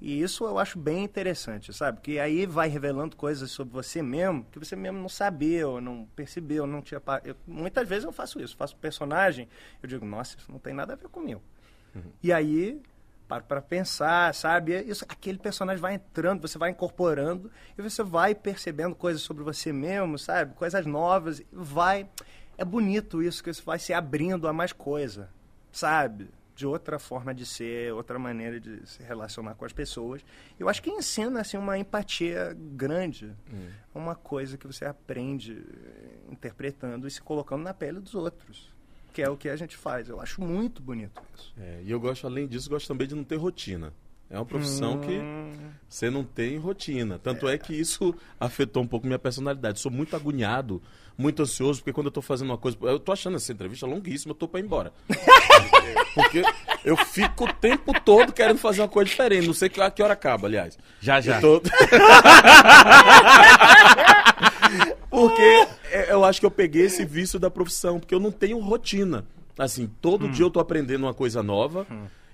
E 0.00 0.20
isso 0.20 0.44
eu 0.44 0.58
acho 0.58 0.78
bem 0.78 1.04
interessante, 1.04 1.72
sabe? 1.72 2.00
Que 2.02 2.18
aí 2.18 2.44
vai 2.44 2.68
revelando 2.68 3.16
coisas 3.16 3.50
sobre 3.50 3.72
você 3.72 4.02
mesmo 4.02 4.44
que 4.52 4.58
você 4.58 4.76
mesmo 4.76 4.98
não 4.98 5.08
sabia, 5.08 5.66
ou 5.66 5.80
não 5.80 6.06
percebeu, 6.14 6.66
não 6.66 6.82
tinha. 6.82 7.00
Eu, 7.24 7.34
muitas 7.46 7.88
vezes 7.88 8.04
eu 8.04 8.12
faço 8.12 8.38
isso, 8.40 8.56
faço 8.56 8.76
personagem, 8.76 9.48
eu 9.82 9.88
digo, 9.88 10.04
nossa, 10.04 10.36
isso 10.36 10.52
não 10.52 10.58
tem 10.58 10.74
nada 10.74 10.92
a 10.92 10.96
ver 10.96 11.08
comigo. 11.08 11.42
E 12.22 12.32
aí, 12.32 12.80
para 13.26 13.42
para 13.42 13.62
pensar, 13.62 14.34
sabe? 14.34 14.78
Isso, 14.82 15.04
aquele 15.08 15.38
personagem 15.38 15.80
vai 15.80 15.94
entrando, 15.94 16.46
você 16.46 16.58
vai 16.58 16.70
incorporando 16.70 17.50
e 17.76 17.82
você 17.82 18.02
vai 18.02 18.34
percebendo 18.34 18.94
coisas 18.94 19.22
sobre 19.22 19.42
você 19.42 19.72
mesmo, 19.72 20.18
sabe? 20.18 20.54
Coisas 20.54 20.84
novas, 20.84 21.42
vai. 21.50 22.08
É 22.58 22.64
bonito 22.64 23.22
isso, 23.22 23.42
que 23.42 23.52
você 23.52 23.62
vai 23.62 23.78
se 23.78 23.92
abrindo 23.92 24.46
a 24.46 24.52
mais 24.52 24.72
coisa, 24.72 25.28
sabe? 25.72 26.28
De 26.56 26.66
outra 26.66 26.98
forma 26.98 27.34
de 27.34 27.44
ser, 27.44 27.92
outra 27.92 28.18
maneira 28.18 28.58
de 28.58 28.84
se 28.88 29.02
relacionar 29.02 29.54
com 29.54 29.64
as 29.64 29.72
pessoas. 29.72 30.24
Eu 30.58 30.68
acho 30.68 30.82
que 30.82 30.90
ensina 30.90 31.42
assim, 31.42 31.58
uma 31.58 31.78
empatia 31.78 32.56
grande. 32.58 33.32
Uma 33.94 34.14
coisa 34.14 34.56
que 34.56 34.66
você 34.66 34.86
aprende 34.86 35.52
eh, 35.52 36.32
interpretando 36.32 37.06
e 37.06 37.10
se 37.10 37.20
colocando 37.20 37.62
na 37.62 37.74
pele 37.74 38.00
dos 38.00 38.14
outros. 38.14 38.74
Que 39.12 39.20
é 39.22 39.28
o 39.28 39.36
que 39.36 39.50
a 39.50 39.56
gente 39.56 39.76
faz. 39.76 40.08
Eu 40.08 40.18
acho 40.18 40.40
muito 40.40 40.82
bonito 40.82 41.22
isso. 41.36 41.54
É, 41.58 41.82
e 41.84 41.90
eu 41.90 42.00
gosto, 42.00 42.26
além 42.26 42.48
disso, 42.48 42.70
gosto 42.70 42.88
também 42.88 43.06
de 43.06 43.14
não 43.14 43.22
ter 43.22 43.36
rotina. 43.36 43.92
É 44.28 44.36
uma 44.36 44.44
profissão 44.44 44.98
que 44.98 45.12
Hum, 45.12 45.52
você 45.88 46.10
não 46.10 46.24
tem 46.24 46.56
rotina. 46.58 47.18
Tanto 47.22 47.48
é. 47.48 47.56
que 47.56 47.72
isso 47.72 48.12
afetou 48.40 48.82
um 48.82 48.86
pouco 48.86 49.06
minha 49.06 49.18
personalidade. 49.20 49.78
Sou 49.78 49.90
muito 49.92 50.16
agoniado, 50.16 50.82
muito 51.16 51.42
ansioso, 51.42 51.78
porque 51.80 51.92
quando 51.92 52.06
eu 52.06 52.10
tô 52.12 52.20
fazendo 52.20 52.48
uma 52.50 52.58
coisa. 52.58 52.76
Eu 52.82 52.98
tô 52.98 53.12
achando 53.12 53.36
essa 53.36 53.52
entrevista 53.52 53.86
longuíssima, 53.86 54.32
eu 54.32 54.34
tô 54.34 54.48
pra 54.48 54.58
ir 54.58 54.64
embora. 54.64 54.92
porque 56.14 56.42
eu 56.84 56.96
fico 56.96 57.44
o 57.44 57.52
tempo 57.52 57.92
todo 58.00 58.32
querendo 58.32 58.58
fazer 58.58 58.80
uma 58.82 58.88
coisa 58.88 59.08
diferente. 59.08 59.46
Não 59.46 59.54
sei 59.54 59.68
que, 59.68 59.80
a 59.80 59.90
que 59.90 60.02
hora 60.02 60.14
acaba, 60.14 60.48
aliás. 60.48 60.76
Já, 61.00 61.20
já. 61.20 61.40
Eu 61.40 61.60
tô- 61.60 61.70
porque 65.10 65.66
é, 65.90 66.12
eu 66.12 66.24
acho 66.24 66.40
que 66.40 66.46
eu 66.46 66.50
peguei 66.50 66.82
esse 66.86 67.04
vício 67.04 67.38
da 67.38 67.50
profissão, 67.50 67.98
porque 68.00 68.14
eu 68.14 68.20
não 68.20 68.30
tenho 68.32 68.58
rotina. 68.58 69.24
Assim, 69.58 69.86
todo 70.02 70.28
dia 70.28 70.44
eu 70.44 70.50
tô 70.50 70.60
aprendendo 70.60 71.04
uma 71.04 71.14
coisa 71.14 71.42
nova, 71.42 71.86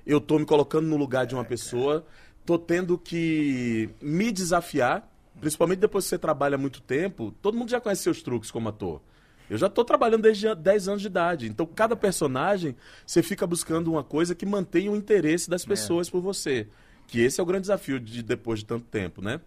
eu 0.07 0.20
tô 0.20 0.38
me 0.38 0.44
colocando 0.44 0.86
no 0.86 0.96
lugar 0.96 1.26
de 1.26 1.34
uma 1.34 1.44
pessoa, 1.44 2.05
tô 2.44 2.59
tendo 2.59 2.98
que 2.98 3.90
me 4.00 4.32
desafiar, 4.32 5.09
principalmente 5.40 5.78
depois 5.78 6.05
que 6.05 6.11
você 6.11 6.18
trabalha 6.18 6.57
há 6.57 6.59
muito 6.59 6.80
tempo, 6.80 7.32
todo 7.40 7.57
mundo 7.57 7.70
já 7.70 7.80
conhece 7.80 8.03
seus 8.03 8.22
truques 8.22 8.50
como 8.50 8.68
ator. 8.68 9.00
Eu 9.48 9.59
já 9.59 9.68
tô 9.68 9.84
trabalhando 9.84 10.22
desde 10.22 10.55
10 10.55 10.88
anos 10.88 11.03
de 11.03 11.09
idade, 11.09 11.46
então 11.46 11.66
cada 11.66 11.94
personagem 11.94 12.74
você 13.07 13.22
fica 13.22 13.46
buscando 13.46 13.90
uma 13.90 14.03
coisa 14.03 14.34
que 14.34 14.46
mantenha 14.46 14.90
o 14.90 14.96
interesse 14.96 15.50
das 15.50 15.64
pessoas 15.64 16.09
por 16.09 16.20
você. 16.20 16.68
Que 17.07 17.20
esse 17.20 17.40
é 17.40 17.42
o 17.42 17.46
grande 17.46 17.62
desafio 17.62 18.00
de 18.00 18.22
depois 18.22 18.61
de 18.61 18.64
tanto 18.64 18.86
tempo, 18.86 19.20
né? 19.20 19.40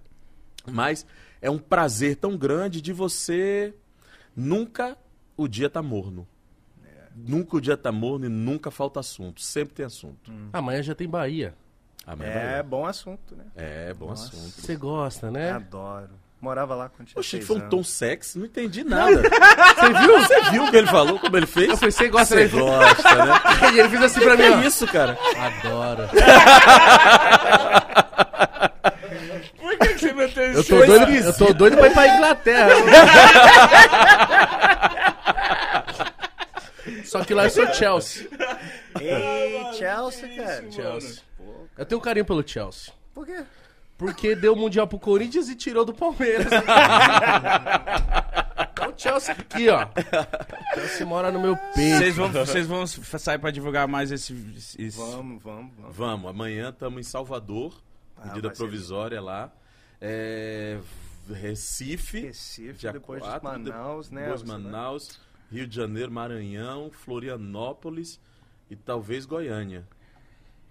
Mas 0.71 1.05
é 1.41 1.49
um 1.49 1.57
prazer 1.57 2.17
tão 2.17 2.37
grande 2.37 2.81
de 2.81 2.93
você 2.93 3.73
nunca 4.35 4.97
o 5.35 5.47
dia 5.47 5.69
tá 5.69 5.81
morno. 5.81 6.27
Nunca 7.15 7.55
o 7.57 7.61
dia 7.61 7.77
tá 7.77 7.91
morno 7.91 8.25
e 8.25 8.29
nunca 8.29 8.69
falta 8.69 8.99
assunto. 8.99 9.41
Sempre 9.41 9.73
tem 9.75 9.85
assunto. 9.85 10.31
Amanhã 10.51 10.81
já 10.83 10.93
tem 10.93 11.07
Bahia. 11.07 11.53
Amanhã 12.05 12.29
É 12.31 12.53
vai. 12.55 12.63
bom 12.63 12.85
assunto, 12.85 13.35
né? 13.35 13.45
É, 13.55 13.93
bom 13.93 14.11
assunto. 14.11 14.37
Você 14.61 14.75
gosta, 14.75 15.31
né? 15.31 15.51
Adoro. 15.51 16.09
Morava 16.41 16.75
lá 16.75 16.89
quando 16.89 17.07
tinha 17.07 17.19
Oxe, 17.19 17.29
seis 17.31 17.45
foi 17.47 17.55
um 17.55 17.59
anos. 17.59 17.71
tom 17.71 17.83
sexy, 17.83 18.37
não 18.37 18.45
entendi 18.45 18.83
nada. 18.83 19.23
Você 19.23 19.93
viu? 19.99 20.19
Você 20.19 20.41
viu 20.51 20.63
o 20.65 20.69
que 20.69 20.77
ele 20.77 20.87
falou, 20.87 21.17
como 21.17 21.35
ele 21.37 21.47
fez? 21.47 21.69
Eu 21.69 21.77
falei, 21.77 21.91
você 21.91 22.07
gosta, 22.09 22.35
Você 22.35 22.43
né? 22.43 22.61
gosta, 22.61 23.25
né? 23.25 23.33
E 23.73 23.79
ele 23.79 23.89
fez 23.89 24.03
assim 24.03 24.19
pra 24.19 24.35
Que 24.37 24.43
mim, 24.43 24.49
ó. 24.53 24.57
é 24.61 24.67
isso, 24.67 24.85
cara? 24.87 25.17
Adoro. 25.39 26.03
Por 29.59 29.77
que, 29.79 29.87
que 29.93 29.99
você 29.99 30.13
meteu 30.13 30.43
Eu 30.43 30.59
isso? 30.61 30.69
tô, 30.69 30.85
doido, 30.85 31.11
eu 31.11 31.33
tô 31.37 31.53
doido 31.53 31.77
pra 31.77 31.87
ir 31.87 31.93
pra 31.93 32.15
Inglaterra. 32.15 32.69
Só 37.19 37.25
que 37.25 37.33
lá 37.33 37.45
eu 37.45 37.49
sou 37.49 37.65
Chelsea. 37.73 38.27
Ei, 38.99 39.73
Chelsea, 39.73 40.35
cara. 40.35 40.71
Chelsea. 40.71 41.23
Eu 41.77 41.85
tenho 41.85 41.99
um 41.99 42.03
carinho 42.03 42.25
pelo 42.25 42.45
Chelsea. 42.47 42.93
Por 43.13 43.25
quê? 43.25 43.43
Porque 43.97 44.35
deu 44.35 44.53
o 44.53 44.55
Mundial 44.57 44.87
pro 44.87 44.99
Corinthians 44.99 45.47
e 45.47 45.55
tirou 45.55 45.85
do 45.85 45.93
Palmeiras. 45.93 46.47
Olha 48.81 48.89
o 48.93 48.93
Chelsea 48.97 49.33
aqui, 49.33 49.69
ó. 49.69 49.85
O 49.85 50.75
Chelsea 50.75 51.05
mora 51.05 51.31
no 51.31 51.39
meu 51.39 51.55
peito. 51.73 51.97
Vocês 51.97 52.15
vão, 52.15 52.31
vocês 52.31 52.67
vão 52.67 52.85
sair 52.87 53.39
pra 53.39 53.51
divulgar 53.51 53.87
mais 53.87 54.11
esse. 54.11 54.33
esse- 54.77 54.97
Vamos, 54.97 55.41
vamos, 55.41 55.71
vamos. 55.77 55.95
Vamos, 55.95 56.29
amanhã 56.29 56.69
estamos 56.69 56.99
em 56.99 57.03
Salvador, 57.09 57.73
Ah, 58.17 58.27
medida 58.27 58.49
provisória 58.51 59.21
lá. 59.21 59.51
É, 60.01 60.77
Recife, 61.29 62.19
Recife, 62.21 62.73
dia 62.79 62.91
depois 62.91 63.21
de 63.23 63.27
4, 63.29 63.43
Manaus, 63.47 64.11
né? 64.11 64.21
Depois 64.23 64.43
Manaus, 64.43 65.19
Rio 65.55 65.65
de 65.67 65.75
Janeiro, 65.75 66.11
Maranhão, 66.11 66.91
Florianópolis 66.91 68.19
e 68.69 68.75
talvez 68.75 69.25
Goiânia. 69.25 69.87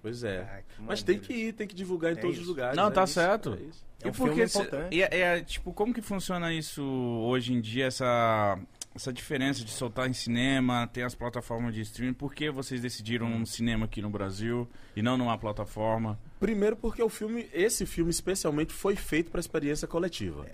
Pois 0.03 0.23
é. 0.23 0.41
Ah, 0.43 0.63
Mas 0.81 1.03
tem 1.03 1.19
que 1.19 1.33
ir, 1.33 1.53
tem 1.55 1.67
que 1.67 1.75
divulgar 1.75 2.13
em 2.13 2.19
É 2.19 2.21
todos 2.21 2.37
isso. 2.37 2.43
os 2.43 2.49
lugares. 2.49 2.77
Não, 2.77 2.89
é 2.89 2.91
tá 2.91 3.05
isso, 3.05 3.15
certo. 3.15 3.55
é 3.59 3.63
isso. 3.63 3.83
É 4.03 4.07
um 4.07 4.11
e 4.11 4.13
por 4.13 4.35
que 4.35 4.95
e 4.95 5.03
é, 5.03 5.21
é, 5.21 5.41
tipo, 5.41 5.73
como 5.73 5.95
que 5.95 6.03
funciona 6.03 6.53
isso 6.53 6.83
hoje 6.83 7.55
em 7.55 7.61
dia, 7.63 7.87
essa, 7.87 8.59
essa 8.95 9.11
diferença 9.11 9.65
de 9.65 9.71
soltar 9.71 10.07
em 10.07 10.13
cinema, 10.13 10.87
tem 10.93 11.03
as 11.03 11.15
plataformas 11.15 11.75
de 11.75 11.81
streaming? 11.81 12.13
Por 12.13 12.35
que 12.35 12.51
vocês 12.51 12.83
decidiram 12.83 13.27
um 13.27 13.47
cinema 13.47 13.87
aqui 13.87 14.03
no 14.03 14.11
Brasil 14.11 14.69
e 14.95 15.01
não 15.01 15.17
numa 15.17 15.39
plataforma? 15.39 16.21
Primeiro 16.39 16.77
porque 16.77 17.03
o 17.03 17.09
filme, 17.09 17.49
esse 17.55 17.87
filme 17.87 18.11
especialmente 18.11 18.75
foi 18.75 18.97
feito 18.97 19.31
para 19.31 19.41
experiência 19.41 19.89
coletiva. 19.89 20.45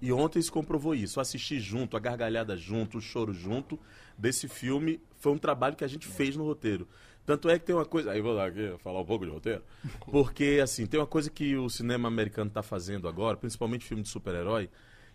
E 0.00 0.12
ontem 0.12 0.40
se 0.40 0.50
comprovou 0.50 0.94
isso. 0.94 1.20
Assistir 1.20 1.60
junto, 1.60 1.96
a 1.96 2.00
gargalhada 2.00 2.56
junto, 2.56 2.98
o 2.98 3.00
choro 3.00 3.32
junto 3.32 3.78
desse 4.16 4.48
filme 4.48 5.00
foi 5.16 5.32
um 5.32 5.38
trabalho 5.38 5.76
que 5.76 5.84
a 5.84 5.88
gente 5.88 6.06
fez 6.06 6.36
no 6.36 6.44
roteiro. 6.44 6.88
Tanto 7.26 7.48
é 7.48 7.58
que 7.58 7.66
tem 7.66 7.74
uma 7.74 7.84
coisa. 7.84 8.10
Aí 8.12 8.20
vou 8.20 8.32
lá 8.32 8.46
aqui 8.46 8.74
falar 8.78 9.00
um 9.00 9.04
pouco 9.04 9.24
de 9.26 9.30
roteiro. 9.30 9.62
Porque, 10.10 10.58
assim, 10.62 10.86
tem 10.86 10.98
uma 10.98 11.06
coisa 11.06 11.30
que 11.30 11.56
o 11.56 11.68
cinema 11.68 12.08
americano 12.08 12.48
está 12.48 12.62
fazendo 12.62 13.06
agora, 13.06 13.36
principalmente 13.36 13.84
filme 13.84 14.02
de 14.02 14.08
super-herói, 14.08 14.70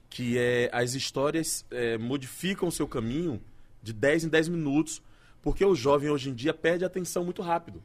que 0.09 0.37
é 0.37 0.69
as 0.71 0.93
histórias 0.93 1.65
é, 1.71 1.97
modificam 1.97 2.67
o 2.67 2.71
seu 2.71 2.87
caminho 2.87 3.41
de 3.81 3.91
10 3.91 4.25
em 4.25 4.29
10 4.29 4.49
minutos, 4.49 5.01
porque 5.41 5.65
o 5.65 5.75
jovem 5.75 6.09
hoje 6.09 6.29
em 6.29 6.33
dia 6.33 6.53
perde 6.53 6.83
a 6.83 6.87
atenção 6.87 7.23
muito 7.23 7.41
rápido. 7.41 7.83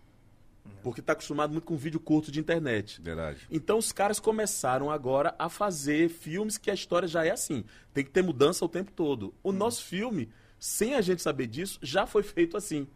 Porque 0.83 1.01
está 1.01 1.13
acostumado 1.13 1.53
muito 1.53 1.65
com 1.65 1.77
vídeo 1.77 2.01
curto 2.01 2.31
de 2.33 2.41
internet. 2.41 3.01
Verdade. 3.03 3.47
Então 3.51 3.79
os 3.79 3.93
caras 3.93 4.19
começaram 4.19 4.91
agora 4.91 5.35
a 5.39 5.49
fazer 5.49 6.09
filmes 6.09 6.57
que 6.57 6.71
a 6.71 6.75
história 6.75 7.07
já 7.07 7.25
é 7.25 7.31
assim. 7.31 7.65
Tem 7.93 8.05
que 8.05 8.11
ter 8.11 8.23
mudança 8.23 8.65
o 8.65 8.69
tempo 8.69 8.91
todo. 8.93 9.35
O 9.43 9.53
nosso 9.53 9.85
filme, 9.85 10.31
sem 10.59 10.95
a 10.95 11.01
gente 11.01 11.21
saber 11.21 11.47
disso, 11.47 11.79
já 11.83 12.07
foi 12.07 12.23
feito 12.23 12.57
assim. 12.57 12.87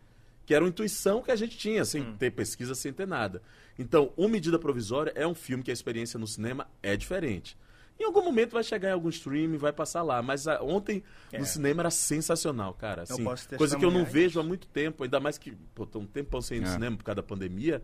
Que 0.47 0.55
era 0.55 0.65
uma 0.65 0.69
intuição 0.69 1.23
que 1.23 1.31
a 1.31 1.37
gente 1.37 1.57
tinha, 1.57 1.85
sem 1.85 2.15
ter 2.17 2.31
pesquisa, 2.31 2.75
sem 2.75 2.93
ter 2.93 3.07
nada. 3.07 3.43
Então, 3.79 4.13
O 4.17 4.29
Medida 4.29 4.59
Provisória 4.59 5.13
é 5.15 5.27
um 5.27 5.35
filme 5.35 5.63
que 5.63 5.71
a 5.71 5.75
experiência 5.75 6.19
no 6.19 6.27
cinema 6.27 6.69
é 6.83 6.97
diferente. 6.97 7.57
Em 7.99 8.05
algum 8.05 8.23
momento 8.25 8.53
vai 8.53 8.65
chegar 8.65 8.89
em 8.91 8.93
algum 8.93 9.09
streaming, 9.09 9.57
vai 9.57 9.73
passar 9.73 10.03
lá. 10.03 10.21
Mas 10.21 10.49
ah, 10.49 10.59
ontem 10.63 11.03
É. 11.33 11.39
no 11.39 11.47
cinema 11.47 11.83
era 11.83 11.91
sensacional, 11.91 12.75
cara. 12.75 13.03
Assim, 13.03 13.23
posso 13.23 13.49
coisa 13.57 13.79
que 13.79 13.85
eu 13.85 13.91
não 13.91 14.05
vejo 14.05 14.41
há 14.41 14.43
muito 14.43 14.67
tempo, 14.67 15.05
ainda 15.05 15.21
mais 15.21 15.39
que 15.39 15.53
pô, 15.75 15.87
tô 15.87 16.01
um 16.01 16.07
tempão 16.07 16.41
sem 16.41 16.59
ir 16.59 16.61
no 16.61 16.67
É. 16.69 16.73
cinema 16.73 16.97
por 16.97 17.05
causa 17.05 17.17
da 17.17 17.23
pandemia. 17.23 17.83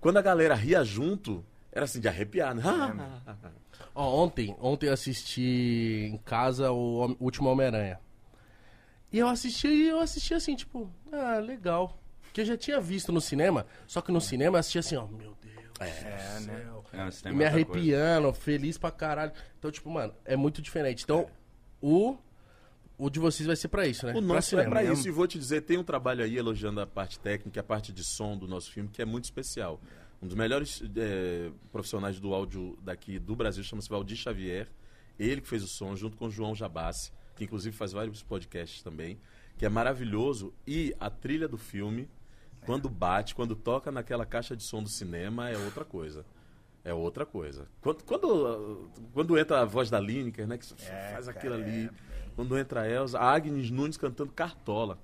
Quando 0.00 0.16
a 0.18 0.22
galera 0.22 0.54
ria 0.54 0.84
junto, 0.84 1.44
era 1.72 1.84
assim, 1.84 2.00
de 2.00 2.06
arrepiar, 2.08 2.54
né? 2.54 2.62
Ó, 3.94 4.22
ontem, 4.24 4.54
ontem 4.60 4.86
eu 4.86 4.92
assisti 4.92 6.08
em 6.12 6.16
casa 6.18 6.70
o 6.70 7.16
Último 7.18 7.48
Homem-Aranha. 7.50 7.98
E 9.12 9.18
eu 9.18 9.26
assisti 9.28 9.66
e 9.66 9.88
eu 9.88 9.98
assisti 9.98 10.32
assim, 10.32 10.54
tipo, 10.54 10.88
ah, 11.12 11.38
legal. 11.38 11.98
Que 12.32 12.42
eu 12.42 12.44
já 12.44 12.56
tinha 12.56 12.80
visto 12.80 13.10
no 13.10 13.20
cinema, 13.20 13.66
só 13.88 14.00
que 14.00 14.12
no 14.12 14.20
cinema 14.20 14.56
eu 14.56 14.60
assisti 14.60 14.78
assim, 14.78 14.94
ó, 14.96 15.06
meu 15.08 15.34
É, 15.86 16.40
né? 16.40 16.52
É, 16.52 16.56
me 16.56 16.64
é 16.64 16.72
outra 16.72 17.10
coisa. 17.20 17.46
arrepiando, 17.46 18.32
feliz 18.32 18.76
pra 18.78 18.90
caralho. 18.90 19.32
Então, 19.58 19.70
tipo, 19.70 19.88
mano, 19.90 20.14
é 20.24 20.36
muito 20.36 20.60
diferente. 20.60 21.04
Então, 21.04 21.28
o, 21.80 22.16
o 22.98 23.08
de 23.08 23.18
vocês 23.18 23.46
vai 23.46 23.56
ser 23.56 23.68
pra 23.68 23.86
isso, 23.86 24.04
né? 24.06 24.12
O 24.12 24.16
Pra 24.16 24.22
nosso 24.22 24.58
é 24.58 24.68
pra 24.68 24.84
isso. 24.84 25.08
E 25.08 25.10
vou 25.10 25.26
te 25.26 25.38
dizer, 25.38 25.62
tem 25.62 25.78
um 25.78 25.84
trabalho 25.84 26.22
aí 26.22 26.36
elogiando 26.36 26.80
a 26.80 26.86
parte 26.86 27.18
técnica, 27.18 27.60
a 27.60 27.64
parte 27.64 27.92
de 27.92 28.04
som 28.04 28.36
do 28.36 28.46
nosso 28.46 28.70
filme, 28.70 28.88
que 28.92 29.00
é 29.00 29.04
muito 29.04 29.24
especial. 29.24 29.80
Um 30.22 30.26
dos 30.26 30.36
melhores 30.36 30.82
eh, 30.96 31.50
profissionais 31.72 32.20
do 32.20 32.34
áudio 32.34 32.78
daqui 32.82 33.18
do 33.18 33.34
Brasil 33.34 33.64
chama-se 33.64 33.88
Valdir 33.88 34.18
Xavier. 34.18 34.68
Ele 35.18 35.40
que 35.40 35.48
fez 35.48 35.62
o 35.62 35.66
som, 35.66 35.96
junto 35.96 36.16
com 36.16 36.26
o 36.26 36.30
João 36.30 36.54
Jabassi, 36.54 37.10
que 37.34 37.44
inclusive 37.44 37.74
faz 37.74 37.92
vários 37.92 38.22
podcasts 38.22 38.82
também, 38.82 39.18
que 39.56 39.64
é 39.64 39.68
maravilhoso. 39.70 40.52
E 40.66 40.94
a 41.00 41.08
trilha 41.08 41.48
do 41.48 41.56
filme, 41.56 42.06
quando 42.66 42.88
bate, 42.88 43.34
quando 43.34 43.56
toca 43.56 43.90
naquela 43.90 44.26
caixa 44.26 44.56
de 44.56 44.62
som 44.62 44.82
do 44.82 44.88
cinema, 44.88 45.48
é 45.50 45.56
outra 45.56 45.84
coisa. 45.84 46.24
É 46.84 46.94
outra 46.94 47.26
coisa. 47.26 47.66
Quando, 47.80 48.02
quando, 48.04 48.90
quando 49.12 49.38
entra 49.38 49.60
a 49.60 49.64
voz 49.64 49.90
da 49.90 50.00
Lineker, 50.00 50.46
né? 50.46 50.56
Que 50.56 50.66
É, 50.84 51.10
faz 51.12 51.26
cara, 51.26 51.38
aquilo 51.38 51.54
é 51.54 51.58
ali. 51.58 51.90
Quando 52.34 52.58
entra 52.58 52.82
a 52.82 52.88
Elza, 52.88 53.18
a 53.18 53.34
Agnes 53.34 53.70
Nunes 53.70 53.96
cantando 53.96 54.32
Cartola. 54.32 54.98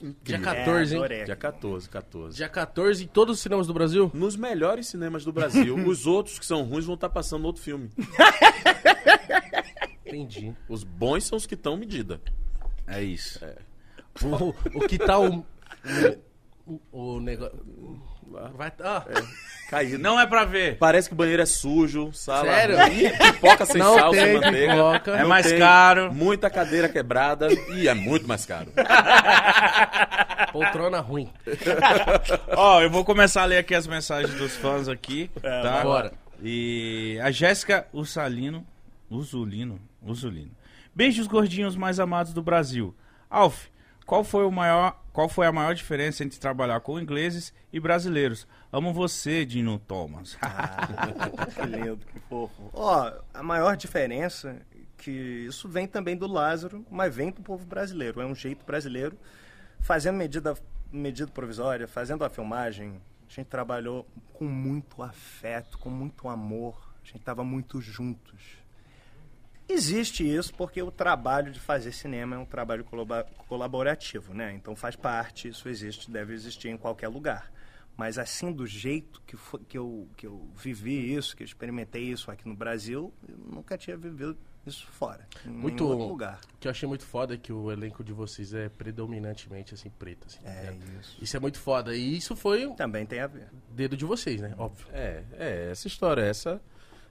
Dia 0.00 0.10
Incrível. 0.36 0.44
14, 0.44 0.94
hein? 0.94 0.98
adorei. 1.00 1.24
Dia 1.24 1.36
14, 1.36 1.88
14. 1.88 2.36
Dia 2.36 2.48
14 2.48 3.04
em 3.04 3.06
todos 3.08 3.36
os 3.36 3.42
cinemas 3.42 3.66
do 3.66 3.74
Brasil? 3.74 4.10
Nos 4.14 4.36
melhores 4.36 4.86
cinemas 4.86 5.24
do 5.24 5.32
Brasil. 5.32 5.74
Os 5.88 6.06
outros 6.06 6.38
que 6.38 6.46
são 6.46 6.62
ruins 6.62 6.84
vão 6.84 6.94
estar 6.94 7.08
passando 7.08 7.44
outro 7.46 7.62
filme. 7.62 7.90
Entendi. 10.06 10.54
Os 10.68 10.84
bons 10.84 11.24
são 11.24 11.36
os 11.36 11.46
que 11.46 11.54
estão 11.54 11.76
medida. 11.76 12.20
É 12.86 13.02
isso. 13.02 13.40
O, 14.22 14.48
o 14.78 14.88
que 14.88 14.98
tá 14.98 15.18
o. 15.18 15.44
O, 16.68 16.80
o 17.16 17.20
negócio. 17.20 17.58
Vai. 18.54 18.70
Ah, 18.84 19.02
Caído. 19.70 19.98
Não 19.98 20.20
é 20.20 20.26
pra 20.26 20.44
ver. 20.44 20.76
Parece 20.76 21.08
que 21.08 21.14
o 21.14 21.16
banheiro 21.16 21.40
é 21.42 21.46
sujo, 21.46 22.12
sala. 22.12 22.44
Sério? 22.44 22.76
Ih, 22.92 23.10
pipoca 23.32 23.64
sem 23.64 23.78
não 23.78 23.94
sal, 23.98 24.12
sem 24.12 24.34
manteiga. 24.34 24.72
pipoca. 24.74 25.10
É 25.12 25.22
Não 25.22 25.28
mais 25.28 25.46
tem. 25.46 25.58
caro. 25.58 26.12
Muita 26.12 26.50
cadeira 26.50 26.88
quebrada. 26.90 27.48
E 27.74 27.88
é 27.88 27.94
muito 27.94 28.28
mais 28.28 28.44
caro. 28.44 28.70
Poltrona 30.52 31.00
ruim. 31.00 31.30
Ó, 32.56 32.82
eu 32.82 32.90
vou 32.90 33.04
começar 33.04 33.42
a 33.42 33.46
ler 33.46 33.58
aqui 33.58 33.74
as 33.74 33.86
mensagens 33.86 34.34
dos 34.34 34.56
fãs 34.56 34.88
aqui, 34.88 35.30
tá? 35.42 35.82
Bora. 35.82 36.12
E 36.42 37.18
a 37.22 37.30
Jéssica 37.30 37.86
Ursalino, 37.92 38.66
Usulino, 39.10 39.80
Usulino. 40.02 40.50
Beijos 40.94 41.26
gordinhos 41.26 41.76
mais 41.76 41.98
amados 42.00 42.32
do 42.32 42.42
Brasil. 42.42 42.94
Alf, 43.30 43.66
qual 44.08 44.24
foi 44.24 44.46
o 44.46 44.50
maior, 44.50 44.98
qual 45.12 45.28
foi 45.28 45.46
a 45.46 45.52
maior 45.52 45.74
diferença 45.74 46.24
entre 46.24 46.38
trabalhar 46.38 46.80
com 46.80 46.98
ingleses 46.98 47.52
e 47.70 47.78
brasileiros? 47.78 48.48
Amo 48.72 48.90
você, 48.90 49.44
Dino 49.44 49.78
Thomas. 49.78 50.34
Que 51.54 51.66
lindo, 51.66 52.06
que 52.06 52.18
fofo. 52.20 52.70
Ó, 52.72 53.12
a 53.34 53.42
maior 53.42 53.76
diferença 53.76 54.62
que 54.96 55.10
isso 55.10 55.68
vem 55.68 55.86
também 55.86 56.16
do 56.16 56.26
Lázaro, 56.26 56.86
mas 56.90 57.14
vem 57.14 57.30
do 57.30 57.42
povo 57.42 57.66
brasileiro. 57.66 58.18
É 58.22 58.24
um 58.24 58.34
jeito 58.34 58.64
brasileiro 58.64 59.14
fazendo 59.80 60.16
medida, 60.16 60.56
medida 60.90 61.30
provisória, 61.30 61.86
fazendo 61.86 62.24
a 62.24 62.30
filmagem. 62.30 62.98
A 63.28 63.30
gente 63.30 63.48
trabalhou 63.48 64.06
com 64.32 64.46
muito 64.46 65.02
afeto, 65.02 65.76
com 65.76 65.90
muito 65.90 66.30
amor. 66.30 66.94
A 67.02 67.06
gente 67.06 67.18
estava 67.18 67.44
muito 67.44 67.78
juntos. 67.78 68.57
Existe 69.68 70.24
isso 70.26 70.52
porque 70.54 70.82
o 70.82 70.90
trabalho 70.90 71.52
de 71.52 71.60
fazer 71.60 71.92
cinema 71.92 72.36
é 72.36 72.38
um 72.38 72.46
trabalho 72.46 72.84
colaborativo, 73.46 74.32
né? 74.34 74.52
Então 74.54 74.74
faz 74.74 74.96
parte, 74.96 75.48
isso 75.48 75.68
existe, 75.68 76.10
deve 76.10 76.32
existir 76.34 76.68
em 76.68 76.76
qualquer 76.76 77.08
lugar. 77.08 77.50
Mas 77.96 78.16
assim, 78.16 78.52
do 78.52 78.66
jeito 78.66 79.20
que, 79.26 79.36
fo- 79.36 79.58
que, 79.58 79.76
eu, 79.76 80.08
que 80.16 80.26
eu 80.26 80.48
vivi 80.54 81.12
isso, 81.14 81.36
que 81.36 81.42
eu 81.42 81.44
experimentei 81.44 82.04
isso 82.04 82.30
aqui 82.30 82.46
no 82.48 82.54
Brasil, 82.54 83.12
eu 83.28 83.36
nunca 83.36 83.76
tinha 83.76 83.96
vivido 83.96 84.38
isso 84.64 84.86
fora, 84.86 85.26
em 85.44 85.50
Muito- 85.50 85.82
nenhum 85.84 85.96
outro 85.96 86.08
lugar. 86.08 86.40
O 86.54 86.58
que 86.58 86.68
eu 86.68 86.70
achei 86.70 86.86
muito 86.88 87.04
foda 87.04 87.34
é 87.34 87.36
que 87.36 87.52
o 87.52 87.72
elenco 87.72 88.04
de 88.04 88.12
vocês 88.12 88.54
é 88.54 88.68
predominantemente 88.68 89.74
assim, 89.74 89.90
preto. 89.90 90.26
Assim, 90.28 90.38
É 90.44 90.70
ligado? 90.70 91.00
isso. 91.00 91.18
Isso 91.20 91.36
é 91.36 91.40
muito 91.40 91.58
foda. 91.58 91.94
E 91.96 92.16
isso 92.16 92.36
foi 92.36 92.66
o 92.66 92.74
Também 92.74 93.04
tem 93.04 93.18
a 93.20 93.26
ver. 93.26 93.48
dedo 93.70 93.96
de 93.96 94.04
vocês, 94.04 94.40
né? 94.40 94.54
Óbvio. 94.56 94.86
É, 94.92 95.24
é, 95.32 95.70
essa 95.72 95.88
história, 95.88 96.22
essa. 96.22 96.60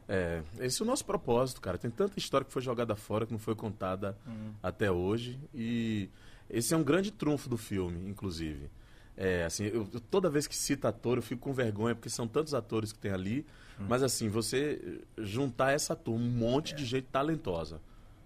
É, 0.10 0.42
esse 0.60 0.82
é 0.82 0.86
o 0.86 0.88
nosso 0.88 1.06
propósito, 1.06 1.60
cara. 1.60 1.78
Tem 1.78 1.92
tanta 1.92 2.18
história 2.18 2.46
que 2.46 2.52
foi 2.52 2.62
jogada 2.62 2.96
fora 2.96 3.26
que 3.26 3.32
não 3.32 3.40
foi 3.40 3.56
contada 3.56 4.18
até 4.64 4.92
hoje. 4.92 5.40
E 5.54 6.10
esse 6.50 6.74
é 6.74 6.78
um 6.78 6.84
grande 6.84 7.12
trunfo 7.12 7.50
do 7.50 7.58
filme, 7.58 8.10
inclusive. 8.10 8.70
É, 9.18 9.46
assim, 9.46 9.66
eu, 9.66 9.86
toda 10.12 10.30
vez 10.30 10.46
que 10.46 10.56
cita 10.56 10.90
ator, 10.90 11.18
eu 11.18 11.24
fico 11.24 11.42
com 11.42 11.54
vergonha, 11.54 11.96
porque 11.96 12.10
são 12.10 12.28
tantos 12.28 12.54
atores 12.54 12.94
que 12.94 13.00
tem 13.00 13.12
ali. 13.12 13.46
Mas 13.80 14.02
assim, 14.02 14.28
você 14.28 15.02
juntar 15.18 15.72
essa 15.72 15.96
turma, 15.96 16.26
um 16.26 16.30
monte 16.30 16.74
de 16.74 16.86
gente 16.86 17.06
talentosa. 17.06 17.80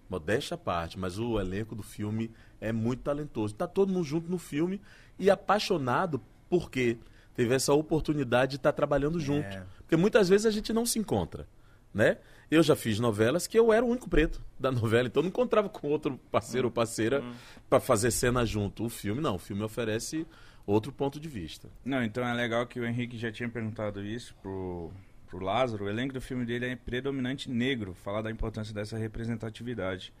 Modéstia 0.08 0.54
à 0.54 0.58
parte, 0.58 0.98
mas 0.98 1.18
o 1.18 1.40
elenco 1.40 1.74
do 1.74 1.82
filme 1.82 2.30
é 2.60 2.72
muito 2.72 3.02
talentoso. 3.02 3.54
Tá 3.54 3.66
todo 3.66 3.92
mundo 3.92 4.04
junto 4.04 4.30
no 4.30 4.38
filme 4.38 4.80
e 5.18 5.30
apaixonado 5.30 6.20
porque 6.48 6.98
teve 7.34 7.54
essa 7.54 7.72
oportunidade 7.72 8.52
de 8.52 8.56
estar 8.56 8.72
trabalhando 8.72 9.18
junto. 9.18 9.46
É. 9.46 9.64
Porque 9.78 9.96
muitas 9.96 10.28
vezes 10.28 10.46
a 10.46 10.50
gente 10.50 10.72
não 10.72 10.84
se 10.84 10.98
encontra, 10.98 11.46
né? 11.94 12.18
Eu 12.50 12.62
já 12.62 12.76
fiz 12.76 12.98
novelas 13.00 13.46
que 13.46 13.58
eu 13.58 13.72
era 13.72 13.84
o 13.84 13.88
único 13.88 14.08
preto 14.10 14.40
da 14.60 14.70
novela, 14.72 15.08
então 15.08 15.20
eu 15.20 15.24
não 15.24 15.28
encontrava 15.30 15.68
com 15.68 15.88
outro 15.88 16.18
parceiro 16.30 16.68
ou 16.68 16.72
parceira 16.72 17.22
para 17.68 17.80
fazer 17.80 18.10
cena 18.10 18.44
junto. 18.44 18.84
O 18.84 18.88
filme 18.90 19.20
não, 19.20 19.36
o 19.36 19.38
filme 19.38 19.62
oferece 19.62 20.26
outro 20.66 20.92
ponto 20.92 21.18
de 21.18 21.28
vista. 21.28 21.68
Não, 21.84 22.02
então 22.04 22.26
é 22.26 22.32
legal 22.34 22.66
que 22.66 22.78
o 22.78 22.84
Henrique 22.84 23.16
já 23.16 23.32
tinha 23.32 23.48
perguntado 23.48 24.04
isso 24.04 24.34
pro, 24.42 24.90
pro 25.28 25.40
Lázaro. 25.44 25.86
O 25.86 25.88
elenco 25.88 26.12
do 26.14 26.20
filme 26.20 26.44
dele 26.44 26.66
é 26.66 26.76
predominante 26.76 27.50
negro, 27.50 27.94
falar 28.04 28.20
da 28.22 28.30
importância 28.30 28.72
dessa 28.74 28.96
representatividade. 28.98 30.12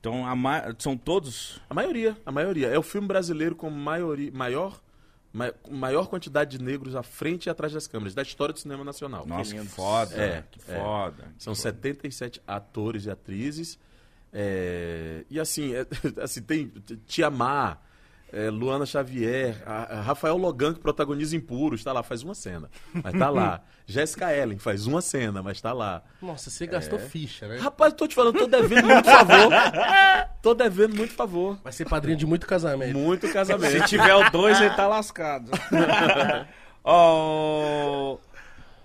Então, 0.00 0.26
a 0.26 0.34
ma- 0.34 0.74
são 0.78 0.96
todos 0.96 1.60
A 1.70 1.74
maioria, 1.74 2.16
a 2.26 2.32
maioria. 2.32 2.66
É 2.68 2.78
o 2.78 2.82
filme 2.82 3.06
brasileiro 3.06 3.54
com 3.54 3.70
maioria, 3.70 4.32
maior, 4.32 4.80
ma- 5.32 5.52
maior 5.70 6.08
quantidade 6.08 6.58
de 6.58 6.64
negros 6.64 6.94
à 6.94 7.02
frente 7.02 7.46
e 7.46 7.50
atrás 7.50 7.72
das 7.72 7.86
câmeras, 7.86 8.14
da 8.14 8.22
história 8.22 8.52
do 8.52 8.58
cinema 8.58 8.84
nacional. 8.84 9.26
Nossa, 9.26 9.54
que 9.54 9.64
foda. 9.66 10.14
É, 10.14 10.44
que 10.50 10.60
é. 10.70 10.78
foda. 10.78 11.32
São 11.38 11.54
77 11.54 12.42
atores 12.46 13.06
e 13.06 13.10
atrizes. 13.10 13.78
É, 14.32 15.24
e 15.30 15.38
assim, 15.38 15.74
é, 15.74 15.86
assim 16.22 16.42
tem 16.42 16.72
Tiamar, 17.06 17.80
é, 18.32 18.48
Luana 18.50 18.86
Xavier, 18.86 19.62
a- 19.66 19.98
a 19.98 20.00
Rafael 20.00 20.36
Logan, 20.36 20.72
que 20.74 20.80
protagoniza 20.80 21.36
Impuros, 21.36 21.80
está 21.80 21.92
lá, 21.92 22.02
faz 22.02 22.22
uma 22.22 22.34
cena, 22.34 22.70
mas 22.94 23.12
tá 23.18 23.28
lá. 23.28 23.60
Jéssica 23.86 24.34
Ellen 24.34 24.58
faz 24.58 24.86
uma 24.86 25.02
cena, 25.02 25.42
mas 25.42 25.60
tá 25.60 25.72
lá. 25.72 26.02
Nossa, 26.22 26.48
você 26.48 26.66
gastou 26.66 26.98
ficha, 26.98 27.46
né? 27.48 27.58
Rapaz, 27.58 27.92
tô 27.92 28.06
te 28.06 28.14
falando, 28.14 28.38
tô 28.38 28.46
devendo 28.46 28.86
muito 28.86 29.04
favor. 29.04 29.52
Tô 30.42 30.54
devendo 30.54 30.96
muito 30.96 31.12
favor. 31.14 31.56
Vai 31.62 31.72
ser 31.72 31.88
padrinho 31.88 32.16
de 32.16 32.26
muito 32.26 32.48
casamento. 32.48 32.98
Muito 32.98 33.28
Se 33.28 33.32
casamento. 33.32 33.86
tiver 33.86 34.12
o 34.12 34.28
dois, 34.30 34.60
ele 34.60 34.74
tá 34.74 34.88
lascado. 34.88 35.52
Ó, 36.82 38.18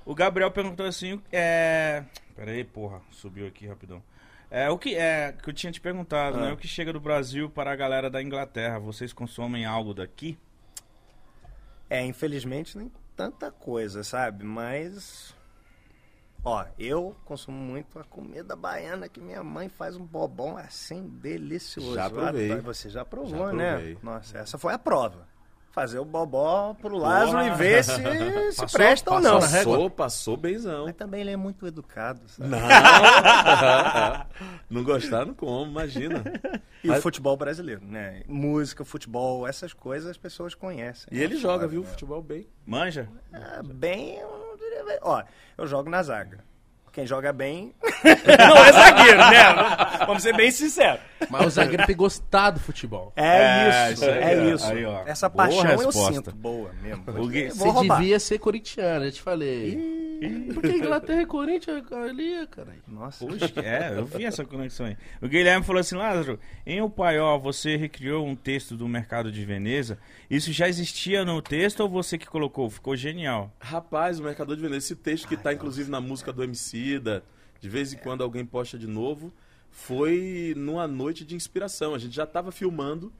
o 0.06 0.14
Gabriel 0.16 0.52
perguntou 0.52 0.86
assim, 0.86 1.20
é... 1.32 2.04
Pera 2.36 2.52
aí, 2.52 2.64
porra, 2.64 3.02
subiu 3.12 3.48
aqui 3.48 3.66
rapidão. 3.68 4.04
É, 4.50 4.70
o 4.70 4.78
que 4.78 4.96
é 4.96 5.34
que 5.34 5.50
eu 5.50 5.54
tinha 5.54 5.72
te 5.72 5.82
perguntado, 5.82 6.38
né? 6.40 6.54
O 6.54 6.58
que 6.58 6.68
chega 6.68 6.94
do 6.94 7.00
Brasil 7.02 7.50
para 7.50 7.72
a 7.72 7.76
galera 7.76 8.10
da 8.10 8.22
Inglaterra? 8.22 8.80
Vocês 8.80 9.12
consomem 9.12 9.66
algo 9.66 9.94
daqui? 9.94 10.38
É, 11.90 12.06
infelizmente 12.06 12.78
nem 12.78 12.92
tanta 13.16 13.52
coisa, 13.52 14.04
sabe? 14.04 14.44
Mas. 14.46 15.36
Ó, 16.46 16.64
eu 16.80 17.14
consumo 17.26 17.58
muito 17.58 18.00
a 18.00 18.06
comida 18.06 18.56
baiana 18.56 19.10
que 19.10 19.20
minha 19.20 19.44
mãe 19.44 19.68
faz 19.68 19.98
um 19.98 20.06
bobão 20.06 20.56
assim 20.58 21.08
delicioso. 21.10 21.96
Já 21.96 22.10
provei. 22.10 22.52
Ah, 22.54 22.62
Você 22.62 22.90
já 22.90 23.04
provou, 23.04 23.48
Já 23.48 23.54
né? 23.54 23.72
provei. 23.74 23.98
Nossa, 24.02 24.38
essa 24.38 24.58
foi 24.58 24.74
a 24.74 24.80
prova. 24.80 25.28
Fazer 25.78 26.00
o 26.00 26.06
bobó 26.06 26.74
pro 26.82 26.98
Lázaro 26.98 27.46
e 27.46 27.52
ver 27.52 27.84
se, 27.84 27.92
se 28.52 28.58
Passou? 28.58 28.68
presta 28.80 29.14
ou 29.14 29.20
não. 29.20 29.40
Passou, 29.40 29.90
passou 29.92 30.36
benzão. 30.36 30.86
Mas 30.86 30.96
também 30.96 31.22
ele 31.22 31.30
é 31.30 31.38
muito 31.38 31.68
educado, 31.68 32.20
sabe? 32.28 32.50
Não. 32.50 32.58
não 34.72 34.84
gostar, 34.84 35.24
não 35.24 35.36
como, 35.36 35.70
imagina. 35.70 36.24
E 36.84 36.88
Mas- 36.88 36.98
o 36.98 37.02
futebol 37.04 37.38
brasileiro, 37.38 37.82
né? 37.86 38.24
Música, 38.28 38.84
futebol, 38.84 39.48
essas 39.48 39.72
coisas 39.72 40.10
as 40.10 40.18
pessoas 40.18 40.56
conhecem. 40.56 41.06
E 41.12 41.22
ele 41.22 41.36
É 41.36 41.40
joga, 41.40 41.68
viu, 41.68 41.82
né? 41.82 41.88
futebol 41.90 42.24
bem. 42.24 42.48
Manja? 42.66 43.08
Bem, 43.76 44.18
eu 44.18 44.28
não 44.30 44.58
diria 44.58 44.84
bem. 44.84 44.98
Ó, 45.04 45.22
eu 45.60 45.68
jogo 45.68 45.92
na 45.92 46.02
zaga. 46.02 46.40
Quem 46.98 47.06
joga 47.06 47.32
bem 47.32 47.76
não 48.04 48.58
é 48.58 48.74
zagueiro, 48.74 49.20
né? 49.20 49.44
Vamos 50.08 50.24
ser 50.24 50.36
bem 50.36 50.50
sinceros. 50.50 51.00
Mas 51.30 51.46
o 51.46 51.50
zagueiro 51.52 51.86
tem 51.86 51.96
gostado 51.96 52.58
do 52.58 52.66
futebol. 52.66 53.14
É, 53.16 53.90
É, 53.90 53.92
isso, 53.92 54.04
é 54.04 54.36
ó. 54.36 54.56
isso. 54.56 54.66
Aí. 54.66 54.84
Essa 55.06 55.30
Boa 55.30 55.46
paixão 55.46 55.64
resposta. 55.64 56.00
eu 56.00 56.14
sinto. 56.16 56.32
Boa 56.36 56.72
mesmo. 56.82 57.04
Vou 57.06 57.30
Você 57.30 57.88
devia 57.88 58.20
ser 58.20 58.40
corintiano, 58.40 59.06
eu 59.06 59.12
te 59.12 59.22
falei. 59.22 60.17
Porque 60.54 60.70
Inglaterra 60.72 61.22
e 61.22 61.26
Corinthians 61.26 61.92
ali, 61.92 62.48
cara. 62.48 62.76
Nossa. 62.88 63.26
Puxa, 63.26 63.54
é, 63.62 63.98
eu 63.98 64.06
vi 64.06 64.26
essa 64.26 64.44
conexão 64.46 64.86
aí. 64.86 64.98
O 65.22 65.28
Guilherme 65.28 65.66
falou 65.66 65.80
assim, 65.80 65.96
Lázaro, 65.96 66.40
em 66.66 66.82
O 66.82 66.90
Paió 66.90 67.38
você 67.38 67.76
recriou 67.76 68.26
um 68.26 68.36
texto 68.36 68.76
do 68.76 68.88
Mercado 68.88 69.32
de 69.32 69.44
Veneza. 69.46 69.98
Isso 70.30 70.52
já 70.52 70.68
existia 70.68 71.24
no 71.24 71.42
texto 71.42 71.82
ou 71.82 71.90
você 71.90 72.18
que 72.18 72.26
colocou? 72.26 72.70
Ficou 72.70 72.96
genial. 72.96 73.52
Rapaz, 73.60 74.20
o 74.20 74.24
Mercador 74.24 74.56
de 74.56 74.62
Veneza, 74.62 74.86
esse 74.86 74.96
texto 74.96 75.28
que 75.28 75.38
tá 75.38 75.54
inclusive 75.54 75.90
na 75.92 76.02
música 76.02 76.32
do 76.34 76.44
Emicida, 76.44 77.24
de 77.60 77.70
vez 77.70 77.94
em 77.94 77.98
quando 77.98 78.24
alguém 78.24 78.46
posta 78.46 78.78
de 78.78 78.88
novo, 78.88 79.32
foi 79.72 80.54
numa 80.58 80.88
noite 80.88 81.24
de 81.26 81.36
inspiração. 81.36 81.94
A 81.94 82.00
gente 82.00 82.16
já 82.16 82.26
tava 82.26 82.52
filmando, 82.52 83.12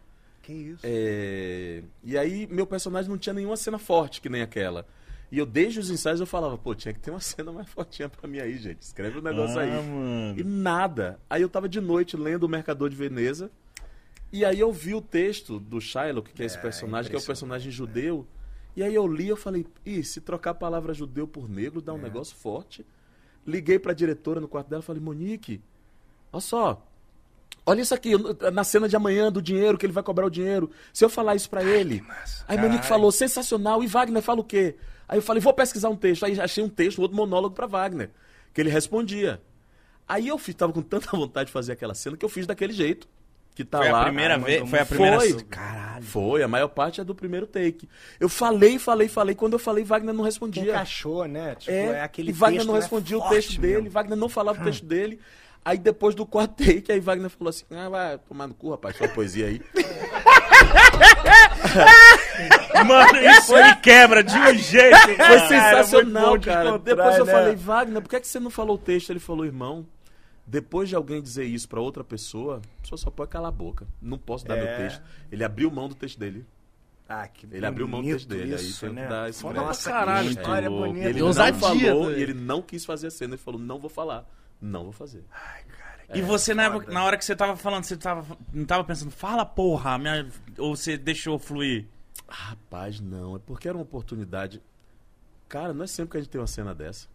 Que 0.42 0.54
isso. 0.54 0.80
é, 0.84 1.84
e 2.04 2.18
aí 2.18 2.48
meu 2.50 2.66
personagem 2.66 3.10
não 3.10 3.18
tinha 3.18 3.34
nenhuma 3.34 3.58
cena 3.58 3.78
forte 3.78 4.22
que 4.22 4.30
nem 4.30 4.42
aquela. 4.42 4.86
E 5.32 5.38
eu, 5.38 5.46
desde 5.46 5.80
os 5.80 5.90
ensaios, 5.90 6.20
eu 6.20 6.26
falava, 6.26 6.58
pô, 6.58 6.74
tinha 6.74 6.94
que 6.94 7.00
ter 7.00 7.12
uma 7.12 7.20
cena 7.22 7.52
mais 7.52 7.70
fortinha 7.70 8.08
pra 8.08 8.28
mim 8.28 8.40
aí, 8.40 8.58
gente. 8.58 8.82
Escreve 8.82 9.20
o 9.20 9.22
negócio 9.22 9.60
aí. 9.60 9.72
Ah, 9.72 9.82
mano. 9.82 10.40
E 10.40 10.44
nada. 10.44 11.20
Aí 11.30 11.42
eu 11.42 11.50
tava 11.50 11.68
de 11.68 11.82
noite 11.82 12.16
lendo 12.16 12.44
O 12.44 12.50
Mercador 12.50 12.90
de 12.90 12.96
Veneza. 12.96 13.52
E 14.32 14.44
aí 14.44 14.60
eu 14.60 14.72
vi 14.72 14.94
o 14.94 15.02
texto 15.02 15.60
do 15.60 15.80
Shylock, 15.80 16.34
que 16.34 16.44
é 16.44 16.46
esse 16.46 16.58
É, 16.58 16.62
personagem, 16.62 17.10
que 17.10 17.16
é 17.16 17.20
o 17.20 17.26
personagem 17.26 17.72
judeu. 17.72 18.26
E 18.76 18.84
aí 18.84 18.94
eu 18.94 19.08
li, 19.08 19.28
eu 19.28 19.38
falei, 19.38 19.66
ih, 19.86 20.04
se 20.04 20.22
trocar 20.22 20.52
a 20.52 20.54
palavra 20.54 20.94
judeu 20.94 21.28
por 21.28 21.50
negro 21.50 21.82
dá 21.82 21.94
um 21.94 21.98
negócio 21.98 22.36
forte. 22.36 22.86
Liguei 23.46 23.80
pra 23.80 23.94
diretora 23.94 24.40
no 24.42 24.48
quarto 24.48 24.68
dela 24.70 24.82
e 24.82 24.86
falei, 24.86 25.02
Monique, 25.02 25.62
olha 26.32 26.42
só, 26.42 26.86
olha 27.68 27.82
isso 27.82 27.94
aqui, 27.94 28.14
na 28.52 28.64
cena 28.64 28.88
de 28.90 28.96
amanhã 28.96 29.32
do 29.32 29.42
dinheiro, 29.42 29.78
que 29.78 29.86
ele 29.86 29.94
vai 29.94 30.02
cobrar 30.02 30.26
o 30.26 30.30
dinheiro. 30.32 30.72
Se 30.92 31.06
eu 31.06 31.10
falar 31.10 31.36
isso 31.36 31.50
pra 31.50 31.64
ele. 31.64 32.02
Aí 32.48 32.58
Monique 32.58 32.86
falou, 32.86 33.12
sensacional, 33.12 33.84
e 33.84 33.88
Wagner 33.88 34.24
fala 34.24 34.40
o 34.40 34.44
quê? 34.44 34.76
Aí 35.08 35.18
eu 35.20 35.22
falei, 35.22 35.42
vou 35.42 35.54
pesquisar 35.54 35.90
um 35.90 35.96
texto. 35.96 36.26
Aí 36.26 36.40
achei 36.40 36.64
um 36.64 36.70
texto, 36.70 36.98
um 37.00 37.02
outro 37.04 37.16
monólogo 37.16 37.54
pra 37.54 37.68
Wagner, 37.68 38.10
que 38.54 38.60
ele 38.62 38.70
respondia. 38.70 39.42
Aí 40.08 40.28
eu 40.30 40.38
fiz, 40.38 40.56
tava 40.56 40.72
com 40.74 40.82
tanta 40.82 41.10
vontade 41.16 41.48
de 41.48 41.52
fazer 41.54 41.74
aquela 41.74 41.94
cena 41.94 42.16
que 42.18 42.24
eu 42.26 42.30
fiz 42.30 42.48
daquele 42.48 42.74
jeito. 42.74 43.08
Que 43.54 43.66
tá 43.66 43.80
Foi 43.80 43.92
lá. 43.92 44.02
a 44.02 44.04
primeira 44.06 44.36
Ah, 44.36 44.38
vez? 44.38 44.70
Foi 44.70 44.80
a 44.80 44.86
primeira. 44.86 45.20
Foi. 45.20 45.44
Caralho. 45.46 46.04
Foi, 46.06 46.44
a 46.44 46.48
maior 46.48 46.68
parte 46.68 47.02
é 47.02 47.04
do 47.04 47.16
primeiro 47.16 47.48
take. 47.48 47.90
Eu 48.20 48.30
falei, 48.30 48.78
falei, 48.78 49.08
falei. 49.08 49.34
Quando 49.34 49.54
eu 49.54 49.60
falei, 49.60 49.84
Wagner 49.84 50.14
não 50.14 50.24
respondia. 50.24 50.74
Encaixou, 50.74 51.26
né? 51.26 51.56
Tipo, 51.56 51.72
É, 51.72 51.86
é, 51.88 52.02
aquele 52.04 52.30
e 52.30 52.34
Wagner 52.34 52.60
texto, 52.60 52.68
não 52.68 52.76
né, 52.76 52.80
respondia 52.82 53.18
o 53.18 53.22
forte 53.22 53.34
texto 53.36 53.60
dele. 53.60 53.90
Wagner 53.90 54.16
não 54.16 54.30
falava 54.30 54.62
o 54.62 54.64
texto 54.64 54.86
dele. 54.86 55.20
Aí 55.68 55.78
depois 55.78 56.16
do 56.16 56.26
quarto 56.26 56.56
take, 56.64 56.90
aí 56.94 57.00
Wagner 57.02 57.30
falou 57.30 57.50
assim: 57.50 57.66
Ah, 57.72 57.90
vai 57.90 58.18
tomar 58.20 58.48
no 58.48 58.54
cu, 58.54 58.72
rapaz, 58.72 58.96
sua 58.96 59.10
poesia 59.10 59.48
aí. 59.48 59.62
Mano, 62.88 63.20
isso 63.20 63.58
ele 63.58 63.76
quebra 63.76 64.24
de 64.24 64.34
um 64.34 64.54
jeito. 64.54 64.98
Foi 64.98 65.16
cara. 65.18 65.48
sensacional, 65.50 66.40
cara. 66.40 66.80
Depois 66.80 67.18
eu 67.18 67.26
né? 67.26 67.32
falei, 67.34 67.56
Wagner, 67.56 68.02
por 68.02 68.10
que, 68.10 68.16
é 68.16 68.22
que 68.22 68.28
você 68.30 68.40
não 68.40 68.50
falou 68.50 68.78
o 68.78 68.80
texto? 68.80 69.10
Ele 69.10 69.20
falou, 69.20 69.46
irmão, 69.46 69.86
depois 70.46 70.88
de 70.88 70.96
alguém 70.96 71.22
dizer 71.22 71.44
isso 71.44 71.68
pra 71.68 71.82
outra 71.82 72.02
pessoa, 72.02 72.62
a 72.80 72.82
pessoa 72.82 72.98
só 72.98 73.10
pode 73.10 73.30
calar 73.30 73.50
a 73.50 73.52
boca. 73.52 73.86
Não 74.02 74.18
posso 74.18 74.46
dar 74.46 74.58
É. 74.58 74.64
meu 74.64 74.78
texto. 74.78 75.02
Ele 75.30 75.44
abriu 75.44 75.70
mão 75.70 75.90
do 75.90 75.96
texto 75.96 76.18
dele. 76.18 76.46
Ah, 77.10 77.28
que 77.28 77.46
Ele 77.52 77.66
abriu 77.66 77.90
mão 77.90 78.02
do 78.02 78.08
texto 78.08 78.30
dele, 78.30 78.56
aí 78.56 78.66
Isso, 78.66 78.88
que 78.88 78.94
né? 78.94 79.06
dar 79.08 79.30
esse 79.30 79.42
Foda 79.42 79.62
Caralho, 79.84 80.30
história. 80.30 80.68
E 80.68 80.70
bonita. 80.70 81.10
ele 81.10 81.20
E 81.20 81.22
não 81.22 81.34
falou, 81.34 82.12
e 82.12 82.22
ele 82.22 82.34
não 82.34 82.62
quis 82.62 82.86
fazer 82.86 83.08
a 83.08 83.12
cena. 83.12 83.34
Ele 83.34 83.42
falou, 83.42 83.60
não 83.60 83.80
vou 83.80 83.90
falar. 83.90 84.26
Não 84.62 84.84
vou 84.84 84.92
fazer. 84.92 85.24
E 86.14 86.22
você, 86.22 86.54
na, 86.54 86.64
época- 86.66 86.92
na 86.92 87.04
hora 87.04 87.18
que 87.18 87.26
você 87.26 87.36
tava 87.36 87.56
falando, 87.58 87.84
você 87.84 87.98
tava, 87.98 88.38
não 88.54 88.66
tava 88.66 88.84
pensando, 88.84 89.12
fala 89.12 89.46
porra, 89.46 89.98
minha... 89.98 90.28
ou 90.58 90.76
você 90.76 90.98
deixou 90.98 91.38
fluir? 91.38 91.86
Rapaz, 92.28 93.00
não. 93.00 93.36
É 93.36 93.40
porque 93.40 93.68
era 93.68 93.78
uma 93.78 93.84
oportunidade. 93.84 94.62
Cara, 95.50 95.74
não 95.74 95.84
é 95.84 95.88
sempre 95.88 96.12
que 96.12 96.18
a 96.18 96.20
gente 96.22 96.30
tem 96.30 96.40
uma 96.42 96.48
cena 96.48 96.74
dessa. 96.74 97.08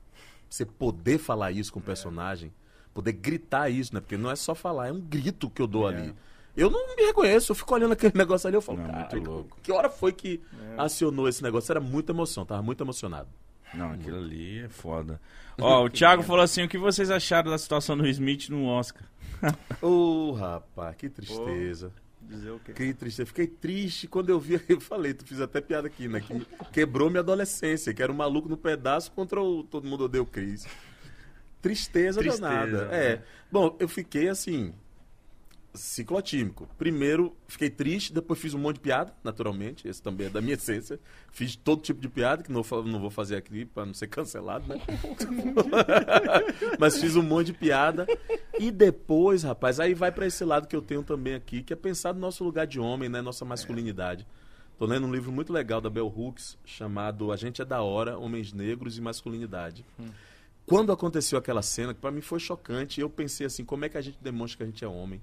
Você 0.49 0.65
poder 0.67 1.19
falar 1.19 1.53
isso 1.53 1.73
com 1.73 1.81
o 1.81 1.83
personagem, 1.83 2.53
poder 2.93 3.13
gritar 3.13 3.71
isso, 3.71 3.95
né? 3.95 4.01
Porque 4.01 4.17
não 4.19 4.31
é 4.31 4.37
só 4.37 4.55
falar, 4.55 4.89
é 4.89 4.93
um 4.93 5.01
grito 5.01 5.49
que 5.49 5.61
eu 5.63 5.67
dou 5.67 5.87
ali. 5.87 6.15
Eu 6.55 6.71
não 6.71 6.95
me 6.95 7.03
reconheço, 7.07 7.53
eu 7.53 7.57
fico 7.57 7.75
olhando 7.75 7.93
aquele 7.93 8.13
negócio 8.17 8.47
ali, 8.47 8.57
eu 8.57 8.61
falo, 8.61 8.77
Não, 8.79 8.85
muito 8.93 9.09
cara, 9.09 9.23
louco. 9.23 9.57
que 9.63 9.73
hora 9.73 9.89
foi 9.89 10.13
que 10.13 10.39
acionou 10.77 11.27
esse 11.27 11.43
negócio? 11.43 11.73
Era 11.73 11.81
muita 11.81 12.13
emoção, 12.13 12.45
tava 12.45 12.61
muito 12.63 12.83
emocionado. 12.85 13.29
Não, 13.75 13.93
aquilo 13.93 14.19
ali 14.19 14.61
é 14.61 14.69
foda. 14.69 15.21
Ó, 15.61 15.85
o 15.85 15.91
Thiago 15.91 16.23
falou 16.23 16.43
assim, 16.43 16.65
o 16.65 16.69
que 16.69 16.79
vocês 16.79 17.11
acharam 17.11 17.51
da 17.51 17.59
situação 17.59 17.97
do 17.97 18.07
Smith 18.07 18.49
no 18.49 18.67
Oscar? 18.67 19.05
Ô, 19.81 20.33
rapaz, 20.33 20.97
que 20.97 21.09
tristeza. 21.09 21.93
Dizer 22.21 22.51
o 22.51 22.61
quê? 22.61 22.73
Que 22.73 22.95
tristeza. 22.95 23.27
Fiquei 23.27 23.47
triste 23.47 24.07
quando 24.07 24.31
eu 24.31 24.39
vi. 24.39 24.61
Eu 24.69 24.81
falei, 24.81 25.13
tu 25.13 25.25
fiz 25.25 25.41
até 25.41 25.61
piada 25.61 25.87
aqui, 25.87 26.09
né? 26.09 26.21
Que 26.21 26.47
quebrou 26.73 27.11
minha 27.11 27.21
adolescência, 27.21 27.93
que 27.93 28.03
era 28.03 28.13
um 28.13 28.17
maluco 28.17 28.49
no 28.49 28.57
pedaço 28.57 29.11
contra 29.13 29.43
o 29.43 29.65
Todo 29.65 29.87
Mundo 29.87 30.05
Odeia 30.05 30.23
o 30.23 30.27
Cris. 30.27 30.67
Tristeza, 31.61 32.21
Tristeza, 32.21 32.43
danada. 32.43 32.87
né? 32.87 32.97
É. 32.97 33.23
Bom, 33.51 33.77
eu 33.79 33.89
fiquei 33.89 34.29
assim. 34.29 34.73
Ciclotímico. 35.75 36.69
Primeiro, 36.77 37.35
fiquei 37.49 37.71
triste, 37.71 38.13
depois 38.13 38.39
fiz 38.39 38.53
um 38.53 38.59
monte 38.59 38.75
de 38.77 38.81
piada, 38.83 39.15
naturalmente. 39.25 39.89
Esse 39.89 40.03
também 40.03 40.27
é 40.27 40.31
da 40.31 40.41
minha 40.41 40.55
essência. 40.57 41.01
Fiz 41.31 41.57
todo 41.57 41.81
tipo 41.81 42.01
de 42.01 42.09
piada, 42.09 42.43
que 42.43 42.53
não, 42.53 42.63
não 42.85 43.01
vou 43.01 43.11
fazer 43.11 43.37
aqui 43.37 43.65
pra 43.65 43.87
não 43.87 43.95
ser 43.95 44.09
cancelado, 44.09 44.69
né? 44.69 44.81
Mas 46.79 47.01
fiz 47.01 47.17
um 47.17 47.23
monte 47.23 47.47
de 47.47 47.53
piada. 47.55 48.07
E 48.59 48.71
depois, 48.71 49.43
rapaz, 49.43 49.81
aí 49.81 49.95
vai 49.95 50.13
pra 50.13 50.27
esse 50.27 50.45
lado 50.45 50.69
que 50.69 50.77
eu 50.77 50.83
tenho 50.83 51.03
também 51.03 51.35
aqui, 51.35 51.63
que 51.63 51.73
é 51.73 51.77
pensar 51.77 52.13
no 52.13 52.21
nosso 52.21 52.45
lugar 52.45 52.67
de 52.67 52.79
homem, 52.79 53.09
né? 53.09 53.23
Nossa 53.23 53.45
masculinidade. 53.45 54.27
Tô 54.79 54.85
lendo 54.85 55.07
um 55.07 55.13
livro 55.13 55.33
muito 55.33 55.53
legal 55.53 55.81
da 55.81 55.89
Bell 55.89 56.13
Hooks, 56.15 56.59
chamado 56.65 57.33
A 57.33 57.37
Gente 57.37 57.63
é 57.63 57.65
da 57.65 57.81
Hora, 57.83 58.19
Homens 58.19 58.53
Negros 58.53 58.99
e 58.99 59.01
Masculinidade. 59.01 59.87
Quando 60.67 60.93
aconteceu 60.93 61.39
aquela 61.39 61.63
cena, 61.63 61.95
que 61.95 62.01
pra 62.01 62.11
mim 62.11 62.21
foi 62.21 62.39
chocante, 62.41 63.01
eu 63.01 63.09
pensei 63.09 63.47
assim, 63.47 63.65
como 63.65 63.85
é 63.85 63.89
que 63.89 63.97
a 63.97 64.01
gente 64.01 64.19
demonstra 64.21 64.59
que 64.59 64.63
a 64.65 64.67
gente 64.67 64.85
é 64.85 64.89
homem? 64.89 65.21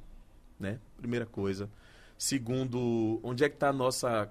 Né? 0.59 0.79
Primeira 0.97 1.25
coisa. 1.25 1.69
Segundo, 2.17 3.19
onde 3.23 3.43
é 3.43 3.49
que 3.49 3.55
tá 3.55 3.69
a 3.69 3.73
nossa 3.73 4.29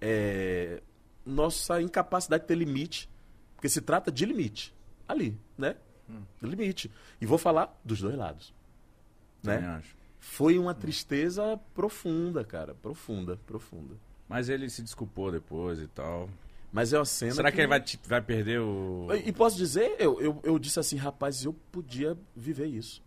é, 0.00 0.82
nossa 1.24 1.80
incapacidade 1.80 2.42
de 2.42 2.48
ter 2.48 2.56
limite? 2.56 3.08
Porque 3.54 3.68
se 3.68 3.80
trata 3.80 4.10
de 4.10 4.24
limite. 4.26 4.74
Ali, 5.08 5.38
né? 5.56 5.76
Limite. 6.42 6.90
E 7.20 7.26
vou 7.26 7.38
falar 7.38 7.78
dos 7.84 8.00
dois 8.00 8.16
lados. 8.16 8.52
Também 9.42 9.60
Né? 9.60 9.68
acho. 9.68 9.96
Foi 10.18 10.58
uma 10.58 10.74
tristeza 10.74 11.58
profunda, 11.74 12.44
cara. 12.44 12.74
Profunda, 12.74 13.38
profunda. 13.46 13.94
Mas 14.28 14.48
ele 14.48 14.68
se 14.68 14.82
desculpou 14.82 15.30
depois 15.30 15.78
e 15.80 15.86
tal. 15.86 16.28
Mas 16.72 16.92
é 16.92 16.98
uma 16.98 17.04
cena. 17.04 17.32
Será 17.32 17.52
que 17.52 17.60
ele 17.60 17.68
vai, 17.68 17.82
vai 18.06 18.20
perder 18.20 18.60
o... 18.60 19.06
E 19.24 19.32
posso 19.32 19.56
dizer, 19.56 19.94
eu, 20.00 20.20
eu, 20.20 20.40
eu 20.42 20.58
disse 20.58 20.80
assim, 20.80 20.96
rapaz, 20.96 21.44
eu 21.44 21.52
podia 21.70 22.18
viver 22.34 22.66
isso. 22.66 23.02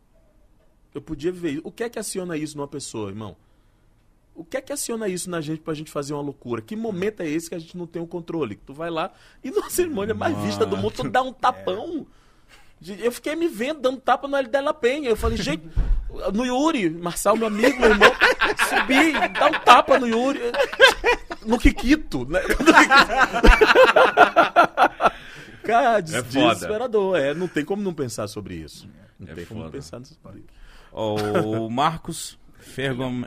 Eu 0.94 1.02
podia 1.02 1.32
viver 1.32 1.52
isso. 1.53 1.61
O 1.64 1.72
que 1.72 1.84
é 1.84 1.90
que 1.90 1.99
aciona 1.99 2.36
isso 2.38 2.57
numa 2.57 2.68
pessoa, 2.68 3.10
irmão? 3.10 3.36
O 4.34 4.44
que 4.44 4.56
é 4.57 4.61
que 4.61 4.72
aciona 4.72 5.07
isso 5.07 5.30
na 5.30 5.41
gente 5.41 5.61
pra 5.61 5.74
gente 5.74 5.91
fazer 5.91 6.14
uma 6.14 6.22
loucura? 6.22 6.61
Que 6.61 6.76
momento 6.76 7.22
é 7.22 7.28
esse 7.28 7.49
que 7.49 7.56
a 7.56 7.60
gente 7.60 7.76
não 7.78 7.86
tem 7.86 8.02
o 8.02 8.07
controle? 8.07 8.56
Tu 8.66 8.74
vai 8.74 8.90
lá 8.90 9.11
e 9.44 9.52
na 9.52 9.70
cerimônia 9.70 10.14
mais 10.16 10.38
vista 10.40 10.66
do 10.66 10.78
mundo, 10.78 10.94
tu 10.94 11.10
dá 11.10 11.22
um 11.22 11.34
tapão. 11.34 12.07
De- 12.82 13.03
Eu 13.03 13.11
fiquei 13.11 13.36
me 13.36 13.48
vendo 13.49 13.82
dando 13.82 13.99
tapa 13.99 14.28
no 14.28 14.38
L 14.38 14.48
Della 14.48 14.74
Penha. 14.74 15.10
Eu 15.10 15.18
falei, 15.18 15.38
gente, 15.38 15.64
no 16.34 16.45
Yuri, 16.45 16.90
Marçal, 16.90 17.36
meu 17.36 17.48
amigo, 17.48 17.78
meu 17.80 17.90
irmão, 17.90 18.11
subi, 18.70 19.11
dá 19.38 19.48
um 19.48 19.60
tapa 19.66 19.99
no 19.99 20.07
Yuri. 20.07 20.40
No 21.45 21.57
Kikito, 21.60 22.26
né? 22.26 22.40
Cara, 25.64 25.99
des 26.02 26.14
É 26.16 26.24
foda. 26.24 26.53
desesperador. 26.56 27.18
É, 27.18 27.34
não 27.34 27.48
tem 27.48 27.64
como 27.66 27.82
não 27.84 27.94
pensar 27.94 28.28
sobre 28.28 28.56
isso. 28.56 28.88
Não 29.20 29.28
É 29.32 29.36
tem 29.36 29.45
como 29.45 29.61
foda. 29.61 29.72
pensar 29.72 30.02
sobre 30.06 30.40
isso. 30.40 30.48
O 30.91 31.70
Marcos 31.70 32.38
Fergom... 32.60 33.24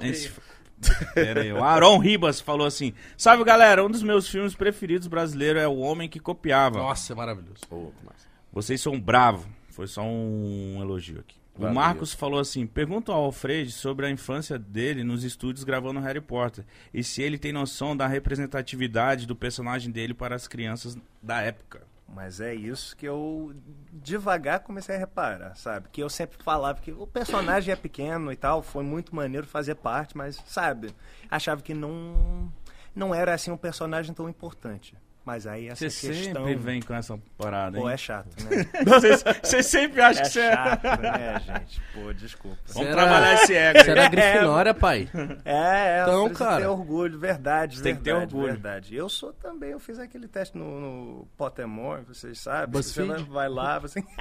Pera 1.14 1.42
aí, 1.42 1.52
o 1.52 1.62
Aaron 1.62 1.98
Ribas 1.98 2.40
falou 2.40 2.66
assim: 2.66 2.92
Salve 3.16 3.44
galera, 3.44 3.84
um 3.84 3.90
dos 3.90 4.02
meus 4.02 4.28
filmes 4.28 4.54
preferidos 4.54 5.06
brasileiro 5.06 5.58
é 5.58 5.68
O 5.68 5.76
Homem 5.76 6.08
que 6.08 6.18
Copiava. 6.18 6.78
Nossa, 6.78 7.12
é 7.12 7.16
maravilhoso. 7.16 7.60
Massa. 8.04 8.26
Vocês 8.52 8.80
são 8.80 9.00
bravos. 9.00 9.46
Foi 9.70 9.86
só 9.86 10.02
um 10.02 10.78
elogio 10.80 11.20
aqui. 11.20 11.36
Valeu. 11.54 11.70
O 11.70 11.74
Marcos 11.74 12.12
falou 12.12 12.40
assim: 12.40 12.66
pergunta 12.66 13.12
ao 13.12 13.24
Alfred 13.24 13.70
sobre 13.70 14.06
a 14.06 14.10
infância 14.10 14.58
dele 14.58 15.04
nos 15.04 15.22
estúdios 15.22 15.64
gravando 15.64 16.00
Harry 16.00 16.20
Potter. 16.20 16.64
E 16.92 17.04
se 17.04 17.22
ele 17.22 17.38
tem 17.38 17.52
noção 17.52 17.96
da 17.96 18.06
representatividade 18.06 19.26
do 19.26 19.36
personagem 19.36 19.90
dele 19.90 20.14
para 20.14 20.34
as 20.34 20.48
crianças 20.48 20.96
da 21.22 21.40
época. 21.40 21.86
Mas 22.14 22.40
é 22.40 22.54
isso 22.54 22.94
que 22.94 23.06
eu 23.06 23.54
devagar 23.90 24.60
comecei 24.60 24.94
a 24.94 24.98
reparar, 24.98 25.56
sabe? 25.56 25.88
Que 25.90 26.02
eu 26.02 26.10
sempre 26.10 26.36
falava 26.42 26.78
que 26.78 26.92
o 26.92 27.06
personagem 27.06 27.72
é 27.72 27.76
pequeno 27.76 28.30
e 28.30 28.36
tal, 28.36 28.62
foi 28.62 28.84
muito 28.84 29.16
maneiro 29.16 29.46
fazer 29.46 29.76
parte, 29.76 30.14
mas, 30.14 30.36
sabe, 30.46 30.94
achava 31.30 31.62
que 31.62 31.72
não 31.72 32.52
não 32.94 33.14
era 33.14 33.32
assim 33.32 33.50
um 33.50 33.56
personagem 33.56 34.12
tão 34.12 34.28
importante. 34.28 34.94
Mas 35.24 35.46
aí 35.46 35.68
essa 35.68 35.88
Você 35.88 36.08
questão 36.08 36.44
sempre 36.46 36.54
vem 36.56 36.82
com 36.82 36.92
essa 36.94 37.16
parada, 37.38 37.76
hein? 37.76 37.82
pô, 37.84 37.88
é 37.88 37.96
chato, 37.96 38.28
né? 38.42 38.66
Você- 38.84 39.16
Você 39.42 39.62
sempre 39.62 40.00
acha 40.00 40.18
É 40.20 40.22
que 40.24 40.28
você 40.30 40.40
é. 40.40 40.52
chato, 40.52 40.82
né, 41.00 41.40
gente? 41.46 41.80
Pô, 41.94 42.12
desculpa. 42.12 42.58
Vamos 42.66 42.88
Será? 42.88 43.02
trabalhar 43.02 43.34
esse 43.34 43.54
ego. 43.54 43.78
Você 43.84 43.90
era 43.92 44.08
Grifinória, 44.08 44.74
pai? 44.74 45.08
É, 45.44 45.98
é, 46.00 46.02
Então, 46.02 46.28
cara. 46.30 46.60
ter 46.62 46.66
orgulho, 46.66 47.18
verdade, 47.20 47.80
tem 47.82 47.94
que 47.94 48.02
ter 48.02 48.10
verdade, 48.10 48.34
orgulho. 48.34 48.52
verdade. 48.52 48.96
Eu 48.96 49.08
sou 49.08 49.32
também, 49.32 49.70
eu 49.70 49.78
fiz 49.78 49.96
aquele 50.00 50.26
teste 50.26 50.58
no, 50.58 50.80
no 50.80 51.26
Pottermore, 51.36 52.02
vocês 52.02 52.40
sabem. 52.40 52.72
Você 52.82 53.04
vai, 53.04 53.22
vai 53.22 53.48
lá, 53.48 53.78
você... 53.78 54.02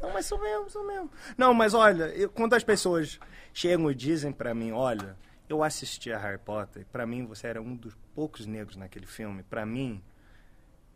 Não, 0.00 0.12
mas 0.12 0.26
sou 0.26 0.40
mesmo, 0.40 0.70
sou 0.70 0.86
mesmo. 0.86 1.10
Não, 1.36 1.52
mas 1.52 1.74
olha, 1.74 2.04
eu- 2.04 2.28
quando 2.28 2.54
as 2.54 2.62
pessoas 2.62 3.18
chegam 3.52 3.90
e 3.90 3.94
dizem 3.94 4.32
pra 4.32 4.54
mim, 4.54 4.72
olha, 4.72 5.16
eu 5.52 5.62
assisti 5.62 6.12
a 6.12 6.18
Harry 6.18 6.38
Potter, 6.38 6.86
pra 6.92 7.06
mim 7.06 7.26
você 7.26 7.48
era 7.48 7.60
um 7.60 7.74
dos 7.74 7.96
poucos 8.14 8.46
negros 8.46 8.76
naquele 8.76 9.06
filme, 9.06 9.42
pra 9.42 9.66
mim 9.66 10.02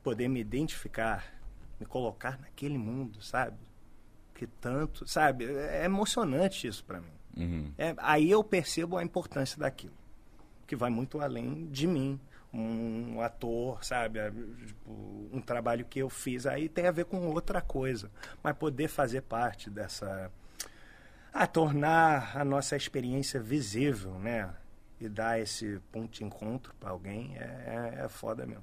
poder 0.02 0.28
me 0.28 0.40
identificar, 0.40 1.24
me 1.80 1.86
colocar 1.86 2.38
naquele 2.38 2.78
mundo, 2.78 3.22
sabe? 3.22 3.56
Que 4.34 4.46
tanto, 4.46 5.06
sabe? 5.08 5.44
É 5.44 5.84
emocionante 5.84 6.66
isso 6.66 6.84
pra 6.84 7.00
mim. 7.00 7.12
Uhum. 7.36 7.72
É, 7.76 7.94
aí 7.98 8.30
eu 8.30 8.44
percebo 8.44 8.96
a 8.96 9.02
importância 9.02 9.58
daquilo, 9.58 9.94
que 10.66 10.76
vai 10.76 10.90
muito 10.90 11.20
além 11.20 11.66
de 11.66 11.86
mim. 11.86 12.20
Um 12.56 13.20
ator, 13.20 13.84
sabe? 13.84 14.20
tipo, 14.64 15.28
um 15.32 15.40
trabalho 15.40 15.84
que 15.84 15.98
eu 15.98 16.08
fiz 16.08 16.46
aí 16.46 16.68
tem 16.68 16.86
a 16.86 16.92
ver 16.92 17.06
com 17.06 17.26
outra 17.26 17.60
coisa. 17.60 18.08
Mas 18.44 18.56
poder 18.56 18.86
fazer 18.86 19.22
parte 19.22 19.68
dessa. 19.68 20.30
A 21.34 21.46
tornar 21.46 22.30
a 22.36 22.44
nossa 22.44 22.76
experiência 22.76 23.40
visível, 23.40 24.12
né? 24.20 24.48
e 25.00 25.08
dar 25.08 25.40
esse 25.40 25.80
ponto 25.92 26.10
de 26.18 26.24
encontro 26.24 26.72
pra 26.80 26.90
alguém 26.90 27.36
é, 27.36 27.42
é, 28.00 28.04
é 28.04 28.08
foda 28.08 28.46
mesmo. 28.46 28.62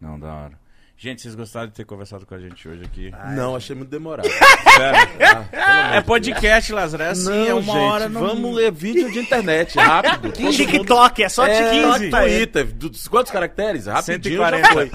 Não, 0.00 0.18
da 0.18 0.34
hora. 0.34 0.58
Gente, 0.96 1.22
vocês 1.22 1.34
gostaram 1.34 1.68
de 1.68 1.72
ter 1.74 1.86
conversado 1.86 2.26
com 2.26 2.34
a 2.34 2.38
gente 2.38 2.68
hoje 2.68 2.82
aqui? 2.84 3.10
Não, 3.34 3.56
achei 3.56 3.74
muito 3.74 3.88
demorado. 3.88 4.28
Sério? 4.76 5.48
Ah, 5.54 5.96
é 5.96 6.02
podcast, 6.02 6.70
Lázaro. 6.74 7.02
É 7.04 7.08
assim, 7.08 7.48
é 7.48 7.54
uma 7.54 7.62
gente, 7.62 7.76
hora 7.78 8.08
no... 8.10 8.20
Vamos 8.20 8.54
ler 8.54 8.70
vídeo 8.70 9.10
de 9.10 9.20
internet, 9.20 9.78
rápido. 9.80 10.30
TikTok, 10.32 11.22
é 11.22 11.28
só 11.30 11.46
É, 11.46 11.70
TikTok. 11.70 12.10
Twitter, 12.10 12.66
dos- 12.74 13.08
quantos 13.08 13.32
caracteres? 13.32 13.86
Rapidinho 13.86 14.42
140. 14.44 14.66
já 14.66 14.72
foi. 14.74 14.90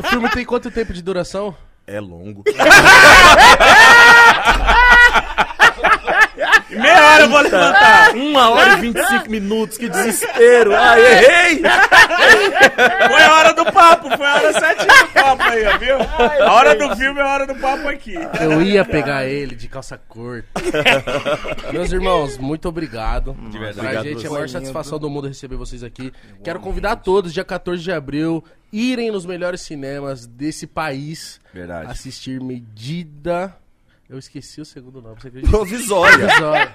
O 0.00 0.02
filme 0.10 0.28
tem 0.30 0.44
quanto 0.44 0.70
tempo 0.70 0.92
de 0.92 1.00
duração? 1.00 1.56
É 1.86 1.98
longo. 2.00 2.44
Meia 6.70 7.12
hora 7.12 7.24
eu 7.24 7.28
vou 7.28 7.40
levantar. 7.40 8.14
Uma 8.14 8.50
hora 8.50 8.72
e 8.74 8.80
25 8.80 9.30
minutos, 9.30 9.76
que 9.78 9.88
desespero. 9.88 10.74
Ai, 10.74 11.00
errei! 11.00 11.62
Foi 13.08 13.22
a 13.22 13.34
hora 13.34 13.52
do 13.52 13.64
papo, 13.72 14.16
foi 14.16 14.26
a 14.26 14.34
hora 14.34 14.52
certinha 14.52 15.04
do 15.04 15.08
papo 15.12 15.42
aí, 15.42 15.64
ó, 15.64 15.78
viu? 15.78 15.96
A 16.46 16.52
hora 16.52 16.74
do 16.74 16.96
filme 16.96 17.20
é 17.20 17.22
a 17.22 17.32
hora 17.32 17.46
do 17.46 17.54
papo 17.56 17.88
aqui. 17.88 18.14
Eu 18.40 18.62
ia 18.62 18.84
pegar 18.84 19.26
ele 19.26 19.54
de 19.54 19.68
calça 19.68 19.98
curta. 19.98 20.48
Meus 21.72 21.92
irmãos, 21.92 22.38
muito 22.38 22.68
obrigado. 22.68 23.34
De 23.50 23.58
verdade. 23.58 23.74
Pra 23.74 23.84
Obrigado 23.84 24.04
gente 24.04 24.24
é 24.24 24.28
a 24.28 24.32
maior 24.32 24.48
satisfação 24.48 24.98
do 24.98 25.10
mundo 25.10 25.28
receber 25.28 25.56
vocês 25.56 25.82
aqui. 25.82 26.12
Quero 26.42 26.60
convidar 26.60 26.96
todos, 26.96 27.32
dia 27.32 27.44
14 27.44 27.82
de 27.82 27.92
abril, 27.92 28.42
irem 28.72 29.10
nos 29.10 29.26
melhores 29.26 29.60
cinemas 29.60 30.26
desse 30.26 30.66
país 30.66 31.40
Verdade. 31.52 31.90
assistir 31.90 32.40
Medida. 32.40 33.54
Eu 34.08 34.18
esqueci 34.18 34.60
o 34.60 34.64
segundo 34.66 35.00
nome, 35.00 35.16
você 35.20 35.28
acredita? 35.28 35.50
Provisória. 35.50 36.18
Provisória. 36.18 36.72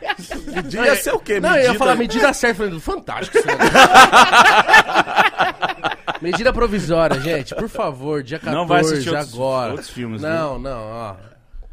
Podia 0.63 0.95
ser 0.95 1.13
o 1.13 1.19
quê? 1.19 1.39
Não, 1.39 1.49
eu 1.51 1.55
ia 1.55 1.61
Medida? 1.61 1.79
falar 1.79 1.95
medida 1.95 2.33
certa, 2.33 2.57
falando, 2.57 2.81
fantástico 2.81 3.37
esse. 3.37 3.47
Medida 6.21 6.51
provisória, 6.51 7.19
gente, 7.21 7.55
por 7.55 7.69
favor, 7.69 8.21
dia 8.23 8.39
14, 8.39 8.57
Não 8.57 8.67
vai 8.67 8.81
assistir 8.81 9.09
outros- 9.09 9.33
agora. 9.33 9.71
outros 9.71 9.89
filmes, 9.89 10.21
Não, 10.21 10.59
não, 10.59 10.79
ó. 10.81 11.13
Você 11.13 11.19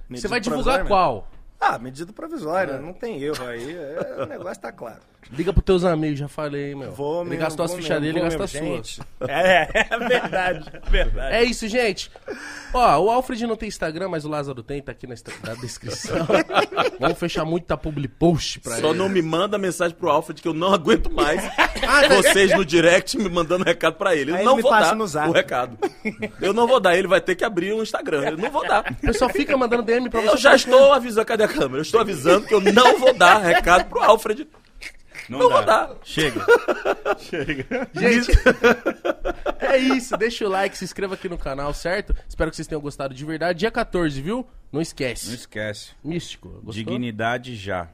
Medida 0.08 0.28
vai 0.28 0.40
divulgar 0.40 0.78
provisória 0.84 0.88
qual? 0.88 1.28
Ah, 1.58 1.78
medida 1.78 2.12
provisória, 2.12 2.78
não 2.78 2.92
tem 2.92 3.20
erro 3.22 3.44
aí. 3.46 3.74
é, 3.76 4.22
o 4.22 4.26
negócio 4.26 4.60
tá 4.62 4.70
claro. 4.70 5.00
Liga 5.32 5.52
pros 5.52 5.64
teus 5.64 5.84
amigos, 5.84 6.18
já 6.18 6.28
falei, 6.28 6.74
meu. 6.74 6.92
Vou 6.92 7.20
ele 7.22 7.30
mesmo, 7.30 7.44
gastou 7.44 7.64
as 7.64 7.74
fichas 7.74 8.00
dele, 8.00 8.18
ele 8.18 8.20
gastou 8.20 8.44
as 8.44 8.50
suas. 8.50 9.00
É, 9.28 9.86
é 9.90 9.98
verdade, 9.98 10.70
é 10.72 10.90
verdade. 10.90 11.34
É 11.34 11.44
isso, 11.44 11.66
gente. 11.68 12.10
Ó, 12.72 12.98
o 13.00 13.10
Alfred 13.10 13.46
não 13.46 13.56
tem 13.56 13.68
Instagram, 13.68 14.08
mas 14.08 14.24
o 14.24 14.28
Lázaro 14.28 14.62
tem, 14.62 14.80
tá 14.82 14.92
aqui 14.92 15.06
na, 15.06 15.14
na 15.44 15.54
descrição. 15.54 16.26
Vamos 17.00 17.18
fechar 17.18 17.44
muita 17.44 17.76
public 17.76 18.14
post 18.14 18.60
pra 18.60 18.76
Só 18.76 18.90
ele. 18.90 18.98
não 18.98 19.08
me 19.08 19.22
manda 19.22 19.58
mensagem 19.58 19.96
pro 19.96 20.08
Alfred 20.08 20.40
que 20.40 20.48
eu 20.48 20.54
não 20.54 20.72
aguento 20.72 21.10
mais 21.10 21.42
Ah, 21.86 22.08
vocês 22.08 22.54
no 22.56 22.64
direct 22.64 23.16
me 23.18 23.28
mandando 23.28 23.64
recado 23.64 23.94
pra 23.96 24.14
ele. 24.14 24.30
Eu 24.30 24.36
Aí 24.36 24.44
não 24.44 24.54
ele 24.54 24.62
vou 24.62 24.70
dar 24.70 25.28
o 25.28 25.32
recado. 25.32 25.78
Eu 26.40 26.52
não 26.52 26.66
vou 26.66 26.80
dar, 26.80 26.96
ele 26.96 27.08
vai 27.08 27.20
ter 27.20 27.34
que 27.34 27.44
abrir 27.44 27.72
um 27.72 27.82
Instagram. 27.82 28.22
Eu 28.30 28.36
não 28.36 28.50
vou 28.50 28.66
dar. 28.66 28.84
O 28.90 28.94
pessoal 29.06 29.30
fica 29.30 29.56
mandando 29.56 29.82
DM 29.82 30.08
pra 30.08 30.20
você. 30.20 30.28
Eu 30.28 30.36
já 30.36 30.54
estou 30.54 30.92
avisando, 30.92 31.26
cadê 31.26 31.44
a 31.44 31.48
câmera? 31.48 31.78
Eu 31.78 31.82
estou 31.82 32.00
avisando 32.00 32.46
que 32.46 32.54
eu 32.54 32.60
não 32.60 32.98
vou 32.98 33.12
dar 33.14 33.38
recado 33.38 33.86
pro 33.86 34.02
Alfred. 34.02 34.46
Não, 35.28 35.38
dá. 35.38 35.54
vou 35.56 35.64
dar. 35.64 35.96
Chega. 36.04 36.46
Gente, 37.94 38.32
é 39.58 39.76
isso. 39.78 40.16
Deixa 40.16 40.46
o 40.46 40.48
like, 40.48 40.76
se 40.76 40.84
inscreva 40.84 41.14
aqui 41.14 41.28
no 41.28 41.38
canal, 41.38 41.72
certo? 41.74 42.14
Espero 42.28 42.50
que 42.50 42.56
vocês 42.56 42.68
tenham 42.68 42.80
gostado 42.80 43.14
de 43.14 43.24
verdade. 43.24 43.60
Dia 43.60 43.70
14, 43.70 44.20
viu? 44.20 44.46
Não 44.72 44.80
esquece. 44.80 45.28
Não 45.28 45.34
esquece. 45.34 45.92
Místico. 46.02 46.48
Gostou? 46.48 46.72
Dignidade 46.72 47.54
já. 47.56 47.88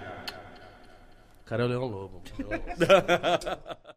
Cara, 1.44 1.64
é 1.64 1.66
o 1.66 1.68
Leão 1.68 1.86
Lobo. 1.86 2.22